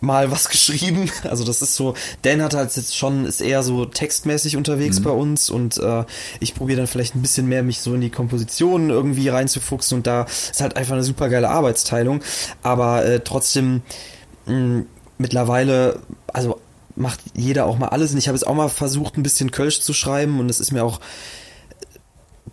mal 0.00 0.30
was 0.30 0.48
geschrieben. 0.50 1.10
Also 1.24 1.44
das 1.44 1.62
ist 1.62 1.74
so, 1.74 1.94
Dan 2.22 2.42
hat 2.42 2.54
halt 2.54 2.74
jetzt 2.76 2.96
schon, 2.96 3.24
ist 3.24 3.40
eher 3.40 3.62
so 3.62 3.84
textmäßig 3.84 4.56
unterwegs 4.56 5.00
bei 5.00 5.10
uns 5.10 5.50
und 5.50 5.78
äh, 5.78 6.04
ich 6.40 6.54
probiere 6.54 6.78
dann 6.78 6.86
vielleicht 6.86 7.14
ein 7.14 7.22
bisschen 7.22 7.46
mehr 7.48 7.62
mich 7.62 7.80
so 7.80 7.94
in 7.94 8.00
die 8.00 8.10
Komposition 8.10 8.90
irgendwie 8.90 9.28
reinzufuchsen 9.28 9.98
und 9.98 10.06
da 10.06 10.22
ist 10.24 10.60
halt 10.60 10.76
einfach 10.76 10.94
eine 10.94 11.04
super 11.04 11.28
geile 11.28 11.50
Arbeitsteilung. 11.50 12.22
Aber 12.62 13.04
äh, 13.04 13.20
trotzdem 13.20 13.82
mh, 14.46 14.84
mittlerweile, 15.18 16.00
also 16.32 16.60
macht 16.96 17.20
jeder 17.34 17.66
auch 17.66 17.78
mal 17.78 17.88
alles 17.88 18.12
und 18.12 18.18
ich 18.18 18.28
habe 18.28 18.36
jetzt 18.36 18.46
auch 18.46 18.54
mal 18.54 18.68
versucht, 18.68 19.16
ein 19.16 19.22
bisschen 19.22 19.50
Kölsch 19.50 19.80
zu 19.80 19.92
schreiben 19.92 20.38
und 20.38 20.50
es 20.50 20.60
ist 20.60 20.72
mir 20.72 20.84
auch 20.84 21.00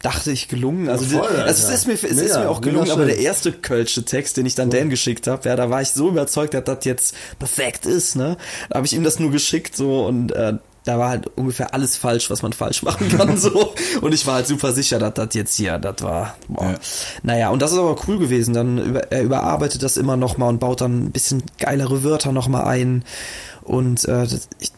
dachte 0.01 0.31
ich 0.31 0.47
gelungen. 0.47 0.89
Also 0.89 1.05
voll, 1.05 1.27
die- 1.31 1.41
also 1.41 1.67
es 1.67 1.73
ist 1.73 1.87
mir 1.87 1.93
es 1.93 2.03
ist 2.03 2.15
Mega, 2.21 2.39
mir 2.39 2.49
auch 2.49 2.61
gelungen, 2.61 2.89
aber 2.91 3.05
der 3.05 3.19
erste 3.19 3.51
Kölsche 3.51 4.03
Text, 4.05 4.37
den 4.37 4.45
ich 4.45 4.55
dann 4.55 4.69
Dan 4.69 4.89
geschickt 4.89 5.27
habe, 5.27 5.47
ja, 5.47 5.55
da 5.55 5.69
war 5.69 5.81
ich 5.81 5.89
so 5.89 6.09
überzeugt, 6.09 6.53
dass 6.53 6.63
das 6.63 6.85
jetzt 6.85 7.15
perfekt 7.39 7.85
ist, 7.85 8.15
ne? 8.15 8.37
Da 8.69 8.77
habe 8.77 8.85
ich 8.87 8.93
ihm 8.93 9.03
das 9.03 9.19
nur 9.19 9.31
geschickt 9.31 9.75
so 9.75 10.05
und 10.05 10.31
äh, 10.31 10.53
da 10.83 10.97
war 10.97 11.09
halt 11.09 11.27
ungefähr 11.37 11.75
alles 11.75 11.95
falsch, 11.95 12.31
was 12.31 12.41
man 12.41 12.53
falsch 12.53 12.81
machen 12.81 13.07
kann 13.15 13.37
so 13.39 13.75
und 14.01 14.13
ich 14.15 14.25
war 14.25 14.33
halt 14.35 14.47
super 14.47 14.71
sicher, 14.71 14.97
dass 14.97 15.13
das 15.13 15.27
jetzt 15.33 15.55
hier, 15.55 15.77
das 15.77 16.01
war 16.01 16.35
boah. 16.47 16.63
Ja. 16.71 16.75
Naja, 17.21 17.49
und 17.51 17.61
das 17.61 17.71
ist 17.71 17.77
aber 17.77 17.95
cool 18.07 18.17
gewesen. 18.17 18.55
Dann 18.55 18.79
über, 18.79 19.11
er 19.11 19.21
überarbeitet 19.21 19.83
das 19.83 19.97
immer 19.97 20.17
noch 20.17 20.37
mal 20.37 20.47
und 20.49 20.59
baut 20.59 20.81
dann 20.81 21.03
ein 21.05 21.11
bisschen 21.11 21.43
geilere 21.59 22.03
Wörter 22.03 22.31
noch 22.31 22.47
mal 22.47 22.63
ein 22.63 23.03
und 23.61 24.05
äh, 24.05 24.25
das, 24.25 24.47
ich 24.59 24.71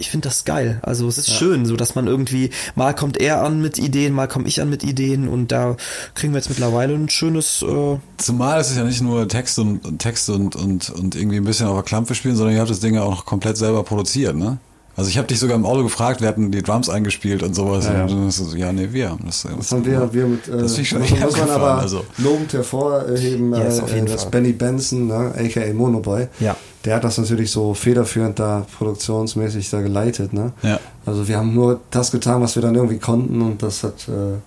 ich 0.00 0.10
finde 0.10 0.28
das 0.28 0.44
geil. 0.44 0.80
Also 0.82 1.06
es 1.08 1.18
ist 1.18 1.30
schön, 1.30 1.66
so 1.66 1.76
dass 1.76 1.94
man 1.94 2.06
irgendwie, 2.06 2.50
mal 2.74 2.94
kommt 2.94 3.18
er 3.18 3.42
an 3.42 3.60
mit 3.60 3.78
Ideen, 3.78 4.12
mal 4.12 4.26
komme 4.28 4.48
ich 4.48 4.60
an 4.60 4.68
mit 4.70 4.82
Ideen 4.82 5.28
und 5.28 5.52
da 5.52 5.76
kriegen 6.14 6.32
wir 6.32 6.38
jetzt 6.38 6.48
mittlerweile 6.48 6.94
ein 6.94 7.08
schönes, 7.08 7.62
äh, 7.62 7.98
Zumal 8.18 8.60
es 8.60 8.70
ist 8.70 8.76
ja 8.76 8.84
nicht 8.84 9.02
nur 9.02 9.28
Text 9.28 9.58
und 9.58 9.84
und 9.86 9.98
Text 10.00 10.28
und, 10.30 10.56
und, 10.56 10.90
und 10.90 11.14
irgendwie 11.14 11.36
ein 11.36 11.44
bisschen 11.44 11.66
auf 11.66 11.74
der 11.74 11.84
Klampe 11.84 12.14
spielen, 12.14 12.36
sondern 12.36 12.54
ihr 12.54 12.60
habt 12.60 12.70
das 12.70 12.80
Ding 12.80 12.94
ja 12.94 13.02
auch 13.02 13.10
noch 13.10 13.24
komplett 13.26 13.56
selber 13.56 13.82
produziert, 13.84 14.36
ne? 14.36 14.58
Also 14.96 15.08
ich 15.08 15.16
habe 15.16 15.28
dich 15.28 15.38
sogar 15.38 15.56
im 15.56 15.64
Auto 15.64 15.82
gefragt, 15.84 16.20
wir 16.20 16.28
hatten 16.28 16.50
die 16.50 16.62
Drums 16.62 16.90
eingespielt 16.90 17.42
und 17.42 17.54
sowas. 17.54 17.86
Ja, 17.86 17.94
ja. 17.94 18.02
Und 18.04 18.30
so, 18.32 18.54
ja, 18.56 18.70
nee, 18.72 18.88
wir 18.90 19.10
haben 19.10 19.24
das. 19.24 19.46
Das 19.56 19.72
haben 19.72 19.86
wir, 19.86 20.12
wir 20.12 20.26
mit, 20.26 20.46
äh, 20.48 20.58
Das 20.58 20.72
finde 20.74 20.82
ich 20.82 20.88
schon 20.88 21.00
muss, 21.00 21.10
muss 21.18 21.36
man 21.38 21.50
aber 21.50 21.78
also. 21.78 22.04
lobend 22.18 22.52
hervorheben, 22.52 23.52
Ja, 23.54 23.60
äh, 23.60 23.68
ist 23.68 23.82
auf 23.82 23.94
jeden 23.94 24.06
dass 24.06 24.22
Fall. 24.22 24.32
Benny 24.32 24.52
Benson, 24.52 25.06
ne, 25.06 25.32
aka 25.38 25.72
Monoboy, 25.72 26.26
Ja. 26.40 26.54
Der 26.84 26.96
hat 26.96 27.04
das 27.04 27.18
natürlich 27.18 27.50
so 27.50 27.74
federführend 27.74 28.38
da 28.38 28.66
produktionsmäßig 28.78 29.68
da 29.70 29.80
geleitet, 29.80 30.32
ne? 30.32 30.52
Ja. 30.62 30.78
Also 31.06 31.28
wir 31.28 31.36
haben 31.38 31.54
nur 31.54 31.80
das 31.90 32.10
getan, 32.10 32.40
was 32.42 32.54
wir 32.54 32.62
dann 32.62 32.74
irgendwie 32.74 32.98
konnten 32.98 33.42
und 33.42 33.62
das 33.62 33.82
hat, 33.84 34.08
äh, 34.08 34.38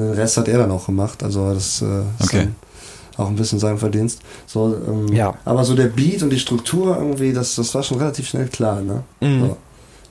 den 0.00 0.10
Rest 0.12 0.36
hat 0.38 0.48
er 0.48 0.58
dann 0.58 0.70
auch 0.70 0.86
gemacht, 0.86 1.22
also 1.22 1.52
das 1.52 1.82
äh, 1.82 2.00
ist 2.18 2.24
Okay. 2.28 2.38
dann 2.44 2.56
auch 3.18 3.28
ein 3.28 3.36
bisschen 3.36 3.58
sein 3.58 3.76
Verdienst. 3.76 4.20
So, 4.46 4.74
ähm, 4.88 5.12
Ja. 5.12 5.34
Aber 5.44 5.64
so 5.64 5.74
der 5.74 5.88
Beat 5.88 6.22
und 6.22 6.30
die 6.30 6.38
Struktur 6.38 6.96
irgendwie, 6.96 7.32
das, 7.34 7.56
das 7.56 7.74
war 7.74 7.82
schon 7.82 7.98
relativ 7.98 8.26
schnell 8.26 8.46
klar, 8.48 8.80
ne? 8.80 9.02
Mhm. 9.20 9.40
So. 9.48 9.56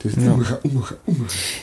Ungeha. 0.04 0.58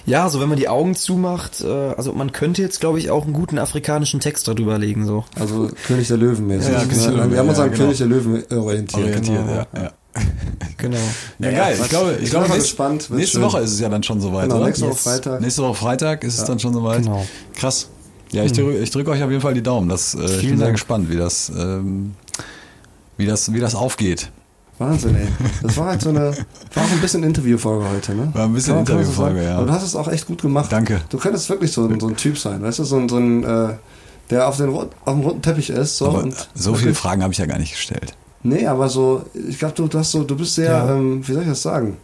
ja, 0.05 0.29
so 0.29 0.39
wenn 0.39 0.47
man 0.47 0.57
die 0.57 0.69
Augen 0.69 0.95
zumacht, 0.95 1.59
äh, 1.61 1.67
also 1.97 2.13
man 2.13 2.31
könnte 2.31 2.61
jetzt, 2.61 2.79
glaube 2.79 2.97
ich, 2.99 3.09
auch 3.11 3.25
einen 3.25 3.33
guten 3.33 3.57
afrikanischen 3.59 4.21
Text 4.21 4.47
darüber 4.47 4.77
legen, 4.77 5.05
so. 5.05 5.25
Also 5.37 5.69
König 5.87 6.07
der 6.07 6.15
Löwen 6.17 6.47
mäßig. 6.47 6.71
Ja, 6.73 6.85
der 6.85 7.11
ne? 7.25 7.31
Wir 7.31 7.39
haben 7.39 7.49
uns 7.49 7.57
ja, 7.57 7.65
an 7.65 7.71
genau. 7.71 7.83
König 7.83 7.97
der 7.97 8.07
Löwen 8.07 8.43
orientiert. 8.57 9.03
orientiert, 9.03 9.25
Genau. 9.45 9.51
ja, 9.51 9.67
ja. 9.75 9.91
Genau. 10.77 10.97
Ja, 11.39 11.51
geil. 11.51 11.77
Ich 11.81 11.89
glaube, 11.89 12.13
ich 12.17 12.23
Ich 12.23 12.29
glaube 12.29 12.45
nächste, 12.45 12.61
gespannt, 12.63 13.09
nächste 13.09 13.37
schön. 13.37 13.41
Woche 13.45 13.59
ist 13.59 13.71
es 13.73 13.79
ja 13.81 13.89
dann 13.89 14.01
schon 14.01 14.21
soweit, 14.21 14.43
Genau, 14.43 14.57
oder? 14.57 14.65
nächste 14.67 14.85
Woche 14.85 14.93
Yes. 14.93 15.03
Freitag. 15.03 15.41
Nächste 15.41 15.63
Woche 15.63 15.75
Freitag 15.75 16.23
ist 16.23 16.37
es 16.39 16.45
dann 16.45 16.57
schon 16.59 16.73
soweit. 16.73 17.03
Genau. 17.03 17.25
Krass. 17.55 17.89
Ja, 18.31 18.43
ich 18.45 18.53
drücke 18.53 18.77
ich 18.77 18.89
drück 18.91 19.07
euch 19.09 19.21
auf 19.21 19.29
jeden 19.29 19.41
Fall 19.41 19.53
die 19.53 19.61
Daumen. 19.63 19.89
Das, 19.89 20.15
äh, 20.15 20.23
ich 20.37 20.47
bin 20.47 20.57
sehr 20.57 20.71
gespannt, 20.71 21.09
wie 21.09 21.17
das, 21.17 21.49
ähm, 21.49 22.13
wie 23.17 23.25
das, 23.25 23.51
wie 23.53 23.59
das 23.59 23.75
aufgeht. 23.75 24.31
Wahnsinn, 24.77 25.15
ey. 25.17 25.27
Das 25.61 25.75
war 25.75 25.87
halt 25.87 26.01
so 26.01 26.09
eine, 26.09 26.31
war 26.73 26.83
auch 26.85 26.91
ein 26.91 27.01
bisschen 27.01 27.23
Interviewfolge 27.23 27.85
heute, 27.89 28.15
ne? 28.15 28.29
War 28.33 28.45
ein 28.45 28.53
bisschen 28.53 28.75
so 28.75 28.79
Interviewfolge, 28.79 29.43
ja. 29.43 29.57
Aber 29.57 29.65
du 29.65 29.73
hast 29.73 29.83
es 29.83 29.95
auch 29.97 30.07
echt 30.07 30.27
gut 30.27 30.41
gemacht. 30.41 30.71
Danke. 30.71 31.01
Du 31.09 31.17
könntest 31.17 31.49
wirklich 31.49 31.73
so, 31.73 31.85
ein- 31.85 31.99
so 31.99 32.07
ein 32.07 32.15
Typ 32.15 32.37
sein, 32.37 32.61
weißt 32.61 32.79
du, 32.79 32.83
so 32.85 32.95
ein, 32.97 33.09
so 33.09 33.17
ein 33.17 33.43
äh, 33.43 33.73
der 34.29 34.47
auf, 34.47 34.55
den, 34.57 34.69
auf 34.69 34.87
dem 35.05 35.19
roten 35.21 35.41
Teppich 35.41 35.69
ist. 35.71 35.97
So, 35.97 36.07
Aber 36.07 36.19
und 36.23 36.35
so 36.55 36.75
viele 36.75 36.93
Fragen 36.93 37.21
habe 37.23 37.33
ich 37.33 37.39
ja 37.39 37.45
gar 37.47 37.57
nicht 37.59 37.71
gestellt. 37.73 38.13
Nee, 38.43 38.65
aber 38.67 38.87
so, 38.89 39.23
ich 39.49 39.59
glaube, 39.59 39.73
du, 39.75 39.87
du 39.87 39.99
hast 39.99 40.11
so, 40.11 40.23
du 40.23 40.35
bist 40.35 40.55
sehr, 40.55 40.71
Ja. 40.71 40.95
ähm, 40.95 41.27
wie 41.27 41.33
soll 41.33 41.41
ich 41.43 41.49
das 41.49 41.61
sagen? 41.61 41.97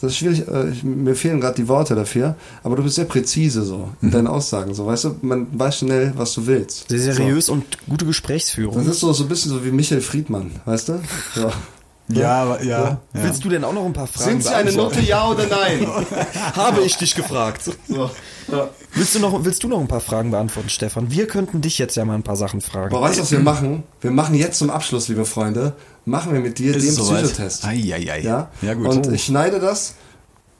Das 0.00 0.12
ist 0.12 0.16
schwierig, 0.18 0.48
äh, 0.48 0.70
ich, 0.70 0.82
mir 0.82 1.14
fehlen 1.14 1.40
gerade 1.40 1.56
die 1.56 1.68
Worte 1.68 1.94
dafür, 1.94 2.34
aber 2.62 2.74
du 2.76 2.82
bist 2.82 2.94
sehr 2.96 3.04
präzise 3.04 3.62
so 3.62 3.90
in 4.00 4.08
Mhm. 4.08 4.12
deinen 4.12 4.26
Aussagen. 4.28 4.72
So, 4.74 4.86
weißt 4.86 5.04
du, 5.04 5.16
man 5.20 5.46
weiß 5.52 5.78
schnell, 5.78 6.12
was 6.16 6.32
du 6.32 6.46
willst. 6.46 6.88
Sehr 6.88 6.98
So. 6.98 7.12
seriös 7.12 7.48
und 7.50 7.64
gute 7.86 8.04
Das 8.04 8.08
Gesprächsführung. 8.08 8.80
ist 8.88 8.98
so, 9.00 9.12
so 9.12 9.24
ein 9.24 9.28
bisschen 9.28 9.50
so 9.50 9.62
wie 9.64 9.70
Michael 9.70 10.00
Friedmann, 10.00 10.52
weißt 10.64 10.88
du? 10.88 11.00
So. 11.34 11.50
Ja, 12.18 12.42
aber, 12.42 12.62
ja. 12.62 12.84
ja. 12.84 13.00
Willst 13.12 13.44
du 13.44 13.48
denn 13.48 13.64
auch 13.64 13.72
noch 13.72 13.84
ein 13.84 13.92
paar 13.92 14.06
Fragen 14.06 14.30
Sind 14.30 14.44
Sie 14.44 14.54
eine? 14.54 14.72
Note, 14.72 15.00
ja 15.00 15.28
oder 15.28 15.46
nein? 15.46 15.86
Habe 16.54 16.82
ich 16.82 16.96
dich 16.96 17.14
gefragt. 17.14 17.62
So. 17.88 18.10
Ja. 18.48 18.68
Willst 18.94 19.14
du 19.14 19.18
noch, 19.20 19.44
willst 19.44 19.62
du 19.62 19.68
noch 19.68 19.80
ein 19.80 19.88
paar 19.88 20.00
Fragen 20.00 20.30
beantworten, 20.30 20.68
Stefan? 20.68 21.10
Wir 21.10 21.26
könnten 21.26 21.60
dich 21.60 21.78
jetzt 21.78 21.96
ja 21.96 22.04
mal 22.04 22.14
ein 22.14 22.22
paar 22.22 22.36
Sachen 22.36 22.60
fragen. 22.60 22.90
Boah, 22.90 23.02
weißt 23.02 23.18
du, 23.18 23.22
was 23.22 23.32
wir 23.32 23.40
machen? 23.40 23.84
Wir 24.00 24.10
machen 24.10 24.34
jetzt 24.34 24.58
zum 24.58 24.70
Abschluss, 24.70 25.08
liebe 25.08 25.24
Freunde, 25.24 25.74
machen 26.04 26.32
wir 26.32 26.40
mit 26.40 26.58
dir 26.58 26.74
Ist 26.74 26.86
den 26.86 26.94
soweit? 26.94 27.24
Psychotest. 27.24 27.64
Ei, 27.64 27.94
ei, 27.94 28.12
ei. 28.12 28.20
Ja? 28.22 28.50
ja 28.62 28.74
gut. 28.74 28.88
Und 28.88 29.12
ich 29.12 29.24
schneide 29.24 29.60
das, 29.60 29.94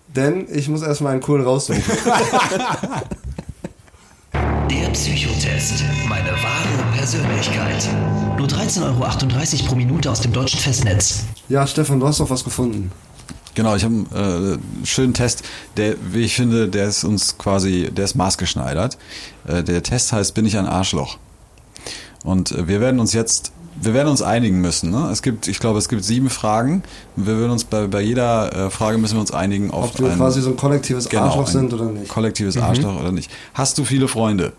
denn 0.08 0.46
ich 0.52 0.68
muss 0.68 0.82
erstmal 0.82 1.12
einen 1.12 1.22
coolen 1.22 1.44
raussuchen. 1.44 1.82
Der 4.70 4.88
Psychotest. 4.90 5.82
Meine 6.08 6.30
wahre 6.30 6.96
Persönlichkeit. 6.96 7.88
Nur 8.38 8.46
13,38 8.46 8.84
Euro 8.84 9.66
pro 9.66 9.74
Minute 9.74 10.08
aus 10.08 10.20
dem 10.20 10.32
deutschen 10.32 10.60
Festnetz. 10.60 11.24
Ja, 11.48 11.66
Stefan, 11.66 11.98
du 11.98 12.06
hast 12.06 12.20
doch 12.20 12.30
was 12.30 12.44
gefunden. 12.44 12.92
Genau, 13.56 13.74
ich 13.74 13.82
habe 13.82 14.06
einen 14.14 14.62
äh, 14.82 14.86
schönen 14.86 15.12
Test, 15.12 15.42
der, 15.76 15.96
wie 16.12 16.20
ich 16.20 16.36
finde, 16.36 16.68
der 16.68 16.86
ist 16.86 17.02
uns 17.02 17.36
quasi, 17.36 17.90
der 17.90 18.04
ist 18.04 18.14
maßgeschneidert. 18.14 18.96
Äh, 19.48 19.64
der 19.64 19.82
Test 19.82 20.12
heißt, 20.12 20.34
bin 20.34 20.46
ich 20.46 20.56
ein 20.56 20.66
Arschloch? 20.66 21.18
Und 22.22 22.52
äh, 22.52 22.68
wir 22.68 22.80
werden 22.80 23.00
uns 23.00 23.12
jetzt, 23.12 23.50
wir 23.82 23.94
werden 23.94 24.08
uns 24.08 24.22
einigen 24.22 24.60
müssen. 24.60 24.90
Ne? 24.90 25.08
Es 25.10 25.22
gibt, 25.22 25.48
ich 25.48 25.58
glaube, 25.58 25.78
es 25.78 25.88
gibt 25.88 26.04
sieben 26.04 26.30
Fragen. 26.30 26.82
Wir 27.16 27.36
würden 27.36 27.50
uns 27.50 27.64
bei, 27.64 27.86
bei 27.86 28.00
jeder 28.02 28.66
äh, 28.66 28.70
Frage 28.70 28.98
müssen 28.98 29.14
wir 29.14 29.20
uns 29.20 29.32
einigen 29.32 29.70
auf 29.70 29.90
Ob 29.94 30.00
wir 30.00 30.10
ein, 30.10 30.16
quasi 30.18 30.42
so 30.42 30.50
ein 30.50 30.56
kollektives 30.56 31.08
genau, 31.08 31.24
Arschloch 31.24 31.46
ein 31.46 31.52
sind 31.52 31.72
oder 31.74 31.86
nicht. 31.86 32.08
Kollektives 32.08 32.56
Arschloch 32.56 33.00
oder 33.00 33.12
nicht. 33.12 33.30
Hast 33.54 33.78
du 33.78 33.84
viele 33.84 34.08
Freunde? 34.08 34.52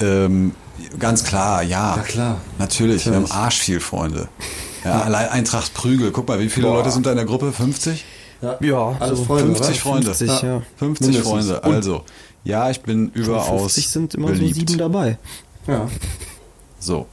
Ähm, 0.00 0.52
ganz 0.98 1.22
klar, 1.24 1.62
ja. 1.62 1.96
Ja, 1.96 2.02
klar. 2.02 2.40
Natürlich, 2.58 3.06
wir 3.06 3.14
haben 3.14 3.22
Natürlich. 3.22 3.40
arsch 3.40 3.58
viel 3.58 3.80
Freunde. 3.80 4.28
Ja, 4.84 5.02
allein 5.02 5.28
Eintracht 5.28 5.72
Prügel. 5.72 6.10
Guck 6.10 6.28
mal, 6.28 6.40
wie 6.40 6.48
viele 6.48 6.66
Boah. 6.66 6.78
Leute 6.78 6.90
sind 6.90 7.06
da 7.06 7.10
in 7.10 7.16
der 7.16 7.26
Gruppe? 7.26 7.52
50? 7.52 8.04
Ja, 8.60 8.96
Alles 9.00 9.20
so 9.20 9.24
Freunde, 9.24 9.54
50 9.54 9.66
oder? 9.66 9.76
Freunde. 9.76 10.14
50, 10.14 10.42
ja. 10.42 10.62
50 10.76 11.06
Mindestens. 11.06 11.28
Freunde. 11.28 11.64
Also, 11.64 12.04
ja, 12.42 12.68
ich 12.70 12.82
bin 12.82 13.08
überaus 13.10 13.60
50 13.60 13.88
sind 13.88 14.14
immer 14.14 14.26
beliebt. 14.28 14.54
so 14.54 14.60
sieben 14.60 14.78
dabei. 14.78 15.18
Ja. 15.66 15.88
So. 16.78 17.06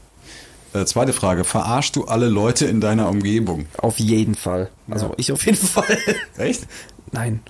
Äh, 0.74 0.86
zweite 0.86 1.14
Frage. 1.14 1.44
Verarschst 1.44 1.96
du 1.96 2.06
alle 2.06 2.30
Leute 2.30 2.66
in 2.66 2.80
deiner 2.82 3.10
Umgebung? 3.10 3.66
Auf 3.78 4.00
jeden 4.00 4.36
Fall. 4.36 4.70
Also 4.90 5.14
ich 5.18 5.32
auf 5.32 5.46
jeden 5.46 5.58
Fall. 5.58 5.98
Echt? 6.38 6.62
Nein. 7.12 7.42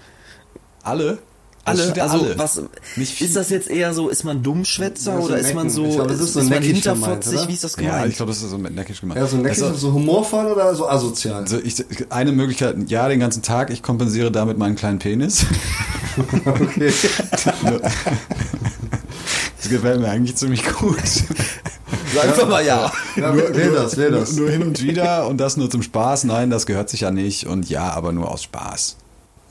Alle? 0.83 1.19
Alle, 1.63 1.93
ja 1.95 2.03
also 2.05 2.17
alle. 2.25 2.39
was 2.39 2.59
ist 2.97 3.35
das 3.35 3.51
jetzt 3.51 3.69
eher 3.69 3.93
so, 3.93 4.09
ist 4.09 4.23
man 4.23 4.41
Dummschwätzer 4.41 5.11
Ja, 5.13 5.19
so 5.19 5.25
oder 5.27 5.37
ist 5.37 5.53
man 5.53 5.69
so, 5.69 5.87
glaube, 5.87 6.09
das 6.09 6.19
ist 6.19 6.33
so 6.33 6.39
man 6.39 6.47
gemeint, 6.49 6.65
hinterfotzig, 6.65 7.47
wie 7.47 7.53
ist 7.53 7.63
das 7.63 7.75
Ja, 7.75 7.81
gemeint? 7.83 8.09
ich 8.09 8.15
glaube, 8.15 8.31
das 8.31 8.41
ist 8.41 8.49
so 8.49 8.57
neckisch 8.57 9.01
gemacht. 9.01 9.19
Eher 9.19 9.27
so 9.27 9.37
neckig, 9.37 9.61
Also, 9.61 9.75
so 9.75 9.93
humorvoll 9.93 10.47
oder 10.47 10.73
so 10.73 10.89
asozial? 10.89 11.43
also 11.43 11.59
ich, 11.59 11.85
eine 12.09 12.31
Möglichkeit, 12.31 12.77
ja, 12.89 13.07
den 13.07 13.19
ganzen 13.19 13.43
Tag, 13.43 13.69
ich 13.69 13.83
kompensiere 13.83 14.31
damit 14.31 14.57
meinen 14.57 14.75
kleinen 14.75 14.97
Penis. 14.97 15.45
Okay. 16.45 16.91
Das 19.57 19.69
gefällt 19.69 20.01
mir 20.01 20.09
eigentlich 20.09 20.35
ziemlich 20.35 20.65
gut. 20.65 20.97
Sag 22.13 22.23
einfach 22.25 22.47
mal 22.47 22.65
ja. 22.65 22.91
Ja, 23.15 23.35
wähl 23.35 23.71
das, 23.73 23.97
wähl 23.97 24.11
das. 24.11 24.33
Nur 24.33 24.49
hin 24.49 24.63
und 24.63 24.81
wieder 24.81 25.27
und 25.27 25.37
das 25.37 25.57
nur 25.57 25.69
zum 25.69 25.81
Spaß. 25.83 26.23
Nein, 26.25 26.49
das 26.49 26.65
gehört 26.65 26.89
sich 26.89 27.01
ja 27.01 27.11
nicht. 27.11 27.45
Und 27.47 27.69
ja, 27.69 27.91
aber 27.91 28.11
nur 28.11 28.29
aus 28.31 28.43
Spaß. 28.43 28.97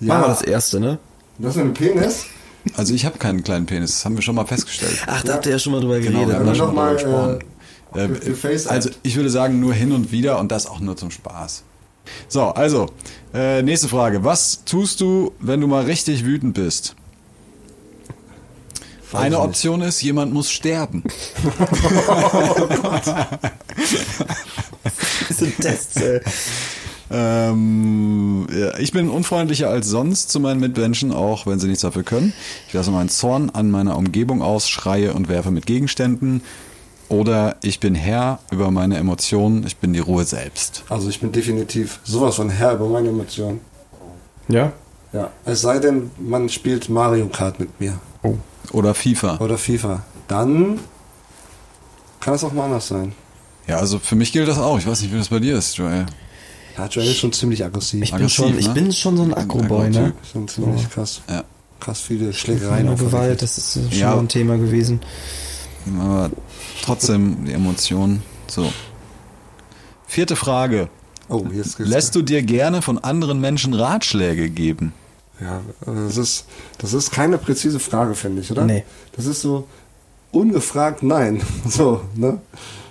Machen 0.00 0.22
wir 0.22 0.28
das 0.28 0.42
erste, 0.42 0.80
ne? 0.80 0.98
Das 1.38 1.56
ist 1.56 1.62
ein 1.62 1.74
Penis? 1.74 2.26
Also 2.76 2.92
ich 2.94 3.06
habe 3.06 3.16
keinen 3.18 3.42
kleinen 3.42 3.64
Penis, 3.66 3.92
das 3.92 4.04
haben 4.04 4.16
wir 4.16 4.22
schon 4.22 4.34
mal 4.34 4.46
festgestellt. 4.46 4.98
Ach, 5.06 5.22
da 5.22 5.34
habt 5.34 5.46
ihr 5.46 5.52
ja 5.52 5.58
schon 5.58 5.72
mal 5.72 5.80
drüber 5.80 5.98
Genau, 6.00 6.20
wir 6.20 6.26
geredet. 6.26 6.46
dann 6.46 6.54
schon 6.54 6.66
noch 6.68 6.74
mal 6.74 6.84
mal, 6.86 6.94
gesprochen. 6.94 7.38
äh, 7.94 8.48
Äh, 8.54 8.68
also 8.68 8.90
ich 9.02 9.16
würde 9.16 9.30
sagen 9.30 9.60
nur 9.60 9.72
hin 9.74 9.92
und 9.92 10.12
wieder 10.12 10.38
und 10.38 10.52
das 10.52 10.66
auch 10.66 10.80
nur 10.80 10.96
zum 10.96 11.10
Spaß. 11.10 11.62
So, 12.28 12.42
also, 12.44 12.86
äh, 13.34 13.62
nächste 13.62 13.88
Frage. 13.88 14.24
Was 14.24 14.64
tust 14.64 15.00
du, 15.00 15.32
wenn 15.40 15.60
du 15.60 15.66
mal 15.66 15.84
richtig 15.84 16.24
wütend 16.24 16.54
bist? 16.54 16.96
Weiß 19.12 19.20
Eine 19.20 19.40
Option 19.40 19.82
ist, 19.82 20.02
jemand 20.02 20.32
muss 20.32 20.50
sterben. 20.50 21.04
Das 25.28 25.38
sind 25.38 25.56
Tests, 25.60 25.96
ey. 25.96 26.20
Ähm, 27.12 28.46
ja, 28.52 28.78
ich 28.78 28.92
bin 28.92 29.08
unfreundlicher 29.08 29.68
als 29.68 29.88
sonst 29.88 30.30
zu 30.30 30.38
meinen 30.38 30.60
Mitmenschen, 30.60 31.12
auch 31.12 31.46
wenn 31.46 31.58
sie 31.58 31.66
nichts 31.66 31.82
dafür 31.82 32.04
können. 32.04 32.32
Ich 32.68 32.74
lasse 32.74 32.92
meinen 32.92 33.08
Zorn 33.08 33.50
an 33.50 33.70
meiner 33.70 33.96
Umgebung 33.96 34.42
aus, 34.42 34.68
schreie 34.68 35.12
und 35.12 35.28
werfe 35.28 35.50
mit 35.50 35.66
Gegenständen. 35.66 36.42
Oder 37.08 37.56
ich 37.62 37.80
bin 37.80 37.96
Herr 37.96 38.38
über 38.52 38.70
meine 38.70 38.96
Emotionen, 38.96 39.66
ich 39.66 39.76
bin 39.78 39.92
die 39.92 39.98
Ruhe 39.98 40.24
selbst. 40.24 40.84
Also 40.88 41.08
ich 41.08 41.18
bin 41.18 41.32
definitiv 41.32 41.98
sowas 42.04 42.36
von 42.36 42.48
Herr 42.48 42.74
über 42.74 42.88
meine 42.88 43.08
Emotionen. 43.08 43.60
Ja? 44.46 44.72
Ja. 45.12 45.30
Es 45.44 45.62
sei 45.62 45.80
denn, 45.80 46.12
man 46.18 46.48
spielt 46.48 46.88
Mario 46.88 47.26
Kart 47.26 47.58
mit 47.58 47.80
mir. 47.80 47.98
Oder 48.72 48.94
FIFA. 48.94 49.38
Oder 49.38 49.58
FIFA. 49.58 50.02
Dann 50.28 50.78
kann 52.20 52.34
es 52.34 52.44
auch 52.44 52.52
mal 52.52 52.66
anders 52.66 52.88
sein. 52.88 53.12
Ja, 53.66 53.76
also 53.78 53.98
für 53.98 54.14
mich 54.16 54.32
gilt 54.32 54.48
das 54.48 54.58
auch. 54.58 54.78
Ich 54.78 54.86
weiß 54.86 55.00
nicht, 55.02 55.12
wie 55.12 55.18
das 55.18 55.28
bei 55.28 55.38
dir 55.38 55.56
ist, 55.56 55.76
Joel. 55.76 56.06
Ja, 56.76 56.86
Joel 56.86 57.06
ist 57.08 57.18
schon 57.18 57.32
ziemlich 57.32 57.64
aggressiv. 57.64 58.02
Ich 58.02 58.10
bin, 58.10 58.16
Aggressiv, 58.20 58.36
schon, 58.36 58.58
ich 58.58 58.68
ne? 58.68 58.74
bin 58.74 58.92
schon 58.92 59.16
so 59.16 59.22
ein 59.22 59.34
Akroboy, 59.34 59.90
ne? 59.90 60.12
Schon 60.30 60.46
ziemlich 60.48 60.88
krass. 60.90 61.22
Ja. 61.28 61.44
Krass 61.80 62.00
viele 62.00 62.32
Schlägereien 62.32 62.88
auf 62.88 63.00
Gewalt, 63.00 63.42
das 63.42 63.58
ist 63.58 63.72
schon 63.72 63.98
Ja. 63.98 64.16
ein 64.16 64.28
Thema 64.28 64.56
gewesen. 64.56 65.00
Aber 65.98 66.30
trotzdem 66.82 67.44
die 67.46 67.52
Emotionen. 67.52 68.22
So. 68.46 68.70
Vierte 70.06 70.36
Frage. 70.36 70.88
Oh. 71.28 71.44
Lässt 71.78 72.14
du 72.16 72.22
dir 72.22 72.42
gerne 72.42 72.82
von 72.82 72.98
anderen 72.98 73.40
Menschen 73.40 73.72
Ratschläge 73.72 74.50
geben? 74.50 74.92
Ja, 75.40 75.60
also 75.86 76.04
das 76.06 76.16
ist, 76.16 76.44
das 76.78 76.92
ist 76.92 77.10
keine 77.12 77.38
präzise 77.38 77.80
Frage, 77.80 78.14
finde 78.14 78.42
ich, 78.42 78.50
oder? 78.50 78.64
Nee. 78.64 78.84
Das 79.16 79.26
ist 79.26 79.40
so 79.40 79.66
ungefragt 80.32 81.02
nein. 81.02 81.42
So, 81.68 82.02
ne? 82.14 82.40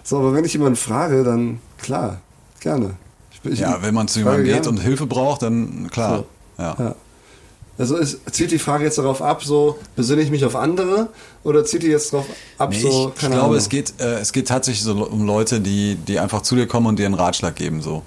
So, 0.04 0.18
aber 0.18 0.34
wenn 0.34 0.46
ich 0.46 0.54
jemanden 0.54 0.76
frage, 0.76 1.24
dann 1.24 1.60
klar, 1.78 2.22
gerne. 2.60 2.96
Ich, 3.32 3.52
ich 3.52 3.60
Ja, 3.60 3.82
wenn 3.82 3.94
man 3.94 4.08
zu 4.08 4.20
jemandem 4.20 4.46
geht 4.46 4.54
gerne. 4.54 4.70
und 4.70 4.78
Hilfe 4.78 5.06
braucht, 5.06 5.44
dann 5.44 5.90
klar. 5.92 6.24
Ja. 6.58 6.76
Ja. 6.80 6.96
Also 7.78 7.96
ist, 7.96 8.20
zielt 8.34 8.52
die 8.52 8.60
Frage 8.60 8.84
jetzt 8.84 8.98
darauf 8.98 9.22
ab, 9.22 9.42
so 9.42 9.80
besinne 9.96 10.22
ich 10.22 10.32
mich 10.32 10.44
auf 10.44 10.56
andere 10.58 11.08
oder 11.46 11.64
zielt 11.64 11.84
die 11.84 11.88
jetzt 11.88 12.12
darauf 12.12 12.26
ab, 12.58 12.72
Nee, 12.72 12.82
so 12.82 13.14
ich, 13.16 13.24
ich 13.24 13.30
glaube, 13.30 13.56
es 13.56 13.70
geht, 13.70 13.94
äh, 14.02 14.20
es 14.20 14.34
geht 14.34 14.50
tatsächlich 14.50 14.84
so 14.84 15.06
um 15.06 15.26
Leute, 15.26 15.62
die, 15.62 15.96
die 15.96 16.20
einfach 16.20 16.42
zu 16.42 16.56
dir 16.56 16.68
kommen 16.68 16.88
und 16.88 17.00
dir 17.00 17.06
einen 17.06 17.16
Ratschlag 17.16 17.56
geben. 17.56 17.82
So. 17.82 18.02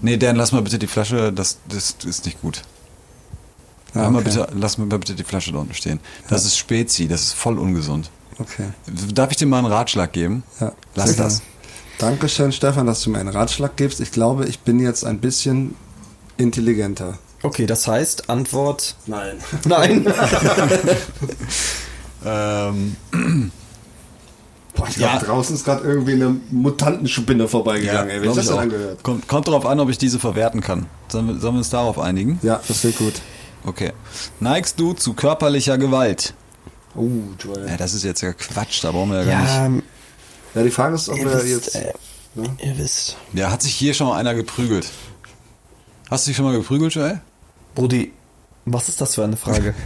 Nee, 0.00 0.16
Dan, 0.16 0.34
lass 0.34 0.50
mal 0.50 0.62
bitte 0.62 0.78
die 0.80 0.88
Flasche, 0.88 1.32
das, 1.32 1.58
das 1.68 1.94
ist 2.04 2.24
nicht 2.24 2.40
gut. 2.40 2.62
Ah, 3.94 4.00
Lass, 4.02 4.10
mal 4.10 4.18
okay. 4.20 4.24
bitte, 4.30 4.48
lass 4.54 4.78
mal 4.78 4.86
bitte 4.86 5.14
die 5.14 5.24
Flasche 5.24 5.52
da 5.52 5.58
unten 5.58 5.74
stehen. 5.74 6.00
Das 6.28 6.44
ist 6.44 6.56
Spezi, 6.56 7.08
das 7.08 7.22
ist 7.22 7.32
voll 7.34 7.58
ungesund. 7.58 8.10
Okay. 8.38 8.68
Darf 9.12 9.30
ich 9.30 9.36
dir 9.36 9.46
mal 9.46 9.58
einen 9.58 9.66
Ratschlag 9.66 10.12
geben? 10.12 10.42
Ja, 10.60 10.72
Lass 10.94 11.10
sehr 11.14 11.24
das. 11.24 11.38
gerne. 11.38 11.52
Dankeschön, 11.98 12.52
Stefan, 12.52 12.86
dass 12.86 13.02
du 13.02 13.10
mir 13.10 13.18
einen 13.18 13.28
Ratschlag 13.28 13.76
gibst. 13.76 14.00
Ich 14.00 14.10
glaube, 14.10 14.46
ich 14.46 14.60
bin 14.60 14.80
jetzt 14.80 15.04
ein 15.04 15.18
bisschen 15.20 15.74
intelligenter. 16.38 17.18
Okay, 17.42 17.66
das 17.66 17.86
heißt, 17.86 18.30
Antwort 18.30 18.96
Nein. 19.06 19.36
nein. 19.66 20.06
Ähm, 22.24 22.96
Boah, 24.74 24.88
ich 24.88 24.96
Ja. 24.96 25.10
glaube, 25.18 25.26
draußen 25.26 25.56
ist 25.56 25.64
gerade 25.64 25.82
irgendwie 25.84 26.12
eine 26.12 26.36
Mutantenspinne 26.50 27.48
vorbeigegangen. 27.48 28.10
ey. 28.10 28.16
Wer 28.16 28.22
glaub 28.22 28.32
ist 28.32 28.44
das 28.44 28.46
ich 28.46 28.52
auch. 28.52 28.60
angehört? 28.62 29.02
Kommt, 29.02 29.28
kommt 29.28 29.48
darauf 29.48 29.66
an, 29.66 29.80
ob 29.80 29.88
ich 29.90 29.98
diese 29.98 30.18
verwerten 30.18 30.60
kann. 30.60 30.86
Sollen 31.08 31.26
wir, 31.26 31.34
sollen 31.40 31.54
wir 31.54 31.58
uns 31.58 31.70
darauf 31.70 31.98
einigen? 31.98 32.38
Ja, 32.42 32.60
das 32.68 32.82
wird 32.84 32.96
gut. 32.96 33.14
Okay. 33.64 33.92
Neigst 34.40 34.78
du 34.80 34.92
zu 34.92 35.14
körperlicher 35.14 35.78
Gewalt? 35.78 36.34
Oh, 36.94 37.08
Joel. 37.38 37.68
Ja, 37.68 37.76
das 37.76 37.94
ist 37.94 38.02
jetzt 38.04 38.20
ja 38.20 38.32
Quatsch, 38.32 38.82
da 38.84 38.90
brauchen 38.92 39.10
wir 39.10 39.22
ja 39.22 39.24
gar 39.24 39.68
nicht. 39.70 39.82
ja, 40.54 40.60
Ja, 40.60 40.62
die 40.64 40.70
Frage 40.70 40.94
ist, 40.96 41.08
ob 41.08 41.16
ihr 41.18 41.24
wir 41.24 41.42
wisst, 41.42 41.74
jetzt. 41.74 41.74
äh, 41.76 41.92
ihr 42.64 42.76
wisst. 42.78 43.16
Ja, 43.32 43.50
hat 43.50 43.62
sich 43.62 43.74
hier 43.74 43.94
schon 43.94 44.08
mal 44.08 44.18
einer 44.18 44.34
geprügelt. 44.34 44.90
Hast 46.10 46.26
du 46.26 46.30
dich 46.30 46.36
schon 46.36 46.44
mal 46.44 46.54
geprügelt, 46.56 46.94
Joel? 46.94 47.20
Brudi, 47.74 48.12
was 48.66 48.88
ist 48.90 49.00
das 49.00 49.14
für 49.14 49.24
eine 49.24 49.36
Frage? 49.36 49.74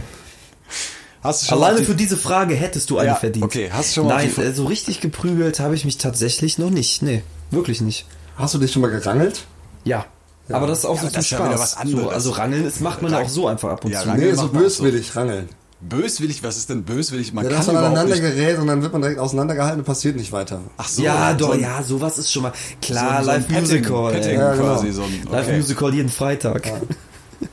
Hast 1.23 1.41
du 1.43 1.47
schon 1.47 1.57
Alleine 1.57 1.79
die- 1.79 1.85
für 1.85 1.95
diese 1.95 2.15
Frage 2.17 2.53
hättest 2.55 2.89
du 2.89 2.97
eine 2.99 3.07
Ja, 3.09 3.15
verdient. 3.15 3.43
okay, 3.43 3.69
hast 3.71 3.89
du 3.89 3.93
schon 4.01 4.07
mal 4.07 4.17
Nein, 4.23 4.31
die- 4.35 4.51
so 4.51 4.65
richtig 4.65 5.01
geprügelt 5.01 5.59
habe 5.59 5.73
ich 5.75 5.83
mich 5.83 5.97
tatsächlich 5.97 6.57
noch 6.57 6.69
nicht. 6.69 7.01
Nee, 7.01 7.23
wirklich 7.49 7.81
nicht. 7.81 8.05
Hast 8.37 8.53
du 8.53 8.59
dich 8.59 8.71
schon 8.71 8.81
mal 8.83 8.91
gerangelt? 8.91 9.45
Ja. 9.83 10.05
Aber 10.49 10.67
das 10.67 10.79
ist 10.79 10.85
auch 10.85 10.95
so 10.95 11.01
aber 11.01 11.07
zum 11.09 11.13
das 11.13 11.29
ja 11.29 11.37
Spaß. 11.37 11.77
anderes. 11.77 12.01
So, 12.03 12.09
also 12.09 12.31
Rangeln 12.31 12.65
ist, 12.65 12.81
macht 12.81 13.01
man 13.01 13.11
ja 13.11 13.19
auch 13.21 13.29
so 13.29 13.47
einfach 13.47 13.69
ab 13.69 13.83
und 13.85 13.91
Ja, 13.91 14.01
zu. 14.01 14.09
Rangeln 14.09 14.29
nee, 14.29 14.35
so 14.35 14.41
auch 14.43 14.45
so. 14.47 14.53
böswillig 14.53 15.15
rangeln. 15.15 15.49
Böswillig? 15.79 16.41
Was 16.43 16.57
ist 16.57 16.69
denn 16.71 16.83
böswillig? 16.85 17.33
Man 17.33 17.43
Ja, 17.43 17.49
kann 17.51 17.59
dass 17.59 17.67
man 17.67 17.77
aneinander 17.77 18.15
nicht... 18.15 18.21
gerät 18.21 18.57
und 18.57 18.65
dann 18.67 18.81
wird 18.81 18.93
man 18.93 19.01
direkt 19.03 19.19
auseinandergehalten 19.19 19.79
und 19.81 19.85
passiert 19.85 20.15
nicht 20.15 20.31
weiter. 20.31 20.59
Ach 20.77 20.87
so. 20.87 21.03
ja, 21.03 21.31
so 21.37 21.37
doch, 21.45 21.53
ein- 21.53 21.59
ja, 21.59 21.83
sowas 21.83 22.17
ist 22.17 22.31
schon 22.33 22.43
mal 22.43 22.51
so 22.55 22.75
klar. 22.93 23.23
so 23.23 23.29
Live 23.29 23.49
Musical, 23.49 24.11
Petting. 24.11 24.39
Ja, 24.39 24.53
genau. 24.53 24.63
quasi. 24.63 24.91
So 24.91 25.03
ein, 25.03 25.27
Live 25.31 25.45
okay. 25.47 25.57
Musical 25.57 25.93
jeden 25.93 26.09
Freitag. 26.09 26.71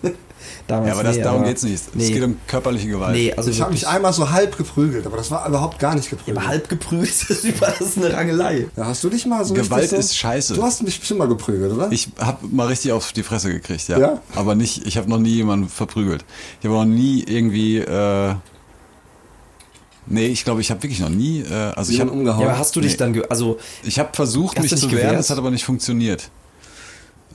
Damals, 0.67 0.87
Ja, 0.89 0.95
aber 0.95 1.03
das, 1.05 1.17
nee, 1.17 1.23
darum 1.23 1.41
aber- 1.41 1.49
geht's 1.49 1.63
nicht. 1.63 1.75
Es 1.75 1.89
Nee, 1.93 2.11
geht 2.11 2.23
um 2.23 2.37
körperliche 2.47 2.89
Gewalt. 2.89 3.15
nee 3.15 3.31
also 3.35 3.51
ich 3.51 3.61
habe 3.61 3.73
mich 3.73 3.87
einmal 3.87 4.15
so 4.15 4.31
halb 4.31 4.57
geprügelt, 4.57 5.05
aber 5.05 5.19
das 5.19 5.31
war 5.31 5.47
überhaupt 5.47 5.79
gar 5.79 5.95
nicht 5.95 6.07
ja, 6.07 6.11
geprügelt. 6.13 6.39
aber 6.39 6.47
halb 6.47 6.69
geprügelt 6.71 7.11
ist 7.29 7.45
über 7.45 7.67
das 7.67 7.81
ist 7.83 7.99
eine 7.99 8.11
Rangelei. 8.15 8.69
Ja, 8.75 8.87
hast 8.87 9.05
du 9.05 9.11
dich 9.11 9.27
mal 9.27 9.45
so 9.45 9.53
Gewalt 9.53 9.91
so? 9.91 9.97
ist 9.97 10.17
scheiße. 10.17 10.55
Du 10.55 10.63
hast 10.63 10.83
mich 10.83 10.99
bestimmt 10.99 11.19
mal 11.19 11.29
geprügelt, 11.29 11.71
oder? 11.73 11.93
Ich 11.93 12.09
habe 12.19 12.47
mal 12.51 12.67
richtig 12.69 12.93
auf 12.93 13.13
die 13.13 13.23
Fresse 13.23 13.53
gekriegt, 13.53 13.89
ja. 13.89 13.99
Ja? 13.99 14.21
Aber 14.35 14.55
nicht, 14.55 14.87
ich 14.87 14.97
habe 14.97 15.11
noch 15.11 15.19
nie 15.19 15.35
jemanden 15.35 15.69
verprügelt. 15.69 16.25
Ich 16.61 16.67
habe 16.67 16.77
noch 16.79 16.87
nie 16.87 17.23
irgendwie, 17.29 17.79
äh, 17.81 18.35
nee, 20.07 20.27
ich 20.29 20.45
glaube, 20.45 20.61
ich 20.63 20.71
habe 20.71 20.83
wirklich 20.83 21.01
noch 21.01 21.11
nie, 21.11 21.41
äh, 21.43 21.53
also 21.77 21.93
ich 21.93 22.01
habe 22.01 22.11
umgehauen. 22.11 22.41
Ja, 22.43 22.49
aber 22.51 22.59
hast 22.59 22.75
du 22.75 22.81
dich 22.81 22.93
Nee. 22.93 22.99
dann, 22.99 23.13
ge 23.13 23.25
also 23.29 23.59
ich 23.83 23.99
habe 23.99 24.11
versucht, 24.15 24.59
mich 24.61 24.71
zu 24.75 24.81
wehren, 24.91 24.91
gewehrt? 24.97 25.19
das 25.19 25.29
hat 25.31 25.37
aber 25.39 25.51
nicht 25.51 25.65
funktioniert. 25.65 26.31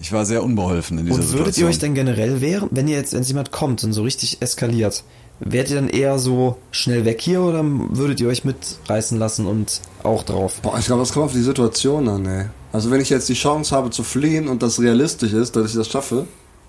Ich 0.02 0.12
war 0.12 0.26
sehr 0.26 0.44
unbeholfen 0.44 0.98
in 0.98 1.06
dieser 1.06 1.18
Und 1.18 1.24
würdet 1.24 1.54
Situation. 1.54 1.64
ihr 1.64 1.70
euch 1.70 1.80
denn 1.80 1.94
generell 1.94 2.42
wehren, 2.42 2.70
wenn 2.72 2.88
ihr 2.88 2.98
jetzt, 2.98 3.14
wenn 3.14 3.24
jemand 3.24 3.52
kommt 3.52 3.84
und 3.84 3.94
so 3.94 4.04
richtig 4.04 4.42
eskaliert, 4.42 5.04
wärt 5.40 5.70
ihr 5.70 5.76
dann 5.76 5.90
eher 5.90 6.20
so 6.20 6.58
schnell 6.72 7.06
weg 7.06 7.22
hier 7.22 7.42
oder 7.42 7.64
würdet 7.64 8.20
ihr 8.20 8.28
euch 8.28 8.44
mitreißen 8.46 9.18
lassen 9.18 9.46
und 9.46 9.82
auch 10.04 10.24
drauf? 10.24 10.60
Boah, 10.62 10.78
ich 10.80 10.86
glaube, 10.86 11.02
das 11.02 11.14
kommt 11.14 11.26
auf 11.26 11.34
die 11.34 11.42
Situation 11.42 12.08
an, 12.08 12.26
ey. 12.26 12.46
Also 12.72 12.92
wenn 12.92 13.02
ich 13.02 13.10
jetzt 13.10 13.28
die 13.30 13.34
Chance 13.34 13.76
habe 13.76 13.90
zu 13.90 14.04
fliehen 14.04 14.48
und 14.48 14.62
das 14.62 14.80
realistisch 14.80 15.34
ist, 15.34 15.56
dass 15.56 15.72
ich 15.72 15.76
das 15.76 15.88
schaffe, 15.88 16.28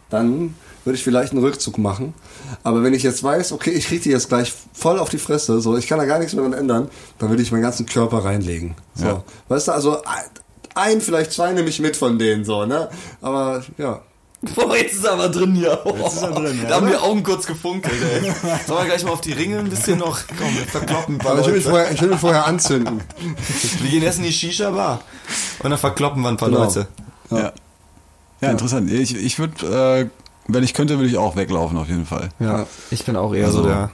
dann 0.09 0.55
würde 0.85 0.97
ich 0.97 1.05
vielleicht 1.05 1.33
einen 1.33 1.43
Rückzug 1.43 1.79
machen. 1.79 2.15
Aber 2.63 2.83
wenn 2.83 2.95
ich 2.95 3.03
jetzt 3.03 3.23
weiß, 3.23 3.53
okay, 3.53 3.71
ich 3.71 3.87
kriege 3.87 4.03
die 4.03 4.11
jetzt 4.11 4.29
gleich 4.29 4.53
voll 4.73 4.99
auf 4.99 5.11
die 5.11 5.19
Fresse, 5.19 5.61
so, 5.61 5.77
ich 5.77 5.87
kann 5.87 5.99
da 5.99 6.07
gar 6.07 6.19
nichts 6.19 6.35
mehr 6.35 6.43
dran 6.43 6.55
ändern, 6.55 6.89
dann 7.19 7.29
würde 7.29 7.43
ich 7.43 7.53
meinen 7.53 7.63
ganzen 7.63 7.87
Körper 7.87 8.25
reinlegen. 8.25 8.75
So. 8.95 9.07
Ja. 9.07 9.25
Weißt 9.49 9.69
du, 9.69 9.73
also 9.73 9.99
ein, 10.75 11.01
vielleicht 11.01 11.33
zwei 11.33 11.53
nehme 11.53 11.69
ich 11.69 11.81
mit 11.81 11.97
von 11.97 12.19
denen, 12.19 12.45
so, 12.45 12.65
ne? 12.67 12.89
Aber, 13.21 13.65
ja. 13.79 14.01
Boah, 14.55 14.75
jetzt 14.75 14.95
ist 14.95 15.05
er 15.05 15.13
aber 15.13 15.29
drin 15.29 15.55
hier. 15.55 15.79
Jetzt 15.85 16.15
ist 16.15 16.23
er 16.23 16.31
drin, 16.31 16.59
ja. 16.63 16.69
Da 16.69 16.77
haben 16.77 16.89
die 16.89 16.97
Augen 16.97 17.23
kurz 17.23 17.47
gefunkelt, 17.47 17.95
ey. 18.03 18.33
Sollen 18.67 18.81
wir 18.81 18.85
gleich 18.87 19.05
mal 19.05 19.11
auf 19.11 19.21
die 19.21 19.33
Ringe 19.33 19.59
ein 19.59 19.69
bisschen 19.69 19.99
noch? 19.99 20.19
Komm, 20.39 20.57
wir 20.57 20.65
verkloppen 20.67 21.17
ein 21.17 21.19
paar 21.19 21.33
Aber 21.33 21.41
ich 21.43 21.47
will 21.49 21.55
mich 21.57 21.65
Leute. 21.65 21.77
vorher, 21.77 21.93
ich 21.93 22.01
will 22.01 22.09
mich 22.09 22.21
vorher 22.21 22.47
anzünden. 22.47 23.03
Wir 23.83 23.91
gehen 23.91 24.03
erst 24.03 24.19
in 24.19 24.25
die 24.25 24.33
Shisha-Bar. 24.33 25.03
Und 25.63 25.71
dann 25.71 25.79
verkloppen 25.79 26.23
wir 26.23 26.31
ein 26.31 26.39
paar 26.39 26.49
Genau. 26.49 26.65
Leute. 26.65 26.89
Ja. 27.31 27.53
Ja, 28.41 28.51
interessant. 28.51 28.91
Ich, 28.91 29.15
ich 29.15 29.39
würde, 29.39 29.67
äh, 29.67 30.07
wenn 30.49 30.65
ich 30.65 30.73
könnte, 30.73 30.97
würde 30.99 31.11
ich 31.11 31.19
auch 31.19 31.37
weglaufen 31.37 31.77
auf 31.77 31.89
jeden 31.89 32.07
Fall. 32.07 32.31
Ja, 32.41 32.67
ich 32.91 33.05
bin 33.05 33.17
auch 33.17 33.35
eher 33.35 33.45
Also- 33.47 33.63
so 33.63 33.69
der... 33.69 33.91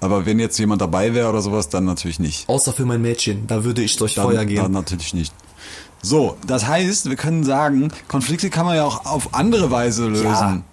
Aber 0.00 0.26
wenn 0.26 0.40
jetzt 0.40 0.58
jemand 0.58 0.80
dabei 0.82 1.14
wäre 1.14 1.28
oder 1.28 1.40
sowas, 1.42 1.68
dann 1.68 1.84
natürlich 1.84 2.18
nicht. 2.18 2.48
Außer 2.48 2.72
für 2.72 2.84
mein 2.84 3.00
Mädchen, 3.02 3.46
da 3.46 3.62
würde 3.62 3.82
ich 3.82 3.96
durch 3.96 4.14
Dann, 4.14 4.24
Feuer 4.26 4.44
gehen. 4.44 4.60
dann 4.62 4.72
natürlich 4.72 5.14
nicht. 5.14 5.32
So, 6.02 6.36
das 6.46 6.66
heißt, 6.66 7.08
wir 7.08 7.16
können 7.16 7.44
sagen, 7.44 7.92
Konflikte 8.08 8.50
kann 8.50 8.66
man 8.66 8.76
ja 8.76 8.84
auch 8.84 9.06
auf 9.06 9.34
andere 9.34 9.70
Weise 9.70 10.08
lösen. 10.08 10.64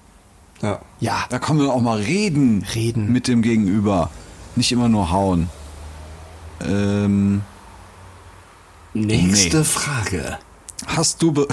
Ja. 0.62 0.80
ja, 1.00 1.26
Da 1.30 1.40
kann 1.40 1.58
man 1.58 1.70
auch 1.70 1.82
mal 1.82 2.00
reden. 2.00 2.66
Reden. 2.74 3.12
Mit 3.14 3.28
dem 3.28 3.42
Gegenüber. 3.42 4.10
Nicht 4.56 4.72
immer 4.72 4.90
nur 4.90 5.12
hauen. 5.12 5.50
Ähm, 6.62 7.42
Nächste 8.94 9.58
Nee. 9.60 9.64
Frage. 9.64 10.40
hast 10.88 11.22
du, 11.22 11.32
be 11.32 11.48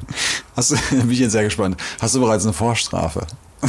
hast 0.56 0.70
du, 0.70 0.76
bin 0.90 1.10
ich 1.10 1.18
jetzt 1.18 1.32
sehr 1.32 1.44
gespannt. 1.44 1.76
Hast 2.00 2.14
du 2.14 2.20
bereits 2.20 2.44
eine 2.44 2.54
Vorstrafe? 2.54 3.26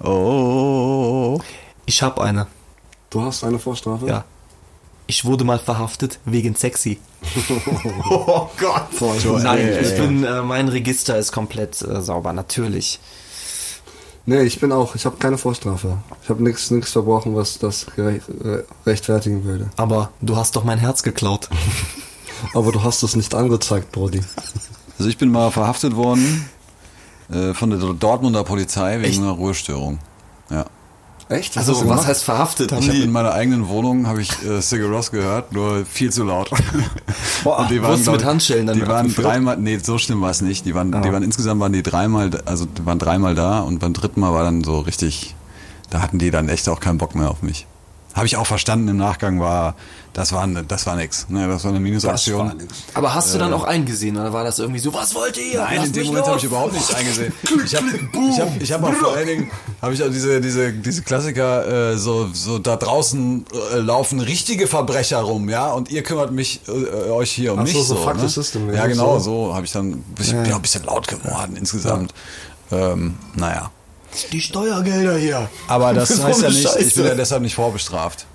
oh. 0.00 1.40
ich 1.86 2.02
hab 2.02 2.20
eine. 2.20 2.46
Du 3.10 3.22
hast 3.22 3.42
eine 3.44 3.58
Vorstrafe? 3.58 4.06
Ja. 4.06 4.24
Ich 5.10 5.24
wurde 5.24 5.42
mal 5.42 5.58
verhaftet 5.58 6.20
wegen 6.26 6.54
sexy. 6.54 7.00
oh 8.10 8.48
Gott. 8.60 8.98
Boah, 8.98 9.40
Nein, 9.40 9.58
ey, 9.58 9.80
ich 9.80 9.92
ey. 9.92 10.00
bin, 10.06 10.22
äh, 10.22 10.42
mein 10.42 10.68
Register 10.68 11.16
ist 11.16 11.32
komplett 11.32 11.80
äh, 11.80 12.02
sauber, 12.02 12.34
natürlich. 12.34 13.00
Nee, 14.26 14.42
ich 14.42 14.60
bin 14.60 14.70
auch, 14.70 14.94
ich 14.94 15.06
habe 15.06 15.16
keine 15.16 15.38
Vorstrafe. 15.38 15.96
Ich 16.22 16.28
habe 16.28 16.42
nichts 16.42 16.70
nichts 16.70 16.92
verbrochen, 16.92 17.34
was 17.34 17.58
das 17.58 17.86
gerecht, 17.96 18.28
äh, 18.28 18.64
rechtfertigen 18.84 19.44
würde. 19.44 19.70
Aber 19.76 20.10
du 20.20 20.36
hast 20.36 20.54
doch 20.56 20.64
mein 20.64 20.78
Herz 20.78 21.02
geklaut. 21.02 21.48
Aber 22.52 22.70
du 22.70 22.82
hast 22.84 23.02
es 23.02 23.16
nicht 23.16 23.34
angezeigt, 23.34 23.90
Brody. 23.90 24.20
Also 24.98 25.08
ich 25.08 25.16
bin 25.16 25.32
mal 25.32 25.50
verhaftet 25.50 25.96
worden 25.96 26.50
äh, 27.30 27.54
von 27.54 27.70
der 27.70 27.78
Dortmunder 27.78 28.44
Polizei 28.44 28.98
wegen 28.98 29.04
Echt? 29.04 29.18
einer 29.18 29.30
Ruhestörung. 29.30 30.00
Ja. 30.50 30.66
Echt? 31.28 31.58
Also, 31.58 31.72
hast 31.72 31.82
du 31.82 31.84
was 31.84 31.90
gemacht? 31.90 32.08
heißt 32.08 32.24
verhaftet? 32.24 32.72
Haben 32.72 32.82
Ich 32.82 32.90
die, 32.90 33.02
in 33.02 33.12
meiner 33.12 33.32
eigenen 33.32 33.68
Wohnung 33.68 34.06
habe 34.06 34.22
ich 34.22 34.30
äh, 34.44 34.60
Sigur 34.62 34.90
Rós 34.90 35.10
gehört, 35.10 35.52
nur 35.52 35.84
viel 35.84 36.10
zu 36.10 36.24
laut. 36.24 36.50
Und 37.44 37.70
die 37.70 37.76
du 37.76 37.82
glaub 37.82 38.12
mit 38.16 38.24
Handschellen 38.24 38.66
dann 38.66 38.76
Die 38.76 38.88
waren 38.88 39.14
dreimal, 39.14 39.56
nee, 39.58 39.78
so 39.78 39.98
schlimm 39.98 40.20
war 40.22 40.30
es 40.30 40.40
nicht. 40.40 40.64
Die 40.64 40.74
waren, 40.74 40.90
die 40.90 41.12
waren 41.12 41.22
insgesamt 41.22 41.60
waren 41.60 41.72
die 41.72 41.82
dreimal, 41.82 42.30
also 42.46 42.64
die 42.64 42.84
waren 42.84 42.98
dreimal 42.98 43.34
da 43.34 43.60
und 43.60 43.78
beim 43.78 43.92
dritten 43.92 44.20
Mal 44.20 44.32
war 44.32 44.42
dann 44.42 44.64
so 44.64 44.80
richtig, 44.80 45.34
da 45.90 46.00
hatten 46.00 46.18
die 46.18 46.30
dann 46.30 46.48
echt 46.48 46.68
auch 46.68 46.80
keinen 46.80 46.98
Bock 46.98 47.14
mehr 47.14 47.30
auf 47.30 47.42
mich. 47.42 47.66
Habe 48.18 48.26
ich 48.26 48.36
auch 48.36 48.46
verstanden 48.46 48.88
im 48.88 48.96
Nachgang 48.96 49.38
war, 49.38 49.76
das 50.12 50.32
war, 50.32 50.46
das 50.46 50.86
war 50.86 50.96
nix. 50.96 51.26
Ne, 51.28 51.46
das 51.46 51.62
war 51.62 51.70
eine 51.70 51.78
Minusaktion. 51.78 52.52
aber 52.94 53.14
hast 53.14 53.32
du 53.32 53.38
dann 53.38 53.52
auch 53.52 53.62
eingesehen 53.62 54.16
oder 54.16 54.32
war 54.32 54.42
das 54.42 54.58
irgendwie 54.58 54.80
so, 54.80 54.92
was 54.92 55.14
wollt 55.14 55.36
ihr? 55.36 55.60
Äh. 55.60 55.62
Nein, 55.62 55.76
Lasst 55.76 55.86
in 55.86 55.92
dem 55.92 56.06
Moment 56.08 56.26
habe 56.26 56.38
ich 56.38 56.44
überhaupt 56.44 56.72
nichts 56.72 56.92
eingesehen. 56.92 57.32
Ich 57.64 57.74
habe 57.76 57.86
ich 58.30 58.40
hab, 58.40 58.62
ich 58.62 58.72
hab 58.72 58.82
auch 58.82 58.92
vor 58.94 59.14
allen 59.14 59.26
Dingen 59.26 59.50
habe 59.80 59.94
ich 59.94 60.02
auch 60.02 60.08
diese 60.10 60.40
diese 60.40 60.72
diese 60.72 61.02
Klassiker 61.02 61.92
äh, 61.92 61.96
so 61.96 62.28
so 62.32 62.58
da 62.58 62.76
draußen 62.76 63.44
äh, 63.72 63.76
laufen 63.78 64.18
richtige 64.20 64.66
Verbrecher 64.66 65.18
rum, 65.18 65.48
ja, 65.48 65.70
und 65.72 65.90
ihr 65.90 66.02
kümmert 66.02 66.32
mich 66.32 66.62
äh, 66.66 67.10
euch 67.10 67.30
hier 67.30 67.52
um 67.52 67.60
Ach 67.60 67.64
mich 67.64 67.74
so, 67.74 67.82
so 67.82 67.94
so. 67.94 68.02
fuck 68.02 68.16
ne? 68.16 68.22
the 68.22 68.28
system, 68.28 68.68
Ja, 68.70 68.74
ja, 68.74 68.86
genau, 68.88 69.18
so. 69.18 69.48
so 69.48 69.54
habe 69.54 69.64
ich 69.66 69.72
dann 69.72 70.04
ich 70.18 70.32
bin 70.32 70.50
auch 70.52 70.56
ein 70.56 70.62
bisschen 70.62 70.84
laut 70.84 71.06
geworden 71.06 71.56
insgesamt. 71.56 72.12
Ähm, 72.72 73.14
naja. 73.34 73.70
Die 74.32 74.40
Steuergelder 74.40 75.16
hier. 75.16 75.48
Aber 75.68 75.92
das 75.94 76.10
heißt 76.22 76.42
ja 76.42 76.48
nicht, 76.48 76.64
ich 76.64 76.72
bin 76.74 76.84
Scheiße. 76.84 77.08
ja 77.08 77.14
deshalb 77.14 77.42
nicht 77.42 77.54
vorbestraft. 77.54 78.26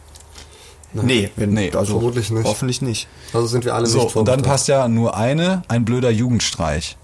Nee, 0.93 1.31
wenn, 1.35 1.53
Nee, 1.53 1.71
also 1.71 1.93
vermutlich 1.97 2.29
nicht. 2.29 2.45
Hoffentlich 2.45 2.81
nicht. 2.81 3.07
Also 3.33 3.47
sind 3.47 3.65
wir 3.65 3.73
alle 3.73 3.87
So, 3.87 4.03
nicht 4.03 4.15
und 4.15 4.27
dann 4.27 4.35
vorbestraft. 4.35 4.51
passt 4.51 4.67
ja 4.67 4.87
nur 4.87 5.17
eine, 5.17 5.63
ein 5.67 5.85
blöder 5.85 6.11
Jugendstreich. 6.11 6.97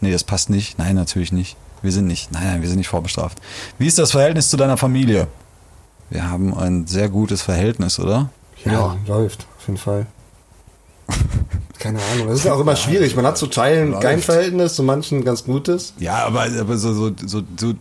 Nee, 0.00 0.12
das 0.12 0.22
passt 0.24 0.48
nicht. 0.50 0.78
Nein, 0.78 0.94
natürlich 0.94 1.32
nicht. 1.32 1.56
Wir 1.82 1.90
sind 1.90 2.06
nicht. 2.06 2.30
Nein, 2.30 2.44
nein, 2.44 2.62
wir 2.62 2.68
sind 2.68 2.78
nicht 2.78 2.88
vorbestraft. 2.88 3.38
Wie 3.78 3.88
ist 3.88 3.98
das 3.98 4.12
Verhältnis 4.12 4.48
zu 4.50 4.56
deiner 4.56 4.76
Familie? 4.76 5.26
Wir 6.10 6.30
haben 6.30 6.56
ein 6.56 6.86
sehr 6.86 7.08
gutes 7.08 7.42
Verhältnis, 7.42 7.98
oder? 7.98 8.30
Ja, 8.64 8.96
läuft, 9.08 9.46
auf 9.58 9.66
jeden 9.66 9.78
Fall. 9.78 10.06
Keine 11.80 11.98
Ahnung. 12.12 12.28
Das 12.28 12.38
ist 12.40 12.46
auch 12.46 12.60
immer 12.60 12.76
schwierig. 12.76 13.16
Man 13.16 13.26
hat 13.26 13.36
zu 13.36 13.48
Teilen 13.48 13.98
kein 13.98 14.20
Verhältnis, 14.20 14.74
zu 14.76 14.84
manchen 14.84 15.24
ganz 15.24 15.42
gutes. 15.42 15.94
Ja, 15.98 16.24
aber, 16.26 16.42
aber 16.60 16.76
so, 16.78 16.92
so, 16.94 17.10
so, 17.26 17.42
so 17.58 17.72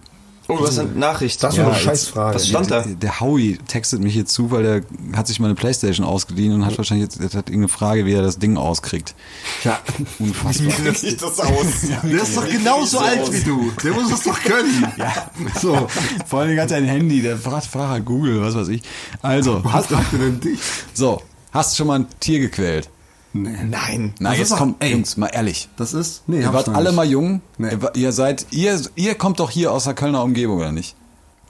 Oh, 0.54 0.58
du 0.58 0.68
hast 0.68 0.80
eine 0.80 0.90
Nachricht. 0.92 1.42
Das 1.44 1.54
ist 1.54 1.58
Ja, 1.58 1.66
eine 1.66 1.74
jetzt- 1.74 1.84
Scheißfrage. 1.84 2.36
was 2.36 2.48
stand 2.48 2.72
da? 2.72 2.82
Der, 2.82 2.94
der 2.96 3.20
Howie 3.20 3.58
textet 3.68 4.02
mich 4.02 4.14
hier 4.14 4.26
zu, 4.26 4.52
weil 4.52 4.64
der 4.64 4.82
hat 5.18 5.28
sich 5.28 5.40
mal 5.40 5.48
eine 5.48 5.56
Playstation 5.56 6.06
ausgeliehen 6.06 6.54
und 6.54 6.66
hat 6.66 6.78
wahrscheinlich 6.78 7.06
jetzt, 7.10 7.20
jetzt 7.22 7.36
hat 7.36 7.50
irgendeine 7.50 7.68
Frage, 7.70 8.06
wie 8.06 8.14
er 8.14 8.22
das 8.22 8.38
Ding 8.40 8.58
auskriegt. 8.58 9.16
Ja. 9.64 9.80
Unfassbar. 10.20 10.72
sieht 10.96 11.22
das 11.22 11.40
aus? 11.40 11.66
Der 12.04 12.22
ist 12.24 12.36
doch 12.38 12.48
genauso 12.50 13.00
alt 13.00 13.32
wie 13.34 13.42
du. 13.44 13.72
Der 13.84 13.94
muss 13.94 14.12
es 14.12 14.24
doch 14.24 14.40
können. 14.42 14.86
Ja. 14.98 15.32
So. 15.62 15.88
Vor 16.28 16.42
allem 16.42 16.60
hat 16.60 16.72
er 16.72 16.78
ein 16.78 16.86
Handy, 16.86 17.22
der 17.22 17.38
fragt, 17.38 17.66
fragt 17.68 17.90
halt 17.90 18.06
Google, 18.06 18.42
was 18.42 18.56
weiß 18.56 18.68
ich. 18.70 18.82
Also, 19.22 19.64
Was 19.64 19.88
fragt 19.88 20.14
denn 20.14 20.40
dich? 20.40 20.60
so, 20.94 21.22
hast 21.52 21.74
du 21.74 21.78
schon 21.78 21.88
mal 21.88 22.00
ein 22.00 22.08
Tier 22.20 22.40
gequält? 22.40 22.90
Nein. 23.34 24.14
Na, 24.20 24.32
Das 24.32 24.40
jetzt 24.40 24.56
kommt, 24.58 24.84
ey. 24.84 24.92
Jungs, 24.92 25.16
mal 25.18 25.28
ehrlich. 25.28 25.70
Das 25.78 25.94
ist. 25.94 26.24
Nee, 26.28 26.42
Ihr 26.42 26.54
wart 26.54 26.68
alle 26.70 26.90
nicht. 26.90 26.96
mal 26.98 27.06
jung. 27.08 27.42
Nee. 27.58 27.78
Ihr, 27.94 28.12
seid, 28.12 28.46
ihr, 28.52 28.82
ihr 28.96 29.16
kommt 29.16 29.40
doch 29.40 29.50
hier 29.50 29.72
aus 29.72 29.86
der 29.86 29.94
Kölner 29.94 30.24
Umgebung, 30.24 30.58
oder 30.58 30.72
nicht? 30.72 30.96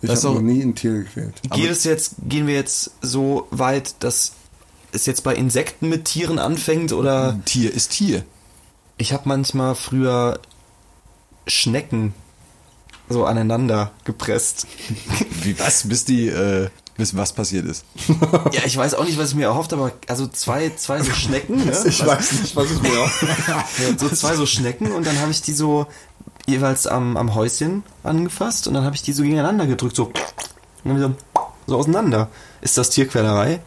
Ich 0.03 0.09
habe 0.09 0.19
doch- 0.19 0.33
noch 0.35 0.41
nie 0.41 0.61
ein 0.61 0.75
Tier 0.75 0.93
gequält. 1.03 1.33
Geht 1.51 1.69
es 1.69 1.83
jetzt, 1.83 2.15
gehen 2.27 2.45
wir 2.47 2.55
jetzt 2.55 2.91
so 3.01 3.47
weit, 3.51 3.95
dass 4.03 4.33
es 4.91 5.05
jetzt 5.05 5.23
bei 5.23 5.33
Insekten 5.35 5.89
mit 5.89 6.05
Tieren 6.05 6.37
anfängt 6.39 6.91
oder 6.93 7.39
Tier 7.45 7.73
ist 7.73 7.91
Tier. 7.91 8.23
ich 8.97 9.13
habe 9.13 9.27
manchmal 9.29 9.73
früher 9.75 10.39
Schnecken 11.47 12.13
so 13.09 13.25
aneinander 13.25 13.91
gepresst. 14.05 14.67
Wie 15.43 15.57
was, 15.59 15.87
bis 15.87 16.05
die, 16.05 16.27
äh, 16.27 16.69
bis 17.01 17.17
was 17.17 17.33
passiert 17.33 17.65
ist. 17.65 17.83
ja, 18.53 18.61
ich 18.63 18.77
weiß 18.77 18.93
auch 18.93 19.05
nicht, 19.05 19.17
was 19.17 19.29
ich 19.29 19.35
mir 19.35 19.45
erhofft, 19.45 19.73
aber 19.73 19.91
also 20.07 20.27
zwei, 20.27 20.71
zwei 20.75 21.01
so 21.01 21.11
Schnecken, 21.11 21.65
ne? 21.65 21.71
Ich 21.85 22.05
weiß 22.05 22.41
nicht, 22.41 22.55
was 22.55 22.69
ich 22.69 22.81
mir 22.81 22.99
auch. 22.99 23.11
so 23.97 24.07
zwei 24.09 24.35
so 24.35 24.45
Schnecken 24.45 24.91
und 24.91 25.07
dann 25.07 25.19
habe 25.19 25.31
ich 25.31 25.41
die 25.41 25.53
so 25.53 25.87
jeweils 26.45 26.85
am, 26.85 27.17
am 27.17 27.33
Häuschen 27.33 27.83
angefasst 28.03 28.67
und 28.67 28.75
dann 28.75 28.85
habe 28.85 28.95
ich 28.95 29.01
die 29.01 29.13
so 29.13 29.23
gegeneinander 29.23 29.65
gedrückt, 29.65 29.95
so, 29.95 30.05
und 30.05 30.15
dann 30.85 30.97
wieder 30.97 31.11
so 31.65 31.77
auseinander. 31.77 32.29
Ist 32.61 32.77
das 32.77 32.91
Tierquälerei? 32.91 33.61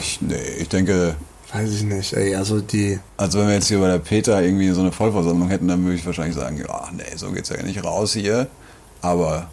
Ich, 0.00 0.22
nee, 0.22 0.36
ich 0.58 0.68
denke, 0.70 1.16
Weiß 1.52 1.74
ich 1.74 1.82
nicht. 1.82 2.12
Ey, 2.12 2.36
also 2.36 2.60
die. 2.60 3.00
also 3.16 3.40
wenn 3.40 3.48
wir 3.48 3.54
jetzt 3.54 3.66
hier 3.66 3.80
bei 3.80 3.88
der 3.88 3.98
Peter 3.98 4.40
irgendwie 4.40 4.70
so 4.70 4.82
eine 4.82 4.92
Vollversammlung 4.92 5.48
hätten, 5.48 5.66
dann 5.66 5.82
würde 5.84 5.96
ich 5.96 6.06
wahrscheinlich 6.06 6.36
sagen, 6.36 6.58
ja, 6.58 6.88
nee, 6.92 7.16
so 7.16 7.32
geht's 7.32 7.48
ja 7.48 7.60
nicht 7.62 7.82
raus 7.82 8.12
hier. 8.12 8.46
Aber 9.02 9.48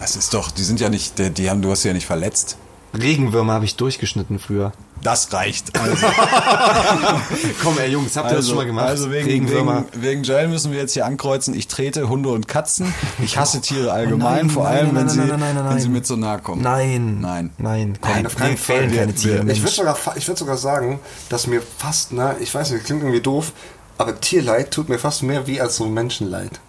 das 0.00 0.16
ist 0.16 0.34
doch, 0.34 0.50
die 0.50 0.64
sind 0.64 0.80
ja 0.80 0.88
nicht, 0.88 1.18
die, 1.18 1.30
die 1.30 1.50
haben, 1.50 1.62
du 1.62 1.70
hast 1.70 1.82
sie 1.82 1.88
ja 1.88 1.94
nicht 1.94 2.06
verletzt. 2.06 2.56
Regenwürmer 2.98 3.52
habe 3.52 3.64
ich 3.64 3.76
durchgeschnitten 3.76 4.38
früher. 4.38 4.72
Das 5.02 5.32
reicht. 5.32 5.78
Also, 5.78 6.06
Komm, 7.62 7.78
ey 7.78 7.90
Jungs, 7.90 8.16
habt 8.16 8.30
ihr 8.32 8.36
das 8.36 8.48
schon 8.48 8.56
mal 8.56 8.66
gemacht? 8.66 8.86
Also 8.86 9.12
wegen, 9.12 9.28
Regenwürmer. 9.28 9.84
wegen, 9.92 10.02
wegen 10.02 10.22
Joel 10.24 10.48
müssen 10.48 10.72
wir 10.72 10.80
jetzt 10.80 10.94
hier 10.94 11.06
ankreuzen. 11.06 11.54
Ich 11.54 11.68
trete 11.68 12.08
Hunde 12.08 12.30
und 12.30 12.48
Katzen. 12.48 12.92
Ich 13.22 13.36
hasse 13.36 13.60
Tiere 13.60 13.92
allgemein, 13.92 14.46
nein, 14.46 14.50
vor 14.50 14.64
nein, 14.64 14.72
allem, 14.72 14.86
nein, 14.94 14.96
wenn, 14.96 15.78
sie, 15.78 15.86
wenn 15.86 15.92
mit 15.92 16.06
so 16.06 16.16
nahe 16.16 16.40
kommen. 16.40 16.62
Nein. 16.62 17.20
Nein. 17.20 17.50
Nein, 17.58 17.98
komm, 18.00 18.12
Nein, 18.12 18.26
auf 18.26 18.36
keinen 18.36 18.56
Fall. 18.56 18.88
keine 18.88 19.14
Tiere. 19.14 19.44
Ich 19.52 19.62
würde 19.62 19.74
sogar, 19.74 19.96
ich 20.16 20.26
würd 20.26 20.38
sogar 20.38 20.56
sagen, 20.56 20.98
dass 21.28 21.46
mir 21.46 21.62
fast, 21.62 22.12
na, 22.12 22.36
ich 22.40 22.52
weiß 22.52 22.72
nicht, 22.72 22.84
klingt 22.84 23.02
irgendwie 23.02 23.20
doof, 23.20 23.52
aber 23.98 24.20
Tierleid 24.20 24.72
tut 24.72 24.88
mir 24.88 24.98
fast 24.98 25.22
mehr 25.22 25.46
weh 25.46 25.60
als 25.60 25.76
so 25.76 25.86
Menschenleid. 25.86 26.60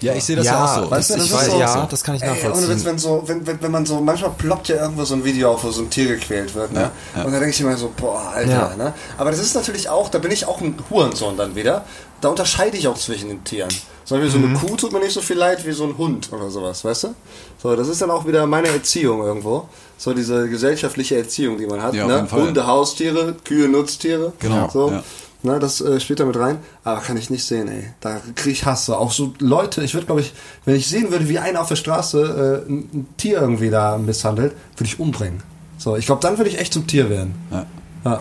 Ja, 0.00 0.14
ich 0.14 0.24
sehe 0.24 0.36
das 0.36 0.46
ja, 0.46 0.52
Ja, 0.54 0.64
auch 0.64 0.84
so. 0.84 0.90
Weißt 0.90 1.10
du, 1.10 1.14
ich 1.14 1.20
das 1.20 1.28
ist 1.30 1.36
weiß, 1.36 1.46
so- 1.52 1.58
ja, 1.60 1.86
das 1.90 2.02
kann 2.04 2.14
ich 2.16 2.22
Ey, 2.22 2.28
nachvollziehen. 2.28 2.64
ohne 2.64 2.74
Witz, 2.74 2.84
wenn, 2.84 2.98
so, 2.98 3.22
wenn, 3.26 3.46
wenn, 3.46 3.62
wenn 3.62 3.70
man 3.70 3.84
so, 3.86 4.00
manchmal 4.00 4.30
ploppt 4.30 4.68
ja 4.68 4.76
irgendwo 4.76 5.04
so 5.04 5.14
ein 5.14 5.24
Video 5.24 5.50
auf, 5.52 5.62
wo 5.64 5.70
so 5.70 5.82
ein 5.82 5.90
Tier 5.90 6.08
gequält 6.08 6.54
wird, 6.54 6.72
ne? 6.72 6.90
Und 7.16 7.26
da 7.32 7.38
denke 7.38 7.50
ich 7.50 7.60
immer 7.60 7.76
so, 7.76 7.92
boah, 7.96 8.32
Alter, 8.34 8.50
Ja. 8.50 8.76
ne? 8.76 8.94
Aber 9.18 9.30
das 9.30 9.40
ist 9.40 9.54
natürlich 9.54 9.88
auch, 9.88 10.08
da 10.08 10.18
bin 10.18 10.30
ich 10.30 10.46
auch 10.46 10.60
ein 10.60 10.74
Hurensohn 10.88 11.36
dann 11.36 11.54
wieder. 11.54 11.84
Da 12.20 12.28
unterscheide 12.28 12.76
ich 12.76 12.86
auch 12.88 12.98
zwischen 12.98 13.28
den 13.28 13.44
Tieren. 13.44 13.70
Zum 14.04 14.18
Beispiel 14.18 14.30
so 14.30 14.38
Mhm. 14.38 14.56
eine 14.56 14.58
Kuh 14.66 14.76
tut 14.76 14.92
mir 14.92 14.98
nicht 15.00 15.12
so 15.12 15.20
viel 15.20 15.36
leid 15.36 15.64
wie 15.66 15.72
so 15.72 15.84
ein 15.84 15.96
Hund 15.96 16.30
oder 16.32 16.50
sowas, 16.50 16.84
weißt 16.84 17.04
du? 17.04 17.14
So, 17.62 17.76
das 17.76 17.88
ist 17.88 18.02
dann 18.02 18.10
auch 18.10 18.26
wieder 18.26 18.46
meine 18.46 18.68
Erziehung 18.68 19.22
irgendwo. 19.22 19.68
So 19.96 20.12
diese 20.14 20.48
gesellschaftliche 20.48 21.16
Erziehung, 21.16 21.58
die 21.58 21.66
man 21.66 21.82
hat. 21.82 21.94
Ja, 21.94 22.06
ne? 22.06 22.26
Hunde, 22.30 22.66
Haustiere, 22.66 23.36
Kühe, 23.44 23.68
Nutztiere. 23.68 24.32
Genau, 24.38 24.68
So. 24.70 24.90
ja. 24.90 25.02
Na, 25.42 25.58
das 25.58 25.80
äh, 25.80 26.00
spielt 26.00 26.20
da 26.20 26.26
mit 26.26 26.36
rein, 26.36 26.58
aber 26.84 27.00
kann 27.00 27.16
ich 27.16 27.30
nicht 27.30 27.44
sehen, 27.44 27.68
ey. 27.68 27.84
Da 28.00 28.20
krieg 28.34 28.52
ich 28.52 28.66
Hass. 28.66 28.86
So. 28.86 28.94
Auch 28.94 29.10
so 29.10 29.32
Leute, 29.38 29.82
ich 29.82 29.94
würde, 29.94 30.06
glaube 30.06 30.20
ich, 30.20 30.32
wenn 30.66 30.76
ich 30.76 30.86
sehen 30.86 31.10
würde, 31.10 31.28
wie 31.28 31.38
einer 31.38 31.62
auf 31.62 31.68
der 31.68 31.76
Straße 31.76 32.64
äh, 32.66 32.70
ein, 32.70 32.78
ein 32.92 33.06
Tier 33.16 33.40
irgendwie 33.40 33.70
da 33.70 33.96
misshandelt, 33.96 34.52
würde 34.76 34.84
ich 34.84 35.00
umbringen. 35.00 35.42
So, 35.78 35.96
ich 35.96 36.04
glaube, 36.04 36.20
dann 36.20 36.36
würde 36.36 36.50
ich 36.50 36.58
echt 36.58 36.74
zum 36.74 36.86
Tier 36.86 37.08
werden. 37.08 37.34
Ja. 37.50 37.66
Ja. 38.04 38.20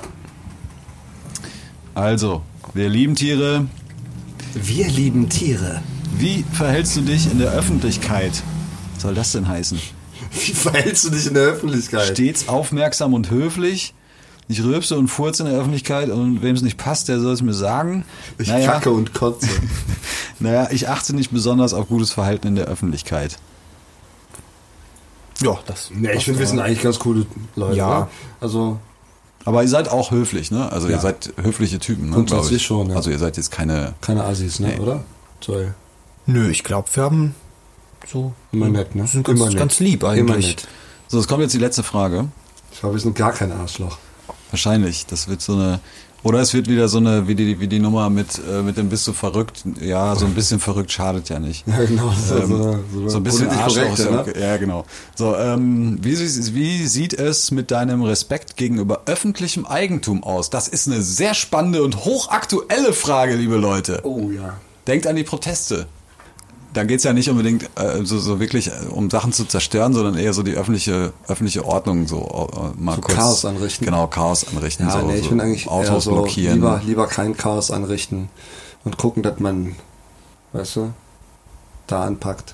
Also, 1.93 2.41
wir 2.73 2.87
lieben 2.87 3.15
Tiere. 3.15 3.65
Wir 4.53 4.87
lieben 4.87 5.27
Tiere. 5.27 5.81
Wie 6.17 6.45
verhältst 6.53 6.95
du 6.95 7.01
dich 7.01 7.29
in 7.29 7.39
der 7.39 7.51
Öffentlichkeit? 7.51 8.41
Was 8.93 9.03
soll 9.03 9.13
das 9.13 9.33
denn 9.33 9.47
heißen? 9.47 9.79
Wie 10.31 10.53
verhältst 10.53 11.05
du 11.05 11.09
dich 11.09 11.27
in 11.27 11.33
der 11.33 11.43
Öffentlichkeit? 11.43 12.07
Stets 12.07 12.47
aufmerksam 12.47 13.13
und 13.13 13.29
höflich. 13.29 13.93
Ich 14.51 14.63
rülpse 14.63 14.97
und 14.97 15.07
furze 15.09 15.43
in 15.43 15.49
der 15.49 15.59
Öffentlichkeit 15.59 16.09
und 16.09 16.41
wem 16.41 16.55
es 16.55 16.63
nicht 16.63 16.77
passt, 16.77 17.07
der 17.07 17.19
soll 17.19 17.33
es 17.33 17.41
mir 17.43 17.53
sagen. 17.53 18.03
ich 18.39 18.47
naja, 18.47 18.71
kacke 18.71 18.89
und 18.91 19.13
kotze. 19.13 19.47
naja, 20.39 20.67
ich 20.71 20.89
achte 20.89 21.15
nicht 21.15 21.29
besonders 21.31 21.73
auf 21.75 21.87
gutes 21.87 22.11
Verhalten 22.11 22.47
in 22.47 22.55
der 22.55 22.65
Öffentlichkeit. 22.65 23.37
Ja, 25.41 25.57
das. 25.67 25.91
nee, 25.93 26.11
ich 26.13 26.25
finde, 26.25 26.39
wir 26.39 26.47
sind 26.47 26.59
eigentlich 26.59 26.81
ganz 26.81 26.97
coole 26.99 27.25
Leute. 27.55 27.77
Ja. 27.77 27.99
ne? 28.01 28.07
Also, 28.41 28.79
Aber 29.45 29.61
ihr 29.61 29.69
seid 29.69 29.87
auch 29.89 30.09
höflich, 30.11 30.49
ne? 30.51 30.69
Also 30.71 30.87
ihr 30.87 30.95
Ja. 30.95 30.99
seid 30.99 31.31
höfliche 31.41 31.77
Typen, 31.79 32.09
ne? 32.09 32.15
Grundsätzlich 32.15 32.63
schon, 32.65 32.89
ja. 32.89 32.95
Also 32.95 33.09
ihr 33.11 33.19
seid 33.19 33.37
jetzt 33.37 33.51
keine. 33.51 33.93
keine 34.01 34.23
Assis, 34.25 34.59
ne, 34.59 34.79
oder? 34.81 35.03
Toll. 35.41 35.75
Nö, 36.25 36.49
ich 36.49 36.63
glaube, 36.63 36.89
wir 36.93 37.03
haben 37.03 37.35
so. 38.11 38.33
Immer 38.51 38.67
nett, 38.69 38.95
ne? 38.95 39.07
Sind 39.07 39.25
ganz, 39.25 39.39
Immer 39.39 39.49
nett. 39.49 39.57
ganz 39.59 39.79
lieb 39.79 40.01
Immer 40.03 40.11
eigentlich. 40.33 40.47
nett. 40.47 40.67
So, 41.07 41.19
es 41.19 41.27
kommt 41.27 41.41
jetzt 41.41 41.53
die 41.53 41.59
letzte 41.59 41.83
Frage. 41.83 42.25
Ich 42.73 42.79
glaube, 42.79 42.95
wir 42.95 42.99
sind 43.01 43.15
gar 43.15 43.31
kein 43.31 43.51
Arschloch. 43.51 43.97
Wahrscheinlich. 44.51 45.05
Das 45.05 45.27
wird 45.27 45.41
so 45.41 45.53
eine. 45.53 45.79
Oder 46.21 46.39
es 46.39 46.53
wird 46.53 46.67
wieder 46.67 46.89
so 46.89 46.97
eine, 46.97 47.29
wie 47.29 47.35
die, 47.35 47.61
wie 47.61 47.67
die 47.69 47.79
Nummer 47.79 48.09
mit, 48.09 48.27
äh, 48.39 48.61
mit 48.61 48.75
dem 48.75 48.89
bist 48.89 49.07
du 49.07 49.13
verrückt. 49.13 49.63
Ja, 49.79 50.17
so 50.17 50.25
ein 50.25 50.33
bisschen 50.33 50.59
verrückt 50.59 50.91
schadet 50.91 51.29
ja 51.29 51.39
nicht. 51.39 51.65
Ja, 51.65 51.85
genau. 51.85 52.11
So, 52.27 52.35
Ähm, 52.35 52.83
so, 52.93 53.09
so 53.09 53.17
ein 53.17 53.23
bisschen 53.23 53.49
Arschloch 53.49 53.97
ne? 53.97 54.19
okay. 54.19 54.33
Ja, 54.37 54.57
genau. 54.57 54.83
So, 55.15 55.33
ähm, 55.37 55.97
wie, 56.01 56.19
wie 56.19 56.87
sieht 56.87 57.13
es 57.13 57.51
mit 57.51 57.71
deinem 57.71 58.03
Respekt 58.03 58.57
gegenüber 58.57 59.03
öffentlichem 59.05 59.65
Eigentum 59.65 60.21
aus? 60.23 60.49
Das 60.49 60.67
ist 60.67 60.87
eine 60.87 61.01
sehr 61.01 61.33
spannende 61.33 61.83
und 61.83 62.03
hochaktuelle 62.03 62.91
Frage, 62.91 63.35
liebe 63.35 63.55
Leute. 63.55 64.01
Oh 64.03 64.29
ja. 64.29 64.57
Denkt 64.87 65.07
an 65.07 65.15
die 65.15 65.23
Proteste. 65.23 65.87
Da 66.71 66.83
geht's 66.83 67.03
ja 67.03 67.13
nicht 67.13 67.29
unbedingt 67.29 67.63
äh, 67.79 68.03
so, 68.05 68.19
so 68.19 68.39
wirklich 68.39 68.67
äh, 68.67 68.73
um 68.91 69.09
Sachen 69.09 69.33
zu 69.33 69.45
zerstören, 69.45 69.93
sondern 69.93 70.15
eher 70.17 70.33
so 70.33 70.43
die 70.43 70.53
öffentliche 70.53 71.13
öffentliche 71.27 71.65
Ordnung 71.65 72.07
so 72.07 72.19
äh, 72.53 72.79
mal 72.79 72.95
So 72.95 73.01
kurz 73.01 73.17
Chaos 73.17 73.45
anrichten. 73.45 73.85
Genau, 73.85 74.05
Chaos 74.07 74.45
anrichten. 74.47 74.85
Ja, 74.87 74.99
so, 74.99 75.07
nee, 75.07 75.15
ich 75.17 75.23
so 75.23 75.29
bin 75.29 75.41
eigentlich 75.41 75.65
eher 75.65 75.71
Autos 75.71 76.03
so 76.03 76.11
blockieren. 76.11 76.55
lieber, 76.55 76.81
lieber 76.85 77.07
kein 77.07 77.35
Chaos 77.35 77.71
anrichten 77.71 78.29
und 78.83 78.97
gucken, 78.97 79.23
dass 79.23 79.39
man, 79.39 79.75
weißt 80.53 80.75
du, 80.75 80.93
da 81.87 82.03
anpackt. 82.03 82.53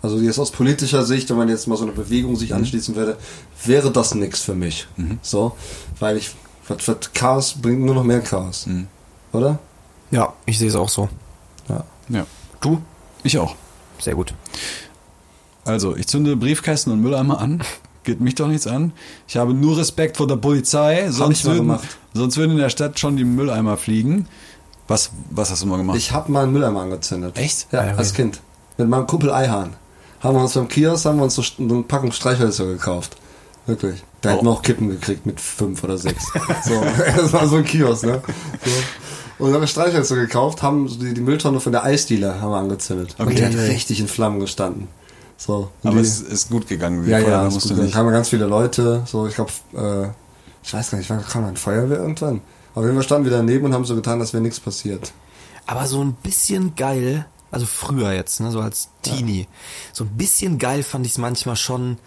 Also 0.00 0.18
jetzt 0.18 0.38
aus 0.38 0.52
politischer 0.52 1.04
Sicht, 1.04 1.28
wenn 1.30 1.36
man 1.36 1.48
jetzt 1.48 1.66
mal 1.66 1.76
so 1.76 1.82
eine 1.82 1.92
Bewegung 1.92 2.32
Mhm. 2.32 2.36
sich 2.36 2.54
anschließen 2.54 2.94
würde, 2.94 3.16
wäre 3.64 3.90
das 3.90 4.14
nichts 4.14 4.42
für 4.42 4.54
mich. 4.54 4.86
So, 5.22 5.56
weil 5.98 6.16
ich, 6.18 6.30
was, 6.68 6.86
was 6.86 6.98
Chaos 7.14 7.54
bringt 7.60 7.80
nur 7.80 7.96
noch 7.96 8.04
mehr 8.04 8.20
Chaos. 8.20 8.66
Mhm. 8.66 8.86
Oder? 9.32 9.58
Ja, 10.12 10.32
ich 10.44 10.56
sehe 10.58 10.68
es 10.68 10.76
auch 10.76 10.88
so. 10.88 11.08
Ja. 11.68 11.82
Ja, 12.08 12.26
Du? 12.60 12.80
Ich 13.26 13.38
auch. 13.38 13.54
Sehr 13.98 14.14
gut. 14.14 14.34
Also, 15.64 15.96
ich 15.96 16.06
zünde 16.06 16.36
Briefkästen 16.36 16.92
und 16.92 17.00
Mülleimer 17.00 17.40
an. 17.40 17.62
Geht 18.04 18.20
mich 18.20 18.36
doch 18.36 18.46
nichts 18.46 18.66
an. 18.68 18.92
Ich 19.26 19.36
habe 19.36 19.52
nur 19.52 19.76
Respekt 19.78 20.16
vor 20.16 20.28
der 20.28 20.36
Polizei, 20.36 21.10
sonst 21.10 21.44
würden, 21.44 21.76
sonst 22.14 22.36
würden 22.36 22.52
in 22.52 22.58
der 22.58 22.70
Stadt 22.70 22.98
schon 23.00 23.16
die 23.16 23.24
Mülleimer 23.24 23.76
fliegen. 23.76 24.28
Was, 24.86 25.10
was 25.30 25.50
hast 25.50 25.62
du 25.62 25.66
mal 25.66 25.78
gemacht? 25.78 25.96
Ich 25.96 26.12
habe 26.12 26.30
mal 26.30 26.44
einen 26.44 26.52
Mülleimer 26.52 26.82
angezündet. 26.82 27.36
Echt? 27.36 27.66
Ja, 27.72 27.80
Ah, 27.80 27.94
als. 27.96 28.14
Kind. 28.14 28.40
Mit 28.78 28.88
meinem 28.88 29.06
Kumpel 29.08 29.32
Eihahn. 29.32 29.72
Haben 30.20 30.36
wir 30.36 30.42
uns 30.42 30.54
beim 30.54 30.68
Kiosk, 30.68 31.04
haben 31.06 31.16
wir 31.18 31.24
uns 31.24 31.34
so 31.34 31.42
eine 31.58 31.82
Packung 31.82 32.12
Streichhölzer 32.12 32.66
gekauft. 32.66 33.16
Wirklich. 33.66 34.02
Da 34.20 34.30
hätten 34.30 34.44
wir 34.46 34.50
auch 34.52 34.62
Kippen 34.62 34.88
gekriegt 34.88 35.26
mit 35.26 35.40
fünf 35.40 35.82
oder 35.82 35.98
sechs. 35.98 36.26
so, 36.64 36.84
das 37.16 37.32
war 37.32 37.48
so 37.48 37.56
ein 37.56 37.64
Kiosk, 37.64 38.04
ne? 38.04 38.22
So. 38.64 38.70
Und 39.38 39.46
dann 39.46 39.54
haben 39.54 39.60
wir 39.62 39.66
Streichhölzer 39.68 40.16
gekauft, 40.16 40.62
haben 40.62 40.88
so 40.88 40.98
die, 40.98 41.12
die 41.14 41.20
Mülltonne 41.20 41.60
von 41.60 41.72
der 41.72 41.84
Eisdealer 41.84 42.40
haben 42.40 42.50
wir 42.50 42.56
angezündet. 42.56 43.14
Und 43.18 43.28
die 43.30 43.34
Okay. 43.34 43.44
hat 43.46 43.54
richtig 43.70 44.00
in 44.00 44.08
Flammen 44.08 44.40
gestanden. 44.40 44.88
So. 45.36 45.70
Und 45.82 45.90
Aber 45.90 46.00
die, 46.00 46.06
es 46.06 46.20
ist 46.20 46.48
gut 46.50 46.66
gegangen. 46.66 47.04
Die 47.04 47.10
ja, 47.10 47.18
Feuerwehr 47.18 47.42
ja, 47.42 47.50
musste 47.50 47.74
nicht. 47.74 47.92
kamen 47.92 48.10
ganz 48.12 48.30
viele 48.30 48.46
Leute. 48.46 49.02
So, 49.06 49.26
ich 49.26 49.34
glaube, 49.34 49.52
äh, 49.76 50.08
ich 50.62 50.72
weiß 50.72 50.90
gar 50.90 50.98
nicht, 50.98 51.10
wann 51.10 51.24
kam 51.24 51.44
dann 51.44 51.56
Feuerwehr 51.56 51.98
irgendwann? 51.98 52.40
Auf 52.74 52.82
jeden 52.84 52.94
Fall 52.94 53.04
standen 53.04 53.24
wir 53.28 53.36
daneben 53.36 53.66
und 53.66 53.74
haben 53.74 53.84
so 53.84 53.94
getan, 53.94 54.20
als 54.20 54.32
wäre 54.32 54.42
nichts 54.42 54.60
passiert. 54.60 55.12
Aber 55.66 55.86
so 55.86 56.02
ein 56.02 56.14
bisschen 56.14 56.74
geil, 56.76 57.26
also 57.50 57.66
früher 57.66 58.12
jetzt, 58.12 58.40
ne, 58.40 58.50
so 58.50 58.60
als 58.60 58.88
Teenie, 59.02 59.46
so 59.92 60.04
ein 60.04 60.10
bisschen 60.16 60.58
geil 60.58 60.82
fand 60.82 61.04
ich 61.06 61.12
es 61.12 61.18
manchmal 61.18 61.56
schon, 61.56 61.98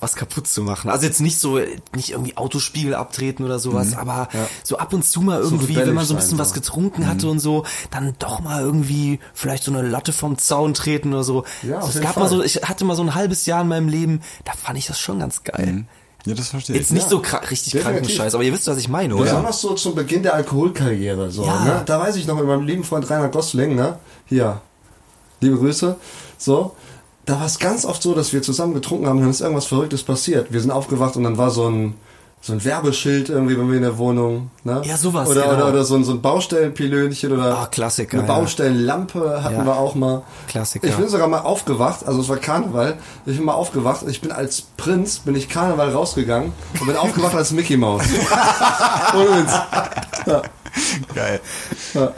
was 0.00 0.16
kaputt 0.16 0.46
zu 0.46 0.62
machen. 0.62 0.90
Also 0.90 1.06
jetzt 1.06 1.20
nicht 1.20 1.38
so, 1.38 1.58
nicht 1.94 2.10
irgendwie 2.10 2.36
Autospiegel 2.36 2.94
abtreten 2.94 3.42
oder 3.44 3.58
sowas, 3.58 3.96
aber 3.96 4.28
so 4.62 4.76
ab 4.76 4.92
und 4.92 5.02
zu 5.04 5.22
mal 5.22 5.40
irgendwie, 5.40 5.68
wenn 5.76 5.82
rebellisch 5.82 5.94
man 5.94 6.04
so 6.04 6.14
ein 6.14 6.16
bisschen 6.18 6.30
sein, 6.32 6.38
was 6.40 6.48
so. 6.50 6.54
getrunken 6.54 7.06
hatte 7.08 7.28
und 7.28 7.38
so, 7.38 7.64
dann 7.90 8.14
doch 8.18 8.40
mal 8.40 8.60
irgendwie 8.62 9.18
vielleicht 9.32 9.64
so 9.64 9.72
eine 9.72 9.82
Latte 9.82 10.12
vom 10.12 10.36
Zaun 10.36 10.74
treten 10.74 11.14
oder 11.14 11.24
so. 11.24 11.44
Ja, 11.62 11.80
so 11.80 11.88
es 11.88 11.94
jeden 11.94 12.04
gab 12.06 12.14
Fall. 12.14 12.24
mal 12.24 12.28
so, 12.28 12.42
ich 12.42 12.56
hatte 12.56 12.84
mal 12.84 12.96
so 12.96 13.02
ein 13.02 13.14
halbes 13.14 13.46
Jahr 13.46 13.62
in 13.62 13.68
meinem 13.68 13.88
Leben, 13.88 14.20
da 14.44 14.52
fand 14.52 14.76
ich 14.78 14.86
das 14.86 14.98
schon 15.00 15.20
ganz 15.20 15.42
geil. 15.42 15.84
Ja, 16.26 16.34
das 16.34 16.48
verstehe 16.48 16.74
Jetzt 16.76 16.86
ich. 16.86 16.92
nicht 16.92 17.08
so 17.08 17.20
kra 17.20 17.38
richtig 17.38 17.74
kranken 17.74 17.92
Definitiv. 18.02 18.16
Scheiß, 18.16 18.34
aber 18.34 18.44
ihr 18.44 18.52
wisst, 18.52 18.66
was 18.66 18.78
ich 18.78 18.88
meine, 18.88 19.14
oder? 19.14 19.24
Besonders 19.24 19.60
so 19.60 19.74
zum 19.74 19.94
Beginn 19.94 20.22
der 20.22 20.34
Alkoholkarriere. 20.34 21.30
So, 21.30 21.44
Ja. 21.44 21.64
ne? 21.64 21.82
Da 21.84 22.00
weiß 22.00 22.16
ich 22.16 22.26
noch 22.26 22.36
mit 22.36 22.46
meinem 22.46 22.66
lieben 22.66 22.82
Freund 22.84 23.08
Rainer 23.10 23.28
Gosling, 23.28 23.74
ne? 23.74 23.98
Hier, 24.26 24.60
liebe 25.40 25.58
Grüße. 25.58 25.96
So, 26.38 26.74
da 27.26 27.38
war 27.40 27.46
es 27.46 27.58
ganz 27.58 27.84
oft 27.84 28.02
so, 28.02 28.14
dass 28.14 28.32
wir 28.32 28.42
zusammen 28.42 28.74
getrunken 28.74 29.06
haben 29.06 29.16
und 29.16 29.22
dann 29.22 29.30
ist 29.30 29.40
irgendwas 29.40 29.66
Verrücktes 29.66 30.02
passiert. 30.02 30.52
Wir 30.52 30.60
sind 30.60 30.70
aufgewacht 30.70 31.16
und 31.16 31.24
dann 31.24 31.38
war 31.38 31.50
so 31.50 31.68
ein 31.68 31.94
so 32.40 32.52
ein 32.52 32.62
Werbeschild 32.62 33.30
irgendwie 33.30 33.54
bei 33.54 33.62
mir 33.62 33.76
in 33.76 33.82
der 33.84 33.96
Wohnung. 33.96 34.50
Ne? 34.64 34.82
Ja, 34.84 34.98
sowas, 34.98 35.30
Oder, 35.30 35.44
genau. 35.44 35.54
oder, 35.54 35.68
oder 35.70 35.84
so 35.84 35.94
ein, 35.94 36.04
so 36.04 36.12
ein 36.12 36.20
Baustellenpilönchen 36.20 37.32
oder 37.32 37.56
Ah, 37.58 37.66
Klassiker, 37.70 38.18
eine 38.18 38.28
ja. 38.28 38.34
Baustellenlampe 38.34 39.42
hatten 39.42 39.54
Ja. 39.56 39.64
wir 39.64 39.78
auch 39.78 39.94
mal. 39.94 40.20
Klassiker. 40.46 40.86
Ich 40.86 40.94
bin 40.94 41.08
sogar 41.08 41.26
mal 41.26 41.38
aufgewacht, 41.40 42.06
also 42.06 42.20
es 42.20 42.28
war 42.28 42.36
Karneval. 42.36 42.98
Ich 43.24 43.38
bin 43.38 43.46
mal 43.46 43.54
aufgewacht. 43.54 44.04
Ich 44.08 44.20
bin 44.20 44.30
als 44.30 44.60
Prinz, 44.60 45.20
bin 45.20 45.34
ich 45.36 45.48
Karneval 45.48 45.88
rausgegangen 45.92 46.52
und 46.78 46.86
bin 46.86 46.96
aufgewacht 46.96 47.34
als 47.34 47.50
Mickey 47.52 47.78
Mouse. 47.78 48.02
Ohne 49.14 49.42
Witz. 49.42 49.52
Geil. 51.14 51.40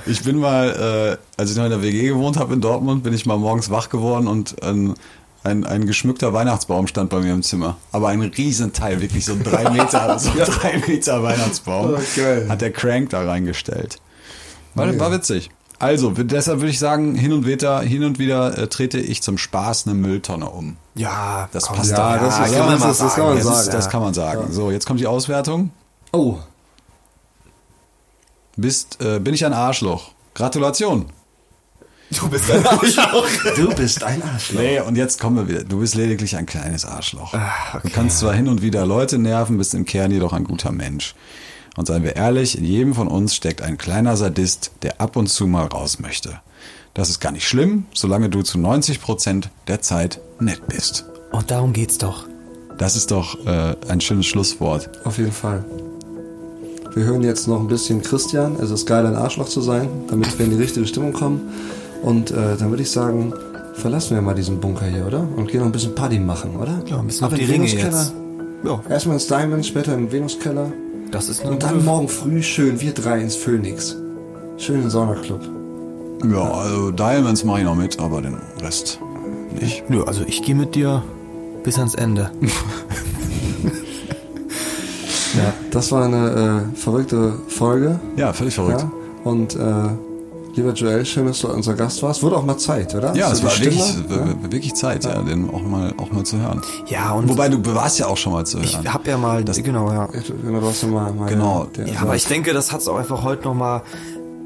Ich 0.06 0.22
bin 0.24 0.38
mal, 0.38 1.18
äh, 1.18 1.40
als 1.40 1.50
ich 1.50 1.56
noch 1.56 1.64
in 1.64 1.70
der 1.70 1.82
WG 1.82 2.08
gewohnt 2.08 2.36
habe 2.38 2.54
in 2.54 2.60
Dortmund, 2.60 3.02
bin 3.02 3.12
ich 3.12 3.26
mal 3.26 3.38
morgens 3.38 3.70
wach 3.70 3.88
geworden 3.88 4.26
und 4.26 4.62
ein, 4.62 4.94
ein, 5.44 5.64
ein 5.64 5.86
geschmückter 5.86 6.32
Weihnachtsbaum 6.32 6.86
stand 6.86 7.10
bei 7.10 7.20
mir 7.20 7.32
im 7.34 7.42
Zimmer. 7.42 7.76
Aber 7.92 8.08
ein 8.08 8.20
Riesenteil, 8.22 9.00
wirklich 9.00 9.24
so 9.24 9.32
ein 9.32 9.42
drei 9.42 9.70
Meter, 9.70 10.18
so 10.18 10.30
drei 10.34 10.82
Meter 10.86 11.22
Weihnachtsbaum. 11.22 11.94
Oh, 11.94 12.00
geil. 12.16 12.46
Hat 12.48 12.60
der 12.60 12.72
Crank 12.72 13.10
da 13.10 13.24
reingestellt. 13.24 13.98
War, 14.74 14.98
war 14.98 15.12
witzig. 15.12 15.50
Also, 15.78 16.10
deshalb 16.10 16.60
würde 16.60 16.70
ich 16.70 16.78
sagen, 16.78 17.14
hin 17.16 17.32
und 17.34 17.46
wieder, 17.46 17.80
hin 17.80 18.02
und 18.02 18.18
wieder 18.18 18.56
äh, 18.56 18.66
trete 18.66 18.98
ich 18.98 19.22
zum 19.22 19.36
Spaß 19.36 19.86
eine 19.86 19.94
Mülltonne 19.94 20.48
um. 20.48 20.76
Ja, 20.94 21.50
Das 21.52 21.64
komm, 21.66 21.76
passt 21.76 21.90
Ja, 21.90 22.16
doch. 22.16 22.24
das, 22.24 22.38
Ja, 22.38 22.44
ist, 22.46 22.54
kann 22.56 22.66
man 22.66 22.80
das, 22.80 22.98
das 22.98 23.14
kann 23.14 23.24
man 23.26 23.36
Das, 23.36 23.44
sagen. 23.44 23.60
ist, 23.60 23.74
das 23.74 23.88
kann 23.90 24.00
man 24.02 24.14
sagen. 24.14 24.52
So, 24.52 24.70
jetzt 24.70 24.86
kommt 24.86 25.00
die 25.00 25.06
Auswertung. 25.06 25.70
Oh, 26.12 26.38
Bist, 28.56 29.02
äh, 29.02 29.18
bin 29.18 29.34
ich 29.34 29.44
ein 29.44 29.52
Arschloch? 29.52 30.12
Gratulation. 30.34 31.06
Du 32.10 32.28
bist 32.28 32.50
ein 32.50 32.64
Arschloch. 32.66 33.26
du 33.56 33.74
bist 33.74 34.02
ein 34.02 34.22
Arschloch. 34.22 34.60
Nee, 34.60 34.80
und 34.80 34.96
jetzt 34.96 35.20
kommen 35.20 35.36
wir 35.36 35.48
wieder. 35.48 35.64
Du 35.64 35.80
bist 35.80 35.94
lediglich 35.94 36.36
ein 36.36 36.46
kleines 36.46 36.84
Arschloch. 36.84 37.34
Ah, 37.34 37.80
Du 37.82 37.90
kannst 37.90 38.20
zwar 38.20 38.32
hin 38.32 38.48
und 38.48 38.62
wieder 38.62 38.86
Leute 38.86 39.18
nerven, 39.18 39.58
bist 39.58 39.74
im 39.74 39.84
Kern 39.84 40.10
jedoch 40.12 40.32
ein 40.32 40.44
guter 40.44 40.72
Mensch. 40.72 41.14
Und 41.76 41.86
seien 41.86 42.04
wir 42.04 42.16
ehrlich, 42.16 42.56
in 42.56 42.64
jedem 42.64 42.94
von 42.94 43.08
uns 43.08 43.34
steckt 43.34 43.60
ein 43.60 43.76
kleiner 43.76 44.16
Sadist, 44.16 44.70
der 44.82 45.00
ab 45.00 45.16
und 45.16 45.26
zu 45.26 45.46
mal 45.46 45.66
raus 45.66 45.98
möchte. 45.98 46.40
Das 46.94 47.10
ist 47.10 47.20
gar 47.20 47.32
nicht 47.32 47.46
schlimm, 47.46 47.86
solange 47.92 48.30
du 48.30 48.42
zu 48.42 48.58
90 48.58 49.02
Prozent 49.02 49.50
der 49.66 49.82
Zeit 49.82 50.20
nett 50.40 50.66
bist. 50.68 51.04
Und 51.32 51.50
darum 51.50 51.72
geht's 51.74 51.98
doch. 51.98 52.26
Das 52.78 52.96
ist 52.96 53.10
doch 53.10 53.44
äh, 53.46 53.74
ein 53.88 54.00
schönes 54.00 54.26
Schlusswort. 54.26 55.04
Auf 55.04 55.18
jeden 55.18 55.32
Fall. 55.32 55.64
Wir 56.96 57.04
hören 57.04 57.22
jetzt 57.22 57.46
noch 57.46 57.60
ein 57.60 57.68
bisschen 57.68 58.00
Christian. 58.00 58.56
Es 58.58 58.70
ist 58.70 58.86
geil, 58.86 59.04
ein 59.04 59.16
Arschloch 59.16 59.50
zu 59.50 59.60
sein, 59.60 59.86
damit 60.08 60.38
wir 60.38 60.46
in 60.46 60.52
die 60.52 60.56
richtige 60.56 60.86
Stimmung 60.86 61.12
kommen. 61.12 61.42
Und 62.02 62.30
äh, 62.30 62.56
dann 62.58 62.70
würde 62.70 62.82
ich 62.84 62.90
sagen, 62.90 63.34
verlassen 63.74 64.14
wir 64.14 64.22
mal 64.22 64.34
diesen 64.34 64.60
Bunker 64.60 64.86
hier, 64.86 65.06
oder? 65.06 65.20
Und 65.36 65.48
gehen 65.48 65.60
noch 65.60 65.66
ein 65.66 65.72
bisschen 65.72 65.94
Party 65.94 66.18
machen, 66.18 66.56
oder? 66.56 66.82
Ja, 66.86 66.98
ein 66.98 67.06
bisschen 67.06 67.26
Ab 67.26 67.32
auf 67.32 67.38
die 67.38 67.44
Ringe 67.44 67.64
Venuskeller. 67.68 67.98
jetzt. 68.00 68.14
Ja, 68.64 68.80
Erstmal 68.88 69.16
ins 69.16 69.26
Diamond, 69.26 69.66
später 69.66 69.92
in 69.92 70.06
den 70.06 70.12
Venuskeller. 70.12 70.72
das 71.10 71.28
ist 71.28 71.44
Und 71.44 71.62
dann 71.62 71.84
morgen 71.84 72.08
früh 72.08 72.42
schön, 72.42 72.80
wir 72.80 72.92
drei 72.94 73.20
ins 73.20 73.36
Phoenix. 73.36 73.94
Schön 74.56 74.82
in 74.82 74.88
Saunaclub. 74.88 75.40
Ja, 76.32 76.50
also 76.50 76.92
Diamonds 76.92 77.44
mache 77.44 77.58
ich 77.58 77.64
noch 77.66 77.74
mit, 77.76 78.00
aber 78.00 78.22
den 78.22 78.38
Rest 78.62 78.98
nicht. 79.60 79.84
Nö, 79.90 80.02
also 80.04 80.22
ich 80.26 80.42
gehe 80.42 80.54
mit 80.54 80.74
dir 80.74 81.02
bis 81.62 81.78
ans 81.78 81.94
Ende. 81.94 82.30
Ja, 85.46 85.54
das 85.70 85.92
war 85.92 86.04
eine 86.04 86.70
äh, 86.74 86.76
verrückte 86.76 87.34
Folge. 87.48 88.00
Ja, 88.16 88.32
völlig 88.32 88.54
verrückt. 88.54 88.80
Ja? 88.80 88.90
Und 89.24 89.54
äh, 89.56 89.58
lieber 90.54 90.72
Joel, 90.72 91.04
schön, 91.04 91.26
dass 91.26 91.40
du 91.40 91.48
unser 91.48 91.74
Gast 91.74 92.02
warst. 92.02 92.22
Wurde 92.22 92.36
auch 92.36 92.44
mal 92.44 92.56
Zeit, 92.56 92.94
oder? 92.94 93.14
Ja, 93.14 93.30
es 93.30 93.42
war 93.42 93.50
wirklich, 93.58 93.78
ja? 93.78 94.50
wirklich 94.50 94.74
Zeit, 94.74 95.04
ja, 95.04 95.22
den 95.22 95.48
auch 95.50 95.62
mal, 95.62 95.92
auch 95.98 96.10
mal 96.10 96.24
zu 96.24 96.38
hören. 96.38 96.62
Ja, 96.86 97.12
und 97.12 97.28
Wobei 97.28 97.48
du 97.48 97.64
warst 97.74 97.98
ja 97.98 98.06
auch 98.06 98.16
schon 98.16 98.32
mal 98.32 98.44
zu 98.44 98.58
ich 98.60 98.76
hören. 98.76 98.92
hab 98.92 99.06
ja 99.06 99.16
mal, 99.18 99.44
genau, 99.44 99.92
ja. 99.92 100.06
Genau, 100.06 100.60
du 100.60 100.66
hast 100.66 100.82
ja 100.82 100.88
mal, 100.88 101.12
mal 101.12 101.28
Genau. 101.28 101.66
Ja, 101.84 102.02
aber 102.02 102.16
ich 102.16 102.26
denke, 102.26 102.52
das 102.52 102.72
hat's 102.72 102.88
auch 102.88 102.96
einfach 102.96 103.22
heute 103.22 103.44
nochmal. 103.44 103.82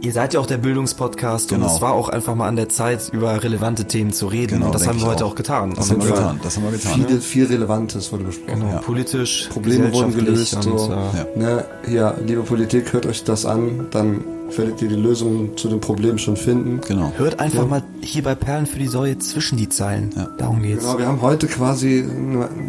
Ihr 0.02 0.12
seid 0.12 0.32
ja 0.32 0.40
auch 0.40 0.46
der 0.46 0.56
Bildungspodcast 0.56 1.50
Genau. 1.50 1.66
und 1.66 1.72
es 1.74 1.82
war 1.82 1.92
auch 1.92 2.08
einfach 2.08 2.34
mal 2.34 2.48
an 2.48 2.56
der 2.56 2.70
Zeit, 2.70 3.10
über 3.12 3.42
relevante 3.42 3.84
Themen 3.84 4.12
zu 4.14 4.28
reden. 4.28 4.54
Genau, 4.54 4.66
und 4.66 4.74
das 4.74 4.86
haben 4.86 4.98
wir 4.98 5.06
heute 5.06 5.26
auch. 5.26 5.32
auch 5.32 5.34
getan. 5.34 5.74
Das 5.76 5.90
Und 5.90 5.98
haben 6.00 6.08
wir 6.08 6.14
getan. 6.14 6.40
Das 6.42 6.56
haben 6.56 6.64
wir 6.64 6.70
getan. 6.72 7.06
viel, 7.06 7.20
viel 7.20 7.44
Relevantes 7.46 8.10
wurde 8.10 8.24
besprochen. 8.24 8.60
Genau, 8.60 8.72
Ja. 8.72 8.78
politisch, 8.78 9.48
Probleme 9.52 9.92
wurden 9.92 10.14
gelöst. 10.14 10.56
gesellschaftlich 10.56 10.80
So. 10.80 10.84
Und, 10.86 10.92
äh, 10.92 11.42
Ja. 11.42 11.54
Ne, 11.56 11.64
hier, 11.86 12.14
liebe 12.26 12.42
Politik, 12.42 12.92
hört 12.94 13.04
euch 13.04 13.24
das 13.24 13.44
an, 13.44 13.88
dann 13.90 14.24
werdet 14.56 14.80
ihr 14.82 14.88
die 14.88 14.96
Lösung 14.96 15.56
zu 15.58 15.68
dem 15.68 15.80
Problem 15.80 16.16
schon 16.18 16.36
finden. 16.36 16.80
Genau. 16.88 17.12
Hört 17.18 17.38
einfach 17.38 17.68
mal 17.68 17.82
hier 18.00 18.22
bei 18.22 18.34
Perlen 18.34 18.64
für 18.66 18.78
die 18.78 18.88
Säue 18.88 19.18
zwischen 19.18 19.58
die 19.58 19.68
Zeilen. 19.68 20.10
Ja. 20.16 20.28
Darum 20.38 20.62
geht's. 20.62 20.82
Genau, 20.82 20.98
wir 20.98 21.06
haben 21.06 21.20
heute 21.20 21.46
quasi, 21.46 22.04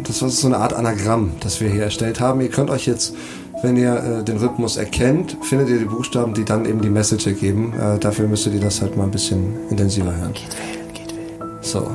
das 0.06 0.20
war 0.22 0.28
so 0.28 0.46
eine 0.46 0.58
Art 0.58 0.74
Anagramm, 0.74 1.32
das 1.40 1.60
wir 1.62 1.70
hier 1.70 1.82
erstellt 1.84 2.20
haben. 2.20 2.40
Ihr 2.42 2.50
könnt 2.50 2.70
euch 2.70 2.86
jetzt, 2.86 3.14
wenn 3.62 3.76
ihr 3.76 3.94
äh, 3.94 4.24
den 4.24 4.38
Rhythmus 4.38 4.76
erkennt, 4.76 5.36
findet 5.42 5.68
ihr 5.68 5.78
die 5.78 5.84
Buchstaben, 5.84 6.34
die 6.34 6.44
dann 6.44 6.64
eben 6.64 6.80
die 6.80 6.90
Message 6.90 7.26
ergeben. 7.26 7.72
Äh, 7.78 7.98
dafür 7.98 8.26
müsstet 8.26 8.54
ihr 8.54 8.60
das 8.60 8.82
halt 8.82 8.96
mal 8.96 9.04
ein 9.04 9.10
bisschen 9.10 9.54
intensiver 9.70 10.14
hören. 10.14 10.32
Geht 10.32 10.56
wählen, 10.58 10.92
geht 10.92 11.16
wählen. 11.16 11.50
So. 11.60 11.88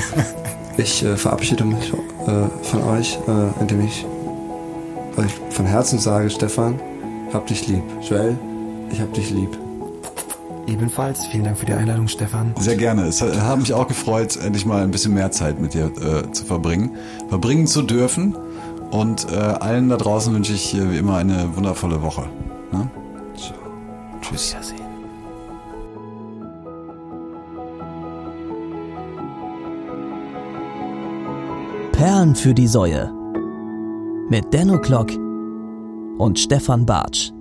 ich 0.76 1.04
äh, 1.04 1.16
verabschiede 1.16 1.64
mich 1.64 1.92
äh, 1.92 2.64
von 2.64 2.82
euch, 2.84 3.18
äh, 3.26 3.60
indem 3.60 3.84
ich 3.84 4.06
euch 5.16 5.32
von 5.50 5.66
Herzen 5.66 5.98
sage, 5.98 6.30
Stefan, 6.30 6.80
hab 7.32 7.46
dich 7.46 7.66
lieb. 7.68 7.82
Joel, 8.08 8.38
ich 8.90 9.00
hab 9.00 9.12
dich 9.14 9.30
lieb. 9.30 9.50
Ebenfalls, 10.66 11.26
vielen 11.26 11.44
Dank 11.44 11.58
für 11.58 11.66
die 11.66 11.74
Einladung, 11.74 12.08
Stefan. 12.08 12.54
Sehr 12.58 12.76
gerne. 12.76 13.06
Es 13.06 13.20
hat 13.20 13.38
hat 13.38 13.58
mich 13.58 13.74
auch 13.74 13.86
gefreut, 13.86 14.36
endlich 14.36 14.64
mal 14.64 14.82
ein 14.82 14.90
bisschen 14.90 15.12
mehr 15.12 15.30
Zeit 15.30 15.60
mit 15.60 15.74
dir 15.74 15.92
äh, 16.00 16.32
zu 16.32 16.44
verbringen, 16.44 16.96
verbringen 17.28 17.66
zu 17.66 17.82
dürfen. 17.82 18.34
Und 18.94 19.26
äh, 19.32 19.34
allen 19.34 19.88
da 19.88 19.96
draußen 19.96 20.32
wünsche 20.32 20.52
ich 20.52 20.72
äh, 20.72 20.92
wie 20.92 20.98
immer 20.98 21.16
eine 21.16 21.56
wundervolle 21.56 22.00
Woche. 22.00 22.26
Ne? 22.70 22.88
Tschüss. 24.20 24.52
Wiedersehen. 24.52 24.78
Perlen 31.90 32.36
für 32.36 32.54
die 32.54 32.68
Säue. 32.68 33.12
Mit 34.30 34.54
Denno 34.54 34.78
Klock 34.78 35.10
und 36.18 36.38
Stefan 36.38 36.86
Bartsch. 36.86 37.32